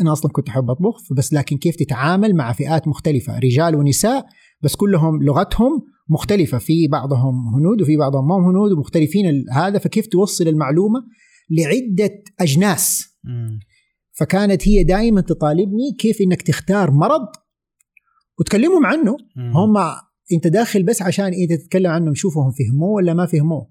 أنا 0.00 0.12
أصلا 0.12 0.32
كنت 0.32 0.48
أحب 0.48 0.70
أطبخ 0.70 1.12
بس 1.12 1.32
لكن 1.32 1.56
كيف 1.56 1.76
تتعامل 1.76 2.34
مع 2.36 2.52
فئات 2.52 2.88
مختلفة 2.88 3.38
رجال 3.38 3.74
ونساء 3.74 4.26
بس 4.62 4.76
كلهم 4.76 5.22
لغتهم 5.22 5.82
مختلفة 6.08 6.58
في 6.58 6.88
بعضهم 6.88 7.54
هنود 7.54 7.82
وفي 7.82 7.96
بعضهم 7.96 8.28
ما 8.28 8.34
هم 8.34 8.44
هنود 8.44 8.72
ومختلفين 8.72 9.44
هذا 9.52 9.78
فكيف 9.78 10.06
توصل 10.06 10.48
المعلومة 10.48 11.00
لعدة 11.50 12.22
أجناس. 12.40 13.14
فكانت 14.12 14.68
هي 14.68 14.84
دائما 14.84 15.20
تطالبني 15.20 15.92
كيف 15.98 16.20
إنك 16.20 16.42
تختار 16.42 16.90
مرض 16.90 17.28
وتكلمهم 18.38 18.86
عنه. 18.86 19.16
هم 19.54 19.76
أنت 20.32 20.46
داخل 20.46 20.82
بس 20.82 21.02
عشان 21.02 21.24
إنت 21.26 21.52
تتكلم 21.52 21.90
عنهم 21.90 22.14
شوفهم 22.14 22.50
فهموه 22.50 22.90
ولا 22.90 23.14
ما 23.14 23.26
فهموه. 23.26 23.70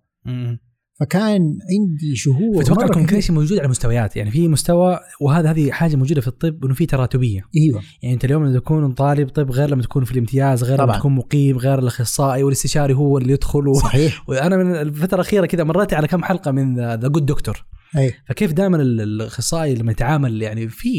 فكان 0.99 1.41
عندي 1.41 2.15
شهور 2.15 2.63
فتوقع. 2.63 3.19
شيء 3.19 3.35
موجود 3.35 3.59
على 3.59 3.67
مستويات 3.67 4.15
يعني 4.15 4.31
في 4.31 4.47
مستوى 4.47 4.99
وهذا 5.21 5.51
هذه 5.51 5.71
حاجة 5.71 5.95
موجودة 5.95 6.21
في 6.21 6.27
الطب 6.27 6.65
إنه 6.65 6.73
في 6.73 6.85
تراتبية. 6.85 7.41
إيوه. 7.57 7.81
يعني 8.03 8.13
أنت 8.15 8.25
اليوم 8.25 8.45
لما 8.45 8.59
تكون 8.59 8.93
طالب 8.93 9.29
طب 9.29 9.51
غير 9.51 9.69
لما 9.69 9.81
تكون 9.83 10.03
في 10.03 10.11
الامتياز 10.11 10.63
غير 10.63 10.77
لما 10.77 10.85
طبعاً. 10.85 10.97
تكون 10.99 11.15
مقيم 11.15 11.57
غير 11.57 11.79
الأخصائي 11.79 12.43
والاستشاري 12.43 12.93
هو 12.93 13.17
اللي 13.17 13.33
يدخل 13.33 13.67
و... 13.67 13.73
صحيح. 13.73 14.23
وأنا 14.29 14.57
من 14.57 14.75
الفترة 14.75 15.15
الأخيرة 15.15 15.45
كذا 15.45 15.63
مريت 15.63 15.93
على 15.93 16.07
كم 16.07 16.23
حلقة 16.23 16.51
من 16.51 16.75
ذا 16.75 17.07
جود 17.07 17.25
دكتور 17.25 17.65
أي. 17.97 18.13
فكيف 18.29 18.53
دائما 18.53 18.77
ال- 18.77 19.01
الأخصائي 19.01 19.75
لما 19.75 19.91
يتعامل 19.91 20.41
يعني 20.41 20.69
في 20.69 20.89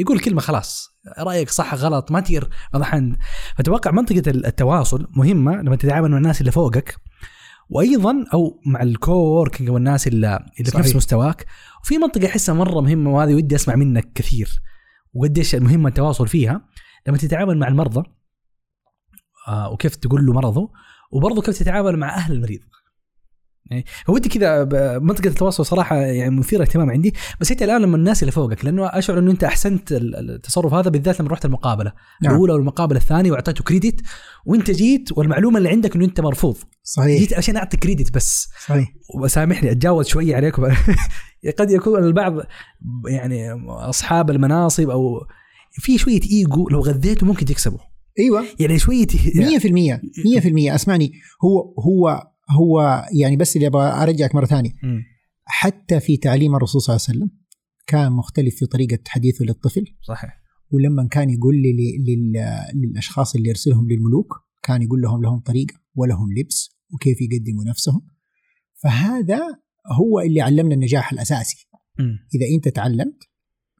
يقول 0.00 0.18
كلمة 0.20 0.40
خلاص 0.40 0.96
رأيك 1.18 1.50
صح 1.50 1.74
غلط 1.74 2.10
ما 2.12 2.20
طبعا 2.72 3.16
فتوقع 3.58 3.90
منطقة 3.90 4.22
التواصل 4.30 5.06
مهمة 5.16 5.62
لما 5.62 5.76
تتعامل 5.76 6.10
مع 6.10 6.16
الناس 6.16 6.40
اللي 6.40 6.52
فوقك. 6.52 6.96
وأيضا 7.68 8.24
أو 8.34 8.60
مع 8.66 8.82
الكوركينج 8.82 9.70
والناس 9.70 10.06
اللي, 10.06 10.46
اللي 10.60 10.70
في. 10.70 10.78
نفس 10.78 10.96
مستواك 10.96 11.46
وفي 11.82 11.98
منطقة 11.98 12.26
أحسها 12.26 12.54
مرة 12.54 12.80
مهمة 12.80 13.14
وهذه 13.14 13.34
ودي 13.34 13.54
أسمع 13.54 13.74
منك 13.74 14.12
كثير 14.14 14.62
وقديش 15.14 15.54
مهم 15.54 15.86
التواصل 15.86 16.28
فيها 16.28 16.68
لما 17.06 17.18
تتعامل 17.18 17.58
مع 17.58 17.68
المرضى 17.68 18.02
آه 19.48 19.70
وكيف 19.70 19.96
تقول 19.96 20.26
له 20.26 20.32
مرضه 20.32 20.70
وبرضه 21.12 21.42
كيف 21.42 21.58
تتعامل 21.58 21.96
مع 21.96 22.14
أهل 22.14 22.32
المريض 22.32 22.60
ودي 24.08 24.28
كذا 24.28 24.64
منطقة 24.98 25.28
التواصل 25.28 25.66
صراحة 25.66 25.96
يعني 25.96 26.36
مثيرة 26.36 26.62
اهتمام 26.62 26.90
عندي. 26.90 27.14
بس 27.40 27.50
انت 27.50 27.62
الآن 27.62 27.82
لما 27.82 27.96
الناس 27.96 28.22
اللي 28.22 28.32
فوقك 28.32 28.64
لأنه 28.64 28.86
أشعر 28.86 29.18
إنه 29.18 29.30
أنت 29.30 29.44
أحسنت 29.44 29.92
ال- 29.92 30.30
التصرف 30.30 30.74
هذا 30.74 30.90
بالذات 30.90 31.20
لما 31.20 31.30
رحت 31.30 31.44
المقابلة. 31.44 31.92
نعم. 32.22 32.32
الأولى 32.32 32.52
والمقابله 32.52 32.98
الثانية 32.98 33.32
وأعطيته 33.32 33.64
كريدت 33.64 34.00
وأنت 34.46 34.70
جيت 34.70 35.18
والمعلومة 35.18 35.58
اللي 35.58 35.68
عندك 35.68 35.96
إنه 35.96 36.04
أنت 36.04 36.20
مرفوض. 36.20 36.56
صحيح. 36.82 37.18
جيت 37.20 37.34
عشان 37.34 37.56
أعطي 37.56 37.76
كريدت 37.76 38.14
بس. 38.14 38.48
صحيح. 38.66 38.88
وسامحني 39.22 39.70
أتجاوز 39.70 40.06
شوية 40.06 40.36
عليكم. 40.36 40.62
قد 41.58 41.70
يكون 41.70 42.04
البعض 42.04 42.34
يعني 43.08 43.52
أصحاب 43.68 44.30
المناصب 44.30 44.90
أو 44.90 45.26
في 45.70 45.98
شوية 45.98 46.20
إيجو 46.32 46.68
لو 46.68 46.80
غذيته 46.80 47.26
ممكن 47.26 47.46
تكسبه. 47.46 47.78
أيوه. 48.18 48.44
يعني 48.60 48.78
شوية 48.78 49.06
100% 49.06 50.00
100% 50.70 50.74
أسمعني 50.74 51.12
هو 51.44 51.74
هو 51.84 52.22
هو 52.50 53.04
يعني 53.20 53.36
بس 53.36 53.56
اللي 53.56 53.66
أبغى 53.66 54.02
أرجعك 54.02 54.34
مرة 54.34 54.46
ثانية. 54.46 54.70
حتى 55.44 56.00
في 56.00 56.16
تعليم 56.16 56.56
الرسول 56.56 56.80
صلى 56.80 56.96
الله 56.96 57.06
عليه 57.08 57.18
وسلم 57.18 57.30
كان 57.86 58.12
مختلف 58.12 58.54
في 58.56 58.66
طريقة 58.66 58.98
حديثه 59.08 59.44
للطفل. 59.44 59.84
صحيح. 60.02 60.42
ولما 60.70 61.08
كان 61.08 61.30
يقول 61.30 61.54
لي 61.54 61.98
للأشخاص 62.74 63.34
اللي 63.34 63.48
يرسلهم 63.48 63.88
للملوك 63.88 64.34
كان 64.62 64.82
يقول 64.82 65.00
لهم 65.00 65.22
لهم 65.22 65.40
طريقة 65.40 65.74
ولهم 65.94 66.28
لبس 66.38 66.70
وكيف 66.94 67.18
يقدموا 67.20 67.64
نفسهم. 67.64 68.06
فهذا 68.82 69.40
هو 69.92 70.20
اللي 70.20 70.40
علمنا 70.40 70.74
النجاح 70.74 71.12
الأساسي. 71.12 71.68
مم. 71.98 72.18
إذا 72.34 72.56
أنت 72.56 72.68
تعلمت 72.68 73.22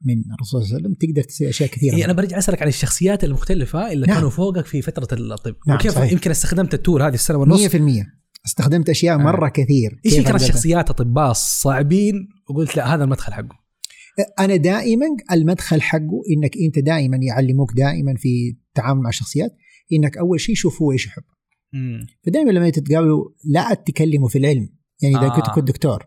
من 0.05 0.33
الرسول 0.33 0.61
صلى 0.61 0.65
الله 0.65 0.75
عليه 0.75 0.85
وسلم 0.85 0.93
تقدر 0.93 1.23
تسوي 1.23 1.49
أشياء 1.49 1.69
كثيرة. 1.69 1.95
إيه 1.95 2.05
أنا 2.05 2.13
برجع 2.13 2.37
أسألك 2.37 2.61
عن 2.61 2.67
الشخصيات 2.67 3.23
المختلفة 3.23 3.91
اللي 3.91 4.07
نعم. 4.07 4.15
كانوا 4.15 4.29
فوقك 4.29 4.65
في 4.65 4.81
فترة 4.81 5.07
الطب. 5.13 5.55
نعم، 5.67 5.77
وكيف 5.77 5.91
صحيح. 5.91 6.11
يمكن 6.11 6.31
استخدمت 6.31 6.73
التول 6.73 7.01
هذه 7.01 7.13
السنة 7.13 7.37
ونص 7.37 7.75
100% 7.75 8.16
استخدمت 8.47 8.89
أشياء 8.89 9.17
مرة 9.17 9.49
كثير. 9.49 9.99
إيش 10.05 10.13
أقدر- 10.19 10.37
شخصيات 10.37 10.89
أطباء 10.89 11.33
صعبين 11.33 12.27
وقلت 12.49 12.77
لا 12.77 12.95
هذا 12.95 13.03
المدخل 13.03 13.33
حقه. 13.33 13.59
أنا 14.39 14.55
دائما 14.55 15.05
المدخل 15.31 15.81
حقه 15.81 16.21
إنك 16.37 16.57
أنت 16.57 16.79
دائما 16.79 17.17
يعلموك 17.21 17.73
دائما 17.73 18.13
في 18.17 18.55
التعامل 18.69 19.01
مع 19.01 19.09
الشخصيات 19.09 19.55
إنك 19.93 20.17
أول 20.17 20.39
شيء 20.39 20.55
شوف 20.55 20.81
هو 20.81 20.91
إيش 20.91 21.05
يحب. 21.05 21.23
فدائما 22.25 22.51
لما 22.51 22.69
تتقابلوا 22.69 23.25
لا 23.45 23.73
تكلموا 23.73 24.29
في 24.29 24.37
العلم. 24.37 24.69
يعني 25.01 25.15
إذا 25.17 25.25
آه. 25.25 25.31
آه. 25.31 25.35
كنت 25.35 25.55
كنت 25.55 25.67
دكتور 25.67 26.03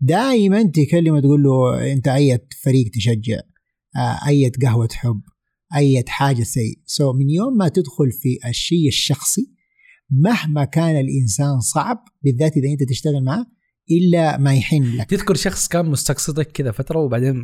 دائما 0.00 0.62
تكلمه 0.62 1.20
تقول 1.20 1.42
له 1.42 1.92
أنت 1.92 2.08
أي 2.08 2.38
فريق 2.64 2.90
تشجع 2.94 3.40
آه، 3.96 4.28
أي 4.28 4.48
قهوة 4.62 4.86
تحب 4.86 5.20
أي 5.76 6.04
حاجة 6.08 6.42
سيء. 6.42 6.78
سو 6.86 7.12
so 7.12 7.16
من 7.16 7.30
يوم 7.30 7.56
ما 7.56 7.68
تدخل 7.68 8.12
في 8.12 8.38
الشيء 8.48 8.88
الشخصي 8.88 9.50
مهما 10.12 10.64
كان 10.64 11.00
الإنسان 11.00 11.60
صعب 11.60 12.04
بالذات 12.24 12.56
إذا 12.56 12.68
أنت 12.72 12.82
تشتغل 12.90 13.24
معه 13.24 13.46
إلا 13.90 14.38
ما 14.38 14.54
يحن 14.54 14.82
لك 14.82 15.10
تذكر 15.10 15.34
شخص 15.34 15.68
كان 15.68 15.86
مستقصدك 15.86 16.46
كذا 16.52 16.70
فترة 16.72 16.98
وبعدين 16.98 17.36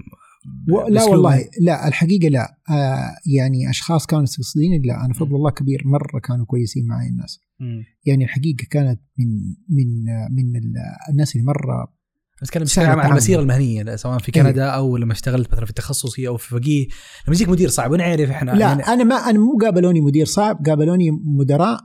و... 0.73 0.89
لا 0.89 1.05
والله 1.05 1.45
لا 1.61 1.89
الحقيقة 1.89 2.29
لا 2.29 2.59
آه 2.71 3.11
يعني 3.37 3.71
أشخاص 3.71 4.07
كانوا 4.07 4.23
مستقصدين 4.23 4.83
لا 4.85 5.05
أنا 5.05 5.15
فضل 5.15 5.37
الله 5.37 5.51
كبير 5.51 5.83
مرة 5.85 6.21
كانوا 6.21 6.45
كويسين 6.47 6.87
معي 6.87 7.09
الناس 7.09 7.41
مم. 7.61 7.85
يعني 8.05 8.25
الحقيقة 8.25 8.67
كانت 8.71 9.01
من 9.19 9.27
من 9.69 10.05
من 10.31 10.57
ال- 10.57 10.75
الناس 11.11 11.37
اللي 11.37 11.47
مرة 11.47 11.99
بس 12.43 12.51
كان 12.51 12.65
سهل 12.65 12.85
بشكل 12.85 12.91
عام 12.91 13.01
عن. 13.01 13.11
المسيرة 13.11 13.41
المهنية 13.41 13.97
سواء 13.97 14.19
في 14.19 14.37
إيه. 14.37 14.43
كندا 14.43 14.65
أو 14.67 14.97
لما 14.97 15.13
اشتغلت 15.13 15.53
مثلا 15.53 15.65
في 15.65 15.71
التخصصي 15.71 16.29
أو 16.29 16.37
في 16.37 16.49
فقيه 16.49 16.87
لما 17.27 17.37
يجيك 17.37 17.49
مدير 17.49 17.69
صعب 17.69 17.91
ونعرف 17.91 18.31
إحنا 18.31 18.51
لا 18.51 18.59
يعني 18.61 18.83
أنا 18.83 19.05
ما 19.05 19.15
أنا 19.17 19.39
مو 19.39 19.59
قابلوني 19.63 20.01
مدير 20.01 20.27
صعب 20.27 20.67
قابلوني 20.67 21.11
مدراء 21.11 21.81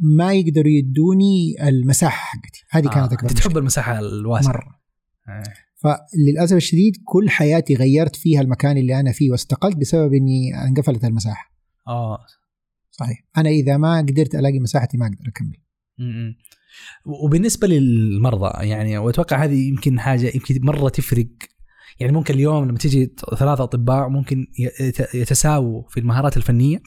ما 0.00 0.32
يقدروا 0.32 0.68
يدوني 0.72 1.54
المساحة 1.68 2.16
حقتي 2.38 2.64
هذه 2.70 2.88
كانت 2.88 3.12
آه. 3.12 3.14
اكبر 3.14 3.30
انت 3.30 3.38
تحب. 3.38 3.58
المساحة 3.58 3.98
الواسعة 3.98 4.52
مرة 4.52 4.80
آه. 5.28 5.42
فللأسف 5.76 6.56
الشديد 6.56 6.92
كل 7.04 7.30
حياتي 7.30 7.74
غيرت 7.74 8.16
فيها 8.16 8.40
المكان 8.40 8.76
اللي 8.78 9.00
أنا 9.00 9.12
فيه 9.12 9.30
واستقلت 9.30 9.76
بسبب 9.76 10.14
إني 10.14 10.62
انقفلت 10.68 11.04
المساحة 11.04 11.52
آه 11.88 12.18
صحيح 12.90 13.18
أنا 13.36 13.48
إذا 13.48 13.76
ما 13.76 13.98
قدرت 13.98 14.34
ألاقي 14.34 14.58
مساحتي 14.58 14.96
ما 14.96 15.06
أقدر 15.06 15.28
أكمل 15.28 15.56
م-م. 15.98 16.34
وبالنسبة 17.24 17.68
للمرضى 17.68 18.66
يعني 18.68 18.98
وأتوقع 18.98 19.44
هذه 19.44 19.68
يمكن 19.68 20.00
حاجة 20.00 20.32
يمكن 20.34 20.58
مرة 20.62 20.88
تفرق 20.88 21.28
يعني 22.00 22.12
ممكن 22.12 22.34
اليوم 22.34 22.68
لما 22.68 22.78
تيجي 22.78 23.14
ثلاثة 23.38 23.64
أطباء 23.64 24.08
ممكن 24.08 24.46
يت- 24.80 25.14
يتساووا 25.14 25.88
في 25.88 26.00
المهارات 26.00 26.36
الفنية 26.36 26.80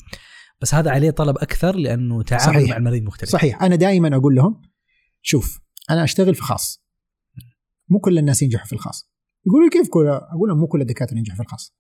بس 0.62 0.74
هذا 0.74 0.92
عليه 0.92 1.12
طلب 1.12 1.38
أكثر 1.38 1.76
لأنه 1.76 2.24
تعامل 2.24 2.56
صحيح. 2.56 2.70
مع 2.70 2.78
المريض 2.78 3.04
مختلف 3.04 3.30
صحيح 3.30 3.64
أنا 3.64 3.76
دائما 3.76 4.16
أقول 4.16 4.36
لهم 4.36 4.62
شوف 5.22 5.60
أنا 5.90 6.04
أشتغل 6.04 6.36
في 6.36 6.42
خاص 6.42 6.84
مو 7.90 8.00
كل 8.00 8.18
الناس 8.18 8.42
ينجحوا 8.42 8.66
في 8.66 8.74
الخاص 8.74 9.12
يقولوا 9.48 9.70
كيف 9.70 9.90
كل 9.90 10.08
أقول 10.08 10.50
لهم 10.50 10.58
مو 10.60 10.68
كل 10.68 10.82
الدكاترة 10.82 11.18
ينجحوا 11.18 11.36
في 11.36 11.42
الخاص 11.42 11.76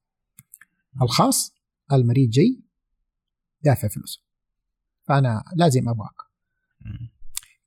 الخاص 1.01 1.53
المريض 1.91 2.29
جاي 2.29 2.63
دافع 3.61 3.87
فلوس 3.87 4.25
فأنا 5.07 5.43
لازم 5.55 5.89
أبغاك. 5.89 6.15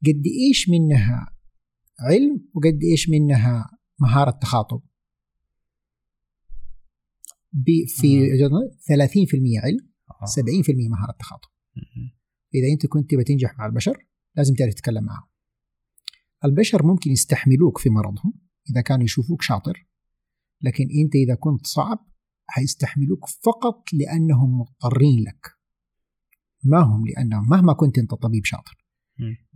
قد 0.06 0.22
إيش 0.48 0.68
منها 0.68 1.36
علم 2.00 2.48
وقد 2.54 2.78
إيش 2.90 3.08
منها 3.08 3.70
مهارة 3.98 4.30
تخاطب 4.30 4.82
في 7.86 8.18
مم. 8.18 8.22
وجهة 8.22 8.46
نظري 8.46 9.08
30% 9.08 9.64
علم. 9.64 9.93
70% 10.26 10.88
مهارة 10.88 11.12
تخاطب. 11.18 11.48
إذا 12.54 12.72
أنت 12.72 12.86
كنت 12.86 13.10
تبغى 13.10 13.24
تنجح 13.24 13.58
مع 13.58 13.66
البشر 13.66 14.06
لازم 14.36 14.54
تعرف 14.54 14.74
تتكلم 14.74 15.04
معهم. 15.04 15.28
البشر 16.44 16.86
ممكن 16.86 17.10
يستحملوك 17.10 17.78
في 17.78 17.90
مرضهم 17.90 18.32
إذا 18.70 18.80
كانوا 18.80 19.04
يشوفوك 19.04 19.42
شاطر 19.42 19.86
لكن 20.60 20.84
أنت 21.04 21.14
إذا 21.14 21.34
كنت 21.34 21.66
صعب 21.66 22.08
حيستحملوك 22.46 23.26
فقط 23.44 23.84
لأنهم 23.92 24.60
مضطرين 24.60 25.24
لك. 25.24 25.50
ما 26.64 26.80
هم؟ 26.80 27.06
لانهم 27.06 27.48
مهما 27.48 27.72
كنت 27.72 27.98
أنت 27.98 28.14
طبيب 28.14 28.44
شاطر. 28.44 28.84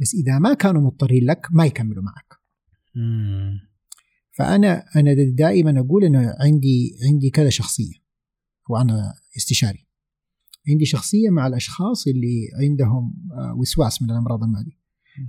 بس 0.01 0.15
إذا 0.15 0.39
ما 0.39 0.55
كانوا 0.55 0.82
مضطرين 0.82 1.24
لك 1.24 1.47
ما 1.51 1.66
يكملوا 1.66 2.03
معك. 2.03 2.39
فأنا 4.31 4.85
أنا 4.97 5.15
دائما 5.35 5.81
أقول 5.81 6.05
إنه 6.05 6.35
عندي 6.40 6.97
عندي 7.09 7.31
كذا 7.31 7.51
شخصية 7.51 7.95
وأنا 8.69 9.15
استشاري. 9.36 9.88
عندي 10.69 10.85
شخصية 10.85 11.31
مع 11.31 11.47
الأشخاص 11.47 12.07
اللي 12.07 12.49
عندهم 12.63 13.15
آه، 13.33 13.55
وسواس 13.55 14.03
من 14.03 14.11
الأمراض 14.11 14.43
المعديه 14.43 14.79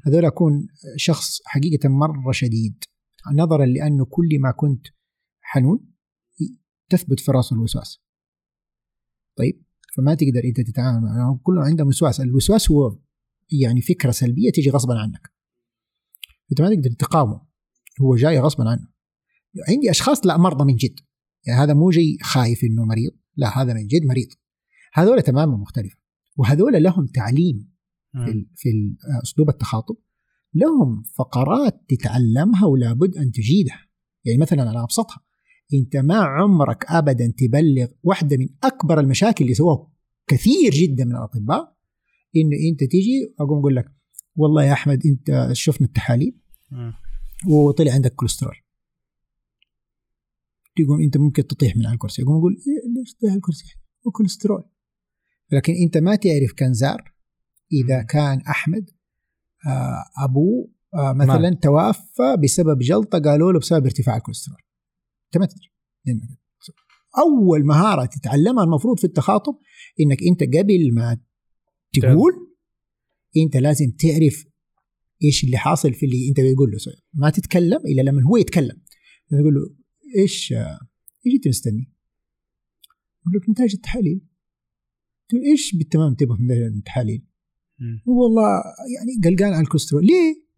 هذول 0.03 0.25
أكون 0.25 0.67
شخص 0.95 1.41
حقيقة 1.45 1.89
مرة 1.89 2.31
شديد. 2.31 2.83
نظرا 3.33 3.65
لأنه 3.65 4.05
كل 4.05 4.39
ما 4.39 4.51
كنت 4.51 4.87
حنون 5.41 5.79
تثبت 6.89 7.19
في 7.19 7.31
راس 7.31 7.51
الوسواس. 7.51 8.01
طيب 9.35 9.63
فما 9.95 10.15
تقدر 10.15 10.43
أنت 10.43 10.61
تتعامل 10.61 11.01
معه 11.01 11.39
كلهم 11.43 11.63
عندهم 11.63 11.87
وسواس. 11.87 12.21
الوسواس 12.21 12.71
هو 12.71 12.97
يعني 13.61 13.81
فكرة 13.81 14.11
سلبية 14.11 14.51
تيجي 14.51 14.69
غصبا 14.69 14.99
عنك. 14.99 15.31
أنت 16.51 16.61
ما 16.61 16.75
تقدر 16.75 16.91
تقاومه. 16.91 17.41
هو 18.01 18.15
جاي 18.15 18.39
غصبا 18.39 18.69
عنه. 18.69 18.87
عندي 19.69 19.91
أشخاص 19.91 20.25
لا 20.25 20.37
مرضى 20.37 20.65
من 20.65 20.75
جد. 20.75 20.99
يعني 21.45 21.61
هذا 21.61 21.73
مو 21.73 21.89
جاي 21.89 22.17
خايف 22.21 22.63
إنه 22.63 22.85
مريض. 22.85 23.11
لا 23.35 23.61
هذا 23.61 23.73
من 23.73 23.87
جد 23.87 24.05
مريض. 24.05 24.27
هذول 24.93 25.21
تماما 25.21 25.57
مختلفة. 25.57 25.97
وهذول 26.37 26.83
لهم 26.83 27.05
تعليم 27.05 27.69
في, 28.25 28.47
في 28.55 28.69
أسلوب 29.23 29.49
التخاطب. 29.49 29.95
لهم 30.53 31.03
فقرات 31.15 31.81
تتعلمها 31.87 32.65
ولا 32.65 32.93
بد 32.93 33.17
أن 33.17 33.31
تجيدها. 33.31 33.87
يعني 34.25 34.37
مثلا 34.37 34.69
على 34.69 34.83
أبسطها. 34.83 35.21
أنت 35.73 35.97
ما 35.97 36.15
عمرك 36.15 36.85
ابدا 36.85 37.33
تبلغ 37.37 37.87
واحدة 38.03 38.37
من 38.37 38.49
أكبر 38.63 38.99
المشاكل 38.99 39.43
اللي 39.43 39.55
سووها 39.55 39.91
كثير 40.27 40.71
جدا 40.71 41.05
من 41.05 41.11
الأطباء 41.11 41.75
إنه 42.35 42.57
أنت 42.71 42.83
تيجي 42.83 43.33
أقوم 43.39 43.59
أقول 43.59 43.75
لك 43.75 43.85
والله 44.35 44.63
يا 44.63 44.73
أحمد 44.73 45.05
أنت 45.05 45.49
شفنا 45.53 45.87
التحاليل 45.87 46.39
وطلع 47.47 47.91
عندك 47.91 48.15
كوليسترول. 48.15 48.55
تقوم 50.75 51.01
أنت 51.01 51.17
ممكن 51.17 51.47
تطيح 51.47 51.77
من 51.77 51.85
على 51.85 51.93
الكرسي. 51.93 52.21
يقوم 52.21 52.37
يقول 52.37 52.53
إيه 52.53 52.99
ليش 52.99 53.13
تطيح 53.13 53.33
الكرسي؟ 53.33 53.65
هو 54.07 54.11
كوليسترول. 54.11 54.63
لكن 55.51 55.73
أنت 55.73 55.97
ما 55.97 56.15
تعرف 56.15 56.51
كان 56.57 56.73
زار. 56.73 57.13
إذا 57.73 58.01
كان 58.01 58.41
أحمد 58.41 58.89
آه 59.67 60.23
ابوه 60.23 60.71
آه 60.93 61.13
مثلا 61.13 61.49
ما. 61.49 61.59
توفى 61.61 62.37
بسبب 62.43 62.79
جلطة 62.79 63.19
قالوا 63.19 63.51
له 63.51 63.59
بسبب 63.59 63.85
ارتفاع 63.85 64.17
الكوليسترول. 64.17 64.57
أنت 65.25 65.37
ما 65.37 65.45
تدري. 65.45 65.69
أول 67.17 67.65
مهارة 67.65 68.05
تتعلمها 68.05 68.63
المفروض 68.63 68.99
في 68.99 69.03
التخاطب 69.03 69.53
إنك 69.99 70.17
أنت 70.23 70.57
قبل 70.57 70.93
ما 70.93 71.17
تقول 71.93 72.33
أنت 73.37 73.57
لازم 73.57 73.91
تعرف 73.91 74.45
إيش 75.23 75.43
اللي 75.43 75.57
حاصل 75.57 75.93
في 75.93 76.05
اللي 76.05 76.29
أنت 76.29 76.39
بتقول 76.39 76.71
له. 76.71 76.77
ما 77.13 77.29
تتكلم 77.29 77.79
إلا 77.85 78.01
لما 78.01 78.23
هو 78.23 78.37
يتكلم. 78.37 78.81
تقول 79.29 79.53
له 79.53 79.75
إيش 80.21 80.53
إيش 81.25 81.35
أنت 81.35 81.47
مستني؟ 81.47 81.91
يقول 83.21 83.41
لك 83.41 83.49
نتائج 83.49 83.73
التحاليل. 83.75 84.21
إيش 85.33 85.75
بالتمام 85.75 86.13
تبغى 86.13 86.37
من 86.39 86.51
التحاليل؟ 86.51 87.25
والله 88.05 88.63
يعني 88.95 89.35
قلقان 89.35 89.53
على 89.53 89.63
الكوليسترول 89.63 90.05
ليه؟ 90.05 90.49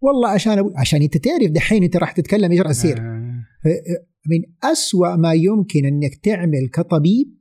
والله 0.00 0.28
عشان 0.28 0.58
أبو... 0.58 0.72
عشان 0.76 1.02
أنت 1.02 1.16
تعرف 1.16 1.50
دحين 1.50 1.82
أنت 1.84 1.96
راح 1.96 2.12
تتكلم 2.12 2.50
إيش 2.50 2.60
راح 2.60 2.70
يصير 2.70 2.98
آه. 2.98 3.44
من 4.26 4.70
أسوأ 4.72 5.16
ما 5.16 5.32
يمكن 5.32 5.86
أنك 5.86 6.14
تعمل 6.14 6.68
كطبيب 6.72 7.38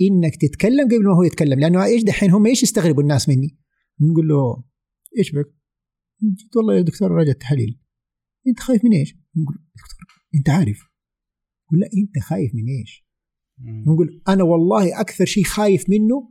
إنك 0.00 0.36
تتكلم 0.36 0.86
قبل 0.86 1.04
ما 1.04 1.16
هو 1.16 1.22
يتكلم 1.22 1.60
لأنه 1.60 1.84
إيش 1.84 2.02
دحين 2.02 2.30
هم 2.30 2.46
إيش 2.46 2.62
يستغربوا 2.62 3.02
الناس 3.02 3.28
مني؟ 3.28 3.58
نقول 4.00 4.28
له 4.28 4.64
إيش 5.18 5.32
بك؟ 5.32 5.54
جيت 6.22 6.56
والله 6.56 6.74
يا 6.74 6.82
دكتور 6.82 7.10
راجع 7.10 7.30
التحاليل 7.30 7.80
أنت 8.46 8.60
خايف 8.60 8.84
من 8.84 8.92
إيش؟ 8.92 9.14
نقول 9.36 9.54
دكتور 9.54 10.24
أنت 10.34 10.50
عارف 10.50 10.78
يقول 11.66 11.80
لا 11.80 11.86
أنت 11.86 12.24
خايف 12.24 12.54
من 12.54 12.68
إيش؟ 12.68 13.07
نقول 13.64 14.22
أنا 14.28 14.44
والله 14.44 15.00
أكثر 15.00 15.24
شيء 15.24 15.44
خايف 15.44 15.90
منه 15.90 16.28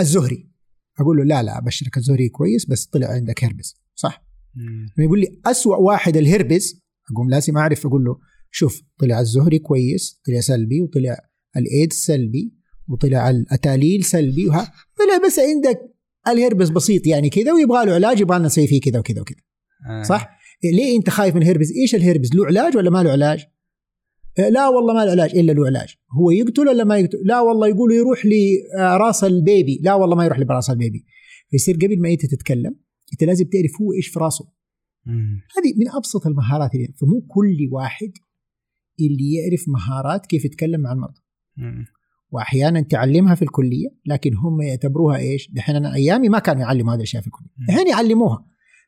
الزهري 0.00 0.50
أقول 1.00 1.16
له 1.16 1.24
لا 1.24 1.42
لا 1.42 1.58
أبشرك 1.58 1.96
الزهري 1.96 2.28
كويس 2.28 2.66
بس 2.66 2.86
طلع 2.86 3.06
عندك 3.06 3.44
هربس 3.44 3.76
صح؟ 3.94 4.26
يقول 4.98 5.20
لي 5.20 5.40
أسوأ 5.46 5.76
واحد 5.76 6.16
الهربس 6.16 6.82
أقوم 7.12 7.30
لازم 7.30 7.58
أعرف 7.58 7.86
أقول 7.86 8.04
له 8.04 8.18
شوف 8.50 8.82
طلع 8.98 9.20
الزهري 9.20 9.58
كويس 9.58 10.20
طلع 10.26 10.40
سلبي 10.40 10.80
وطلع 10.80 11.18
الإيدز 11.56 11.96
سلبي 11.96 12.54
وطلع 12.88 13.30
الأتاليل 13.30 14.04
سلبي 14.04 14.46
وها 14.46 14.72
طلع 14.98 15.26
بس 15.26 15.38
عندك 15.38 15.80
الهربس 16.28 16.68
بسيط 16.68 17.06
يعني 17.06 17.30
كذا 17.30 17.52
ويبغى 17.52 17.86
له 17.86 17.94
علاج 17.94 18.20
يبغى 18.20 18.38
لنا 18.38 18.46
نسوي 18.46 18.66
فيه 18.66 18.80
كذا 18.80 18.98
وكذا 18.98 19.20
وكذا 19.20 19.38
آه. 19.90 20.02
صح؟ 20.02 20.28
ليه 20.64 20.96
أنت 20.96 21.10
خايف 21.10 21.34
من 21.34 21.42
الهربس؟ 21.42 21.72
إيش 21.72 21.94
الهربس؟ 21.94 22.34
له 22.34 22.46
علاج 22.46 22.76
ولا 22.76 22.90
ما 22.90 23.02
له 23.02 23.10
علاج؟ 23.10 23.46
آه، 24.38 24.48
لا 24.48 24.68
والله 24.68 24.94
ما 24.94 25.04
له 25.04 25.10
علاج 25.10 25.36
إلا 25.36 25.52
له 25.52 25.66
علاج. 25.66 25.94
هو 26.12 26.30
يقتل 26.30 26.68
ولا 26.68 26.84
ما 26.84 26.98
يقتل؟ 26.98 27.18
لا 27.24 27.40
والله 27.40 27.68
يقولوا 27.68 27.96
يروح 27.96 28.22
لراس 28.26 29.24
البيبي. 29.24 29.80
لا 29.82 29.94
والله 29.94 30.16
ما 30.16 30.24
يروح 30.24 30.38
لراس 30.38 30.70
البيبي. 30.70 31.04
فيصير 31.50 31.74
قبل 31.74 32.00
ما 32.00 32.08
انت 32.08 32.26
تتكلم 32.26 32.76
انت 33.12 33.24
لازم 33.24 33.44
تعرف 33.44 33.82
هو 33.82 33.92
إيش 33.92 34.08
في 34.08 34.18
راسه. 34.18 34.48
هذه 35.56 35.74
من 35.76 35.90
أبسط 35.90 36.26
المهارات 36.26 36.74
اللي 36.74 36.94
فمو 37.00 37.20
كل 37.20 37.68
واحد 37.72 38.12
اللي 39.00 39.34
يعرف 39.34 39.68
مهارات 39.68 40.26
كيف 40.26 40.44
يتكلم 40.44 40.80
مع 40.80 40.92
المرضى. 40.92 41.20
وأحيانا 42.30 42.80
تعلمها 42.80 43.34
في 43.34 43.42
الكلية 43.42 43.88
لكن 44.06 44.34
هم 44.34 44.62
يعتبروها 44.62 45.18
إيش؟ 45.18 45.50
دحين 45.52 45.76
أنا 45.76 45.94
أيامي 45.94 46.28
ما 46.28 46.38
كانوا 46.38 46.62
يعلموا 46.62 46.92
هذا 46.92 46.96
الأشياء 46.98 47.22
في 47.22 47.28
الكلية، 47.28 47.48
دحين 47.68 47.88
يعلموها. 47.88 48.46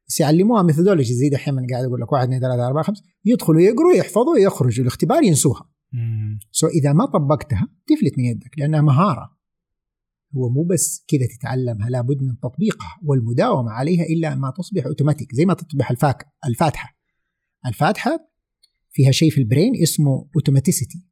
بس 0.08 0.20
يعلموها 0.20 0.62
methodology 0.62 1.14
زي 1.14 1.28
دحين 1.28 1.54
من 1.54 1.66
قاعد 1.66 1.84
أقول 1.84 2.00
لك 2.00 2.12
واحد 2.12 2.24
اثنين 2.24 2.40
ثلاثة 2.40 2.66
أربعة 2.66 2.82
خمسة. 2.82 3.02
يدخلوا 3.24 3.60
يقروا 3.60 3.94
يحفظوا 3.94 4.38
يخرجوا. 4.38 4.82
الاختبار 4.82 5.22
ينسوها. 5.22 5.70
so 6.50 6.70
إذا 6.70 6.92
ما 6.92 7.06
طبقتها 7.06 7.68
تفلت 7.86 8.18
من 8.18 8.24
يدك 8.24 8.58
لأنها 8.58 8.80
مهارة. 8.80 9.38
هو 10.36 10.48
مو 10.48 10.64
بس 10.64 11.04
كذا 11.08 11.26
تتعلمها 11.26 11.90
لابد 11.90 12.22
من 12.22 12.38
تطبيقها 12.38 12.98
والمداومة 13.02 13.70
عليها 13.70 14.04
إلا 14.04 14.34
ما 14.34 14.52
تصبح 14.56 14.86
أوتوماتيك 14.86 15.34
زي 15.34 15.44
ما 15.44 15.54
تصبح 15.54 15.90
الفاك 15.90 16.26
الفاتحة. 16.46 16.98
الفاتحة 17.66 18.30
فيها 18.90 19.10
شيء 19.10 19.30
في 19.30 19.38
ال 19.38 19.46
brain 19.46 19.82
اسمه 19.82 20.28
automaticity 20.36 21.04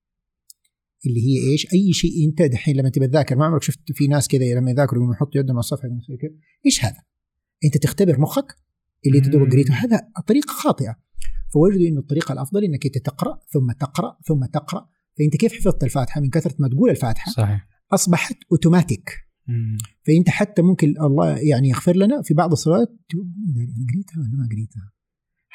اللي 1.06 1.20
هي 1.20 1.52
إيش؟ 1.52 1.66
أي 1.74 1.92
شيء 1.92 2.28
أنت 2.28 2.42
دحين 2.42 2.76
لما 2.76 2.88
تبي 2.88 3.06
تذاكر 3.06 3.36
ما 3.36 3.44
عمرك 3.44 3.62
شفت 3.62 3.92
في 3.92 4.06
ناس 4.06 4.28
كذا 4.28 4.54
لما 4.54 4.70
يذاكروا 4.70 4.98
يقوموا 4.98 5.14
يحطوا 5.14 5.40
يدهم 5.40 5.56
على 5.56 5.58
الصفحة 5.58 5.88
إيش 6.66 6.84
هذا؟ 6.84 7.02
أنت 7.64 7.76
تختبر 7.76 8.20
مخك 8.20 8.65
اللي 9.06 9.18
انت 9.18 9.28
دوبك 9.28 9.52
قريته. 9.52 9.74
هذا 9.74 10.00
طريقة 10.26 10.52
خاطئة. 10.52 10.96
فوجدوا 11.54 11.88
إنه 11.88 12.00
الطريقة 12.00 12.32
الأفضل 12.32 12.64
إنك 12.64 12.86
أنت 12.86 12.98
تقرأ 12.98 13.38
ثم 13.48 13.72
تقرأ 13.72 14.16
ثم 14.28 14.44
تقرأ. 14.44 14.88
فأنت 15.18 15.36
كيف 15.36 15.52
حفظت 15.52 15.84
الفاتحة؟ 15.84 16.20
من 16.20 16.30
كثرة 16.30 16.54
ما 16.58 16.68
تقول 16.68 16.90
الفاتحة 16.90 17.32
صحيح. 17.32 17.68
أصبحت 17.92 18.36
اوتوماتيك 18.52 19.10
فأنت 20.06 20.28
حتى 20.28 20.62
ممكن 20.62 20.94
الله 21.00 21.38
يعني 21.38 21.68
يغفر 21.68 21.96
لنا 21.96 22.22
في 22.22 22.34
بعض 22.34 22.52
الصلوات 22.52 22.88
أنا 22.88 23.86
قريتها 23.92 24.18
ولا 24.18 24.30
ما 24.38 24.48
قريتها؟ 24.52 24.92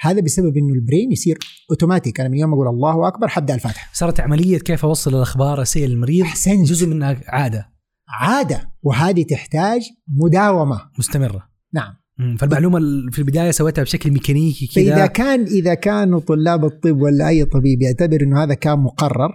هذا 0.02 0.22
بسبب 0.22 0.58
إنه 0.58 0.74
البرين 0.74 1.12
يصير 1.12 1.38
اوتوماتيك 1.72 2.20
أنا 2.20 2.30
من 2.30 2.38
يوم 2.38 2.54
أقول 2.54 2.68
الله 2.68 3.08
أكبر 3.08 3.28
حبدأ 3.28 3.56
الفاتحة. 3.56 3.90
صارت 3.94 4.20
عملية 4.20 4.58
كيف 4.58 4.86
أوصل 4.86 5.16
الأخبار 5.16 5.62
السيئه 5.62 5.88
للمريض؟ 5.88 6.26
أحسنت. 6.26 6.68
جزء 6.68 6.88
منها 6.88 7.22
عادة. 7.28 7.72
عادة. 8.08 8.72
وهذه 8.82 9.24
تحتاج 9.24 9.82
مداومة. 10.08 10.90
مستمرة. 11.00 11.50
نعم. 11.74 11.94
فالمعلومة 12.40 12.80
في 13.12 13.20
البداية 13.20 13.52
سويتها 13.52 13.84
بشكل 13.84 14.12
ميكانيكي 14.12 14.68
كذا. 14.68 14.96
فإذا 14.96 15.06
كان 15.06 15.44
إذا 15.44 15.74
كانوا 15.74 16.20
طلاب 16.20 16.66
الطب 16.66 17.02
ولا 17.02 17.28
أي 17.28 17.46
طبيب 17.46 17.82
يعتبر 17.82 18.22
إنه 18.22 18.44
هذا 18.44 18.54
كان 18.54 18.80
مقرر 18.80 19.32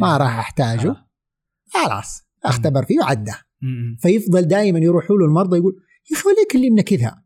ما 0.00 0.16
راح 0.16 0.38
أحتاجه 0.38 0.90
آه. 0.90 1.06
خلاص 1.66 2.22
أختبر 2.44 2.84
فيه 2.84 2.98
وعدى 2.98 3.32
فيفضل 3.98 4.42
دائما 4.42 4.78
يروحوا 4.78 5.16
له 5.16 5.24
المرضى 5.24 5.56
يقول 5.56 5.72
يا 6.10 6.16
أخي 6.16 6.28
وليه 6.28 6.46
كلمنا 6.50 6.82
كذا. 6.82 7.22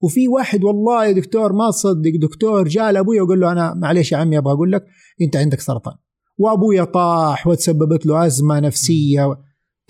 وفي 0.00 0.28
واحد 0.28 0.64
والله 0.64 1.06
يا 1.06 1.12
دكتور 1.12 1.52
ما 1.52 1.70
تصدق 1.70 2.12
دكتور 2.20 2.68
جاء 2.68 2.90
لأبوي 2.90 3.20
وقال 3.20 3.40
له 3.40 3.52
أنا 3.52 3.74
معلش 3.74 4.12
يا 4.12 4.16
عمي 4.16 4.38
أبغى 4.38 4.52
أقول 4.52 4.72
لك 4.72 4.84
أنت 5.20 5.36
عندك 5.36 5.60
سرطان. 5.60 5.94
وابويا 6.38 6.84
طاح 6.84 7.46
وتسببت 7.46 8.06
له 8.06 8.26
أزمة 8.26 8.60
نفسية 8.60 9.24
و... 9.24 9.36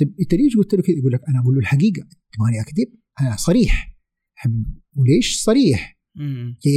انت 0.02 0.34
ليش 0.34 0.56
قلت 0.56 0.74
له 0.74 0.82
كذا؟ 0.82 0.96
يقول 0.96 1.12
لك 1.12 1.20
أنا 1.28 1.40
أقول 1.40 1.54
له 1.54 1.60
الحقيقة 1.60 2.02
تبغاني 2.32 2.60
اكذب؟ 2.60 3.01
أنا 3.20 3.36
صريح. 3.36 3.96
وليش 4.96 5.36
صريح؟ 5.36 5.98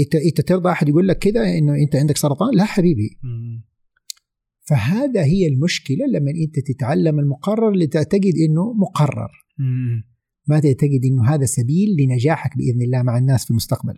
إنت 0.04 0.16
إنت 0.16 0.42
ترضى 0.42 0.70
أحد 0.70 0.90
يقول 0.90 1.08
لك 1.08 1.18
كذا 1.18 1.58
إنه 1.58 1.76
أنت 1.76 1.96
عندك 1.96 2.18
سرطان؟ 2.18 2.56
لا 2.56 2.66
حبيبي. 2.66 3.20
فهذا 4.68 5.24
هي 5.24 5.48
المشكلة 5.48 6.06
لما 6.08 6.32
أنت 6.32 6.60
تتعلم 6.68 7.20
المقرر 7.20 7.72
لتعتقد 7.72 8.34
أنه 8.50 8.74
مقرر. 8.74 9.32
ما 10.48 10.60
تعتقد 10.60 11.02
أنه 11.06 11.36
هذا 11.36 11.46
سبيل 11.46 11.90
لنجاحك 12.00 12.58
بإذن 12.58 12.82
الله 12.82 13.04
مع 13.04 13.18
الناس 13.18 13.44
في 13.46 13.52
المستقبل. 13.52 13.94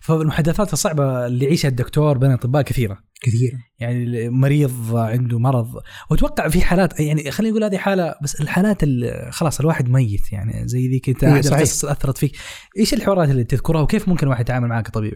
فالمحادثات 0.00 0.72
الصعبة 0.72 1.26
اللي 1.26 1.44
يعيشها 1.44 1.68
الدكتور 1.68 2.18
بين 2.18 2.30
الأطباء 2.30 2.62
كثيرة. 2.62 2.98
كثيرة. 3.22 3.58
يعني 3.78 4.28
مريض 4.28 4.96
عنده 4.96 5.38
مرض. 5.38 5.68
وأتوقع 6.10 6.48
في 6.48 6.60
حالات 6.60 7.00
يعني 7.00 7.30
خلينا 7.30 7.50
نقول 7.50 7.64
هذه 7.64 7.76
حالة 7.76 8.14
بس 8.22 8.40
الحالات 8.40 8.82
خلاص 9.30 9.60
الواحد 9.60 9.88
ميت 9.88 10.32
يعني 10.32 10.68
زي 10.68 10.88
ذيك 10.88 11.08
أنت 11.08 11.24
إيه، 11.24 11.32
احد 11.32 11.46
القصص 11.46 11.84
أثرت 11.84 12.18
فيك. 12.18 12.36
إيش 12.78 12.94
الحوارات 12.94 13.30
اللي 13.30 13.44
تذكرها 13.44 13.80
وكيف 13.80 14.08
ممكن 14.08 14.26
الواحد 14.26 14.40
يتعامل 14.40 14.68
معك 14.68 14.86
كطبيب؟ 14.86 15.14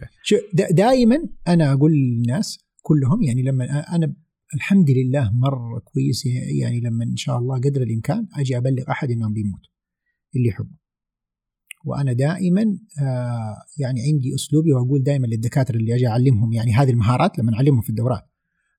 دائما 0.71 1.17
أنا 1.47 1.73
أقول 1.73 1.91
للناس 1.91 2.59
كلهم 2.81 3.23
يعني 3.23 3.43
لما 3.43 3.65
أنا 3.95 4.13
الحمد 4.55 4.89
لله 4.89 5.31
مرة 5.33 5.79
كويس 5.79 6.25
يعني 6.61 6.79
لما 6.79 7.03
إن 7.03 7.15
شاء 7.15 7.37
الله 7.37 7.55
قدر 7.57 7.81
الإمكان 7.81 8.27
أجي 8.39 8.57
أبلغ 8.57 8.83
أحد 8.91 9.11
إنه 9.11 9.29
بيموت 9.29 9.61
اللي 10.35 10.47
يحبه. 10.47 10.77
وأنا 11.85 12.13
دائما 12.13 12.61
آه 13.01 13.55
يعني 13.79 14.01
عندي 14.01 14.35
أسلوبي 14.35 14.73
وأقول 14.73 15.03
دائما 15.03 15.27
للدكاترة 15.27 15.77
اللي 15.77 15.95
أجي 15.95 16.07
أعلمهم 16.07 16.53
يعني 16.53 16.73
هذه 16.73 16.89
المهارات 16.89 17.39
لما 17.39 17.53
أعلمهم 17.53 17.81
في 17.81 17.89
الدورات 17.89 18.29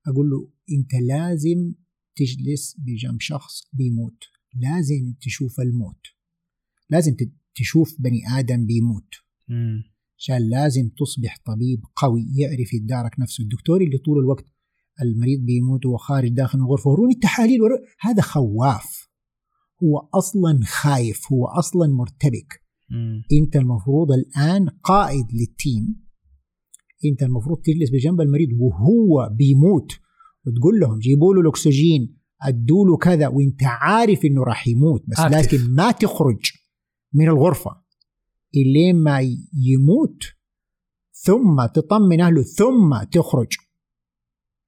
أقول 0.06 0.30
له 0.30 0.50
أنت 0.72 0.94
لازم 0.94 1.72
تجلس 2.16 2.76
بجنب 2.78 3.20
شخص 3.20 3.68
بيموت. 3.72 4.24
لازم 4.54 5.14
تشوف 5.20 5.60
الموت. 5.60 6.06
لازم 6.90 7.16
تشوف 7.54 7.96
بني 7.98 8.20
آدم 8.38 8.66
بيموت. 8.66 9.14
عشان 10.18 10.48
لازم 10.50 10.88
تصبح 10.88 11.38
طبيب 11.44 11.82
قوي 11.96 12.26
يعرف 12.36 12.74
يتدارك 12.74 13.20
نفسه. 13.20 13.42
الدكتور 13.42 13.80
اللي 13.80 13.98
طول 13.98 14.18
الوقت 14.18 14.44
المريض 15.02 15.40
بيموت 15.40 15.86
وهو 15.86 15.96
خارج 15.96 16.28
داخل 16.28 16.58
الغرفة 16.58 16.90
وروني 16.90 17.14
التحاليل 17.14 17.62
ورو... 17.62 17.78
هذا 18.00 18.22
خواف. 18.22 19.07
هو 19.84 20.08
أصلا 20.14 20.60
خايف 20.64 21.32
هو 21.32 21.46
أصلا 21.46 21.86
مرتبك 21.94 22.62
مم. 22.90 23.22
أنت 23.42 23.56
المفروض 23.56 24.12
الآن 24.12 24.68
قائد 24.68 25.26
للتيم 25.32 26.08
أنت 27.04 27.22
المفروض 27.22 27.58
تجلس 27.64 27.90
بجنب 27.90 28.20
المريض 28.20 28.48
وهو 28.58 29.30
بيموت 29.36 29.92
وتقول 30.46 30.80
لهم 30.80 30.98
جيبوا 30.98 31.34
له 31.34 31.40
الأكسجين 31.40 32.18
أدوا 32.42 32.86
له 32.86 32.96
كذا 32.96 33.28
وأنت 33.28 33.62
عارف 33.62 34.24
إنه 34.24 34.44
راح 34.44 34.68
يموت 34.68 35.04
بس 35.08 35.18
Active. 35.18 35.32
لكن 35.34 35.74
ما 35.74 35.90
تخرج 35.90 36.40
من 37.12 37.28
الغرفة 37.28 37.70
إلين 38.56 38.96
ما 38.96 39.20
يموت 39.54 40.22
ثم 41.12 41.66
تطمن 41.74 42.20
أهله 42.20 42.42
ثم 42.42 43.02
تخرج 43.12 43.52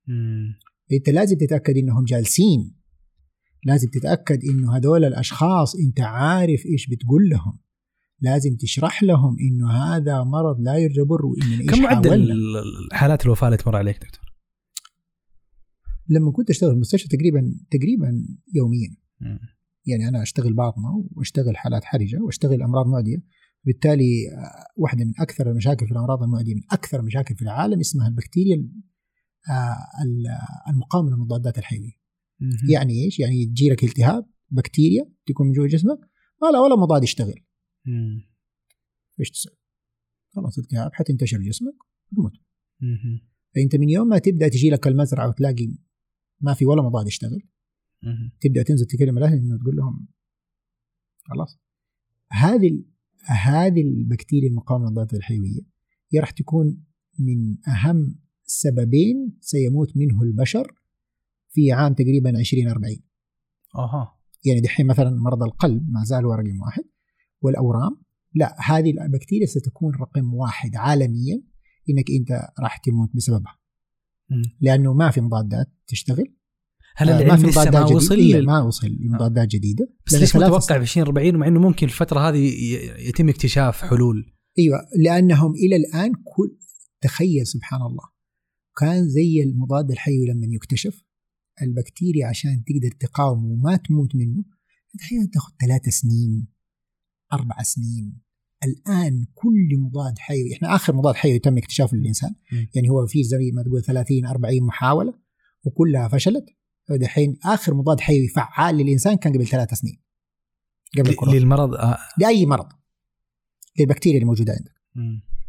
مم. 0.09 0.55
أنت 0.93 1.09
لازم 1.09 1.37
تتأكد 1.37 1.77
إنهم 1.77 2.05
جالسين 2.05 2.80
لازم 3.65 3.89
تتأكد 3.89 4.45
إنه 4.45 4.77
هذول 4.77 5.05
الأشخاص 5.05 5.77
أنت 5.77 6.01
عارف 6.01 6.67
إيش 6.67 6.87
بتقول 6.87 7.29
لهم 7.29 7.59
لازم 8.21 8.57
تشرح 8.57 9.03
لهم 9.03 9.37
إنه 9.41 9.71
هذا 9.73 10.23
مرض 10.25 10.61
لا 10.61 10.77
يرجى 10.77 11.03
بر 11.03 11.27
واننا 11.27 11.61
إيش 11.61 11.71
كم 11.71 11.83
معدل 11.83 12.35
حالات 12.93 13.25
الوفاة 13.27 13.47
اللي 13.47 13.57
تمر 13.57 13.77
عليك 13.77 13.97
دكتور؟ 13.97 14.21
لما 16.09 16.33
كنت 16.33 16.51
أشتغل 16.51 16.71
في 16.71 16.75
المستشفى 16.75 17.09
تقريبا 17.09 17.55
تقريبا 17.71 18.27
يوميا 18.55 18.97
مم. 19.21 19.39
يعني 19.87 20.09
أنا 20.09 20.23
أشتغل 20.23 20.53
باطنة 20.55 21.05
وأشتغل 21.13 21.57
حالات 21.57 21.85
حرجة 21.85 22.19
وأشتغل 22.23 22.63
أمراض 22.63 22.87
معدية 22.87 23.23
بالتالي 23.65 24.29
آه، 24.33 24.67
واحدة 24.77 25.05
من 25.05 25.13
أكثر 25.21 25.51
المشاكل 25.51 25.87
في 25.87 25.93
الأمراض 25.93 26.23
المعدية 26.23 26.55
من 26.55 26.63
أكثر 26.71 27.01
المشاكل 27.01 27.35
في 27.37 27.43
العالم 27.43 27.81
اسمها 27.81 28.09
البكتيريا 28.09 28.55
ال- 28.57 28.71
آه، 29.51 29.77
ال- 30.05 30.73
المقاومة 30.73 31.11
للمضادات 31.11 31.59
الحيوية 31.59 31.93
مم. 31.93 32.00
يعني 32.73 33.05
إيش؟ 33.05 33.19
يعني 33.19 33.47
تجي 33.47 33.69
لك 33.69 33.85
التهاب 33.85 34.27
بكتيريا 34.51 35.13
تكون 35.27 35.47
من 35.47 35.53
جوا 35.53 35.67
جسمك 35.67 35.99
ما 36.43 36.49
لا 36.53 36.61
ولا 36.61 36.77
مضاد 36.77 37.03
يشتغل. 37.03 37.41
إيش 39.21 39.31
تسوي؟ 39.31 39.57
خلاص 40.35 40.59
التهاب 40.59 40.91
حتنتشر 40.95 41.39
جسمك 41.39 41.75
تموت 42.17 42.33
مم. 42.81 43.21
فأنت 43.55 43.77
من 43.77 43.89
يوم 43.89 44.09
ما 44.09 44.19
تبدأ 44.19 44.49
تجي 44.49 44.71
لك 44.71 44.87
المزرعة 44.87 45.29
وتلاقي 45.29 45.79
ما 46.41 46.55
في 46.55 46.67
ولا 46.67 46.83
مضاد 46.83 47.07
يشتغل. 47.07 47.43
تبدأ 48.41 48.63
تنزل 48.63 48.87
تكلم 48.87 49.19
الأهل 49.19 49.39
إنه 49.39 49.59
تقول 49.59 49.77
لهم 49.77 50.09
خلاص 51.25 51.59
هذه 52.33 52.85
هذه 53.25 53.81
البكتيريا 53.81 54.49
المقاومة 54.49 54.85
للمضادات 54.85 55.15
الحيوية 55.15 55.61
هي 56.13 56.21
راح 56.21 56.31
تكون 56.31 56.85
من 57.19 57.57
أهم 57.69 58.19
سببين 58.45 59.39
سيموت 59.41 59.97
منه 59.97 60.23
البشر 60.23 60.80
في 61.51 61.73
عام 61.73 61.95
تقريبا 61.95 62.31
2040 62.31 62.97
أها. 63.79 64.19
يعني 64.45 64.61
دحين 64.61 64.87
مثلا 64.87 65.11
مرض 65.11 65.43
القلب 65.43 65.91
ما 65.91 66.05
زال 66.05 66.25
هو 66.25 66.33
رقم 66.33 66.61
واحد 66.61 66.85
والأورام 67.41 68.03
لا 68.35 68.57
هذه 68.67 68.91
البكتيريا 68.91 69.47
ستكون 69.47 69.95
رقم 69.95 70.35
واحد 70.35 70.77
عالميا 70.77 71.43
إنك 71.91 72.11
أنت 72.11 72.49
راح 72.61 72.77
تموت 72.77 73.11
بسببها. 73.15 73.59
مم. 74.31 74.43
لأنه 74.61 74.95
ما 74.95 75.11
في 75.11 75.21
مضادات 75.21 75.67
تشتغل. 75.87 76.35
هل 76.97 77.09
آه، 77.09 77.23
العلم 77.23 77.43
ما 77.43 77.65
جديدة. 77.65 77.85
وصل؟ 77.85 78.15
إيه 78.15 78.41
ما 78.41 78.61
وصل. 78.63 78.89
لمضادات 79.01 79.49
جديدة. 79.49 79.89
بس 80.07 80.15
ليش 80.15 80.37
متوقع 80.37 80.75
في 80.75 80.83
2040 80.83 81.37
مع 81.37 81.47
إنه 81.47 81.61
ممكن 81.61 81.87
الفترة 81.87 82.21
هذه 82.29 82.53
يتم 83.09 83.29
اكتشاف 83.29 83.83
حلول؟ 83.83 84.33
أيوه 84.59 84.79
لأنهم 84.99 85.53
إلى 85.55 85.77
الآن 85.77 86.13
كل 86.13 86.59
تخيل 87.01 87.47
سبحان 87.47 87.83
الله 87.83 88.05
كان 88.81 89.09
زي 89.09 89.43
المضاد 89.43 89.91
الحيوي 89.91 90.27
لما 90.27 90.47
يكتشف 90.55 91.03
البكتيريا 91.63 92.27
عشان 92.27 92.65
تقدر 92.65 92.97
تقاومه 93.01 93.47
وما 93.47 93.77
تموت 93.77 94.17
منه 94.17 94.45
أحيانا 95.03 95.29
تاخذ 95.33 95.53
ثلاث 95.61 95.89
سنين 95.89 96.49
أربع 97.33 97.63
سنين. 97.63 98.21
الآن 98.65 99.27
كل 99.35 99.79
مضاد 99.79 100.19
حيوي 100.19 100.53
إحنا 100.53 100.75
آخر 100.75 100.97
مضاد 100.97 101.15
حيوي 101.15 101.39
تم 101.39 101.59
اكتشافه 101.59 101.97
للإنسان. 101.97 102.35
مم. 102.53 102.69
يعني 102.75 102.91
هو 102.91 103.07
في 103.07 103.25
زي 103.25 103.51
ما 103.53 103.63
تقول 103.63 103.83
30 103.83 104.27
40 104.27 104.63
محاولة 104.63 105.15
وكلها 105.65 106.09
فشلت. 106.09 106.45
دحين 106.91 107.37
آخر 107.45 107.75
مضاد 107.75 108.01
حيوي 108.01 108.29
فعال 108.29 108.77
للإنسان 108.77 109.15
كان 109.15 109.33
قبل 109.33 109.47
ثلاث 109.47 109.75
سنين 109.75 110.03
قبل 110.99 111.11
الكورونا 111.11 111.39
للمرض 111.39 111.75
آه. 111.75 111.99
لأي 112.19 112.47
مرض. 112.47 112.67
للبكتيريا 113.81 114.19
اللي 114.19 114.27
موجوده 114.27 114.53
عندك. 114.53 114.73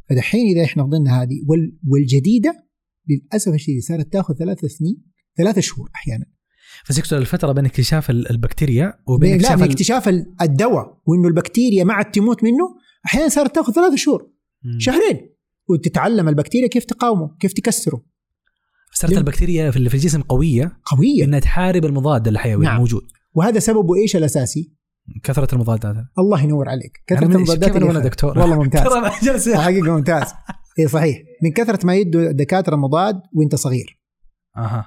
فدحين 0.09 0.47
إذا 0.47 0.63
إحنا 0.63 0.83
فضلنا 0.83 1.21
هذه 1.21 1.43
وال 1.47 1.79
والجديدة 1.87 2.67
للأسف 3.09 3.53
الشديد 3.53 3.81
صارت 3.81 4.13
تاخذ 4.13 4.33
ثلاث 4.33 4.65
سنين. 4.65 5.10
ثلاث 5.37 5.59
شهور 5.59 5.89
أحيانا. 5.95 6.25
بس 6.89 6.97
يقصد 6.97 7.17
الفترة 7.17 7.51
بين 7.51 7.65
اكتشاف 7.65 8.09
ال- 8.09 8.29
البكتيريا 8.31 8.93
وبين 9.07 9.31
بين 9.31 9.41
لا 9.41 9.53
اكتشاف 9.53 9.69
اكتشاف 9.69 10.07
الدواء 10.41 11.01
وإنه 11.05 11.27
البكتيريا 11.27 11.83
ما 11.83 11.93
عاد 11.93 12.11
تموت 12.11 12.43
منه 12.43 12.75
أحيانا 13.05 13.29
صارت 13.29 13.55
تأخذ 13.55 13.73
ثلاث 13.73 13.95
شهور 13.95 14.29
مم. 14.63 14.79
شهرين 14.79 15.29
وتتعلم 15.69 16.29
البكتيريا 16.29 16.67
كيف 16.67 16.85
تقاومه 16.85 17.35
كيف 17.39 17.53
تكسره. 17.53 18.03
صارت؟ 18.93 19.17
البكتيريا 19.17 19.71
في 19.71 19.77
ال- 19.77 19.89
في 19.89 19.95
الجسم 19.95 20.21
قوية 20.21 20.79
قوية. 20.85 21.23
إنها 21.23 21.39
تحارب 21.39 21.85
المضاد 21.85 22.27
الحيوي 22.27 22.65
نعم. 22.65 22.75
الموجود. 22.75 23.01
وهذا 23.33 23.59
سببه 23.59 23.95
إيش 23.95 24.15
الأساسي؟ 24.15 24.73
كثرة 25.23 25.55
المضادات. 25.55 25.95
الله 26.19 26.43
ينور 26.43 26.69
عليك. 26.69 27.03
كثرة 27.07 27.19
أنا 27.19 27.27
من- 27.27 27.35
المضادات 27.35 27.71
كيف 27.71 27.83
أخذ- 27.83 27.97
دكتور؟ 28.03 28.39
والله 28.39 28.63
ممتاز. 28.63 28.83
ترى 28.87 29.57
حقيقة 29.57 29.95
ممتاز. 29.97 30.27
اي 30.79 30.87
صحيح. 30.87 31.17
من 31.43 31.51
كثرة 31.51 31.85
ما 31.85 31.95
يدوا 31.95 32.21
الدكاتره 32.29 32.75
مضاد 32.75 33.21
وإنت 33.33 33.55
صغير. 33.55 33.99
أها. 34.57 34.85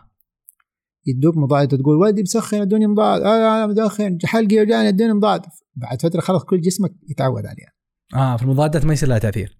يدوك 1.06 1.36
مضاد 1.36 1.68
تقول 1.68 1.96
ولدي 1.96 2.22
مسخن 2.22 2.60
ادوني 2.60 2.86
مضاد 2.86 3.22
أنا 3.22 3.66
مدخن 3.66 4.18
حلقي 4.24 4.60
وجعني 4.60 4.88
ادوني 4.88 5.12
مضاد 5.12 5.42
بعد 5.76 6.02
فترة 6.02 6.20
خلاص 6.20 6.44
كل 6.44 6.60
جسمك 6.60 6.92
يتعود 7.08 7.46
عليها. 7.46 7.72
آه 8.14 8.36
في 8.36 8.42
المضادات 8.42 8.84
ما 8.84 8.92
يصير 8.92 9.08
لها 9.08 9.18
تأثير. 9.18 9.58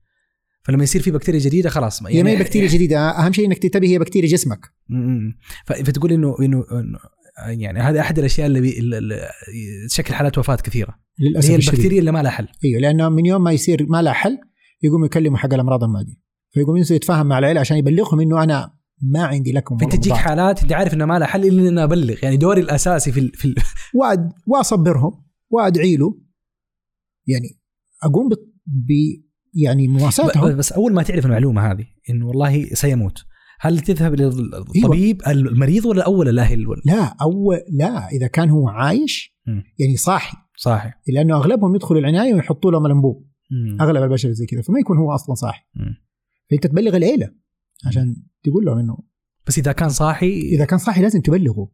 فلما 0.63 0.83
يصير 0.83 1.03
في 1.03 1.11
بكتيريا 1.11 1.41
جديدة 1.41 1.71
خلاص 1.71 2.03
هي 2.07 2.23
ما 2.23 2.31
هي 2.31 2.37
بكتيريا 2.37 2.69
جديدة 2.69 3.11
أهم 3.11 3.33
شيء 3.33 3.47
إنك 3.47 3.59
تنتبه 3.59 3.89
هي 3.89 3.99
بكتيريا 3.99 4.29
جسمك. 4.29 4.67
م- 4.89 5.31
ف- 5.67 5.73
فتقول 5.73 6.13
إنه 6.13 6.37
إنه 6.41 6.65
يعني 7.47 7.81
هذا 7.81 8.01
أحد 8.01 8.19
الأشياء 8.19 8.47
اللي, 8.47 9.29
تشكل 9.91 10.15
حالات 10.15 10.39
وفاة 10.39 10.57
كثيرة. 10.57 10.95
للأسف 11.21 11.51
هي 11.51 11.57
الشديد. 11.57 11.75
البكتيريا 11.75 12.01
اللي 12.01 12.13
ما 12.13 12.23
لها 12.23 12.31
حل. 12.31 12.49
أيوه 12.65 12.81
لأنه 12.81 13.09
من 13.09 13.27
يوم 13.27 13.45
ما 13.45 13.53
يصير 13.53 13.87
ما 13.89 14.03
له 14.03 14.13
حل 14.13 14.39
يقوم 14.83 15.05
يكلموا 15.05 15.39
حق 15.39 15.55
الأمراض 15.55 15.85
المعديه 15.85 16.15
فيقوم 16.51 16.77
يتفاهم 16.77 17.27
مع 17.27 17.39
العيلة 17.39 17.61
عشان 17.61 17.77
يبلغهم 17.77 18.21
إنه 18.21 18.43
أنا 18.43 18.75
ما 19.03 19.25
عندي 19.25 19.53
لكم 19.53 19.77
فأنت 19.77 19.97
تجيك. 19.97 20.13
حالات 20.13 20.63
أنت 20.63 20.73
عارف 20.73 20.95
انها 20.95 21.07
ما 21.07 21.19
لها 21.19 21.27
حل 21.27 21.45
إلا 21.45 21.63
ان 21.63 21.67
أنا 21.67 21.85
أبلغ 21.85 22.17
يعني 22.23 22.37
دوري 22.37 22.61
الأساسي 22.61 23.13
في 23.13 23.21
ال... 23.21 23.33
في 23.35 23.45
ال... 23.45 23.55
وأد... 23.95 24.33
وأصبرهم 24.47 25.25
وأدعي 25.51 25.97
له 25.97 26.19
يعني 27.27 27.61
أقوم 28.03 28.29
ب... 28.29 28.33
ب... 28.67 28.91
يعني 29.55 29.89
مواساتهم 29.89 30.57
بس 30.57 30.73
أول 30.73 30.93
ما 30.93 31.03
تعرف 31.03 31.27
المعلومة 31.27 31.73
هذه 31.73 31.87
انه 32.11 32.27
والله 32.27 32.65
سيموت 32.65 33.25
هل 33.61 33.81
تذهب. 33.81 34.15
للطبيب 34.15 35.23
المريض 35.27 35.87
ولا 35.87 36.03
اول 36.03 36.29
الاهل 36.29 36.67
ولا 36.67 36.83
لا 36.85 37.17
اول 37.23 37.57
لا 37.71 38.09
إذا 38.09 38.27
كان 38.27 38.51
هو 38.51 38.69
عايش. 38.69 39.39
يعني 39.79 39.97
صاحي 39.97 40.37
صحيح 40.57 41.01
لأنه 41.09 41.37
أغلبهم 41.37 41.75
يدخلوا 41.75 42.01
العناية 42.01 42.35
ويحطوا 42.35 42.71
لهم 42.71 42.87
الأنبوب. 42.87 43.27
أغلب 43.81 44.03
البشر 44.03 44.33
زي 44.33 44.47
كذا 44.47 44.63
فما 44.63 44.79
يكون 44.79 44.99
هو 44.99 45.15
أصلا 45.15 45.35
صاحي. 45.35 45.63
فأنت 46.51 46.67
تبلغ 46.67 46.97
العيلة 46.97 47.31
عشان 47.87 48.17
تقول 48.43 48.65
لهم 48.65 48.79
إنه 48.79 48.99
بس 49.47 49.59
إذا 49.59 49.73
كان 49.73 49.89
صاحي 49.89 50.41
إذا 50.41 50.65
كان 50.65 50.79
صاحي 50.79 51.03
لازم 51.03 51.21
تبلغه. 51.21 51.71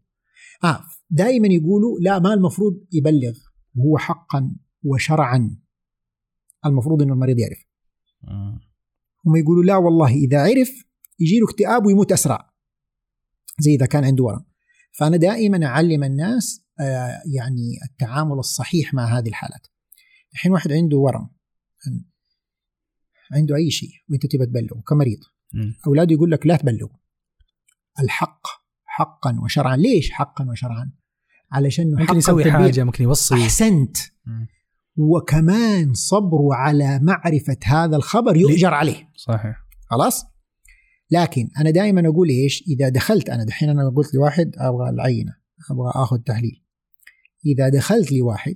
آه 0.64 0.85
دائما 1.10 1.48
يقولوا 1.48 2.01
لا 2.01 2.18
ما 2.18 2.35
المفروض 2.35 2.86
يبلغ. 2.93 3.39
وهو 3.74 3.98
حقا 3.98 4.56
وشرعا. 4.82 5.56
المفروض 6.66 7.02
إنه 7.02 7.12
المريض 7.12 7.39
يعرف. 7.39 7.59
مم. 8.22 8.60
هم 9.27 9.36
يقولوا 9.36 9.64
لا 9.64 9.77
والله 9.77 10.14
إذا 10.14 10.43
عرف 10.43 10.85
يجي 11.18 11.39
له 11.39 11.47
اكتئاب 11.51 11.86
ويموت 11.86 12.12
أسرع. 12.12 12.55
زي 13.60 13.74
إذا 13.74 13.86
كان 13.86 14.05
عنده 14.05 14.24
ورم. 14.24 14.44
فأنا 14.93 15.16
دائما 15.16 15.66
أعلم 15.66 16.05
الناس 16.05 16.64
آه 16.81 17.22
يعني 17.35 17.78
التعامل 17.90 18.39
الصحيح 18.39 18.94
مع 18.94 19.18
هذه 19.18 19.28
الحالات. 19.28 19.66
الحين 20.32 20.52
واحد 20.52 20.72
عنده 20.72 20.97
ورم. 20.97 21.31
عنده 23.32 23.56
أي 23.56 23.70
شيء 23.70 23.90
وأنت 24.09 24.27
تبى 24.27 24.47
تبلغه 24.47 24.82
كمريض. 24.89 25.18
اولاده 25.86 26.14
يقول 26.14 26.31
لك 26.31 26.47
لا 26.47 26.56
تبلغه 26.56 27.01
الحق 28.01 28.47
حقا 28.85 29.39
وشرعا. 29.44 29.77
ليش 29.77 30.10
حقا 30.10 30.51
وشرعا؟ 30.51 30.93
علشان 31.52 31.94
ممكن 31.98 32.16
يسوي 32.16 32.44
تدبير. 32.44 32.60
حاجة 32.60 32.85
ممكن 32.85 33.05
يوصي. 33.05 33.35
أحسنت. 33.35 33.97
مم. 34.27 34.47
وكمان 34.97 35.94
صبره 35.94 36.55
على 36.55 36.98
معرفة 36.98 37.56
هذا 37.64 37.97
الخبر 37.97 38.36
يؤجر 38.36 38.74
عليه. 38.74 39.10
صحيح. 39.16 39.56
خلاص؟ 39.90 40.24
لكن 41.10 41.48
أنا 41.59 41.70
دائما 41.70 42.09
أقول 42.09 42.28
إيش؟ 42.28 42.64
إذا 42.68 42.89
دخلت 42.89 43.31
أنا 43.31 43.44
دحين 43.44 43.68
أنا 43.68 43.90
قلت 43.97 44.14
لواحد 44.14 44.52
أبغى 44.59 44.90
العينة 44.90 45.32
أبغى 45.70 45.93
آخذ 45.94 46.18
تحليل. 46.18 46.64
إذا 47.47 47.68
دخلت 47.68 48.12
لواحد 48.12 48.55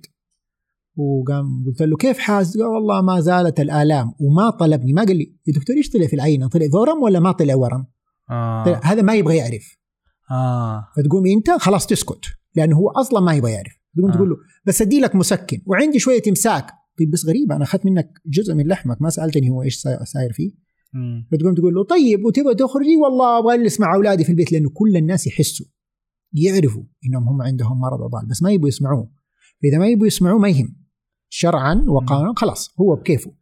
وقام 0.97 1.65
قلت 1.66 1.83
له 1.83 1.97
كيف 1.97 2.19
حاس؟ 2.19 2.57
قال 2.57 2.66
والله 2.66 3.03
ما 3.03 3.21
زالت 3.21 3.61
الآلام 3.61 4.12
وما 4.21 4.51
طلبني 4.51 4.93
ما 4.93 5.05
قال 5.05 5.16
لي 5.16 5.37
يا 5.47 5.53
دكتور 5.53 5.77
إيش 5.77 5.91
طلع 5.91 6.07
في 6.07 6.16
العينه؟ 6.16 6.49
طلع 6.49 6.66
ورم 6.75 7.03
ولا 7.03 7.21
ما 7.21 7.33
طلع 7.33 7.55
ورم؟ 7.55 7.87
آه. 8.31 8.65
طلع 8.65 8.81
هذا 8.85 9.03
ما 9.03 9.15
يبغى 9.15 9.37
يعرف 9.37 9.77
آه 10.31 10.89
فتقوم 10.97 11.27
أنت 11.27 11.51
خلاص 11.51 11.87
تسكت 11.87 12.25
لأنه 12.57 12.77
هو 12.77 12.89
أصلا 12.89 13.21
ما 13.21 13.35
يبغى 13.35 13.53
يعرف 13.53 13.73
تقوم 13.97 14.11
آه. 14.11 14.15
تقول 14.15 14.31
له 14.31 14.37
بس 14.66 14.83
أدي 14.83 15.01
لك 15.01 15.16
مسكن 15.16 15.62
وعندي 15.66 15.99
شوية 15.99 16.23
إمساك 16.29 16.66
طيب 16.99 17.11
بس 17.11 17.27
غريبه 17.27 17.57
أنا 17.57 17.65
أخذت 17.65 17.87
منك 17.87 18.21
جزء 18.27 18.55
من 18.55 18.66
لحمك 18.66 19.03
ما 19.03 19.11
سألتني 19.11 19.51
هو 19.51 19.62
إيش 19.62 19.79
صاير 20.05 20.33
فيه 20.33 20.53
مم. 20.93 21.29
فتقوم 21.33 21.55
تقول 21.55 21.75
له 21.75 21.85
طيب 21.85 22.25
وتبغى 22.25 22.55
تخرجي 22.55 22.97
والله 22.97 23.39
أبغى 23.39 23.55
أجلس 23.55 23.81
مع 23.81 23.95
أولادي 23.95 24.25
في 24.25 24.31
البيت 24.31 24.53
لأنه 24.53 24.71
كل 24.71 24.97
الناس 24.97 25.27
يحسوا 25.27 25.66
يعرفوا 26.33 26.83
إنهم 27.07 27.29
هم 27.29 27.43
عندهم 27.43 27.81
مرض 27.81 28.03
اضال 28.03 28.27
بس 28.27 28.43
ما 28.43 28.51
يبغوا 28.51 28.69
يسمعوه 28.69 29.11
فإذا 29.62 29.79
ما 29.79 29.89
يبغوا 29.89 30.07
يسمعوه 30.07 30.39
ما 30.39 30.49
يهم 30.49 30.84
شرعا 31.36 31.85
وقانونا 31.89 32.35
خلاص 32.36 32.74
هو 32.81 32.97
بكيفه. 32.97 33.35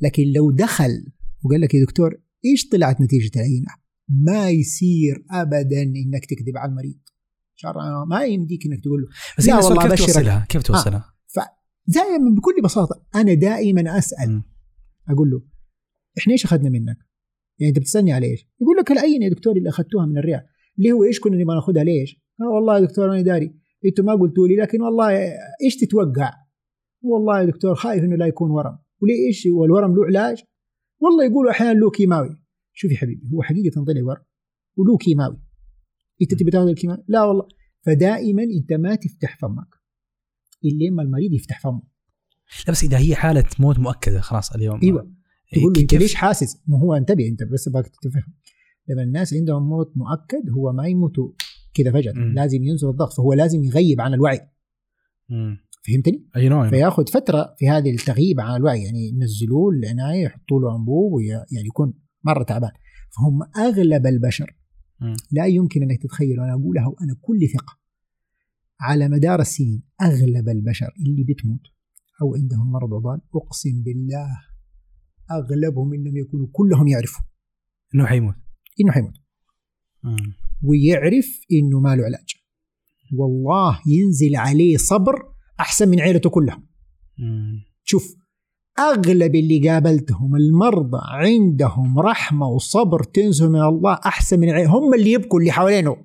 لكن 0.00 0.22
لو 0.36 0.50
دخل 0.50 1.06
وقال 1.44 1.60
لك 1.60 1.74
يا 1.74 1.84
دكتور 1.84 2.20
إيش 2.44 2.68
طلعت 2.68 3.00
نتيجة 3.00 3.30
العينة؟ 3.36 3.66
ما 4.08 4.50
يصير 4.50 5.24
ابدا 5.30 5.82
إنك 5.82 6.26
تكذب 6.26 6.56
على 6.56 6.70
المريض 6.70 6.98
شرعا 7.54 8.04
ما 8.04 8.24
يمديك 8.24 8.66
إنك 8.66 8.80
تقول 8.80 9.02
له 9.02 9.08
بس 9.38 9.46
لا 9.48 9.56
والله 9.56 9.88
كيف. 9.88 10.06
توصلها؟ 10.06 10.46
كيف 10.48 10.62
توصلها؟ 10.62 11.12
دائما 11.86 12.34
بكل 12.34 12.62
بساطة 12.64 13.02
أنا 13.14 13.34
دائما 13.34 13.98
أسأل 13.98 14.30
مم. 14.30 14.42
أقول 15.08 15.30
له 15.30 15.42
إحنا 16.18 16.32
إيش 16.32 16.44
أخذنا 16.44 16.70
منك؟ 16.70 16.98
يعني 17.58 17.68
أنت 17.68 17.78
بتسألني 17.78 18.12
على 18.12 18.26
إيش؟ 18.26 18.48
يقول 18.60 18.76
لك 18.76 18.90
العين 18.90 19.22
يا 19.22 19.28
دكتور 19.28 19.56
اللي 19.56 19.68
أخذتوها 19.68 20.06
من 20.06 20.18
الرئه 20.18 20.42
اللي 20.78 20.92
هو 20.92 21.04
إيش 21.04 21.20
كنا 21.20 21.36
نبغى 21.36 21.54
ناخذها 21.54 21.84
ليش؟ 21.84 22.20
آه 22.40 22.54
والله 22.54 22.78
يا 22.78 22.84
دكتور 22.84 23.12
أنا 23.12 23.20
داري 23.22 23.54
أنتوا 23.84 24.04
ما 24.04 24.14
قلتوا 24.14 24.48
لي 24.48 24.56
لكن 24.56 24.82
والله 24.82 25.10
إيش 25.64 25.76
تتوقع؟ 25.76 26.45
والله 27.12 27.40
يا 27.40 27.44
دكتور 27.46 27.74
خايف 27.74 28.04
إنه 28.04 28.16
لا 28.16 28.26
يكون 28.26 28.50
ورم. 28.50 28.78
وليه 29.02 29.26
إيش؟ 29.28 29.46
والورم 29.46 29.94
له 29.96 30.04
علاج؟ 30.06 30.42
والله 31.00 31.24
يقولوا 31.24 31.50
أحيانا 31.50 31.78
له 31.78 31.90
كيماوي. 31.90 32.40
شوف 32.72 32.92
يا 32.92 32.96
حبيبي 32.96 33.28
هو 33.34 33.42
حقيقة 33.42 33.84
طلع 33.84 34.04
ورم 34.04 34.22
وله 34.76 34.96
كيماوي. 34.96 35.40
أنت 36.22 36.34
تبي 36.34 36.50
تاخذ 36.50 36.68
الكيماوي؟ 36.68 37.04
لا 37.08 37.24
والله. 37.24 37.48
فدائما 37.86 38.42
أنت 38.42 38.72
ما 38.72 38.94
تفتح 38.94 39.38
فمك 39.38 39.68
إلا 40.64 40.84
لما 40.90 41.02
المريض 41.02 41.32
يفتح 41.32 41.60
فمه. 41.60 41.82
لا 42.66 42.72
بس 42.72 42.84
إذا 42.84 42.98
هي 42.98 43.14
حالة 43.14 43.44
موت 43.58 43.78
مؤكدة 43.78 44.20
خلاص 44.20 44.52
اليوم. 44.52 44.80
أيوه. 44.82 45.12
تقول 45.52 45.72
له 45.72 45.80
أنت 45.80 45.90
كيف- 45.90 46.00
ليش 46.00 46.14
حاسس؟ 46.14 46.62
ما 46.68 46.78
هو 46.78 46.94
انتبه 46.94 47.28
أنت 47.28 47.42
بس 47.42 47.68
باك 47.68 47.86
تفهم 48.02 48.34
لما 48.88 49.02
الناس 49.02 49.34
عندهم 49.34 49.68
موت 49.68 49.92
مؤكد 49.96 50.50
هو 50.50 50.72
ما 50.72 50.86
يموتوا 50.86 51.32
كذا 51.74 51.92
فجأة. 51.92 52.12
لازم 52.12 52.62
ينزل 52.62 52.88
الضغط 52.88 53.12
فهو 53.12 53.32
لازم 53.32 53.64
يغيب 53.64 54.00
عن 54.00 54.14
الوعي. 54.14 54.40
فهمتني؟ 55.86 56.28
اي 56.36 56.48
نوع 56.48 56.68
فياخذ 56.70 57.06
فترة 57.06 57.54
في 57.58 57.68
هذه 57.68 57.90
التغييب 57.90 58.40
عن 58.40 58.56
الوعي 58.56 58.82
يعني 58.84 59.08
ينزلوه 59.08 59.70
العنايه 59.70 60.24
يحطوا 60.24 60.60
له 60.60 60.76
انبوب 60.76 61.20
يعني 61.20 61.66
يكون 61.66 61.94
مرة 62.24 62.42
تعبان 62.42 62.70
فهم 63.16 63.64
أغلب 63.66 64.06
البشر 64.06 64.56
مم. 65.00 65.16
لا 65.32 65.46
يمكن 65.46 65.82
انك 65.82 66.02
تتخيل 66.02 66.40
وأنا 66.40 66.52
أقولها 66.52 66.86
وأنا 66.86 67.16
كل 67.20 67.48
ثقة 67.54 67.78
على 68.80 69.08
مدار 69.08 69.40
السنين 69.40 69.82
أغلب 70.02 70.48
البشر 70.48 70.92
اللي 71.06 71.24
بتموت 71.24 71.60
أو 72.22 72.34
عندهم 72.34 72.72
مرض 72.72 72.94
عضال 72.94 73.20
أقسم 73.34 73.82
بالله 73.82 74.28
أغلبهم 75.30 75.94
إن 75.94 76.04
لم 76.04 76.16
يكونوا 76.16 76.46
كلهم 76.52 76.88
يعرفوا 76.88 77.24
إنه 77.94 78.06
حيموت 78.06 78.34
إنه 78.80 78.92
حيموت. 78.92 79.14
ويعرف 80.62 81.26
إنه 81.52 81.80
ما 81.80 81.96
له 81.96 82.04
علاج 82.04 82.34
والله 83.12 83.80
ينزل 83.86 84.36
عليه 84.36 84.76
صبر 84.76 85.35
أحسن 85.60 85.88
من 85.88 86.00
عيلته 86.00 86.30
كلهم 86.30 86.66
مم. 87.18 87.64
شوف 87.84 88.16
أغلب 88.78 89.34
اللي 89.34 89.68
قابلتهم 89.68 90.36
المرضى 90.36 91.00
عندهم 91.02 91.98
رحمة 91.98 92.48
وصبر 92.48 93.02
تنزل 93.02 93.48
من 93.48 93.62
الله 93.62 93.98
أحسن 94.06 94.40
من 94.40 94.50
عيلة. 94.50 94.70
هم 94.70 94.94
اللي 94.94 95.12
يبكوا 95.12 95.40
اللي 95.40 95.52
حوالينه 95.52 95.96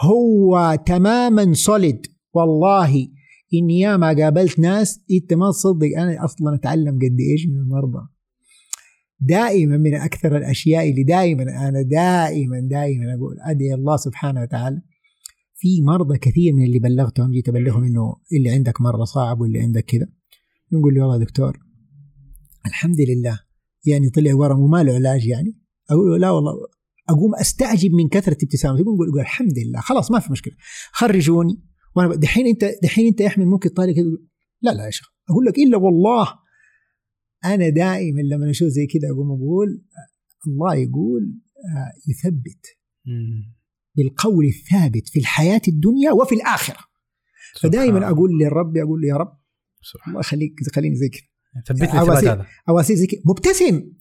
هو 0.00 0.78
تماما 0.86 1.52
سوليد 1.52 2.06
والله 2.34 3.08
اني 3.54 3.80
ياما 3.80 4.06
قابلت 4.06 4.58
ناس 4.58 5.00
أنت 5.10 5.34
ما 5.34 5.50
تصدق 5.50 5.98
أنا 5.98 6.24
أصلا 6.24 6.54
أتعلم 6.54 6.94
قد 6.94 7.16
إيش 7.32 7.46
من 7.46 7.56
المرضى 7.56 8.08
دائما 9.20 9.76
من 9.76 9.94
أكثر 9.94 10.36
الأشياء 10.36 10.90
اللي 10.90 11.02
دائما 11.02 11.42
أنا 11.42 11.82
دائما 11.82 12.60
دائما 12.60 13.14
أقول 13.14 13.36
أدعي 13.40 13.74
الله 13.74 13.96
سبحانه 13.96 14.42
وتعالى 14.42 14.82
في 15.62 15.82
مرضى 15.82 16.18
كثير 16.18 16.52
من 16.52 16.64
اللي 16.64 16.78
بلغتهم 16.78 17.30
جيت 17.30 17.48
أبلغهم 17.48 17.84
إنه 17.84 18.16
اللي 18.32 18.50
عندك 18.50 18.80
مرة 18.80 19.04
صعب 19.04 19.40
واللي 19.40 19.60
عندك 19.60 19.84
كذا. 19.84 20.06
يقول 20.72 20.94
لي 20.94 21.00
والله 21.00 21.18
دكتور 21.18 21.58
الحمد 22.66 23.00
لله. 23.00 23.40
يعني 23.86 24.10
طلع 24.10 24.34
ورم 24.34 24.60
وما 24.60 24.82
له 24.82 24.94
علاج 24.94 25.26
يعني. 25.26 25.58
أقول 25.90 26.10
له 26.10 26.18
لا 26.18 26.30
والله. 26.30 26.52
أقوم 27.08 27.34
أستعجب 27.40 27.90
من 27.90 28.08
كثرة 28.08 28.36
ابتسامته 28.42 28.80
يقول 28.80 29.08
يقول 29.08 29.20
الحمد 29.20 29.58
لله. 29.58 29.80
خلاص 29.80 30.10
ما 30.10 30.18
في 30.18 30.32
مشكلة. 30.32 30.54
خرجوني. 30.92 31.62
وأنا 31.96 32.14
دحين 32.14 32.46
انت 32.46 32.64
دحين 32.82 33.06
أنت 33.06 33.20
يا 33.20 33.26
أحمد 33.26 33.46
ممكن 33.46 33.70
طالع 33.70 33.92
كذا. 33.92 34.04
لا 34.62 34.70
لا 34.70 34.84
يا 34.84 34.90
شيخ. 34.90 35.06
أقول 35.30 35.44
لك 35.44 35.58
إلا 35.58 35.76
والله. 35.76 36.28
أنا 37.44 37.68
دائما 37.68 38.20
لما 38.20 38.50
أشوف 38.50 38.68
زي 38.68 38.86
كذا 38.86 39.10
أقوم 39.10 39.26
أقول 39.26 39.84
الله 40.46 40.74
يقول 40.74 41.40
آه، 41.76 42.10
يثبت. 42.10 42.66
بالقول 43.96 44.44
الثابت 44.46 45.08
في 45.08 45.18
الحياة 45.18 45.60
الدنيا 45.68 46.12
وفي 46.12 46.34
الآخرة. 46.34 46.78
فدائما 47.60 48.08
أقول 48.10 48.30
للرب 48.38 48.76
أقول 48.76 49.00
له 49.00 49.08
يا 49.08 49.16
رب 49.16 49.38
سبحان 49.82 50.10
الله 50.10 50.20
يخليك 50.20 50.52
خليني 50.74 50.96
زي 50.96 51.08
كذا 51.08 51.22
ثبتني 51.66 52.00
الثبات 52.00 52.24
هذا 52.24 52.46
اصير 52.68 52.96
زي 52.96 53.06
كذا 53.06 53.20
مبتسم. 53.26 53.92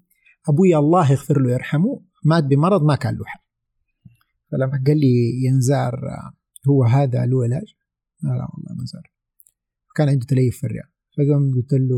أبوي 0.49 0.75
الله 0.77 1.11
يغفر 1.11 1.41
له 1.41 1.51
يرحمه 1.53 2.05
مات 2.25 2.43
بمرض 2.43 2.83
ما 2.83 2.95
كان 2.95 3.13
له 3.13 3.25
حل. 3.25 3.39
فلما 4.51 4.83
قال 4.87 4.99
لي 4.99 5.45
ينزار 5.45 6.01
هو 6.69 6.83
هذا 6.83 7.25
له 7.25 7.43
علاج؟ 7.43 7.75
لا 8.23 8.29
لا 8.29 8.47
والله 8.53 8.75
ما 8.77 8.85
زار. 8.85 9.11
كان 9.95 10.09
عنده 10.09 10.25
تليف 10.25 10.57
في 10.57 10.63
الرئه 10.63 10.91
فقام 11.17 11.51
قلت 11.55 11.73
له 11.73 11.97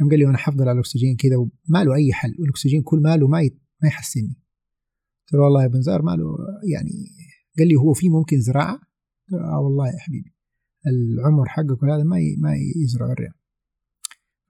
قام 0.00 0.10
قال 0.10 0.18
لي 0.18 0.24
وأنا 0.24 0.38
حفضل 0.38 0.62
على 0.62 0.72
الأكسجين 0.72 1.16
كذا 1.16 1.36
وما 1.36 1.84
له 1.84 1.94
أي 1.94 2.12
حل. 2.12 2.34
والأكسجين 2.38 2.82
كل 2.82 3.00
ما 3.00 3.16
له 3.16 3.28
ما 3.28 3.50
ما 3.82 3.88
يحسنني. 3.88 4.36
قلت 5.24 5.34
له 5.34 5.40
والله 5.40 5.62
يا 5.62 5.68
بنزار 5.68 6.02
ما 6.02 6.10
له 6.10 6.36
يعني 6.72 6.90
قال 7.58 7.68
لي 7.68 7.74
هو 7.74 7.92
في 7.92 8.08
ممكن 8.08 8.40
زراعة؟ 8.40 8.74
قلت 8.74 9.32
له 9.32 9.38
آه 9.54 9.60
والله 9.60 9.86
يا 9.86 9.98
حبيبي 9.98 10.34
العمر 10.86 11.48
حقك 11.48 11.82
وهذا 11.82 12.02
ما 12.04 12.18
ي- 12.18 12.36
ما 12.38 12.50
يزرع 12.84 13.06
الرئه 13.12 13.32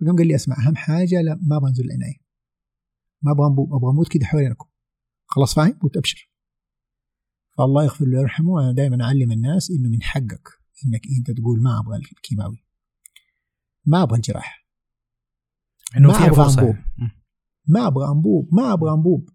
فقام 0.01 0.17
قال 0.17 0.27
لي 0.27 0.35
اسمع 0.35 0.57
أهم 0.67 0.77
حاجة 0.77 1.21
لا 1.23 1.39
ما 1.43 1.57
أبغى 1.57 1.69
أنزل 1.69 1.85
العناية. 1.85 2.17
ما 3.23 3.33
أبغى 3.33 3.47
انبوب 3.47 3.75
أبغى 3.75 3.91
أموت 3.91 4.09
كذا 4.09 4.25
حوالينكم. 4.27 4.67
خلاص 5.27 5.55
فاهم؟ 5.55 5.79
قلت 5.83 5.97
أبشر. 5.97 6.31
فالله 7.59 7.85
يغفر 7.85 8.05
له 8.05 8.19
ويرحمه 8.19 8.61
أنا 8.61 8.73
دائما 8.73 9.05
أعلم 9.05 9.33
الناس 9.33 9.71
إنه 9.71 9.89
من 9.89 10.03
حقك 10.03 10.49
إنك 10.87 11.01
أنت 11.19 11.31
تقول 11.31 11.63
ما 11.63 11.81
أبغى 11.81 11.97
الكيماوي. 11.99 12.65
ما 13.87 14.03
أبغى 14.03 14.17
الجراحة. 14.17 14.57
إنه 15.97 16.09
ما 16.09 16.15
أنبوب. 16.51 16.77
مم. 16.99 17.11
ما 17.69 17.87
أبغى 17.87 18.09
أنبوب. 18.13 18.49
ما 18.55 18.73
أبغى 18.73 18.91
أنبوب. 18.95 19.31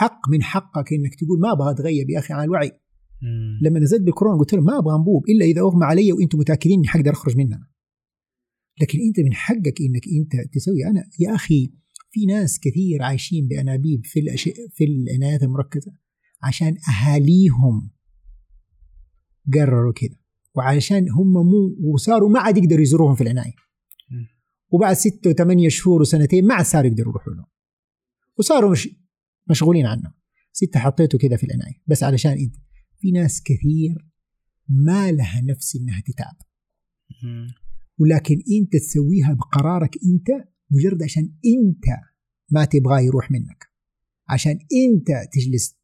حق 0.00 0.28
من 0.28 0.42
حقك 0.42 0.92
إنك 0.92 1.14
تقول 1.14 1.40
ما 1.40 1.52
أبغى 1.52 1.70
أتغيب 1.70 2.10
يا 2.10 2.18
أخي 2.18 2.34
عن 2.34 2.44
الوعي. 2.44 2.72
مم. 3.22 3.58
لما 3.62 3.80
نزلت 3.80 4.02
بالكورونا 4.02 4.38
قلت 4.38 4.52
لهم 4.54 4.64
ما 4.64 4.78
أبغى 4.78 4.96
أنبوب 4.96 5.28
إلا 5.28 5.44
إذا 5.44 5.60
أغمى 5.60 5.84
علي 5.84 6.12
وأنتم 6.12 6.38
متأكدين 6.38 6.78
إني 6.78 6.88
حقدر 6.88 7.12
أخرج 7.12 7.36
منها. 7.36 7.70
لكن 8.80 8.98
أنت 9.00 9.20
من 9.20 9.34
حقك 9.34 9.80
إنك 9.80 10.02
أنت 10.20 10.54
تسوي. 10.54 10.86
أنا 10.86 11.04
يا 11.18 11.34
أخي 11.34 11.72
في 12.10 12.26
ناس 12.26 12.60
كثير 12.60 13.02
عايشين 13.02 13.46
بأنابيب 13.46 14.06
في 14.06 14.20
الأشياء 14.20 14.56
في 14.74 14.84
العنايات 14.84 15.42
المركزة 15.42 15.92
عشان 16.42 16.76
أهاليهم 16.88 17.90
قرروا 19.54 19.92
كذا 19.92 20.16
وعشان 20.54 21.10
هم 21.10 21.32
مو 21.32 21.92
وصاروا 21.92 22.28
ما 22.28 22.40
عاد 22.40 22.58
يقدروا 22.58 22.82
يزوروهم 22.82 23.14
في 23.14 23.20
العناية. 23.20 23.54
وبعد 24.70 24.96
ستة 24.96 25.30
وثمانية 25.30 25.68
شهور 25.68 26.00
وسنتين 26.00 26.46
ما 26.46 26.54
عاد 26.54 26.64
صاروا 26.64 26.90
يقدروا 26.90 27.12
يروحوا 27.12 27.32
لهم. 27.32 27.46
وصاروا 28.38 28.70
مش 28.70 28.88
مشغولين 29.50 29.86
عنه. 29.86 30.12
ستة 30.52 30.80
حطيته 30.80 31.18
كذا 31.18 31.36
في 31.36 31.44
العناية 31.44 31.82
بس 31.86 32.02
علشان 32.02 32.32
انت 32.32 32.56
في 32.98 33.10
ناس 33.10 33.42
كثير 33.42 34.06
ما 34.68 35.12
لها 35.12 35.40
نفس 35.40 35.76
إنها 35.76 36.02
تتعب. 36.06 36.36
ولكن 37.98 38.34
أنت 38.34 38.76
تسويها 38.76 39.32
بقرارك 39.32 39.96
أنت 40.04 40.48
مجرد 40.70 41.02
عشان 41.02 41.22
أنت 41.22 41.84
ما 42.50 42.64
تبغاه 42.64 43.00
يروح 43.00 43.30
منك. 43.30 43.66
عشان 44.28 44.52
أنت 44.52 45.28
تجلس 45.32 45.76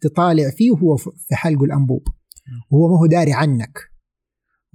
تطالع 0.00 0.50
فيه 0.50 0.70
وهو 0.70 0.96
في 0.96 1.34
حلقه 1.34 1.64
الأنبوب. 1.64 2.08
وهو 2.70 2.88
ما 2.88 3.00
هو 3.00 3.06
داري 3.06 3.32
عنك. 3.32 3.78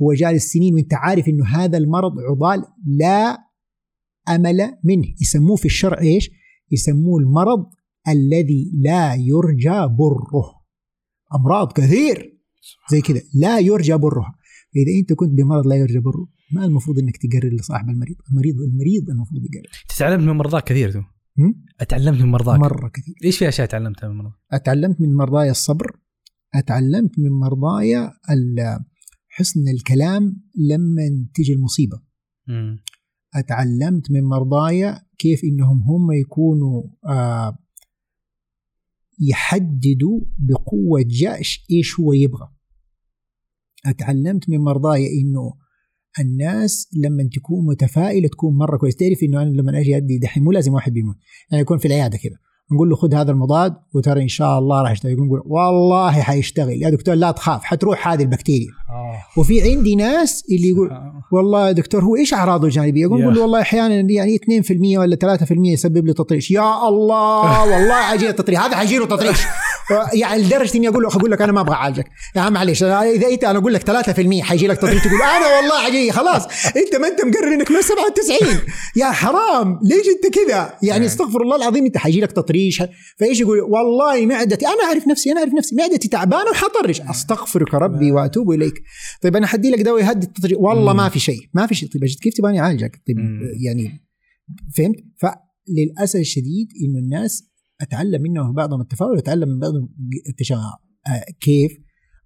هو 0.01 0.13
جالس 0.13 0.43
سنين 0.43 0.73
وأنت 0.73 0.93
عارف 0.93 1.27
إنه 1.27 1.45
هذا 1.45 1.77
المرض 1.77 2.11
عضال 2.19 2.63
لا 2.85 3.37
أمل 4.29 4.77
منه. 4.83 5.07
يسموه 5.21 5.55
في 5.55 5.65
الشرع 5.65 6.01
إيش؟ 6.01 6.29
يسموه 6.71 7.19
المرض 7.19 7.69
الذي 8.07 8.71
لا 8.73 9.15
يرجى 9.15 9.87
بره. 9.99 10.57
أمراض 11.35 11.71
كثير. 11.71 12.37
زي 12.91 13.01
كذا 13.01 13.21
لا 13.35 13.59
يرجى 13.59 13.97
برها 13.97 14.35
فإذا 14.73 14.99
أنت 14.99 15.13
كنت 15.13 15.31
بمرض 15.37 15.67
لا 15.67 15.75
يرجى 15.75 15.99
بره 15.99 16.27
ما 16.51 16.65
المفروض 16.65 16.99
إنك 16.99 17.17
تقرر 17.17 17.53
لصاحب 17.53 17.89
المريض. 17.89 18.15
المريض 18.31 18.55
المريض 18.55 19.09
المفروض 19.09 19.41
يقرر. 19.43 19.71
تعلمت 19.97 20.23
من 20.23 20.33
مرضاك 20.37 20.63
كثير 20.63 20.91
تو؟ 20.91 21.01
أتعلمت 21.79 22.21
من 22.21 22.31
مرضاك. 22.31 22.59
مرة 22.59 22.89
كثير. 22.89 23.15
إيش 23.23 23.37
في 23.37 23.47
أشياء 23.47 23.67
تعلمتها 23.67 24.09
من 24.09 24.15
مرضاك؟ 24.17 24.33
أتعلمت 24.51 25.01
من 25.01 25.15
مرضاي 25.15 25.49
الصبر. 25.49 25.99
أتعلمت 26.55 27.19
من 27.19 27.29
مرضاي 27.29 27.97
ال- 28.05 28.79
حسن 29.29 29.59
الكلام 29.75 30.41
لما 30.69 31.27
تيجي 31.33 31.53
المصيبة. 31.53 32.01
أتعلمت 33.35 34.11
من 34.11 34.23
مرضاي 34.23 34.95
كيف 35.17 35.41
إنهم 35.43 35.81
هم 35.81 36.11
يكونوا 36.11 36.83
آه 37.09 37.57
يحددوا 39.19 40.19
بقوة 40.37 41.03
جأش 41.07 41.65
إيش 41.71 41.99
هو 41.99 42.13
يبغى. 42.13 42.49
أتعلمت 43.85 44.49
من 44.49 44.57
مرضاي 44.57 45.07
إنه 45.21 45.53
الناس 46.19 46.89
لما 47.03 47.29
تكون 47.35 47.65
متفائلة 47.65 48.27
تكون 48.27 48.57
مرة 48.57 48.77
كويس. 48.77 48.95
تعرف 48.95 49.23
إنه 49.23 49.41
أنا 49.41 49.49
لما 49.49 49.79
أجي 49.79 49.97
أدي 49.97 50.17
دحين 50.17 50.43
مو 50.43 50.51
لازم 50.51 50.73
واحد 50.73 50.93
بيموت 50.93 51.15
يعني 51.51 51.61
يكون 51.61 51.77
في 51.77 51.85
العيادة 51.87 52.17
كذا. 52.17 52.37
نقول 52.71 52.89
له 52.89 52.95
خذ 52.95 53.13
هذا 53.13 53.31
المضاد 53.31 53.75
وترى 53.95 54.21
إن 54.21 54.27
شاء 54.27 54.59
الله 54.59 54.81
راح 54.81 54.91
يشتغل. 54.91 55.11
يقول 55.11 55.41
والله 55.45 56.11
حيشتغل. 56.21 56.81
يا 56.81 56.89
دكتور 56.89 57.15
لا 57.15 57.31
تخاف 57.31 57.63
حتروح 57.63 58.07
هذه 58.07 58.21
البكتيريا. 58.21 58.71
وفي 59.37 59.61
عندي 59.61 59.95
ناس 59.95 60.43
اللي 60.51 60.69
يقول 60.69 60.91
والله 61.31 61.67
يا 61.67 61.71
دكتور 61.71 62.03
هو 62.03 62.15
إيش 62.15 62.33
أعراضه 62.33 62.67
الجانبية؟ 62.67 63.01
يقول. 63.01 63.21
نقول 63.21 63.35
له 63.35 63.41
والله 63.41 63.61
أحيانا 63.61 63.95
يعني 64.09 64.35
2% 64.35 64.97
ولا 64.97 65.15
3% 65.15 65.51
يسبب 65.51 66.05
لي 66.05 66.13
تطريش، 66.13 66.51
يا 66.51 66.87
الله 66.87 67.61
والله 67.63 68.01
حيجي 68.01 68.33
تطريش، 68.33 68.59
هذا 68.59 68.75
حيجي 68.75 68.97
له 68.97 69.05
تطريش. 69.05 69.39
يعني 70.13 70.43
لدرجة 70.43 70.77
إني 70.77 70.87
أقول 70.87 71.03
له 71.03 71.09
أقول 71.09 71.31
لك 71.31 71.41
أنا 71.41 71.51
ما 71.51 71.61
أبغى 71.61 71.75
أعالجك، 71.75 72.05
يا 72.35 72.41
عم 72.41 72.53
معلش 72.53 72.83
إذا 72.83 73.27
أنت 73.27 73.43
أنا 73.43 73.59
أقول 73.59 73.73
لك 73.73 73.83
3% 73.83 74.41
حيجي 74.41 74.67
لك 74.67 74.77
تطريش 74.77 75.03
تقول 75.03 75.21
أنا 75.21 75.55
والله 75.55 75.83
حيجي 75.83 76.11
خلاص. 76.11 76.45
أنت 76.77 76.95
ما 76.95 77.07
أنت 77.07 77.21
مقرر 77.25 77.53
إنك 77.53 77.71
من 77.71 77.81
97 77.81 78.37
يا 78.95 79.11
حرام 79.11 79.79
ليش 79.83 80.07
أنت 80.07 80.33
كذا؟ 80.33 80.77
يعني 80.83 81.05
استغفر 81.05 81.41
الله 81.41 81.55
العظيم 81.55 81.85
أنت 81.85 81.97
حيجي 81.97 82.21
لك 82.21 82.31
تطريش. 82.31 82.83
فإيش 83.19 83.39
يقول؟ 83.39 83.59
والله 83.61 84.25
معدتي 84.25 84.67
أنا 84.67 84.83
أعرف 84.83 85.07
نفسي 85.07 85.31
أنا 85.31 85.39
أعرف 85.39 85.53
نفسي 85.53 85.75
معدتي 85.75 86.07
تعبانة 86.07 86.49
وحطرش 86.51 87.01
أستغفرك 87.01 87.73
ربي 87.73 88.11
وأتوب 88.11 88.51
إليك. 88.51 88.83
طيب 89.21 89.35
أنا 89.35 89.47
حدي 89.47 89.71
لك 89.71 89.81
دواء 89.81 90.01
يهدي 90.01 90.25
التطريش. 90.25 90.57
والله 90.59 90.93
ما 90.93 91.09
في 91.09 91.19
شيء 91.19 91.49
ما 91.53 91.67
في 91.67 91.75
شيء. 91.75 91.89
طيب 91.89 92.03
كيف 92.21 92.33
تبغاني 92.33 92.59
أعالجك؟ 92.59 93.01
طيب. 93.07 93.17
يعني 93.65 94.07
فهمت؟ 94.77 94.97
فللأسف 95.17 96.19
الشديد 96.19 96.67
إنه 96.83 96.99
الناس 96.99 97.43
أتعلم 97.81 98.21
منهم 98.21 98.53
بعضهم 98.53 98.81
التفاؤل 98.81 99.15
واتعلم 99.15 99.49
من 99.49 99.59
بعضهم 99.59 99.89
التشاؤم 100.29 100.61
آه، 101.07 101.25
كيف؟ 101.39 101.71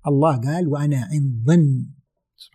الله 0.08 0.38
قال 0.38 0.68
وأنا 0.68 1.10
عند 1.12 1.44
ظن 1.46 1.86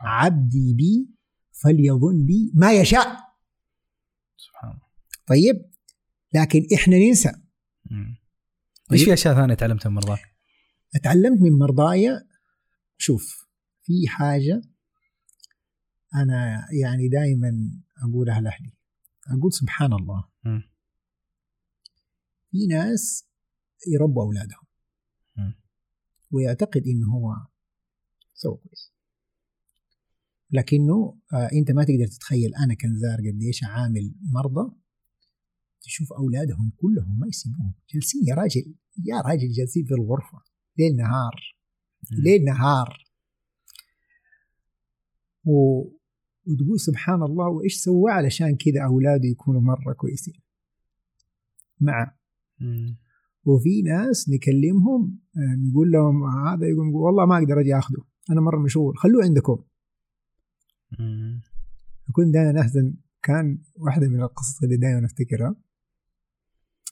عبدي 0.01 0.75
بي 0.75 1.11
فليظن 1.53 2.27
بي 2.27 2.53
ما 2.55 2.73
يشاء. 2.73 3.17
سبحان 4.37 4.71
الله. 4.71 4.87
طيب 5.27 5.71
لكن 6.35 6.67
إحنا 6.75 6.99
ننسى. 6.99 7.33
مم. 7.91 8.17
إيش 8.93 9.05
في 9.05 9.13
أشياء 9.13 9.35
ثانية 9.35 9.55
تعلمتها 9.55 9.89
من 9.89 9.95
مرضاك؟ 9.95 10.21
أتعلمت 10.95 11.43
من 11.43 11.59
مرضايا 11.59 12.27
شوف 12.99 13.47
في 13.83 14.09
حاجة 14.09 14.63
أنا 16.15 16.67
يعني 16.83 17.09
دائما 17.09 17.71
أقولها 18.03 18.41
لاهلي 18.41 18.73
أقول 19.31 19.53
سبحان 19.53 19.93
الله. 19.93 20.25
في 22.57 22.67
ناس 22.67 23.29
يربوا 23.89 24.23
أولادهم. 24.23 24.67
مم. 25.37 25.55
ويعتقد 26.31 26.83
انه 26.87 27.07
هو 27.15 27.35
سوى 28.35 28.57
كويس. 28.57 28.93
لكنه 30.51 31.19
آه 31.33 31.49
أنت 31.53 31.71
ما 31.71 31.85
تقدر 31.85 32.07
تتخيل 32.07 32.55
أنا 32.55 32.75
كنزار 32.75 33.19
قديش 33.19 33.65
عامل 33.65 34.15
مرضى 34.33 34.77
تشوف 35.81 36.13
أولادهم 36.13 36.73
كلهم 36.77 37.19
ما 37.19 37.27
يسيبوهم. 37.27 37.75
جالسين 37.95 38.21
يا 38.29 38.35
راجل 38.35 38.75
يا 39.05 39.21
راجل 39.21 39.53
جالسين 39.53 39.85
في 39.85 39.95
الغرفة. 39.95 40.39
ليل 40.79 40.97
نهار. 40.97 41.57
ليل 42.11 42.45
نهار. 42.45 43.07
و... 45.45 45.81
وتقول 46.47 46.81
سبحان 46.81 47.23
الله 47.23 47.49
وإيش 47.49 47.77
سوى 47.77 48.13
علشان 48.13 48.57
كذا 48.57 48.85
أولاده 48.85 49.29
يكونوا 49.29 49.61
مرة 49.61 49.93
كويسين؟ 49.93 50.41
مع 51.81 52.17
مم. 52.61 52.97
وفي 53.45 53.83
ناس 53.83 54.29
نكلمهم 54.29 55.19
آه، 55.37 55.71
نقول 55.71 55.91
لهم 55.91 56.25
هذا 56.25 56.67
يقول 56.67 56.87
والله 56.95 57.27
ما 57.27 57.39
أقدر 57.39 57.61
أجي 57.61 57.79
أخذه 57.79 58.05
أنا 58.31 58.41
مرة 58.41 58.59
مشغول 58.59 58.99
خلوه 58.99 59.25
عندكم 59.25 59.59
مم. 60.99 61.41
دائما 62.33 62.61
أحزن 62.61 62.95
كان 63.23 63.59
واحدة 63.77 64.09
من 64.09 64.23
القصص 64.23 64.63
اللي 64.63 64.77
دائما 64.77 65.07
أفتكرها 65.07 65.57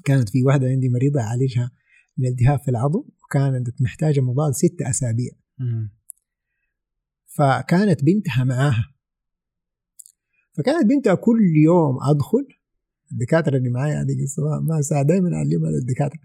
كانت 0.04 0.28
في 0.28 0.42
واحدة 0.42 0.66
عندي 0.66 0.88
مريضة 0.88 1.20
أعالجها 1.20 1.70
من 2.18 2.26
التهاب 2.26 2.58
في 2.58 2.70
العضو 2.70 3.14
وكانت 3.24 3.82
محتاجة 3.82 4.20
مضاد 4.20 4.52
ستة 4.52 4.90
أسابيع 4.90 5.32
مم. 5.58 5.90
فكانت 7.26 8.04
بنتها 8.04 8.44
معاها 8.44 8.94
فكانت 10.52 10.86
بنتها 10.86 11.14
كل 11.14 11.56
يوم 11.64 11.98
أدخل 12.02 12.46
الدكاترة 13.14 13.56
اللي 13.56 13.70
معايا 13.70 13.94
هذه 14.02 14.22
قصه 14.24 14.42
ما- 14.68 14.80
ساعة 14.82 15.02
دائما 15.02 15.28
أعلمها 15.34 15.70
للدكاتره 15.70 16.18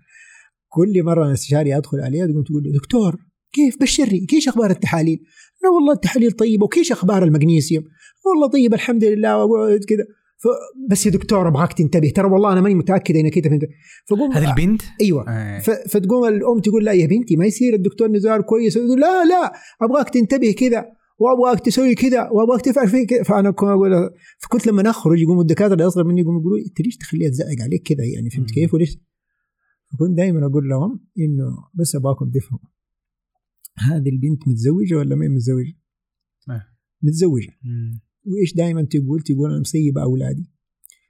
كل 0.67 1.03
مرة 1.03 1.23
أنا 1.25 1.33
استشاري 1.33 1.77
أدخل 1.77 1.99
عليها 1.99 2.27
تقوم 2.27 2.43
تقول 2.43 2.63
لي 2.63 2.71
دكتور 2.71 3.15
كيف 3.53 3.75
بشرني 3.81 4.19
كيف 4.25 4.47
أخبار 4.47 4.69
التحاليل؟ 4.71 5.19
لا 5.63 5.69
والله 5.69 5.93
التحاليل 5.93 6.31
طيبة 6.31 6.65
وكيف 6.65 6.91
أخبار 6.91 7.23
المغنيسيوم؟ 7.23 7.83
والله 8.25 8.47
طيب 8.47 8.73
الحمد 8.73 9.03
لله 9.03 9.45
واقعد 9.45 9.79
كذا 9.87 10.05
بس 10.89 11.05
يا 11.05 11.11
دكتور 11.11 11.47
أبغاك 11.47 11.73
تنتبه 11.73 12.09
ترى 12.15 12.27
والله 12.27 12.53
أنا 12.53 12.61
ماني 12.61 12.75
متأكد 12.75 13.15
إنك 13.15 13.37
أنت 13.37 13.47
فهمت 13.47 13.61
فقوم 14.09 14.31
هذه 14.31 14.49
البنت؟ 14.49 14.81
أيوه 15.01 15.29
آه. 15.29 15.59
فتقوم 15.89 16.25
الأم 16.27 16.59
تقول 16.59 16.85
لا 16.85 16.91
يا 16.91 17.07
بنتي 17.07 17.35
ما 17.35 17.45
يصير 17.45 17.73
الدكتور 17.73 18.07
نزار 18.11 18.41
كويس 18.41 18.77
لا 18.77 19.25
لا 19.25 19.53
أبغاك 19.81 20.09
تنتبه 20.09 20.51
كذا 20.51 20.85
وابغاك 21.19 21.65
تسوي 21.65 21.95
كذا 21.95 22.29
وابغاك 22.29 22.61
تفعل 22.61 22.87
في 22.87 23.05
كذا 23.05 23.23
فأنا 23.23 23.51
كنت 23.51 23.69
أقول 23.69 24.09
فكنت 24.39 24.67
لما 24.67 24.83
نخرج 24.83 25.19
يقوموا 25.19 25.41
الدكاترة 25.41 25.73
اللي 25.73 25.87
أصغر 25.87 26.03
مني 26.03 26.21
يقوموا 26.21 26.39
يقولوا 26.39 26.57
انت 26.57 26.81
ليش 26.81 26.97
تخليها 26.97 27.29
تزعق 27.29 27.61
عليك 27.61 27.87
كذا 27.87 28.05
يعني 28.05 28.29
فهمت. 28.29 28.51
كيف 28.51 28.73
وليش 28.73 28.97
فكنت 29.91 30.17
دائما 30.17 30.45
أقول 30.45 30.69
لهم 30.69 31.05
إنه 31.19 31.57
بس 31.73 31.95
أبغاكم 31.95 32.29
تفهموا 32.29 32.69
هذه 33.77 34.09
البنت 34.09 34.47
متزوجة 34.47 34.95
ولا 34.95 35.15
ما 35.15 35.25
هي 35.25 35.29
متزوجة؟ 35.29 35.73
آه. 36.49 36.65
متزوجة. 37.01 37.51
وإيش 38.25 38.53
دائما 38.55 38.81
تقول؟ 38.81 39.21
تقول 39.21 39.51
أنا 39.51 39.59
مسيبة 39.59 40.01
أولادي 40.03 40.51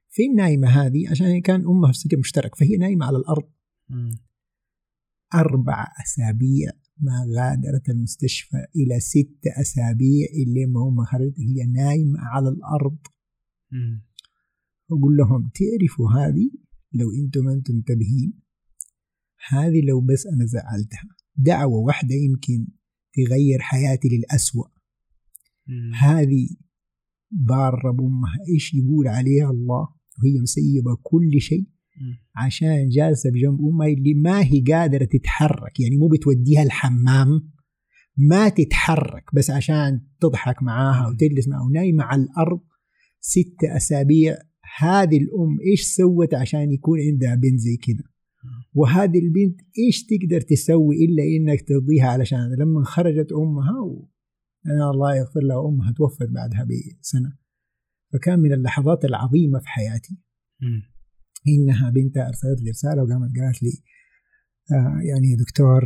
في 0.10 0.26
النايمه 0.26 0.68
هذه 0.68 1.10
عشان 1.12 1.42
كان 1.42 1.66
أمها 1.66 1.92
في 1.92 1.98
سكن 1.98 2.20
مشترك 2.20 2.56
فهي 2.56 2.78
نايمة 2.78 3.06
على 3.06 3.18
الأرض 3.18 3.50
مم. 3.90 4.12
أربع 5.34 5.88
أسابيع 6.06 6.72
ما 7.00 7.26
غادرت 7.38 7.90
المستشفى 7.90 8.58
إلى 8.76 9.00
ست 9.00 9.48
أسابيع 9.62 10.28
اللي 10.46 10.66
ما 10.66 10.80
هم 10.80 11.06
خرجت 11.06 11.40
هي 11.40 11.66
نايمة 11.66 12.20
على 12.20 12.50
الأرض. 12.50 12.98
أقول 14.92 15.18
لهم 15.18 15.50
تعرفوا 15.56 16.10
هذه 16.12 16.52
لو 16.94 17.12
أنتم 17.12 17.44
ما 17.46 17.54
أنتم 17.54 17.76
منتبهين 17.76 18.34
هذه 19.50 19.82
لو 19.88 20.02
بس 20.02 20.28
أنا 20.28 20.46
زعلتها 20.46 21.10
دعوة 21.36 21.80
واحدة 21.80 22.16
يمكن 22.16 22.68
تغير 23.14 23.60
حياتي 23.60 24.08
للأسوأ. 24.08 24.68
هذه 26.00 26.50
بارة 27.32 27.92
بأمها 27.92 28.38
إيش 28.54 28.74
يقول 28.74 29.08
عليها 29.08 29.50
الله 29.50 29.88
وهي 30.20 30.42
مسيبة 30.42 30.98
كل 31.04 31.42
شيء. 31.42 31.68
عشان 32.36 32.90
جالسة 32.90 33.32
بجنب 33.32 33.60
امها 33.62 33.88
اللي 33.88 34.14
ما 34.14 34.44
هي 34.44 34.62
قادرة 34.62 35.06
تتحرك 35.06 35.80
يعني 35.80 35.98
مو 35.98 36.08
بتوديها 36.08 36.64
الحمام 36.64 37.52
ما 38.18 38.50
تتحرك 38.50 39.24
بس 39.34 39.50
عشان 39.50 40.02
تضحك 40.20 40.64
معاها 40.64 41.08
وتجلس 41.08 41.48
معها 41.48 41.62
ونايمة 41.62 42.04
على 42.04 42.22
الأرض 42.22 42.62
ست 43.20 43.64
أسابيع. 43.64 44.38
هذه 44.78 45.18
الأم 45.18 45.58
إيش 45.72 45.82
سوت 45.82 46.34
عشان 46.34 46.72
يكون 46.72 47.00
عندها 47.12 47.36
بنت 47.36 47.60
زي 47.60 47.78
كذا؟ 47.78 48.10
وهذه 48.74 49.20
البنت 49.20 49.60
إيش 49.80 50.06
تقدر 50.06 50.42
تسوي 50.42 50.96
إلا 50.96 51.24
إنك 51.24 51.68
ترضيها 51.68 52.08
علشان 52.08 52.56
لما 52.60 52.84
خرجت 52.84 53.32
أمها 53.32 53.80
و... 53.82 54.10
أنا 54.66 54.92
الله 54.92 55.16
يغفر 55.16 55.40
لها 55.40 55.70
أمها 55.70 55.94
توفت 55.98 56.30
بعدها 56.30 56.68
بسنة. 57.02 57.38
فكان 58.14 58.40
من 58.40 58.54
اللحظات 58.54 59.06
العظيمة 59.06 59.60
في 59.60 59.68
حياتي. 59.68 60.18
مم. 60.62 60.82
إنها 61.48 61.90
بنتها 61.90 62.28
ارسلت 62.28 62.62
لي 62.62 62.70
رساله 62.70 63.04
وقامت 63.04 63.32
قالت 63.40 63.64
لي 63.64 63.72
آه 64.72 65.00
يعني 65.10 65.32
يا 65.32 65.38
دكتور 65.38 65.84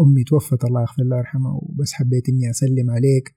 أمي 0.00 0.24
توفت 0.24 0.64
الله 0.64 0.80
يغفر 0.80 1.02
لها 1.02 1.16
ويرحمها 1.16 1.52
وبس 1.52 1.92
حبيت 1.92 2.28
إني 2.28 2.50
أسلم 2.50 2.90
عليك 2.90 3.36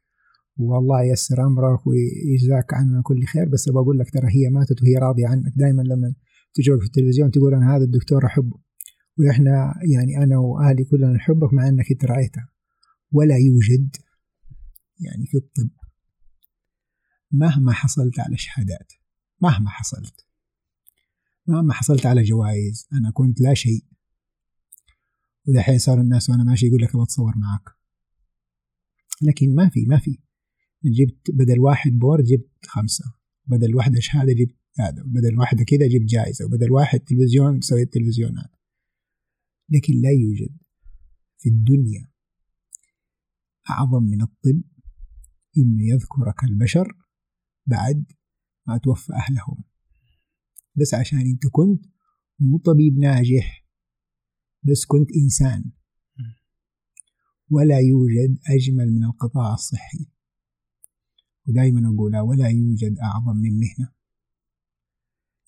والله 0.59 1.03
ييسر 1.03 1.45
أمرك 1.47 1.87
ويجزاك 1.87 2.73
عنا 2.73 3.01
كل 3.03 3.25
خير 3.25 3.49
بس 3.49 3.67
أبغى 3.67 3.81
أقول 3.81 3.99
لك 3.99 4.09
ترى 4.09 4.27
هي 4.27 4.49
ماتت 4.49 4.81
وهي 4.81 4.95
راضية 4.95 5.27
عنك. 5.27 5.53
دائما 5.55 5.81
لما 5.81 6.13
تجوك 6.53 6.79
في 6.79 6.85
التلفزيون 6.85 7.31
تقول 7.31 7.53
أنا 7.53 7.75
هذا 7.75 7.83
الدكتور 7.83 8.25
أحبه. 8.25 8.59
وإحنا 9.17 9.73
يعني 9.93 10.23
أنا 10.23 10.37
وأهلي 10.37 10.83
كلنا 10.83 11.13
نحبك 11.13 11.53
مع 11.53 11.67
إنك 11.67 11.91
أنت 11.91 12.05
رأيتها. 12.05 12.49
ولا 13.11 13.35
يوجد 13.37 13.95
يعني 14.99 15.25
في 15.25 15.37
الطب 15.37 15.69
مهما 17.31 17.71
حصلت 17.71 18.19
على 18.19 18.37
شهادات 18.37 18.93
مهما 19.41 19.69
حصلت 19.69 20.25
مهما 21.49 21.73
حصلت 21.73 22.05
على 22.05 22.23
جوائز 22.23 22.87
أنا 22.93 23.11
كنت 23.11 23.41
لا 23.41 23.53
شيء. 23.53 23.85
ودحين 25.47 25.77
صار 25.77 26.01
الناس 26.01 26.29
وأنا 26.29 26.43
ماشي 26.43 26.65
يقول 26.65 26.81
لك 26.81 26.89
أبغى 26.89 27.03
أتصور 27.03 27.33
معك. 27.37 27.75
لكن 29.21 29.55
ما 29.55 29.69
في 29.69 29.85
ما 29.85 29.99
في. 29.99 30.19
جبت 30.83 31.31
بدل 31.33 31.59
واحد 31.59 31.91
بورد 31.91 32.23
جبت 32.23 32.65
خمسة 32.65 33.05
بدل 33.45 33.75
واحدة 33.75 33.99
شهادة 33.99 34.33
جبت 34.33 34.55
هذا 34.79 35.03
بدل 35.05 35.39
واحدة 35.39 35.63
كذا 35.63 35.87
جبت 35.87 36.09
جائزة 36.09 36.45
وبدل 36.45 36.71
واحد 36.71 36.99
تلفزيون 36.99 37.61
سويت 37.61 37.93
تلفزيونات. 37.93 38.51
لكن 39.69 39.93
لا 39.93 40.09
يوجد 40.09 40.57
في 41.37 41.49
الدنيا 41.49 42.11
أعظم 43.69 44.03
من 44.03 44.21
الطب 44.21 44.61
إنه 45.57 45.83
يذكرك 45.93 46.43
البشر 46.43 46.97
بعد 47.65 48.05
ما 48.67 48.77
توفى 48.77 49.13
أهلهم. 49.13 49.68
بس 50.81 50.93
عشان 50.93 51.19
أنت 51.19 51.47
كنت 51.51 51.85
مو 52.39 52.57
طبيب 52.57 52.97
ناجح 52.97 53.67
بس 54.63 54.85
كنت 54.85 55.09
إنسان. 55.23 55.71
ولا 57.49 57.79
يوجد 57.79 58.39
أجمل 58.49 58.91
من 58.91 59.03
القطاع 59.03 59.53
الصحي. 59.53 60.11
ودائما 61.47 61.89
أقولها 61.93 62.21
ولا 62.21 62.47
يوجد 62.47 62.97
أعظم 62.97 63.37
من 63.37 63.59
مهنة. 63.59 63.93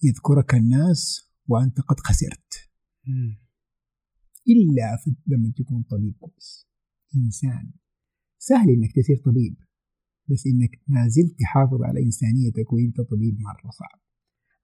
يذكرك 0.03 0.55
الناس 0.55 1.31
وأنت 1.47 1.81
قد 1.81 1.99
خسرت. 1.99 2.53
إلا 4.47 4.97
لما 5.27 5.51
تكون 5.57 5.83
طبيب 5.83 6.15
كويس. 6.19 6.67
إنسان. 7.15 7.71
سهل 8.37 8.69
إنك 8.69 8.91
تصير 8.95 9.17
طبيب 9.25 9.55
بس 10.29 10.43
إنك 10.47 10.81
ما 10.87 11.07
زلت 11.07 11.39
تحافظ 11.39 11.81
على 11.83 12.03
إنسانيتك 12.03 12.73
وإنت 12.73 13.01
طبيب 13.01 13.39
مرة 13.39 13.71
صعب. 13.71 14.01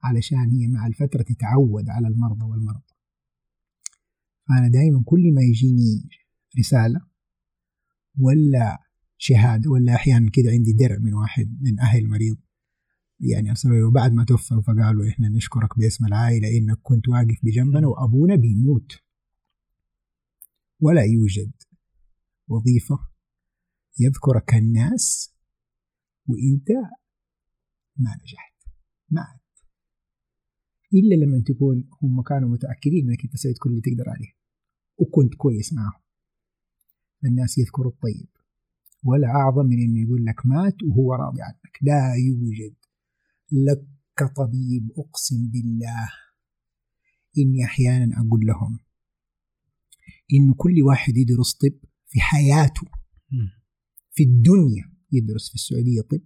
علشان 0.04 0.50
هي 0.52 0.68
مع 0.68 0.88
الفترة 0.88 1.22
تتعود 1.22 1.90
على 1.90 2.08
المرضى 2.08 2.46
والمرضى. 2.46 2.94
فأنا 4.48 4.68
دائما 4.68 5.04
كل 5.06 5.34
ما 5.34 5.42
يجيني 5.42 6.10
رسالة 6.60 7.02
ولا 8.20 8.78
شهادة 9.18 9.70
ولا 9.70 9.96
أحيانا 9.96 10.30
كده 10.34 10.50
عندي 10.52 10.74
درع 10.74 10.98
من 10.98 11.14
واحد 11.14 11.58
من 11.62 11.80
أهل 11.80 12.08
مريض 12.10 12.38
يعني 13.20 13.50
أرسلوا 13.50 13.92
بعد 13.92 14.14
ما 14.14 14.26
توفى 14.26 14.62
فقالوا 14.68 15.10
إحنا 15.10 15.30
نشكرك 15.30 15.78
باسم 15.80 16.06
العائلة 16.06 16.48
إنك 16.58 16.80
كنت 16.84 17.08
واقف 17.08 17.38
بجنبنا 17.44 17.88
وأبونا 17.88 18.36
بيموت. 18.36 18.92
ولا 20.80 21.02
يوجد 21.02 21.52
وظيفة 22.48 23.00
يذكرك 24.00 24.54
الناس 24.54 25.34
وإنت 26.28 26.70
ما 27.98 28.16
نجحت. 28.24 28.54
ما 29.10 29.40
إلا 30.94 31.16
لما 31.26 31.44
تكون 31.46 31.90
هم 32.02 32.22
كانوا 32.22 32.50
متأكدين 32.50 33.10
إنك 33.10 33.24
أنت 33.24 33.36
سويت 33.36 33.58
كل 33.60 33.70
اللي 33.70 33.82
تقدر 33.82 34.10
عليه. 34.10 34.38
وكنت 34.98 35.36
كويس 35.36 35.74
معهم. 35.74 36.02
الناس 37.26 37.58
يذكروا 37.58 37.92
الطيب. 37.92 38.28
ولا 39.04 39.28
أعظم 39.28 39.66
من 39.66 39.80
إنه 39.84 40.02
يقول 40.02 40.26
لك 40.26 40.46
مات 40.46 40.84
وهو 40.84 41.14
راضي 41.14 41.42
عنك. 41.42 41.78
لا 41.82 42.14
يوجد 42.16 42.76
لك 43.52 43.88
كطبيب 44.18 44.92
أقسم 44.98 45.50
بالله. 45.52 46.10
إني 47.38 47.64
أحيانا 47.64 48.16
أقول 48.16 48.46
لهم 48.46 48.80
إنه 50.34 50.54
كل 50.58 50.84
واحد 50.84 51.18
يدرس 51.18 51.54
طب 51.54 51.78
في 52.08 52.20
حياته. 52.20 52.88
في 54.12 54.24
الدنيا 54.24 54.94
يدرس 55.12 55.50
في 55.50 55.56
السعودية 55.56 56.02
طب. 56.02 56.22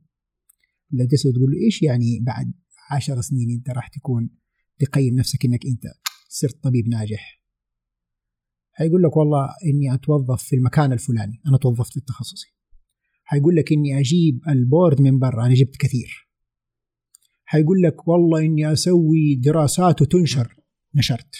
لا 0.91 1.05
تسأل 1.05 1.33
تقول 1.33 1.51
له 1.51 1.57
إيش 1.65 1.83
يعني 1.83 2.19
بعد 2.19 2.53
عشر 2.91 3.21
سنين 3.21 3.49
أنت 3.49 3.69
راح 3.69 3.87
تكون 3.87 4.29
تقيم 4.85 5.15
نفسك 5.15 5.45
إنك 5.45 5.65
أنت 5.65 5.83
صرت 6.29 6.63
طبيب 6.63 6.87
ناجح. 6.87 7.41
حيقول 8.71 9.03
لك 9.03 9.17
والله 9.17 9.49
إني 9.65 9.93
أتوظف 9.93 10.43
في 10.43 10.55
المكان 10.55 10.93
الفلاني 10.93 11.41
أنا 11.47 11.57
توظفت 11.57 11.91
في 11.91 11.97
التخصصي. 11.97 12.53
حيقول 13.23 13.55
لك 13.55 13.71
إني 13.71 13.99
أجيب 13.99 14.41
البورد 14.47 15.01
من 15.01 15.19
برا 15.19 15.45
أنا 15.45 15.53
جبت 15.53 15.77
كثير. 15.77 16.29
حيقول 17.45 17.81
لك 17.81 18.07
والله 18.07 18.39
إني 18.39 18.73
أسوي 18.73 19.35
دراسات 19.35 20.01
وتنشر 20.01 20.55
نشرت. 20.95 21.35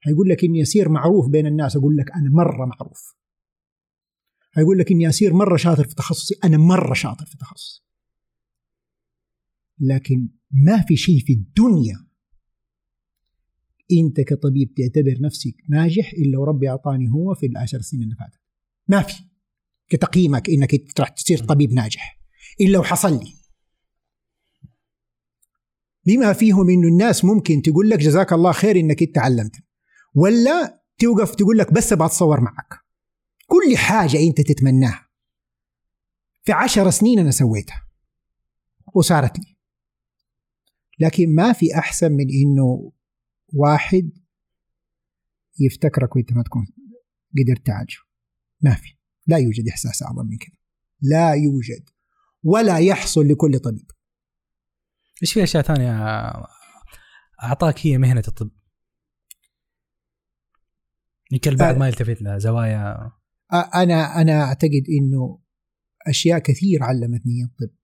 حيقول 0.00 0.28
لك 0.28 0.44
إني 0.44 0.62
أصير 0.62 0.88
معروف 0.88 1.28
بين 1.28 1.46
الناس 1.46 1.76
أقول 1.76 1.96
لك 1.96 2.10
أنا 2.10 2.30
مرة 2.30 2.66
معروف. 2.66 3.16
حيقول 4.52 4.78
لك 4.78 4.92
إني 4.92 5.08
أصير 5.08 5.34
مرة 5.34 5.56
شاطر 5.56 5.88
في 5.88 5.94
تخصصي 5.94 6.34
أنا 6.44 6.58
مرة 6.58 6.94
شاطر 6.94 7.26
في 7.26 7.36
تخصصي. 7.36 7.82
لكن 9.78 10.28
ما 10.50 10.82
في 10.82 10.96
شيء 10.96 11.20
في 11.20 11.32
الدنيا 11.32 12.05
أنت 13.92 14.20
كطبيب 14.20 14.74
تعتبر 14.74 15.20
نفسك 15.20 15.54
ناجح 15.70 16.12
إلا 16.12 16.38
وربي 16.38 16.70
أعطاني 16.70 17.10
هو 17.10 17.34
في 17.34 17.46
العشر 17.46 17.80
سنين 17.80 18.02
اللي 18.02 18.14
فاتت. 18.14 18.40
ما 18.88 19.02
في. 19.02 19.22
كتقييمك 19.88 20.50
إنك 20.50 21.00
راح 21.00 21.08
تصير 21.08 21.38
طبيب 21.38 21.72
ناجح. 21.72 22.20
إلا 22.60 22.78
وحصل 22.78 23.12
لي. 23.12 23.32
بما 26.06 26.32
فيهم 26.32 26.70
إنه 26.70 26.88
الناس 26.88 27.24
ممكن 27.24 27.62
تقول 27.62 27.90
لك 27.90 27.98
جزاك 27.98 28.32
الله 28.32 28.52
خير 28.52 28.76
إنك 28.76 29.02
انت 29.02 29.18
علمت 29.18 29.56
ولا 30.14 30.82
توقف 30.98 31.34
تقول 31.34 31.58
لك 31.58 31.72
بس 31.72 31.92
أبغى 31.92 32.06
أتصور 32.06 32.40
معك. 32.40 32.74
كل 33.46 33.76
حاجة 33.76 34.18
أنت 34.18 34.40
تتمناها. 34.40 35.08
في 36.44 36.52
عشر 36.52 36.90
سنين 36.90 37.18
أنا 37.18 37.30
سويتها. 37.30 37.86
وصارت 38.94 39.38
لي. 39.38 39.56
لكن 40.98 41.34
ما 41.34 41.52
في 41.52 41.78
أحسن 41.78 42.12
من 42.12 42.26
إنه 42.30 42.92
واحد 43.52 44.10
يفتكرك 45.60 46.16
وانت 46.16 46.32
ما 46.32 46.42
تكون 46.42 46.66
قدرت 47.38 47.66
تعالجه 47.66 47.98
ما 48.60 48.74
في. 48.74 48.96
لا 49.26 49.38
يوجد 49.38 49.68
إحساس 49.68 50.02
أعظم 50.02 50.26
من 50.26 50.38
كذا. 50.38 50.56
لا 51.00 51.32
يوجد. 51.34 51.88
ولا 52.42 52.78
يحصل 52.78 53.28
لكل 53.28 53.58
طبيب. 53.58 53.90
إيش 55.22 55.32
في 55.32 55.42
أشياء 55.42 55.62
ثانية 55.62 55.92
أعطاك 57.42 57.86
هي 57.86 57.98
مهنة 57.98 58.22
الطب؟ 58.28 58.50
يمكن 61.32 61.50
البعض 61.50 61.74
أه. 61.74 61.78
ما 61.78 61.88
يلتفت 61.88 62.22
لها 62.22 62.38
زوايا. 62.38 63.12
أنا 63.74 64.20
أنا 64.20 64.42
أعتقد 64.42 64.84
إنه 65.00 65.42
أشياء 66.06 66.38
كثير 66.38 66.82
علمتني 66.82 67.44
الطب. 67.44 67.76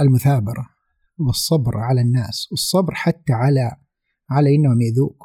المثابرة 0.00 0.68
والصبر 1.18 1.78
على 1.78 2.00
الناس 2.00 2.48
والصبر 2.50 2.94
حتى 2.94 3.32
على 3.32 3.81
على 4.32 4.54
إنهم 4.54 4.80
يذوق 4.80 5.24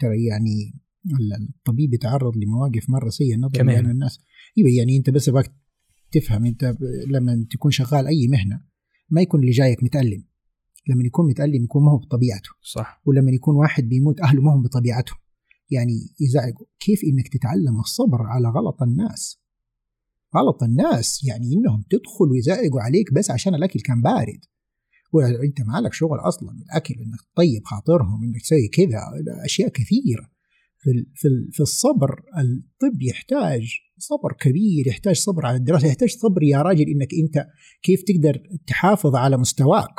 ترى 0.00 0.24
يعني 0.24 0.80
الطبيب 1.56 1.94
يتعرض 1.94 2.36
لمواقف 2.36 2.90
مرة 2.90 3.08
سيئة 3.08 3.36
نظرا 3.36 3.62
بين 3.62 3.90
الناس. 3.90 4.20
إيوه 4.58 4.70
يعني 4.70 4.96
أنت 4.96 5.10
بس 5.10 5.28
أبغاك 5.28 5.52
تفهم 6.12 6.44
أنت 6.44 6.76
لما 7.06 7.46
تكون 7.50 7.70
شغال 7.70 8.06
أي 8.06 8.28
مهنة 8.28 8.64
ما 9.10 9.20
يكون 9.20 9.40
اللي 9.40 9.52
جايك 9.52 9.84
متألم. 9.84 10.24
لما 10.88 11.04
يكون 11.04 11.28
متألم 11.30 11.64
يكون 11.64 11.84
ما 11.84 11.92
هو 11.92 11.98
بطبيعته. 11.98 12.50
صح. 12.62 13.02
ولما 13.06 13.30
يكون 13.30 13.56
واحد 13.56 13.84
بيموت 13.84 14.20
أهله 14.20 14.42
ما 14.42 14.54
هم 14.54 14.62
بطبيعته. 14.62 15.12
يعني 15.70 15.92
يزعجوا 16.20 16.66
كيف 16.80 17.00
إنك 17.04 17.28
تتعلم 17.28 17.80
الصبر 17.80 18.22
على 18.22 18.48
غلط 18.48 18.82
الناس؟ 18.82 19.40
غلط 20.36 20.62
الناس 20.62 21.24
يعني 21.24 21.52
إنهم 21.52 21.84
تدخل 21.90 22.30
ويزعقوا 22.30 22.80
عليك 22.80 23.12
بس 23.14 23.30
عشان 23.30 23.54
الأكل 23.54 23.80
كان 23.80 24.02
بارد. 24.02 24.44
وانت 25.12 25.60
ما 25.60 25.80
لك 25.80 25.92
شغل 25.92 26.18
أصلا 26.18 26.50
الأكل 26.50 26.94
إنك 26.94 27.20
تطيب 27.34 27.64
خاطرهم 27.64 28.24
إنك 28.24 28.40
تسوي 28.40 28.68
كذا 28.68 28.98
أشياء 29.44 29.68
كثيرة. 29.68 30.30
في 30.82 30.90
في 31.14 31.28
في 31.52 31.60
الصبر 31.60 32.22
الطب 32.38 33.02
يحتاج 33.02 33.80
صبر 33.98 34.32
كبير 34.40 34.86
يحتاج 34.86 35.16
صبر 35.16 35.46
على 35.46 35.56
الدراسة 35.56 35.88
يحتاج 35.88 36.08
صبر 36.08 36.42
يا 36.42 36.62
راجل 36.62 36.84
إنك 36.88 37.08
أنت 37.24 37.46
كيف 37.82 38.02
تقدر 38.02 38.42
تحافظ 38.66 39.16
على 39.16 39.36
مستواك؟ 39.36 39.94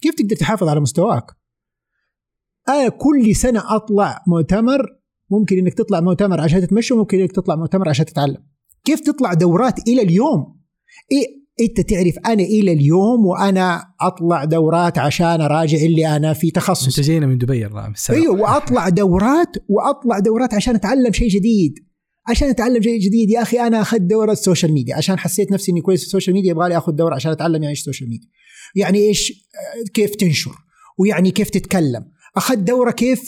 كيف 0.00 0.14
تقدر 0.14 0.36
تحافظ 0.36 0.68
على 0.68 0.80
مستواك؟ 0.80 1.24
أنا 2.68 2.88
كل 2.88 3.36
سنة 3.36 3.76
أطلع 3.76 4.24
مؤتمر 4.26 4.86
ممكن 5.30 5.58
إنك 5.58 5.74
تطلع 5.74 6.00
مؤتمر 6.00 6.40
عشان 6.40 6.60
تتمشى 6.60 6.94
وممكن 6.94 7.20
إنك 7.20 7.32
تطلع 7.32 7.56
مؤتمر 7.56 7.88
عشان 7.88 8.06
تتعلم. 8.06 8.46
كيف 8.84 9.00
تطلع 9.00 9.34
دورات 9.34 9.88
إلى 9.88 10.02
اليوم؟ 10.02 10.60
إيه 11.12 11.41
أنت 11.60 11.80
تعرف 11.80 12.14
أنا 12.26 12.42
إلى 12.42 12.72
اليوم 12.72 13.26
وأنا 13.26 13.84
أطلع 14.00 14.44
دورات 14.44 14.98
عشان 14.98 15.40
أراجع 15.40 15.78
اللي 15.78 16.16
أنا 16.16 16.32
في 16.32 16.50
تخصص 16.50 16.98
أنت 16.98 17.08
جاينا 17.08 17.26
من 17.26 17.38
دبي 17.38 17.68
أيوه 18.10 18.40
وأطلع 18.40 18.88
دورات 18.88 19.48
وأطلع 19.68 20.18
دورات 20.18 20.54
عشان 20.54 20.74
أتعلم 20.74 21.12
شيء 21.12 21.28
جديد. 21.28 21.74
عشان 22.28 22.48
أتعلم 22.48 22.82
شيء 22.82 23.00
جديد 23.00 23.30
يا 23.30 23.42
أخي 23.42 23.60
أنا 23.60 23.80
أخذت 23.80 24.00
دورة 24.00 24.32
ال 24.32 24.38
social 24.38 24.72
media. 24.72 24.96
عشان 24.96 25.18
حسيت 25.18 25.52
نفسي 25.52 25.72
إني 25.72 25.80
كويس 25.80 26.00
في 26.00 26.06
ال 26.06 26.10
social 26.10 26.36
media 26.36 26.50
يبغى 26.50 26.68
لي 26.68 26.76
أخذ 26.76 26.92
دورة 26.92 27.14
عشان 27.14 27.32
أتعلم 27.32 27.54
يعني 27.54 27.68
إيش 27.68 27.78
ال 27.78 27.83
social 27.83 28.10
media. 28.10 28.28
يعني 28.76 28.98
إيش؟ 28.98 29.32
كيف 29.94 30.14
تنشر؟ 30.14 30.54
ويعني 30.98 31.30
كيف 31.30 31.50
تتكلم؟ 31.50 32.04
أخذت 32.36 32.58
دورة 32.58 32.90
كيف؟ 32.90 33.22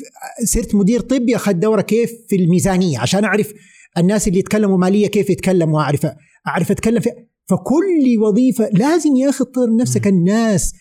صرت 0.44 0.74
مدير 0.74 1.00
طبي 1.00 1.36
أخذت 1.36 1.56
دورة 1.56 1.80
كيف 1.80 2.10
في 2.28 2.36
الميزانية؟ 2.36 2.98
عشان 2.98 3.24
أعرف 3.24 3.52
الناس 3.98 4.28
اللي 4.28 4.38
يتكلموا 4.38 4.78
مالية 4.78 5.06
كيف 5.06 5.30
يتكلموا 5.30 5.78
واعرف 5.78 6.06
أعرف 6.48 6.70
أتكلم 6.70 7.00
في 7.00 7.10
فكل 7.48 8.18
وظيفة 8.22 8.68
لازم 8.72 9.16
يا 9.16 9.30
أخي 9.30 9.44
تطور 9.44 9.76
نفسك 9.76 10.06
الناس 10.06 10.74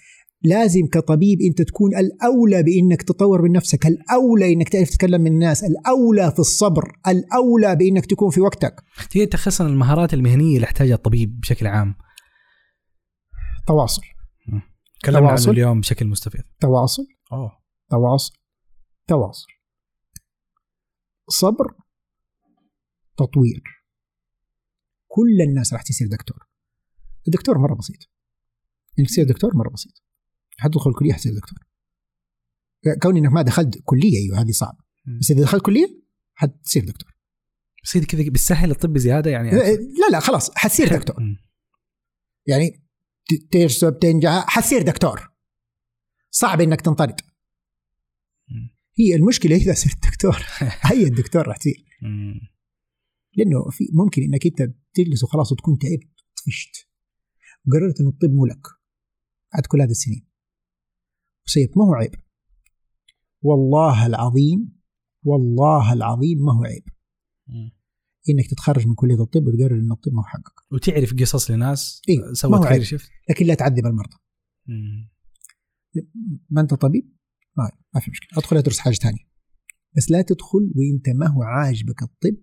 لازم 0.43 0.87
كطبيب 0.87 1.41
انت 1.41 1.61
تكون 1.61 1.97
الأولى 1.97 2.63
بإنك 2.63 3.01
تطور 3.01 3.41
من 3.41 3.51
نفسك، 3.51 3.85
الأولى 3.85 4.53
إنك 4.53 4.69
تعرف 4.69 4.89
تتكلم 4.89 5.21
من 5.21 5.31
الناس، 5.31 5.63
الأولى 5.63 6.31
في 6.31 6.39
الصبر، 6.39 6.91
الأولى 7.07 7.75
بإنك 7.75 8.05
تكون 8.05 8.29
في 8.29 8.41
وقتك. 8.41 8.83
تقدر 9.09 9.25
تلخص 9.25 9.61
المهارات 9.61 10.13
المهنية 10.13 10.55
اللي 10.55 10.63
يحتاجها 10.63 10.95
الطبيب 10.95 11.39
بشكل 11.39 11.67
عام. 11.67 11.95
تواصل. 13.67 14.01
تكلمنا 15.01 15.29
عنه 15.29 15.49
اليوم 15.49 15.79
بشكل 15.79 16.07
مستفيض. 16.07 16.43
تواصل. 16.59 17.03
أوه 17.31 17.51
تواصل. 17.89 18.33
تواصل. 19.07 19.47
صبر. 21.29 21.75
تطوير. 23.17 23.63
كل 25.07 25.41
الناس 25.49 25.73
راح 25.73 25.81
تصير 25.81 26.07
دكتور. 26.07 26.52
الدكتور 27.27 27.57
مرة 27.57 27.75
بسيط. 27.75 27.97
انك 28.99 29.07
تصير 29.07 29.25
دكتور 29.25 29.57
مرة 29.57 29.69
بسيط. 29.69 30.03
حتدخل 30.57 30.89
الكلية 30.89 31.13
حتصير 31.13 31.33
دكتور 31.35 31.59
كوني 33.01 33.19
إنك 33.19 33.31
ما 33.31 33.41
دخلت 33.41 33.81
كلية 33.85 34.17
أيوه 34.17 34.41
هذه 34.41 34.51
صعب 34.51 34.77
بس 35.19 35.31
إذا 35.31 35.41
دخلت 35.41 35.65
كلية 35.65 36.03
حتصير 36.33 36.85
دكتور 36.85 37.13
بس 37.83 37.97
كذا 37.97 38.29
بالسهل 38.29 38.71
الطب 38.71 38.97
زيادة 38.97 39.31
يعني؟ 39.31 39.51
لا 39.51 40.09
لا 40.11 40.19
خلاص 40.19 40.51
حتصير 40.55 40.97
دكتور 40.97 41.15
يعني 42.47 42.83
ترسب 43.51 43.99
تنجح 43.99 44.45
حتصير 44.47 44.81
دكتور 44.81 45.29
صعب 46.31 46.61
إنك 46.61 46.81
تنطرد 46.81 47.21
هي 48.99 49.15
المشكلة 49.15 49.55
إذا 49.55 49.73
صرت 49.73 50.07
دكتور 50.07 50.45
هي 50.91 51.03
الدكتور 51.03 51.47
راح 51.47 51.57
تصير 51.57 51.85
لأنه 53.37 53.69
في 53.71 53.87
ممكن 53.93 54.21
إنك 54.21 54.45
أنت 54.45 54.75
تجلس 54.93 55.23
وخلاص 55.23 55.51
وتكون 55.51 55.77
تعبت 55.77 56.09
طفشت. 56.37 56.87
وقررت 57.67 58.01
إن 58.01 58.07
الطب 58.07 58.29
مو 58.29 58.45
لك. 58.45 58.67
بعد 59.53 59.65
كل 59.65 59.81
هذه 59.81 59.89
السنين. 59.89 60.27
وسيف 61.47 61.77
ما 61.77 61.85
هو 61.85 61.93
عيب. 61.93 62.15
والله 63.41 64.05
العظيم 64.05 64.79
والله 65.23 65.93
العظيم 65.93 66.37
ما 66.45 66.53
هو 66.53 66.63
عيب. 66.63 66.83
إنك 68.29 68.49
تتخرج 68.49 68.87
من 68.87 68.95
كلية 68.95 69.23
الطب 69.23 69.47
وتقرر 69.47 69.79
إن 69.79 69.91
الطب 69.91 70.13
ما 70.13 70.19
هو 70.19 70.25
حقك. 70.25 70.71
وتعرف 70.71 71.13
قصص 71.13 71.51
لناس 71.51 72.01
إيه؟ 72.09 72.33
سوت 72.33 72.65
خير 72.65 72.83
شفت؟ 72.83 73.09
لكن 73.29 73.45
لا 73.45 73.53
تعذب 73.53 73.85
المرضى. 73.85 74.17
ما 76.49 76.61
أنت 76.61 76.73
طبيب؟ 76.73 77.13
ما, 77.57 77.71
ما 77.95 78.01
في 78.01 78.11
مشكلة. 78.11 78.39
أدخل 78.39 78.57
أدرس 78.57 78.79
حاجة 78.79 78.93
ثانية 78.93 79.23
بس 79.97 80.11
لا 80.11 80.21
تدخل 80.21 80.73
وإنت 80.75 81.09
ما 81.09 81.27
هو 81.27 81.43
عاجبك 81.43 82.03
الطب 82.03 82.37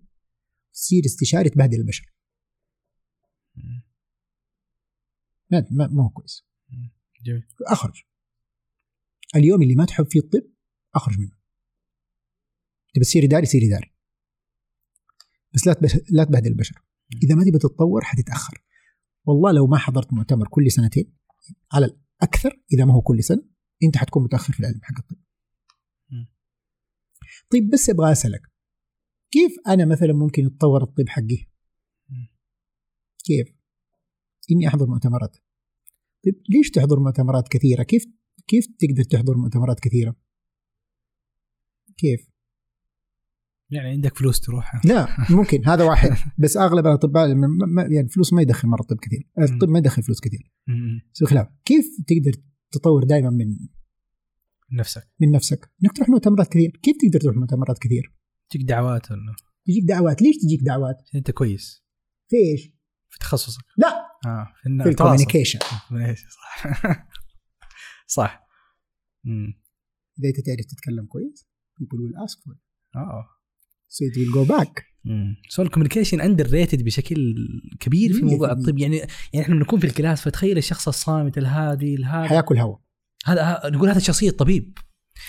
تصير 0.73 1.01
استشاري 1.05 1.49
تبهدل 1.49 1.77
البشر. 1.77 2.13
ما 5.51 5.87
ما 5.87 6.03
هو 6.03 6.09
كويس. 6.09 6.45
جميل. 7.25 7.47
أخرج. 7.67 8.03
اليوم 9.35 9.61
اللي 9.61 9.75
ما 9.75 9.85
تحب 9.85 10.05
فيه 10.09 10.19
الطب 10.19 10.51
أخرج 10.95 11.19
منه. 11.19 11.37
تبي 12.93 13.05
تصير 13.05 13.23
إداري 13.23 13.45
سير 13.45 13.61
إداري. 13.67 13.93
بس 15.53 15.67
لا 15.67 15.75
لا 16.09 16.23
تبهدل 16.23 16.51
البشر. 16.51 16.81
إذا 17.23 17.35
ما 17.35 17.43
تبي 17.43 17.57
تتطور 17.57 18.03
حتتأخر. 18.03 18.63
والله 19.25 19.51
لو 19.51 19.67
ما 19.67 19.77
حضرت 19.77 20.13
مؤتمر 20.13 20.47
كل 20.47 20.71
سنتين 20.71 21.17
على 21.73 21.85
الأكثر 21.85 22.61
إذا 22.73 22.85
ما 22.85 22.93
هو 22.93 23.01
كل 23.01 23.23
سنة 23.23 23.43
أنت 23.83 23.97
حتكون 23.97 24.23
متأخر 24.23 24.53
في 24.53 24.59
العلم 24.59 24.79
حق 24.83 24.97
الطب. 24.97 25.17
طيب 27.51 27.69
بس 27.73 27.89
أبغى 27.89 28.11
أسألك. 28.11 28.41
كيف 29.31 29.51
أنا 29.67 29.85
مثلا 29.85 30.13
ممكن 30.13 30.45
اتطور 30.45 30.83
الطب 30.83 31.09
حقي؟ 31.09 31.47
كيف؟ 33.25 33.60
إني 34.51 34.67
أحضر 34.67 34.87
مؤتمرات. 34.87 35.37
طيب 36.25 36.41
ليش 36.49 36.69
تحضر 36.69 36.99
مؤتمرات 36.99 37.47
كثيرة؟ 37.47 37.83
كيف 37.83 38.05
كيف 38.47 38.67
تقدر 38.79 39.03
تحضر 39.03 39.37
مؤتمرات 39.37 39.79
كثيرة؟ 39.79 40.15
كيف؟ 41.97 42.31
يعني 43.69 43.89
عندك 43.89 44.17
فلوس 44.17 44.39
تروح. 44.39 44.85
لا 44.85 45.07
ممكن 45.37 45.67
هذا 45.67 45.83
واحد. 45.83 46.09
بس 46.37 46.57
أغلب 46.57 46.87
الأطباء 46.87 47.27
يعني 47.91 48.09
فلوس 48.09 48.33
ما 48.33 48.41
يدخل 48.41 48.67
مرة 48.67 48.81
الطب 48.81 48.97
كثير. 48.97 49.27
الطب 49.39 49.69
ما 49.69 49.79
يدخل 49.79 50.03
فلوس 50.03 50.19
كثير. 50.19 50.51
بس 51.13 51.23
خلاف 51.23 51.47
كيف 51.65 51.85
تقدر 52.07 52.41
تطور 52.71 53.03
دائما 53.03 53.29
من 53.29 53.57
نفسك؟ 54.71 55.07
من 55.19 55.31
نفسك؟ 55.31 55.71
إنك 55.83 55.97
تروح 55.97 56.09
مؤتمرات 56.09 56.47
كثير. 56.47 56.79
كيف 56.83 56.97
تقدر 57.01 57.19
تروح 57.19 57.35
مؤتمرات 57.35 57.77
كثير؟ 57.79 58.13
تجيك 58.49 58.67
دعوات 58.67 59.11
ولا؟ 59.11 59.35
تجيك 59.65 59.83
دعوات. 59.83 60.21
ليش 60.21 60.37
تجيك 60.37 60.61
دعوات؟ 60.61 61.09
أنت 61.15 61.31
كويس. 61.31 61.83
في 62.27 62.35
إيش 62.35 62.71
في 63.09 63.19
تخصصك. 63.19 63.63
لا! 63.77 64.00
آه 64.25 64.47
في, 64.63 64.83
في 64.83 64.89
ال 64.89 64.94
communication 64.94 65.59
صح. 65.59 65.89
صح. 68.17 68.47
إذا 70.19 70.29
أنت 70.29 70.45
تعرف 70.45 70.65
تتكلم 70.65 71.05
كويس 71.05 71.47
people 71.81 71.97
will 71.97 72.27
ask 72.27 72.37
for 72.37 72.53
it 72.53 72.71
آه. 72.95 73.25
So 73.89 74.05
it 74.05 74.15
will 74.17 74.33
go 74.33 74.53
back. 74.53 74.83
so 75.49 75.61
ال 75.61 76.21
communication 76.21 76.47
underrated 76.49 76.83
بشكل 76.83 77.35
كبير 77.79 78.13
في 78.13 78.21
موضوع 78.21 78.51
الطب. 78.51 78.77
يعني 78.77 78.97
يعني 78.97 79.45
إحنا 79.45 79.55
بنكون 79.55 79.79
في 79.79 79.87
الكلاس 79.87 80.21
فتخيل 80.21 80.57
الشخص 80.57 80.87
الصامت 80.87 81.37
الهادي 81.37 81.95
الهادي. 81.95 82.29
حياكل 82.29 82.57
هواء 82.57 82.79
هذا 83.25 83.61
نقول 83.65 83.89
هذا 83.89 83.99
شخصيه 83.99 84.29
الطبيب. 84.29 84.77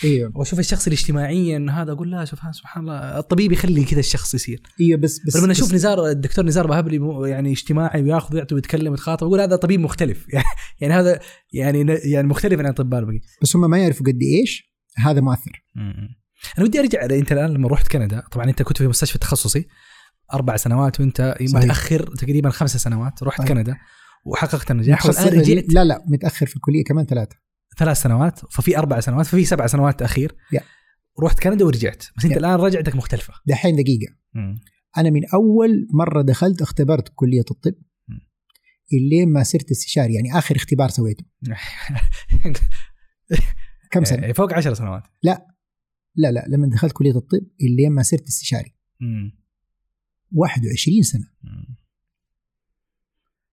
إيوه. 0.04 0.32
واشوف 0.34 0.58
الشخص 0.58 0.86
الاجتماعي 0.86 1.56
هذا 1.56 1.92
أقول 1.92 2.10
لا 2.10 2.24
شوف 2.24 2.40
سبحان 2.52 2.82
الله 2.82 3.18
الطبيب 3.18 3.52
يخلي 3.52 3.84
كذا 3.84 4.00
الشخص 4.00 4.34
يصير. 4.34 4.62
إيوه 4.80 5.00
بس 5.00 5.20
بس 5.26 5.36
لما 5.36 5.52
أشوف 5.52 5.74
نزار 5.74 6.06
الدكتور 6.06 6.44
نزار 6.44 6.66
باهبري 6.66 7.28
يعني 7.30 7.52
اجتماعي 7.52 8.02
وياخذ 8.02 8.34
ويعطي 8.34 8.54
ويتكلم 8.54 8.90
ويتخاطب 8.90 9.26
أقول 9.26 9.40
هذا 9.40 9.56
طبيب 9.56 9.80
مختلف. 9.80 10.26
يعني 10.80 10.94
هذا 10.94 11.20
يعني 11.52 11.92
يعني 12.04 12.28
مختلف 12.28 12.58
عن 12.58 12.66
الاطباء 12.66 13.00
الباقي 13.00 13.20
بس 13.42 13.56
هم 13.56 13.70
ما 13.70 13.78
يعرفوا 13.78 14.06
قد 14.06 14.18
إيش 14.22 14.72
هذا 14.96 15.20
مؤثر. 15.20 15.64
أنا 16.58 16.66
ودي 16.66 16.80
أرجع 16.80 17.04
أنت 17.04 17.32
الآن 17.32 17.50
لما 17.50 17.68
رحت 17.68 17.88
كندا 17.88 18.22
طبعا 18.32 18.44
أنت 18.44 18.62
كنت 18.62 18.78
في 18.78 18.88
مستشفى 18.88 19.18
تخصصي 19.18 19.66
أربع 20.34 20.56
سنوات 20.56 21.00
وأنت 21.00 21.36
متأخر 21.40 22.14
تقريبا 22.16 22.50
خمس 22.50 22.76
سنوات 22.76 23.22
رحت 23.22 23.38
صحيح. 23.38 23.52
كندا 23.52 23.76
وحققت 24.24 24.70
النجاح 24.70 25.06
والآن 25.06 25.38
رجعت. 25.38 25.64
لا 25.68 25.84
لا 25.84 26.04
متأخر 26.06 26.46
في 26.46 26.56
الكلية 26.56 26.84
كمان 26.84 27.06
ثلاثة. 27.06 27.36
ثلاث 27.78 28.02
سنوات 28.02 28.38
ففي 28.50 28.78
أربع 28.78 29.00
سنوات 29.00 29.26
ففي 29.26 29.44
سبع 29.44 29.66
سنوات 29.66 29.98
تاخير 29.98 30.36
yeah. 30.54 30.62
رحت 31.22 31.40
كندا 31.40 31.64
ورجعت 31.64 32.04
بس 32.16 32.24
أنت 32.24 32.34
yeah. 32.34 32.36
الآن 32.36 32.54
رجعتك 32.54 32.96
مختلفة 32.96 33.34
دحين 33.46 33.76
دقيقة 33.76 34.14
م. 34.34 34.54
أنا 34.96 35.10
من 35.10 35.22
أول 35.34 35.88
مرة 35.94 36.22
دخلت 36.22 36.62
اختبرت 36.62 37.12
كلية 37.14 37.44
الطب 37.50 37.74
اللي 38.92 39.26
ما 39.26 39.42
صرت 39.42 39.70
استشاري 39.70 40.14
يعني 40.14 40.38
آخر 40.38 40.56
اختبار 40.56 40.88
سويته 40.88 41.24
كم 43.90 44.04
سنة؟ 44.04 44.20
يعني 44.20 44.34
فوق 44.34 44.54
10 44.54 44.74
سنوات 44.74 45.02
لا 45.22 45.46
لا 46.16 46.32
لا 46.32 46.44
لما 46.48 46.68
دخلت 46.68 46.92
كلية 46.92 47.16
الطب 47.16 47.46
اللي 47.60 47.88
ما 47.88 48.02
صرت 48.02 48.26
استشاري 48.26 48.74
م. 49.00 49.30
21 50.32 51.02
سنة. 51.02 51.24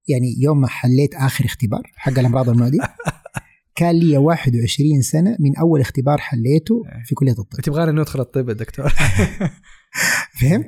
يعني 0.07 0.35
يوم 0.39 0.61
ما 0.61 0.67
حليت 0.67 1.15
آخر 1.15 1.45
اختبار 1.45 1.91
حق 1.95 2.19
الأمراض 2.19 2.49
المعدية 2.49 2.79
كان 3.79 3.95
لي 3.95 4.17
21 4.17 5.01
سنة 5.01 5.37
من 5.39 5.57
أول 5.57 5.81
اختبار 5.81 6.17
حليته 6.17 6.83
في 7.05 7.15
كلية 7.15 7.31
الطب. 7.31 7.61
تبغاني 7.61 7.91
ندخل 7.91 8.19
الطب 8.19 8.51
دكتور؟ 8.51 8.89
فهمت؟ 10.41 10.67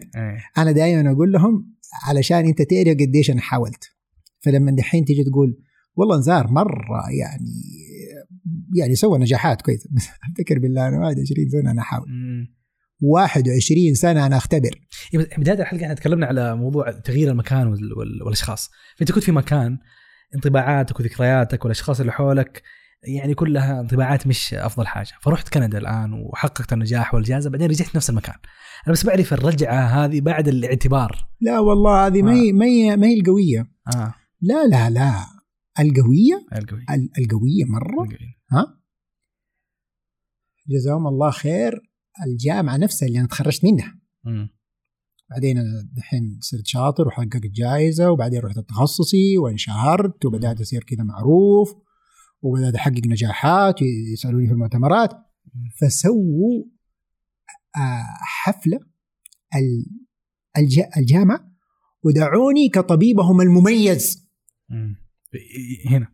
أنا 0.58 0.72
دائما 0.72 1.12
أقول 1.12 1.32
لهم 1.32 1.76
علشان 2.08 2.46
أنت 2.46 2.62
تعرف 2.62 2.98
قديش 3.00 3.32
أنا 3.32 3.42
حاولت. 3.42 3.84
فلما 4.40 4.72
دحين 4.72 5.06
تيجي 5.06 5.24
تقول 5.24 5.58
والله 5.96 6.18
نزار 6.18 6.48
مرة 6.48 7.12
يعني 7.20 7.62
يعني 8.78 8.96
سوى 8.96 9.20
نجاحات 9.20 9.62
كويسه 9.62 9.90
بس 9.92 10.08
أفتكر 10.30 10.60
بالله 10.60 10.88
أنا 10.88 11.00
21 11.00 11.50
سنة 11.50 11.72
أنا 11.72 11.82
احاول 11.82 12.08
21 13.02 13.94
سنة 13.94 14.26
أنا 14.26 14.38
أختبر. 14.38 14.82
بداية 15.38 15.62
الحلقة 15.62 15.84
إحنا 15.84 15.94
تكلمنا 15.94 16.26
على 16.26 16.56
موضوع 16.56 16.92
تغيير 16.92 17.32
المكان 17.32 17.68
والأشخاص. 18.26 18.70
فأنت 18.98 19.12
كنت 19.12 19.24
في 19.24 19.32
مكان 19.32 19.78
انطباعاتك 20.36 21.00
وذكرياتك 21.00 21.66
والأشخاص 21.66 22.00
اللي 22.00 22.12
حولك 22.12 22.64
يعني 23.04 23.34
كلها 23.34 23.80
انطباعات 23.82 24.28
مش 24.28 24.54
أفضل 24.54 24.88
حاجة. 24.88 25.12
فرحت 25.22 25.50
كندا 25.50 25.78
الآن 25.78 26.14
وحققت 26.14 26.74
النجاح 26.74 27.14
والجائزة 27.14 27.50
بعدين 27.50 27.70
رجعت 27.70 27.96
نفس 27.96 28.10
المكان. 28.10 28.36
أنا 28.88 28.94
بس 28.94 29.06
بعرف 29.06 29.34
الرجعة 29.34 29.86
هذه 29.86 30.22
بعد 30.22 30.48
الاعتبار. 30.48 31.28
لا 31.42 31.60
والله 31.60 32.08
هذه 32.08 32.22
ما 32.22 32.34
هي 32.34 32.52
ما 32.52 32.66
هي 32.66 32.98
ما 32.98 33.08
هي 33.08 33.20
القوية. 33.20 33.72
آه. 33.96 34.14
لا 34.42 34.68
لا 34.68 34.90
لا. 34.90 35.14
القوية؟ 35.80 36.48
القوية. 36.56 36.86
القوية 37.18 37.66
مرة. 37.68 38.04
القوية. 38.04 38.36
ها؟ 38.52 38.82
جزاهم 40.70 41.08
الله 41.08 41.32
خير. 41.32 41.82
الجامعة 42.28 42.78
نفسها 42.78 43.08
اللي 43.08 43.20
أنا 43.20 43.28
تخرجت 43.28 43.66
منها. 43.66 44.00
م. 44.24 44.48
بعدين 45.30 45.58
أنا 45.58 45.90
دحين 45.94 46.38
صرت 46.42 46.68
شاطر 46.68 47.08
وحققت 47.08 47.52
جائزة 47.54 48.12
وبعدين 48.12 48.42
رحت 48.42 48.58
التخصصي 48.58 49.38
وانشهرت 49.38 50.26
وبدأت 50.26 50.62
أصير 50.62 50.84
كذا 50.84 51.04
معروف. 51.04 51.76
وبدات 52.42 52.76
احقق 52.76 53.02
نجاحات 53.08 53.76
يسألوني 54.14 54.48
في 54.48 54.54
المؤتمرات 54.54 55.10
فسووا 55.82 56.64
آه، 57.78 58.04
حفلة 58.22 58.80
ال- 59.56 59.86
الج- 60.58 60.98
الجامعة 60.98 61.52
ودعوني 62.04 62.70
كطبيبهم 62.70 63.42
المميز. 63.42 64.28
مم. 64.70 64.96
هنا. 65.90 66.08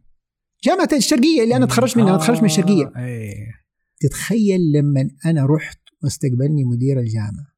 جامعة 0.64 0.90
الشرقية 0.94 1.44
اللي 1.44 1.56
أنا 1.56 1.66
تخرجت 1.66 1.98
منها 1.98 2.10
أنا 2.10 2.18
تخرجت 2.18 2.40
من 2.40 2.46
الشرقية. 2.46 2.92
آه، 2.96 3.06
إيه. 3.06 3.36
تتخيل 4.00 4.60
لما 4.72 5.10
أنا 5.26 5.46
رحت 5.46 5.80
واستقبلني 6.04 6.64
مدير 6.64 7.00
الجامعة. 7.00 7.57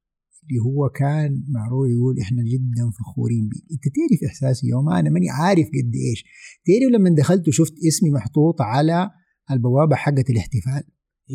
اللي 0.49 0.61
هو 0.61 0.89
كان 0.89 1.43
معروف 1.47 1.87
يقول 1.89 2.19
إحنا 2.21 2.43
جدا 2.43 2.91
فخورين 2.99 3.49
بيك. 3.49 3.63
أنت 3.71 3.83
تعرف 3.83 4.29
إحساسي 4.31 4.67
يوم 4.67 4.89
أنا 4.89 5.09
ماني 5.09 5.29
عارف 5.29 5.67
قد 5.67 5.91
إيش. 6.09 6.23
تعرف 6.65 6.91
لما 6.93 7.09
دخلت 7.15 7.47
وشفت 7.47 7.73
اسمي 7.87 8.11
محطوط 8.11 8.61
على 8.61 9.09
البوابة 9.51 9.95
حقت 9.95 10.29
الاحتفال؟ 10.29 10.83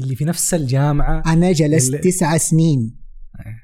اللي 0.02 0.16
في 0.16 0.24
نفس 0.24 0.54
الجامعة. 0.54 1.22
أنا 1.32 1.52
جلست 1.52 1.86
اللي- 1.86 1.98
تسعة 1.98 2.36
سنين. 2.38 2.96
إيه. 3.46 3.56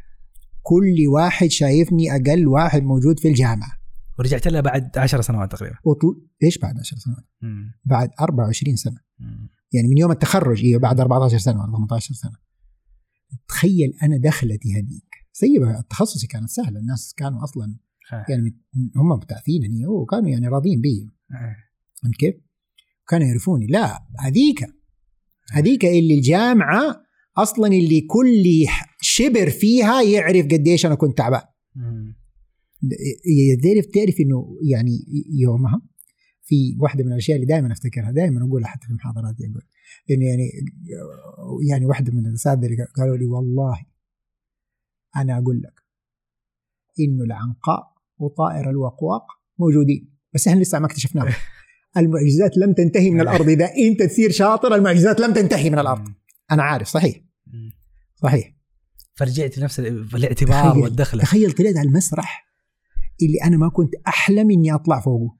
كل 0.63 1.09
واحد 1.15 1.47
شايفني 1.47 2.11
أقل 2.17 2.47
واحد 2.49 2.83
موجود 2.83 3.19
في 3.21 3.29
الجامعة. 3.29 3.73
ورجعت 4.19 4.49
لها 4.49 4.61
بعد 4.61 4.99
10 4.99 5.21
سنوات 5.21 5.53
تقريبا. 5.53 5.77
وطل... 5.85 6.27
إيش 6.43 6.59
بعد 6.59 6.79
10 6.79 6.97
سنوات؟ 6.99 7.25
مم. 7.43 7.73
بعد 7.85 8.09
24 8.21 8.77
سنة. 8.77 8.97
مم. 9.19 9.49
يعني 9.73 9.89
من 9.89 9.99
يوم 9.99 10.11
التخرج 10.11 10.65
أيوه 10.65 10.81
بعد 10.81 11.01
14 11.01 11.39
سنة 11.39 11.61
ولا 11.63 11.73
18 11.73 12.15
سنة. 12.15 12.33
تخيل 13.49 13.93
أنا 14.03 14.17
دخلتي 14.17 14.69
هذيك 14.75 15.10
زي 15.35 15.79
التخصصي 15.79 16.27
كانت 16.27 16.49
سهلة 16.49 16.81
الناس 16.81 17.15
كانوا 17.17 17.45
أصلا 17.45 17.77
خير. 18.11 18.25
يعني 18.29 18.57
هم 18.97 19.19
بتعثينني 19.19 19.87
وكانوا 19.87 20.29
يعني 20.29 20.49
راضيين 20.49 20.81
بي 20.81 20.89
إيه. 20.89 21.57
فهمت 22.03 22.17
كيف؟ 22.17 22.35
كانوا 23.09 23.27
يعرفوني 23.27 23.67
لا 23.67 24.07
هذيك 24.19 24.67
هذيك 25.53 25.85
اللي 25.85 26.15
الجامعة 26.15 27.03
أصلا 27.37 27.67
اللي 27.67 28.01
كل 28.01 28.45
شبر 29.01 29.51
فيها 29.51 30.03
يعرف 30.03 30.47
قديش 30.47 30.87
أنا 30.87 30.95
كنت 30.95 31.19
تعبان. 31.19 31.43
تعرف 33.63 33.87
تعرف 33.87 34.21
إنه 34.21 34.59
يعني 34.71 34.99
يومها 35.41 35.83
في 36.43 36.77
واحدة 36.79 37.05
من 37.05 37.13
الأشياء 37.13 37.37
اللي 37.37 37.47
دائما 37.47 37.73
أفتكرها 37.73 38.11
دائما 38.11 38.47
أقولها 38.47 38.69
حتى 38.69 38.87
في 38.87 38.93
محاضراتي 38.93 39.45
أقول 39.45 39.63
إنه 40.11 40.27
يعني 40.27 40.51
يعني 41.71 41.87
واحدة 41.87 42.13
من 42.13 42.27
الأساتذة 42.27 42.67
اللي 42.67 42.87
قالوا 42.97 43.17
لي 43.17 43.27
والله 43.27 43.79
أنا 45.17 45.39
أقول 45.39 45.63
لك. 45.63 45.81
انه 47.01 47.25
العنقاء 47.25 47.93
وطائر 48.19 48.71
الوقواق 48.71 49.23
موجودين 49.59 50.15
بس 50.35 50.49
إحنا 50.49 50.61
لسه 50.61 50.79
ما 50.79 50.87
اكتشفناهم. 50.87 51.33
المعجزات 51.97 52.57
لم 52.57 52.73
تنتهي 52.73 53.11
من 53.11 53.21
الأرض. 53.21 53.49
إذا 53.49 53.71
انت 53.77 54.03
تصير 54.03 54.31
شاطر 54.31 54.75
المعجزات 54.75 55.21
لم 55.21 55.33
تنتهي 55.35 55.71
من 55.71 55.79
الأرض. 55.79 56.09
مم. 56.09 56.15
أنا 56.51 56.63
عارف 56.63 56.89
صحيح. 56.89 57.17
صحيح. 58.23 58.57
فرجعت 59.15 59.59
لنفس 59.59 59.81
ال- 59.81 60.09
الاعتبار 60.15 60.71
تخيل 60.71 60.83
والدخلة. 60.83 61.23
تخيل 61.23 61.53
طلعت 61.53 61.77
على 61.77 61.89
المسرح 61.89 62.47
اللي 63.23 63.39
أنا 63.45 63.57
ما 63.57 63.69
كنت 63.69 63.95
أحلم 64.09 64.51
إني 64.51 64.75
أطلع 64.75 65.01
فوقه. 65.01 65.37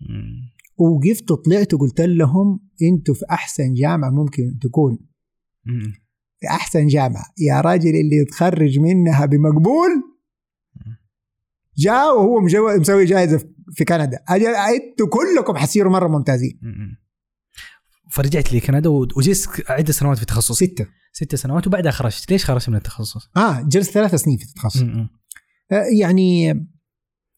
مم. 0.00 0.54
وقفت 0.76 1.30
وطلعت 1.30 1.74
وقلت 1.74 2.00
لهم 2.00 2.60
أنتوا 2.82 3.14
في 3.14 3.24
أحسن 3.30 3.74
جامعة 3.74 4.10
ممكن 4.10 4.58
تكون. 4.62 4.98
مم. 5.64 5.92
في 6.44 6.50
أحسن 6.50 6.86
جامعة 6.86 7.24
يا 7.38 7.60
راجل 7.60 7.88
اللي 7.88 8.16
يتخرج 8.16 8.78
منها 8.78 9.26
بمقبول 9.26 9.90
جاء 11.76 12.16
وهو 12.16 12.40
مسوي 12.80 13.04
جائزة 13.04 13.48
في 13.72 13.84
كندا 13.84 14.18
أنتوا 14.30 15.08
كلكم 15.08 15.56
حتصيروا 15.56 15.92
مرة 15.92 16.08
ممتازين 16.08 16.58
مم. 16.62 16.96
فرجعت 18.10 18.52
لكندا 18.52 18.88
وجلست 18.88 19.70
عدة 19.70 19.92
سنوات 19.92 20.18
في 20.18 20.26
تخصص 20.26 20.56
ستة 20.56 20.86
ست 21.12 21.34
سنوات 21.34 21.66
وبعدها 21.66 21.92
خرجت 21.92 22.30
ليش 22.30 22.44
خرجت 22.44 22.68
من 22.68 22.76
التخصص؟ 22.76 23.30
آه 23.36 23.60
جلست 23.60 23.90
ثلاث 23.90 24.14
سنين 24.14 24.36
في 24.36 24.44
التخصص. 24.44 24.82
آه 24.82 25.84
يعني 26.00 26.54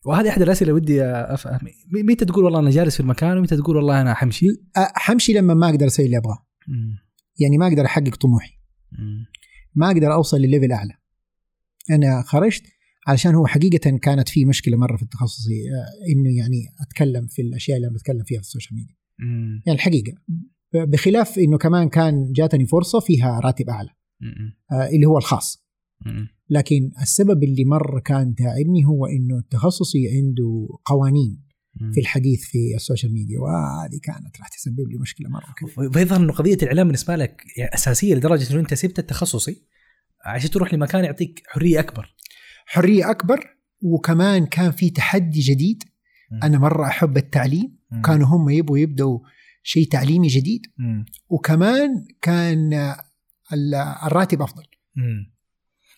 وهذه 0.05 0.29
أحد 0.29 0.43
الأسئلة 0.43 0.73
ودي 0.73 1.05
افهم 1.05 1.59
متى 1.93 2.25
تقول 2.25 2.45
والله 2.45 2.59
أنا 2.61 2.71
جالس 2.71 2.95
في 2.95 3.01
المكان 3.01 3.39
ومتى 3.39 3.57
تقول 3.57 3.77
والله 3.77 4.01
أنا 4.01 4.15
حمشي؟ 4.15 4.47
آه 4.77 4.93
حمشي 4.95 5.33
لما 5.33 5.55
ما 5.55 5.69
أقدر 5.69 5.87
أسوي 5.87 6.07
اللي 6.07 6.17
أبغاه. 6.17 6.47
يعني 7.39 7.59
ما 7.59 7.67
أقدر 7.67 7.85
أحقق 7.85 8.17
طموحي. 8.17 8.56
ما 9.75 9.87
أقدر 9.87 10.15
أوصل 10.15 10.37
لل 10.37 10.47
level 10.47 10.73
أعلى 10.73 10.93
أنا 11.91 12.23
خرجت 12.23 12.63
علشان 13.07 13.35
هو 13.35 13.47
حقيقة 13.47 13.99
كانت 14.03 14.29
في 14.29 14.45
مشكلة 14.45 14.77
مرة 14.77 14.97
في 14.97 15.03
التخصصي 15.03 15.53
آه، 15.53 16.13
إنه 16.13 16.37
يعني 16.37 16.67
أتكلم 16.81 17.27
في 17.27 17.43
الأشياء 17.43 17.77
اللي 17.77 17.87
أنا 17.89 17.95
بتكلم 17.95 18.23
فيها 18.25 18.39
في 18.39 18.47
ال 18.47 18.51
social 18.51 18.79
media 18.79 18.95
مم. 19.19 19.63
يعني 19.67 19.79
الحقيقة 19.79 20.13
بخلاف 20.75 21.39
إنه 21.39 21.59
كمان 21.59 21.89
كان 21.89 22.33
جاتني 22.33 22.67
فرصة 22.67 23.01
فيها 23.01 23.41
راتب 23.41 23.69
أعلى 23.69 23.91
مم. 24.21 24.57
آه، 24.73 24.89
اللي 24.89 25.07
هو 25.07 25.19
الخاص 25.19 25.67
مم. 26.07 26.29
لكن 26.51 26.91
السبب 27.03 27.43
اللي 27.43 27.65
مرة 27.65 28.01
كان 28.01 28.35
تعبني 28.35 28.85
هو 28.85 29.07
إنه 29.07 29.39
التخصصي 29.39 30.09
عنده 30.09 30.69
قوانين. 30.85 31.46
في 31.95 32.01
الحديث 32.01 32.45
في 32.45 32.59
ال 32.77 32.82
social 32.82 33.13
media 33.13 33.39
وهذه 33.41 34.01
كانت 34.03 34.41
راح 34.41 34.49
تسبب 34.49 34.89
لي 34.91 34.99
مشكلة 34.99 35.29
مرة 35.29 35.55
كبيرة 35.59 35.91
ويظهر 35.97 36.21
انه 36.21 36.33
قضية 36.33 36.55
الإعلام 36.63 36.87
بالنسبة 36.87 37.17
لك 37.17 37.43
يعني 37.57 37.75
أساسية 37.75 38.15
لدرجة 38.15 38.53
إنه 38.53 38.61
أنت 38.61 38.75
سبت 38.75 38.99
التخصصي 38.99 39.63
عشان 40.25 40.51
تروح 40.51 40.75
لمكان 40.75 41.05
يعطيك 41.05 41.43
حرية 41.49 41.81
أكبر. 41.81 42.15
حرية 42.67 43.11
أكبر 43.11 43.57
وكمان 43.83 44.47
كان 44.47 44.71
في 44.71 44.91
تحدي 44.91 45.41
جديد. 45.41 45.83
أنا 46.43 46.59
مرة 46.59 46.87
أحب 46.87 47.17
التعليم 47.17 47.79
مم. 47.91 48.03
كانوا 48.03 48.27
هم 48.27 48.49
يبغوا 48.51 48.79
يبدأوا 48.79 49.19
شيء 49.63 49.89
تعليمي 49.89 50.29
جديد. 50.29 50.63
وكمان 51.29 52.05
كان 52.23 52.73
ال- 53.53 53.75
الراتب 54.07 54.43
أفضل 54.43 54.63
مم. 54.97 55.36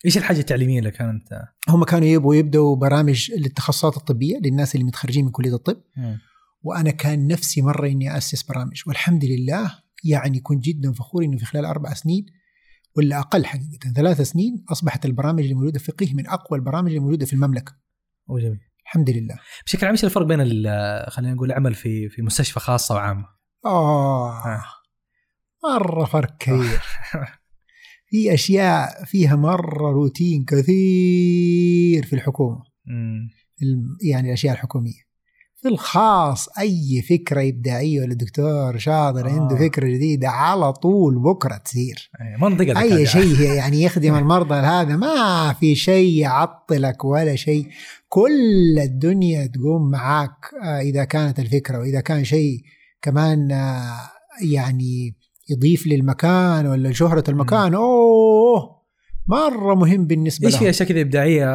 إيش 0.05 0.17
الحاجة 0.17 0.39
التعليمية 0.39 0.79
اللي 0.79 0.91
كانت 0.91 1.41
هم 1.69 1.83
كانوا 1.83 2.07
يبغوا 2.07 2.35
يبدأوا 2.35 2.75
برامج 2.75 3.31
للتخصصات 3.31 3.97
الطبية 3.97 4.37
للناس 4.37 4.75
اللي 4.75 4.85
متخرجين 4.85 5.25
من 5.25 5.31
كلية 5.31 5.53
الطب 5.55 5.81
مم. 5.97 6.19
وأنا 6.61 6.91
كان 6.91 7.27
نفسي 7.27 7.61
مرة 7.61 7.87
إني 7.87 8.17
أسس 8.17 8.43
برامج 8.43 8.81
والحمد 8.87 9.25
لله 9.25 9.79
يعني 10.03 10.39
كنت 10.39 10.63
جدا 10.63 10.93
فخور 10.93 11.23
إنه 11.23 11.37
في 11.37 11.45
خلال 11.45 11.65
أربع 11.65 11.93
سنين 11.93 12.25
ولا 12.97 13.19
أقل 13.19 13.45
حقيقة 13.45 13.93
ثلاث 13.95 14.21
سنين 14.21 14.65
أصبحت 14.69 15.05
البرامج 15.05 15.41
اللي 15.41 15.53
موجوده 15.53 15.79
في 15.79 15.89
الفقه 15.89 16.13
من 16.13 16.27
أقوى 16.27 16.59
البرامج 16.59 16.87
اللي 16.87 16.99
موجوده 16.99 17.25
في 17.25 17.33
المملكة 17.33 17.75
أوه 18.29 18.39
جميل. 18.39 18.59
الحمد 18.83 19.09
لله 19.09 19.35
بشكل 19.65 19.85
عام 19.85 19.95
إيش 19.95 20.05
الفرق 20.05 20.25
بين 20.25 20.39
خلينا 21.09 21.33
نقول 21.33 21.51
العمل 21.51 21.75
في 21.75 22.09
في 22.09 22.21
مستشفى 22.21 22.59
خاصه 22.59 22.95
وعامه؟ 22.95 23.25
آه 23.65 24.45
آه. 24.45 24.63
مرة 25.63 26.05
فرق 26.05 26.37
كبير 26.37 26.81
في 28.09 28.33
أشياء 28.33 29.03
فيها 29.05 29.35
مرة 29.35 29.91
روتين 29.91 30.45
كثير 30.45 32.05
في 32.05 32.13
الحكومة 32.13 32.61
مم. 32.85 33.29
الم- 33.63 33.97
يعني 34.03 34.27
الأشياء 34.27 34.53
الحكومية 34.53 35.09
في 35.61 35.67
الخاص 35.67 36.47
أي 36.59 37.01
فكرة 37.09 37.49
إبداعية 37.49 38.01
ولا 38.01 38.13
دكتور 38.13 38.77
شاطر 38.77 39.27
آه. 39.27 39.31
عنده 39.31 39.55
فكرة 39.55 39.87
جديدة 39.87 40.29
على 40.29 40.73
طول 40.73 41.19
بكرة 41.19 41.57
تصير 41.57 42.09
منطقه 42.41 42.81
أي. 42.81 43.05
شيء 43.05 43.41
يعني 43.41 43.81
يخدم 43.83 44.15
المرضى 44.15 44.55
هذا 44.55 44.95
ما 44.95 45.53
في 45.59 45.75
شيء 45.75 46.19
يعطلك 46.21 47.05
ولا 47.05 47.35
شيء 47.35 47.67
كل 48.09 48.79
الدنيا 48.79 49.45
تقوم 49.47 49.91
معاك 49.91 50.31
آه، 50.63 50.79
إذا 50.81 51.03
كانت 51.03 51.39
الفكرة 51.39 51.79
وإذا 51.79 52.01
كان 52.01 52.23
شيء 52.23 52.61
كمان 53.01 53.51
آه، 53.51 53.99
يعني 54.51 55.15
يضيف 55.49 55.87
للمكان 55.87 56.65
ولا 56.67 56.91
شهره 56.93 57.23
المكان. 57.29 57.73
أوه 57.73 58.79
مرة 59.27 59.75
مهم 59.75 60.07
بالنسبة 60.07 60.47
إيش 60.47 60.57
في 60.57 60.69
أشياء 60.69 60.89
كذا 60.89 61.01
إبداعية 61.01 61.47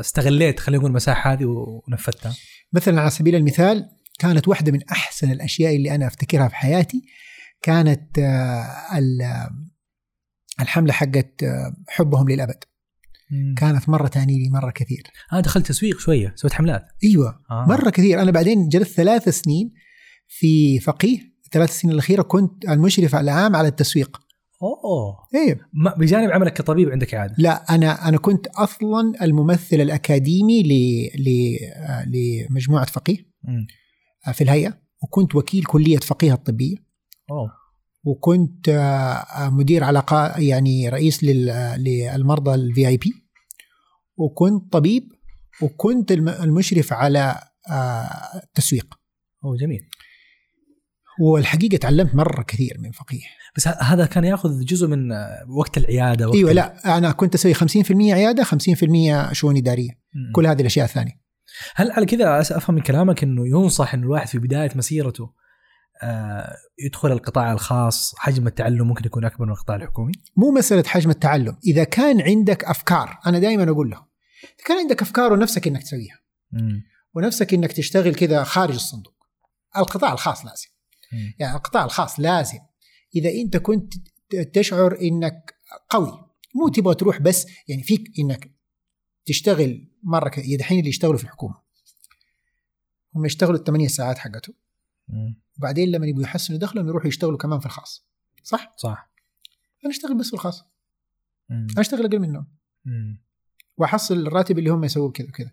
استغليت 0.00 0.60
خلينا 0.60 0.78
نقول 0.78 0.90
المساحة 0.90 1.32
هذه 1.32 1.44
ونفذتها؟ 1.44 2.34
مثلا 2.72 3.00
على 3.00 3.10
سبيل 3.10 3.34
المثال 3.34 3.88
كانت 4.18 4.48
واحدة 4.48 4.72
من 4.72 4.80
أحسن 4.90 5.30
الأشياء 5.32 5.76
اللي 5.76 5.94
أنا 5.94 6.06
أفتكرها 6.06 6.48
في 6.48 6.54
حياتي. 6.56 7.02
كانت 7.62 8.18
آه، 8.18 8.98
ال- 8.98 9.50
الحملة 10.60 10.92
حقت 10.92 11.42
آه، 11.42 11.76
حبهم 11.88 12.28
للأبد. 12.28 12.64
كانت 13.56 13.88
مرة 13.88 14.08
تعني 14.08 14.38
لي 14.38 14.50
مرة 14.50 14.70
كثير. 14.70 15.02
أنا 15.32 15.40
دخلت 15.40 15.66
تسويق 15.66 15.98
شوية 15.98 16.32
سويت 16.36 16.52
حملات. 16.54 16.86
أيوة 17.04 17.40
آه. 17.50 17.66
مرة 17.68 17.90
كثير. 17.90 18.22
أنا 18.22 18.30
بعدين 18.30 18.68
جلست 18.68 18.92
ثلاث 18.94 19.28
سنين 19.28 19.72
في 20.28 20.80
فقيه. 20.80 21.18
الثلاث 21.48 21.80
سنين 21.80 21.94
الأخيرة 21.94 22.22
كنت 22.22 22.64
المشرف 22.68 23.14
العام 23.16 23.56
على 23.56 23.68
التسويق. 23.68 24.20
أوه. 24.62 25.16
ما- 25.72 25.94
بجانب 25.94 26.30
عملك 26.30 26.52
كطبيب 26.52 26.88
عندك 26.90 27.14
عادة. 27.14 27.34
لا 27.38 27.74
أنا 27.74 28.08
أنا 28.08 28.18
كنت 28.18 28.46
أصلا 28.46 29.12
الممثل 29.22 29.76
الأكاديمي 29.80 30.62
ل- 30.62 31.22
ل- 31.22 31.56
آه، 31.76 32.04
لمجموعة 32.08 32.86
فقيه. 32.86 33.16
مم. 33.44 33.66
آه، 34.26 34.32
في 34.32 34.44
الهيئة. 34.44 34.78
وكنت 35.02 35.34
وكيل 35.34 35.64
كلية 35.64 35.96
فقيه 35.98 36.32
الطبية. 36.32 36.76
أوه. 37.30 37.50
وكنت 38.04 38.68
آه، 38.68 39.50
مدير 39.50 39.84
علاقات 39.84 40.38
يعني 40.38 40.88
رئيس 40.88 41.24
لل- 41.24 41.84
للمرضى 41.84 42.54
الفي 42.54 42.88
اي 42.88 42.96
بي 42.96 43.12
وكنت 44.16 44.72
طبيب. 44.72 45.12
وكنت 45.62 46.12
الم- 46.12 46.28
المشرف 46.28 46.92
على 46.92 47.40
التسويق. 48.44 48.94
أوه 49.44 49.56
جميل. 49.56 49.80
والحقيقة 51.20 51.76
تعلمت 51.76 52.14
مرة 52.14 52.42
كثير 52.42 52.76
من 52.80 52.90
فقيه 52.90 53.22
بس 53.56 53.68
هذا 53.68 54.06
كان 54.06 54.24
ياخذ 54.24 54.60
جزء 54.60 54.86
من 54.86 55.12
آه، 55.12 55.46
وقت 55.48 55.78
العيادة 55.78 56.28
وقت 56.28 56.36
أيوه 56.36 56.52
لا 56.52 56.98
أنا 56.98 57.12
كنت 57.12 57.34
أسوي 57.34 57.54
50% 57.54 57.58
عيادة 57.90 58.44
50% 58.44 59.32
شؤون 59.32 59.56
إدارية 59.56 59.90
مم. 59.90 60.32
كل 60.34 60.46
هذه 60.46 60.60
الأشياء 60.60 60.86
الثانية 60.86 61.20
هل 61.74 61.90
على 61.90 62.06
كذا 62.06 62.40
أفهم 62.40 62.76
من 62.76 62.82
كلامك 62.82 63.22
إنه 63.22 63.48
ينصح 63.48 63.94
انه 63.94 64.02
الواحد 64.02 64.28
في 64.28 64.38
بداية 64.38 64.70
مسيرته 64.74 65.30
آه، 66.02 66.56
يدخل 66.78 67.12
القطاع 67.12 67.52
الخاص 67.52 68.14
حجم 68.16 68.46
التعلم 68.46 68.88
ممكن 68.88 69.06
يكون 69.06 69.24
أكبر 69.24 69.46
من 69.46 69.52
القطاع 69.52 69.76
الحكومي؟ 69.76 70.12
مو 70.36 70.50
مسألة 70.50 70.82
حجم 70.86 71.10
التعلم 71.10 71.56
إذا 71.66 71.84
كان 71.84 72.20
عندك 72.20 72.64
أفكار 72.64 73.18
أنا 73.26 73.38
دائما 73.38 73.70
أقول 73.70 73.90
لهم 73.90 74.04
إذا 74.42 74.66
كان 74.66 74.78
عندك 74.78 75.02
أفكار 75.02 75.32
ونفسك 75.32 75.66
إنك 75.66 75.82
تسويها 75.82 76.18
مم. 76.52 76.82
ونفسك 77.14 77.54
إنك 77.54 77.72
تشتغل 77.72 78.14
كذا 78.14 78.44
خارج 78.44 78.74
الصندوق 78.74 79.14
القطاع 79.76 80.12
الخاص 80.12 80.44
لازم 80.44 80.68
يعني 81.38 81.56
القطاع 81.56 81.84
الخاص 81.84 82.20
لازم. 82.20 82.58
إذا 83.14 83.30
أنت 83.30 83.56
كنت 83.56 83.94
تشعر 84.52 85.00
إنك 85.00 85.54
قوي 85.88 86.24
مو 86.54 86.68
تبغى 86.68 86.94
تروح 86.94 87.18
بس 87.20 87.46
يعني 87.68 87.82
فيك 87.82 88.12
إنك 88.18 88.50
تشتغل 89.26 89.88
مرة 90.02 90.28
ك- 90.28 90.40
دحين 90.58 90.78
اللي 90.78 90.88
يشتغلوا 90.90 91.16
في 91.18 91.24
الحكومة 91.24 91.54
هم 93.14 93.24
يشتغلوا 93.26 93.58
الثمانية 93.58 93.88
ساعات 93.88 94.18
حقته. 94.18 94.54
وبعدين 95.58 95.90
لما 95.90 96.06
يبغوا 96.06 96.22
يحسنوا 96.22 96.58
دخلهم 96.58 96.88
يروحوا 96.88 97.08
يشتغلوا 97.08 97.38
كمان 97.38 97.60
في 97.60 97.66
الخاص. 97.66 98.06
صح؟ 98.42 98.74
صح. 98.76 99.10
أنا 99.84 99.92
أشتغل 99.92 100.18
بس 100.18 100.26
في 100.26 100.34
الخاص. 100.34 100.64
مم. 101.48 101.66
أنا 101.70 101.80
أشتغل 101.80 102.06
أقل 102.06 102.18
منهم. 102.18 102.46
مم. 102.84 103.22
وأحصل 103.76 104.26
الراتب 104.26 104.58
اللي 104.58 104.70
هم 104.70 104.84
يسووا 104.84 105.12
كذا 105.12 105.28
وكذا. 105.28 105.50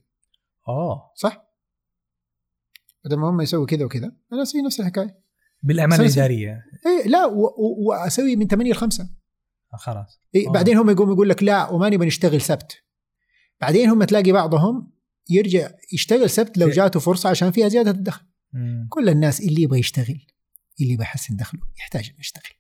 اوه 0.68 1.12
صح؟ 1.16 1.46
بدل 3.06 3.16
ما 3.18 3.30
هم 3.30 3.42
يسووا 3.42 3.66
كذا 3.66 3.86
وكذا 3.86 4.12
أنا 4.34 4.42
أسوي 4.42 4.62
نفس 4.62 4.80
الحكاية. 4.80 5.20
سلسلة. 5.74 6.06
الاداريه 6.26 6.64
إيه 6.86 7.08
لا 7.08 7.26
واسوي 7.88 8.36
من 8.36 8.48
8 8.48 8.72
ل 8.72 8.76
5 8.76 9.04
آه، 9.74 9.78
خلاص 9.78 10.22
إيه 10.36 10.48
آه. 10.50 10.52
بعدين 10.52 10.78
هم 10.78 10.90
يقوم 10.90 11.12
يقول 11.12 11.30
لك 11.30 11.44
لا 11.44 11.70
وما 11.70 11.90
نبغى 11.90 12.08
نشتغل 12.08 12.42
سبت 12.42 12.84
بعدين 13.62 13.90
هم 13.90 14.04
تلاقي 14.04 14.32
بعضهم 14.32 14.92
يرجع 15.30 15.70
يشتغل 15.94 16.30
سبت 16.30 16.58
لو 16.58 16.68
إيه. 16.68 16.74
جاته 16.74 17.00
فرصة 17.00 17.30
عشان 17.30 17.52
فيها 17.52 17.68
زيادة 17.68 17.92
الدخل 17.92 18.26
مم. 18.54 18.88
كل 18.90 19.10
الناس 19.10 19.40
اللي 19.42 19.62
يبغى 19.62 19.80
يشتغل 19.80 20.26
اللي 20.82 20.94
يبغى 20.94 21.04
يحسن 21.06 21.36
دخله 21.36 21.62
يحتاج 21.78 22.10
إنه 22.10 22.20
يشتغل 22.20 22.52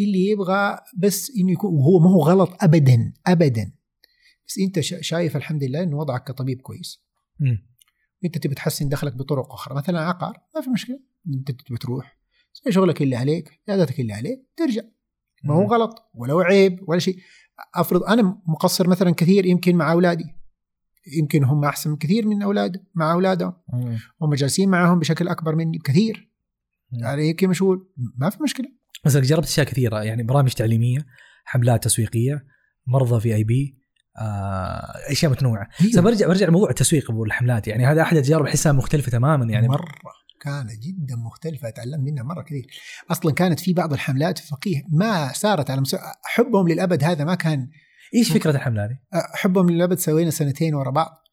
اللي 0.00 0.26
يبغى 0.26 0.78
بس 0.98 1.32
إنه 1.40 1.52
يكون 1.52 1.74
وهو 1.74 1.98
ما 1.98 2.10
هو 2.10 2.22
غلط 2.22 2.64
ابدا 2.64 3.12
ابدا 3.26 3.72
بس 4.48 4.58
أنت 4.58 4.80
شا- 4.80 5.00
شايف 5.02 5.36
الحمد 5.36 5.64
لله 5.64 5.82
إنه 5.82 5.96
وضعك 5.96 6.24
كطبيب 6.28 6.60
كويس 6.60 7.04
مم. 7.40 7.66
أنت 8.24 8.38
تبي 8.38 8.54
تحسن 8.54 8.88
دخلك 8.88 9.12
بطرق 9.16 9.52
أخرى 9.52 9.74
مثلا 9.74 10.00
عقار 10.00 10.36
ما 10.54 10.60
في 10.60 10.70
مشكلة 10.70 11.00
انت 11.34 11.50
تبي 11.50 11.78
تروح 11.78 12.18
تسوي 12.54 12.72
شغلك 12.72 13.02
اللي 13.02 13.16
عليك 13.16 13.60
عيادتك 13.68 14.00
اللي 14.00 14.12
عليك 14.12 14.46
ترجع. 14.56 14.82
ما 15.44 15.54
هو. 15.54 15.66
غلط 15.66 16.10
ولا 16.14 16.32
هو 16.32 16.40
عيب 16.40 16.88
ولا 16.88 16.98
شيء. 16.98 17.16
افرض 17.74 18.02
أنا 18.02 18.42
مقصر 18.46 18.88
مثلا 18.88 19.10
كثير 19.10 19.46
يمكن 19.46 19.76
مع 19.76 19.92
أولادي. 19.92 20.24
يمكن 21.18 21.44
هم 21.44 21.64
أحسن 21.64 21.96
كثير 21.96 22.26
من 22.26 22.42
أولاد 22.42 22.84
مع 22.94 23.12
أولادهم. 23.12 23.52
هم 24.22 24.34
جالسين 24.34 24.68
معهم 24.68 24.98
بشكل 24.98 25.28
أكبر 25.28 25.54
مني 25.54 25.78
بكثير. 25.78 26.30
يعني 26.92 27.28
يمكن 27.28 27.48
مشغول. 27.48 27.92
ما 28.16 28.30
في 28.30 28.42
مشكلة. 28.42 28.68
مثلا 29.06 29.22
جربت 29.22 29.46
أشياء 29.46 29.66
كثيرة 29.66 30.02
يعني 30.02 30.22
برامج 30.22 30.52
تعليمية 30.52 31.06
حملات 31.44 31.84
تسويقية 31.84 32.44
مرضى 32.86 33.20
في 33.20 33.34
آي 33.34 33.44
بي 33.44 33.78
آه، 34.18 34.92
أشياء 35.10 35.32
متنوعة. 35.32 35.68
بس 35.80 35.98
برجع 35.98 36.26
برجع 36.26 36.46
لموضوع 36.46 36.70
التسويق 36.70 37.10
والحملات 37.10 37.68
يعني 37.68 37.86
هذا 37.86 38.02
أحد 38.02 38.16
التجارب 38.16 38.46
احسها 38.46 38.72
مختلفة 38.72 39.10
تماما. 39.10 39.52
يعني 39.52 39.68
مرة. 39.68 39.94
كانت 40.40 40.78
جدا 40.82 41.16
مختلفة 41.16 41.68
اتعلم 41.68 42.04
منها 42.04 42.22
مرة 42.22 42.42
كثير. 42.42 42.66
أصلا 43.10 43.32
كانت 43.32 43.60
في 43.60 43.72
بعض 43.72 43.92
الحملات 43.92 44.38
في 44.38 44.46
فقيه 44.46 44.82
ما 44.92 45.32
صارت 45.32 45.70
على 45.70 45.80
مستوى 45.80 46.00
حبهم 46.24 46.68
للأبد 46.68 47.04
هذا 47.04 47.24
ما 47.24 47.34
كان 47.34 47.68
إيش 48.14 48.32
فكرة؟ 48.32 48.50
الحملة 48.50 48.84
هذه؟ 48.84 48.98
حبهم 49.12 49.70
للأبد 49.70 49.98
سوينا 49.98 50.30
سنتين 50.30 50.74
ورا 50.74 50.90
بعض. 50.90 51.24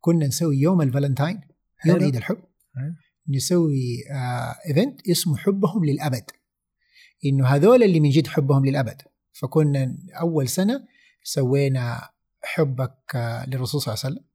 كنا 0.00 0.26
نسوي 0.26 0.56
يوم 0.56 0.82
الفالنتاين 0.82 1.40
يوم. 1.86 2.02
عيد 2.02 2.16
الحب. 2.16 2.36
حلو. 2.74 2.94
نسوي 3.28 4.04
آه 4.12 4.56
event 4.68 5.08
اسمه 5.08 5.36
حبهم 5.36 5.84
للأبد. 5.84 6.24
إنه 7.24 7.46
هذول 7.46 7.82
اللي 7.82 8.00
من 8.00 8.10
جد 8.10 8.26
حبهم 8.26 8.66
للأبد. 8.66 9.02
فكنا 9.32 9.96
أول 10.20 10.48
سنة 10.48 10.86
سوينا 11.22 12.08
حبك 12.42 13.14
آه 13.14 13.46
للرسول 13.46 13.80
صلى 13.80 13.94
الله 13.94 14.04
عليه 14.04 14.14
وسلم. 14.14 14.26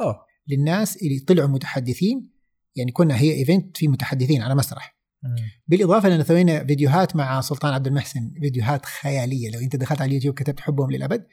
أوه. 0.00 0.24
للناس 0.48 0.96
اللي 0.96 1.18
طلعوا 1.18 1.48
متحدثين 1.48 2.30
يعني 2.78 2.92
كنا 2.92 3.16
هي 3.16 3.32
event 3.32 3.76
في 3.76 3.88
متحدثين 3.88 4.42
على 4.42 4.54
مسرح 4.54 4.98
مم. 5.22 5.36
بالإضافة 5.66 6.08
لنا 6.08 6.24
سوينا 6.24 6.64
فيديوهات 6.64 7.16
مع 7.16 7.40
سلطان 7.40 7.74
عبد 7.74 7.86
المحسن 7.86 8.30
فيديوهات 8.40 8.86
خيالية 8.86 9.50
لو 9.50 9.60
أنت 9.60 9.76
دخلت 9.76 10.00
على 10.00 10.08
اليوتيوب 10.08 10.34
كتبت 10.34 10.60
حبهم 10.60 10.90
للأبد 10.90 11.26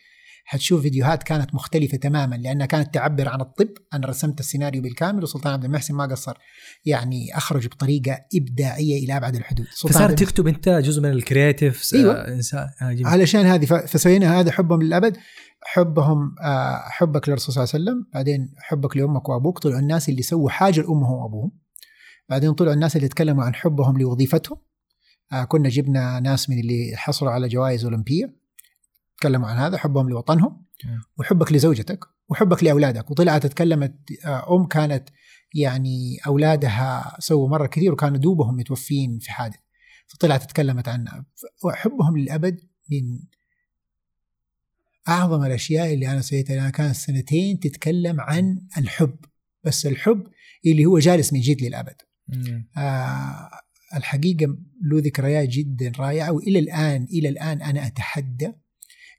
حتشوف 0.47 0.81
فيديوهات 0.81 1.23
كانت 1.23 1.55
مختلفة 1.55 1.97
تماما 1.97 2.35
لأنها 2.35 2.65
كانت 2.65 2.93
تعبر 2.93 3.29
عن 3.29 3.41
الطب 3.41 3.69
أنا 3.93 4.07
رسمت 4.07 4.39
السيناريو 4.39 4.81
بالكامل 4.81 5.23
وسلطان 5.23 5.53
عبد 5.53 5.65
المحسن 5.65 5.93
ما 5.93 6.05
قصر 6.05 6.37
يعني 6.85 7.37
أخرج 7.37 7.67
بطريقة 7.67 8.17
إبداعية 8.35 9.03
إلى 9.03 9.17
أبعد 9.17 9.35
الحدود 9.35 9.65
فصار 9.65 10.11
تكتب 10.11 10.47
أنت 10.47 10.69
جزء 10.69 11.01
من 11.01 11.09
الكرياتيف 11.09 11.95
أيوة. 11.95 12.27
انسان 12.27 12.67
آه. 12.81 12.95
علشان 13.05 13.45
هذه 13.45 13.65
فسوينا 13.65 14.39
هذا 14.39 14.51
حبهم 14.51 14.81
للأبد 14.81 15.17
حبهم 15.65 16.35
آه، 16.41 16.77
حبك 16.77 17.29
للرسول 17.29 17.55
صلى 17.55 17.63
الله 17.63 17.73
عليه 17.73 17.83
وسلم 17.83 18.07
بعدين 18.13 18.53
حبك 18.57 18.97
لأمك 18.97 19.29
وأبوك 19.29 19.59
طلعوا 19.59 19.79
الناس 19.79 20.09
اللي 20.09 20.21
سووا 20.21 20.49
حاجة 20.49 20.81
لأمهم 20.81 21.13
وأبوهم. 21.13 21.51
بعدين 22.29 22.53
طلعوا 22.53 22.73
الناس 22.73 22.95
اللي 22.95 23.07
تكلموا 23.07 23.43
عن 23.43 23.55
حبهم 23.55 23.97
لوظيفتهم. 23.97 24.57
آه، 25.31 25.43
كنا 25.43 25.69
جبنا 25.69 26.19
ناس 26.19 26.49
من 26.49 26.59
اللي 26.59 26.93
حصلوا 26.95 27.31
على 27.31 27.47
جوائز 27.47 27.83
أولمبية 27.85 28.35
تكلموا 29.17 29.47
عن 29.47 29.57
هذا 29.57 29.77
حبهم 29.77 30.09
لوطنهم. 30.09 30.65
مم. 30.85 31.01
وحبك 31.19 31.51
لزوجتك 31.51 32.05
وحبك 32.29 32.63
لأولادك. 32.63 33.11
وطلعت 33.11 33.45
تكلمت 33.45 33.95
آه، 34.25 34.55
أم 34.55 34.67
كانت 34.67 35.09
يعني 35.53 36.17
أولادها 36.27 37.17
سووا 37.19 37.49
مرة 37.49 37.67
كثير 37.67 37.93
وكانوا 37.93 38.17
دوبهم 38.17 38.55
متوفين 38.55 39.19
في 39.19 39.31
حادث. 39.31 39.59
فطلعت 40.07 40.43
تكلمت 40.43 40.87
عنها 40.87 41.25
وحبهم 41.63 42.17
للأبد 42.17 42.59
من 42.91 43.19
أعظم 45.09 45.43
الأشياء 45.43 45.93
اللي 45.93 46.11
أنا 46.11 46.21
سويتها 46.21 46.53
أنا 46.53 46.69
كانت 46.69 46.95
سنتين 46.95 47.59
تتكلم 47.59 48.21
عن 48.21 48.61
الحب 48.77 49.17
بس 49.63 49.85
الحب 49.85 50.23
اللي 50.65 50.85
هو 50.85 50.99
جالس 50.99 51.33
من 51.33 51.39
جد 51.39 51.61
للأبد. 51.61 51.95
مم. 52.27 52.69
آه 52.77 53.49
الحقيقة 53.95 54.45
له 54.81 54.99
ذكريات 54.99 55.49
جدا 55.49 55.91
رائعة 55.99 56.31
وإلى 56.31 56.59
الآن 56.59 57.07
إلى 57.13 57.29
الآن 57.29 57.61
أنا 57.61 57.87
أتحدى. 57.87 58.51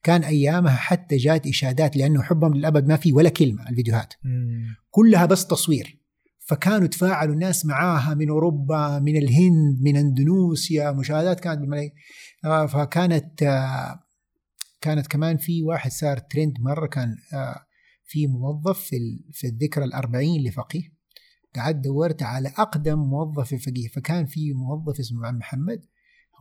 كان 0.03 0.25
أيامها 0.25 0.77
حتى 0.77 1.17
جات 1.17 1.47
إشادات 1.47 1.97
لأنه 1.97 2.23
حبهم 2.23 2.55
للأبد 2.55 2.89
ما 2.89 2.97
في 2.97 3.13
ولا 3.13 3.29
كلمة 3.29 3.69
الفيديوهات. 3.69 4.15
مم. 4.25 4.77
كلها 4.91 5.27
بس 5.27 5.47
تصوير. 5.47 6.03
فكانوا 6.47 6.87
تفاعلوا 6.87 7.35
الناس 7.35 7.67
معاها 7.67 8.15
من 8.15 8.29
أوروبا 8.29 8.99
من 8.99 9.17
الهند 9.17 9.83
من 9.83 9.97
أندونوسيا 9.97 10.93
مشاهدات 10.93 11.41
كانت 11.41 11.61
بالملايين. 11.61 11.91
آه، 12.45 12.67
فكانت 12.67 13.43
آه، 13.43 14.06
كانت 14.87 15.07
كمان 15.07 15.37
في 15.37 15.63
واحد 15.63 15.91
صار 15.91 16.19
ترند 16.19 16.61
مرة 16.61 16.87
كان 16.87 17.17
آه، 17.35 17.67
في 18.05 18.27
موظف 18.27 18.81
في 18.81 18.97
في 19.33 19.47
الذكرى 19.47 19.85
الأربعين 19.85 20.49
لفقيه 20.49 20.83
قعدت 21.57 21.85
دورت 21.85 22.23
على 22.23 22.49
أقدم 22.49 22.99
موظف 22.99 23.49
في 23.49 23.59
فقيه. 23.59 23.89
فكان 23.89 24.27
في 24.27 24.53
موظف 24.53 25.01
اسمه 25.01 25.27
عم 25.27 25.39
محمد 25.39 25.81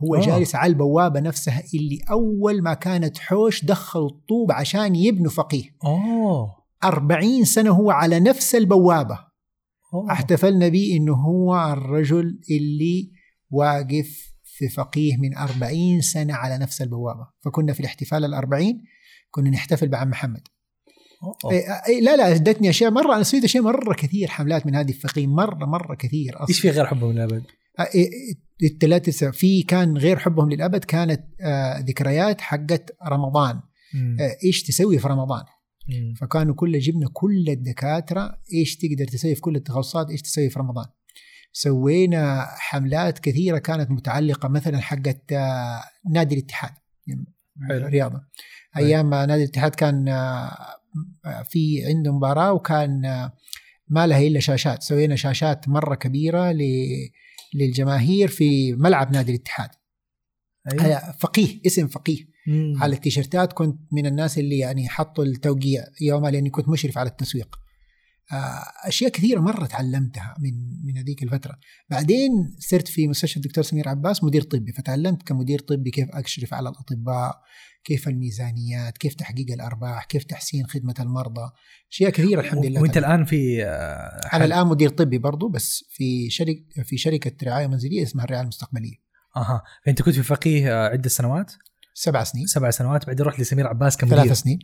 هو 0.04 0.14
آه. 0.14 0.20
جالس 0.20 0.54
على 0.54 0.72
البوابة 0.72 1.20
نفسها 1.20 1.62
اللي 1.74 1.98
أول 2.10 2.62
ما 2.62 2.74
كانت 2.74 3.18
حوش 3.18 3.64
دخلوا 3.64 4.08
الطوب 4.08 4.52
عشان 4.52 4.96
يبنوا 4.96 5.30
فقيه. 5.30 5.64
اوه 5.84 6.56
أربعين 6.84 7.44
سنة 7.44 7.70
هو 7.70 7.90
على 7.90 8.20
نفس 8.20 8.54
البوابة. 8.54 9.18
أوه. 9.94 10.12
احتفلنا 10.12 10.68
به 10.68 10.96
إنه 10.96 11.14
هو 11.14 11.72
الرجل 11.72 12.40
اللي 12.50 13.12
واقف 13.50 14.35
في 14.56 14.68
فقيه 14.68 15.16
من 15.16 15.36
أربعين 15.36 16.00
سنة 16.00 16.34
على 16.34 16.58
نفس 16.58 16.82
البوابة 16.82 17.28
فكنا 17.44 17.72
في 17.72 17.80
الاحتفال 17.80 18.24
الأربعين 18.24 18.84
كنا 19.30 19.50
نحتفل 19.50 19.88
بعم 19.88 20.08
محمد 20.08 20.48
أوه. 21.22 21.52
إيه 21.52 21.64
إيه 21.88 22.00
لا 22.00 22.16
لا 22.16 22.34
ادتني 22.34 22.70
أشياء 22.70 22.90
مرة 22.90 23.14
أنا 23.14 23.22
سويت 23.22 23.44
أشياء 23.44 23.62
مرة 23.62 23.94
كثير 23.94 24.28
حملات 24.28 24.66
من 24.66 24.74
هذه 24.74 24.90
الفقيه 24.90 25.26
مرة 25.26 25.64
مرة 25.64 25.94
كثير 25.94 26.34
أصلا 26.34 26.48
إيش 26.48 26.60
في 26.60 26.70
غير 26.70 26.86
حبهم 26.86 27.12
للأبد؟ 27.12 27.42
إيه، 27.94 28.10
الثلاثة 28.62 29.30
في 29.30 29.62
كان 29.62 29.98
غير 29.98 30.18
حبهم 30.18 30.50
للأبد 30.50 30.84
كانت 30.84 31.24
آه، 31.40 31.78
ذكريات 31.78 32.40
حقت 32.40 32.96
رمضان 33.06 33.60
مم. 33.94 34.16
آه، 34.20 34.36
إيش 34.44 34.62
تسوي 34.62 34.98
في 34.98 35.08
رمضان 35.08 35.44
مم. 35.88 36.14
فكانوا 36.14 36.54
كل 36.54 36.78
جبنا 36.78 37.08
كل 37.12 37.44
الدكاترة 37.48 38.38
إيش 38.54 38.76
تقدر 38.76 39.04
تسوي 39.04 39.34
في 39.34 39.40
كل 39.40 39.56
التخصصات 39.56 40.10
إيش 40.10 40.22
تسوي 40.22 40.50
في 40.50 40.58
رمضان 40.58 40.86
سوينا 41.56 42.46
حملات 42.48 43.18
كثيرة 43.18 43.58
كانت 43.58 43.90
متعلقة 43.90 44.48
مثلا 44.48 44.80
حقت 44.80 45.32
آه، 45.32 45.82
نادي 46.10 46.34
الاتحاد. 46.34 46.70
يعني 47.06 47.24
حلو. 47.68 47.86
الرياضه 47.86 48.20
أيام 48.76 49.10
نادي 49.10 49.42
الاتحاد 49.42 49.74
كان 49.74 50.08
آه، 50.08 50.56
آه، 51.24 51.42
في 51.42 51.86
عنده 51.86 52.12
مباراة 52.12 52.52
وكان 52.52 53.00
ما 53.88 54.06
لها 54.06 54.20
إلا 54.20 54.40
شاشات. 54.40 54.82
سوينا 54.82 55.16
شاشات 55.16 55.68
مرة 55.68 55.94
كبيرة 55.94 56.54
للجماهير 57.54 58.28
في 58.28 58.72
ملعب 58.72 59.12
نادي 59.12 59.30
الاتحاد. 59.32 59.70
أيوة. 60.72 61.12
فقيه 61.12 61.60
اسم 61.66 61.86
فقيه. 61.88 62.26
مم. 62.46 62.82
على 62.82 62.94
التيشيرتات 62.94 63.52
كنت 63.52 63.80
من 63.92 64.06
الناس 64.06 64.38
اللي 64.38 64.58
يعني 64.58 64.88
حطوا 64.88 65.24
التوقيع 65.24 65.84
يومها 66.00 66.30
لأني 66.30 66.50
كنت 66.50 66.68
مشرف 66.68 66.98
على 66.98 67.08
التسويق. 67.08 67.65
أشياء 68.84 69.10
كثيرة 69.10 69.40
مرة 69.40 69.66
تعلمتها 69.66 70.34
من 70.38 70.52
من 70.84 70.98
هذيك 70.98 71.22
الفترة. 71.22 71.58
بعدين 71.90 72.30
صرت 72.58 72.88
في 72.88 73.08
مستشفى 73.08 73.36
الدكتور 73.36 73.64
سمير 73.64 73.88
عباس 73.88 74.24
مدير 74.24 74.42
طبي 74.42 74.72
فتعلمت 74.72 75.22
كمدير 75.22 75.58
طبي 75.58 75.90
كيف 75.90 76.08
اشرف 76.10 76.54
على 76.54 76.68
الأطباء 76.68 77.40
كيف 77.84 78.08
الميزانيات 78.08 78.98
كيف 78.98 79.14
تحقيق 79.14 79.52
الأرباح 79.52 80.04
كيف 80.04 80.24
تحسين 80.24 80.66
خدمة 80.66 80.94
المرضى. 81.00 81.50
أشياء 81.92 82.10
كثيرة 82.10 82.40
الحمد 82.40 82.66
لله 82.66 82.80
وأنت. 82.80 82.96
الآن 82.96 83.24
في 83.24 83.64
آه، 83.64 84.36
أنا 84.36 84.44
الآن 84.44 84.66
مدير 84.66 84.88
طبي 84.88 85.18
برضو 85.18 85.48
بس 85.48 85.84
في 85.90 86.30
شركه 86.30 86.82
في 86.84 86.96
شركة 86.98 87.46
رعاية 87.46 87.66
منزلية 87.66 88.02
اسمها 88.02 88.24
الرعاية 88.24 88.42
المستقبلية. 88.42 89.06
أها. 89.36 89.62
فانت 89.86 90.02
كنت 90.02 90.14
في 90.14 90.22
فقيه 90.22 90.72
آه، 90.72 90.88
عدة 90.88 91.08
سنوات؟ 91.08 91.52
سبع 91.98 92.24
سنين. 92.24 92.46
سبع 92.46 92.70
سنوات 92.70 93.06
بعدين 93.06 93.26
رحت 93.26 93.40
لسمير 93.40 93.66
عباس 93.66 93.96
كمدير. 93.96 94.18
ثلاث 94.18 94.32
سنين. 94.38 94.58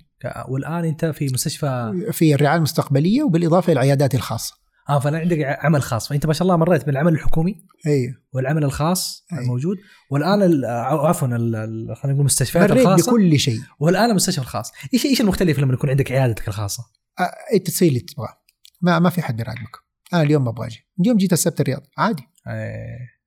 والآن 0.48 0.84
أنت 0.84 1.04
في 1.04 1.24
مستشفى 1.32 1.92
في 2.12 2.34
الرعاية 2.34 2.56
المستقبلية 2.56 3.22
وبالإضافة 3.22 3.66
إلى 3.72 3.80
العيادات 3.80 4.14
الخاصة. 4.14 4.54
آه 4.88 4.98
فالان 4.98 5.20
عندك 5.20 5.38
عمل 5.42 5.82
خاص. 5.82 6.08
فأنت 6.08 6.26
ما 6.26 6.32
شاء 6.32 6.42
الله 6.42 6.56
مريت 6.56 6.86
بالعمل 6.86 7.12
الحكومي 7.12 7.56
أيوه 7.86 8.14
والعمل 8.32 8.64
الخاص 8.64 9.26
أي. 9.32 9.38
الموجود. 9.38 9.76
والآن 10.10 10.42
ال- 10.42 10.64
ع- 10.64 11.08
عفوا 11.08 11.28
خلينا 11.28 11.66
نقول 12.04 12.20
المستشفيات 12.20 12.70
مريت 12.70 12.86
الخاصة. 12.86 13.12
بكل 13.12 13.38
شيء. 13.38 13.60
والآن 13.80 14.10
المستشفى 14.10 14.40
الخاص. 14.40 14.72
إيش 14.94 15.06
إيش 15.06 15.20
المختلف 15.20 15.58
لما 15.58 15.74
يكون 15.74 15.90
عندك 15.90 16.12
عيادتك 16.12 16.48
الخاصة؟ 16.48 16.84
آه، 17.20 17.32
انت 17.54 17.66
تسوي 17.66 17.88
اللي 17.88 18.00
تبغاه. 18.00 18.38
ما 18.80 18.98
ما 18.98 19.10
في 19.10 19.22
حد 19.22 19.40
يراقبك. 19.40 19.76
أنا 20.14 20.22
اليوم 20.22 20.44
ما 20.44 20.50
أبغى 20.50 20.66
أجي. 20.66 20.86
اليوم 21.00 21.16
جيت 21.16 21.32
السبت 21.32 21.60
الرياض. 21.60 21.82
عادي. 21.98 22.22
إيه. 22.48 23.21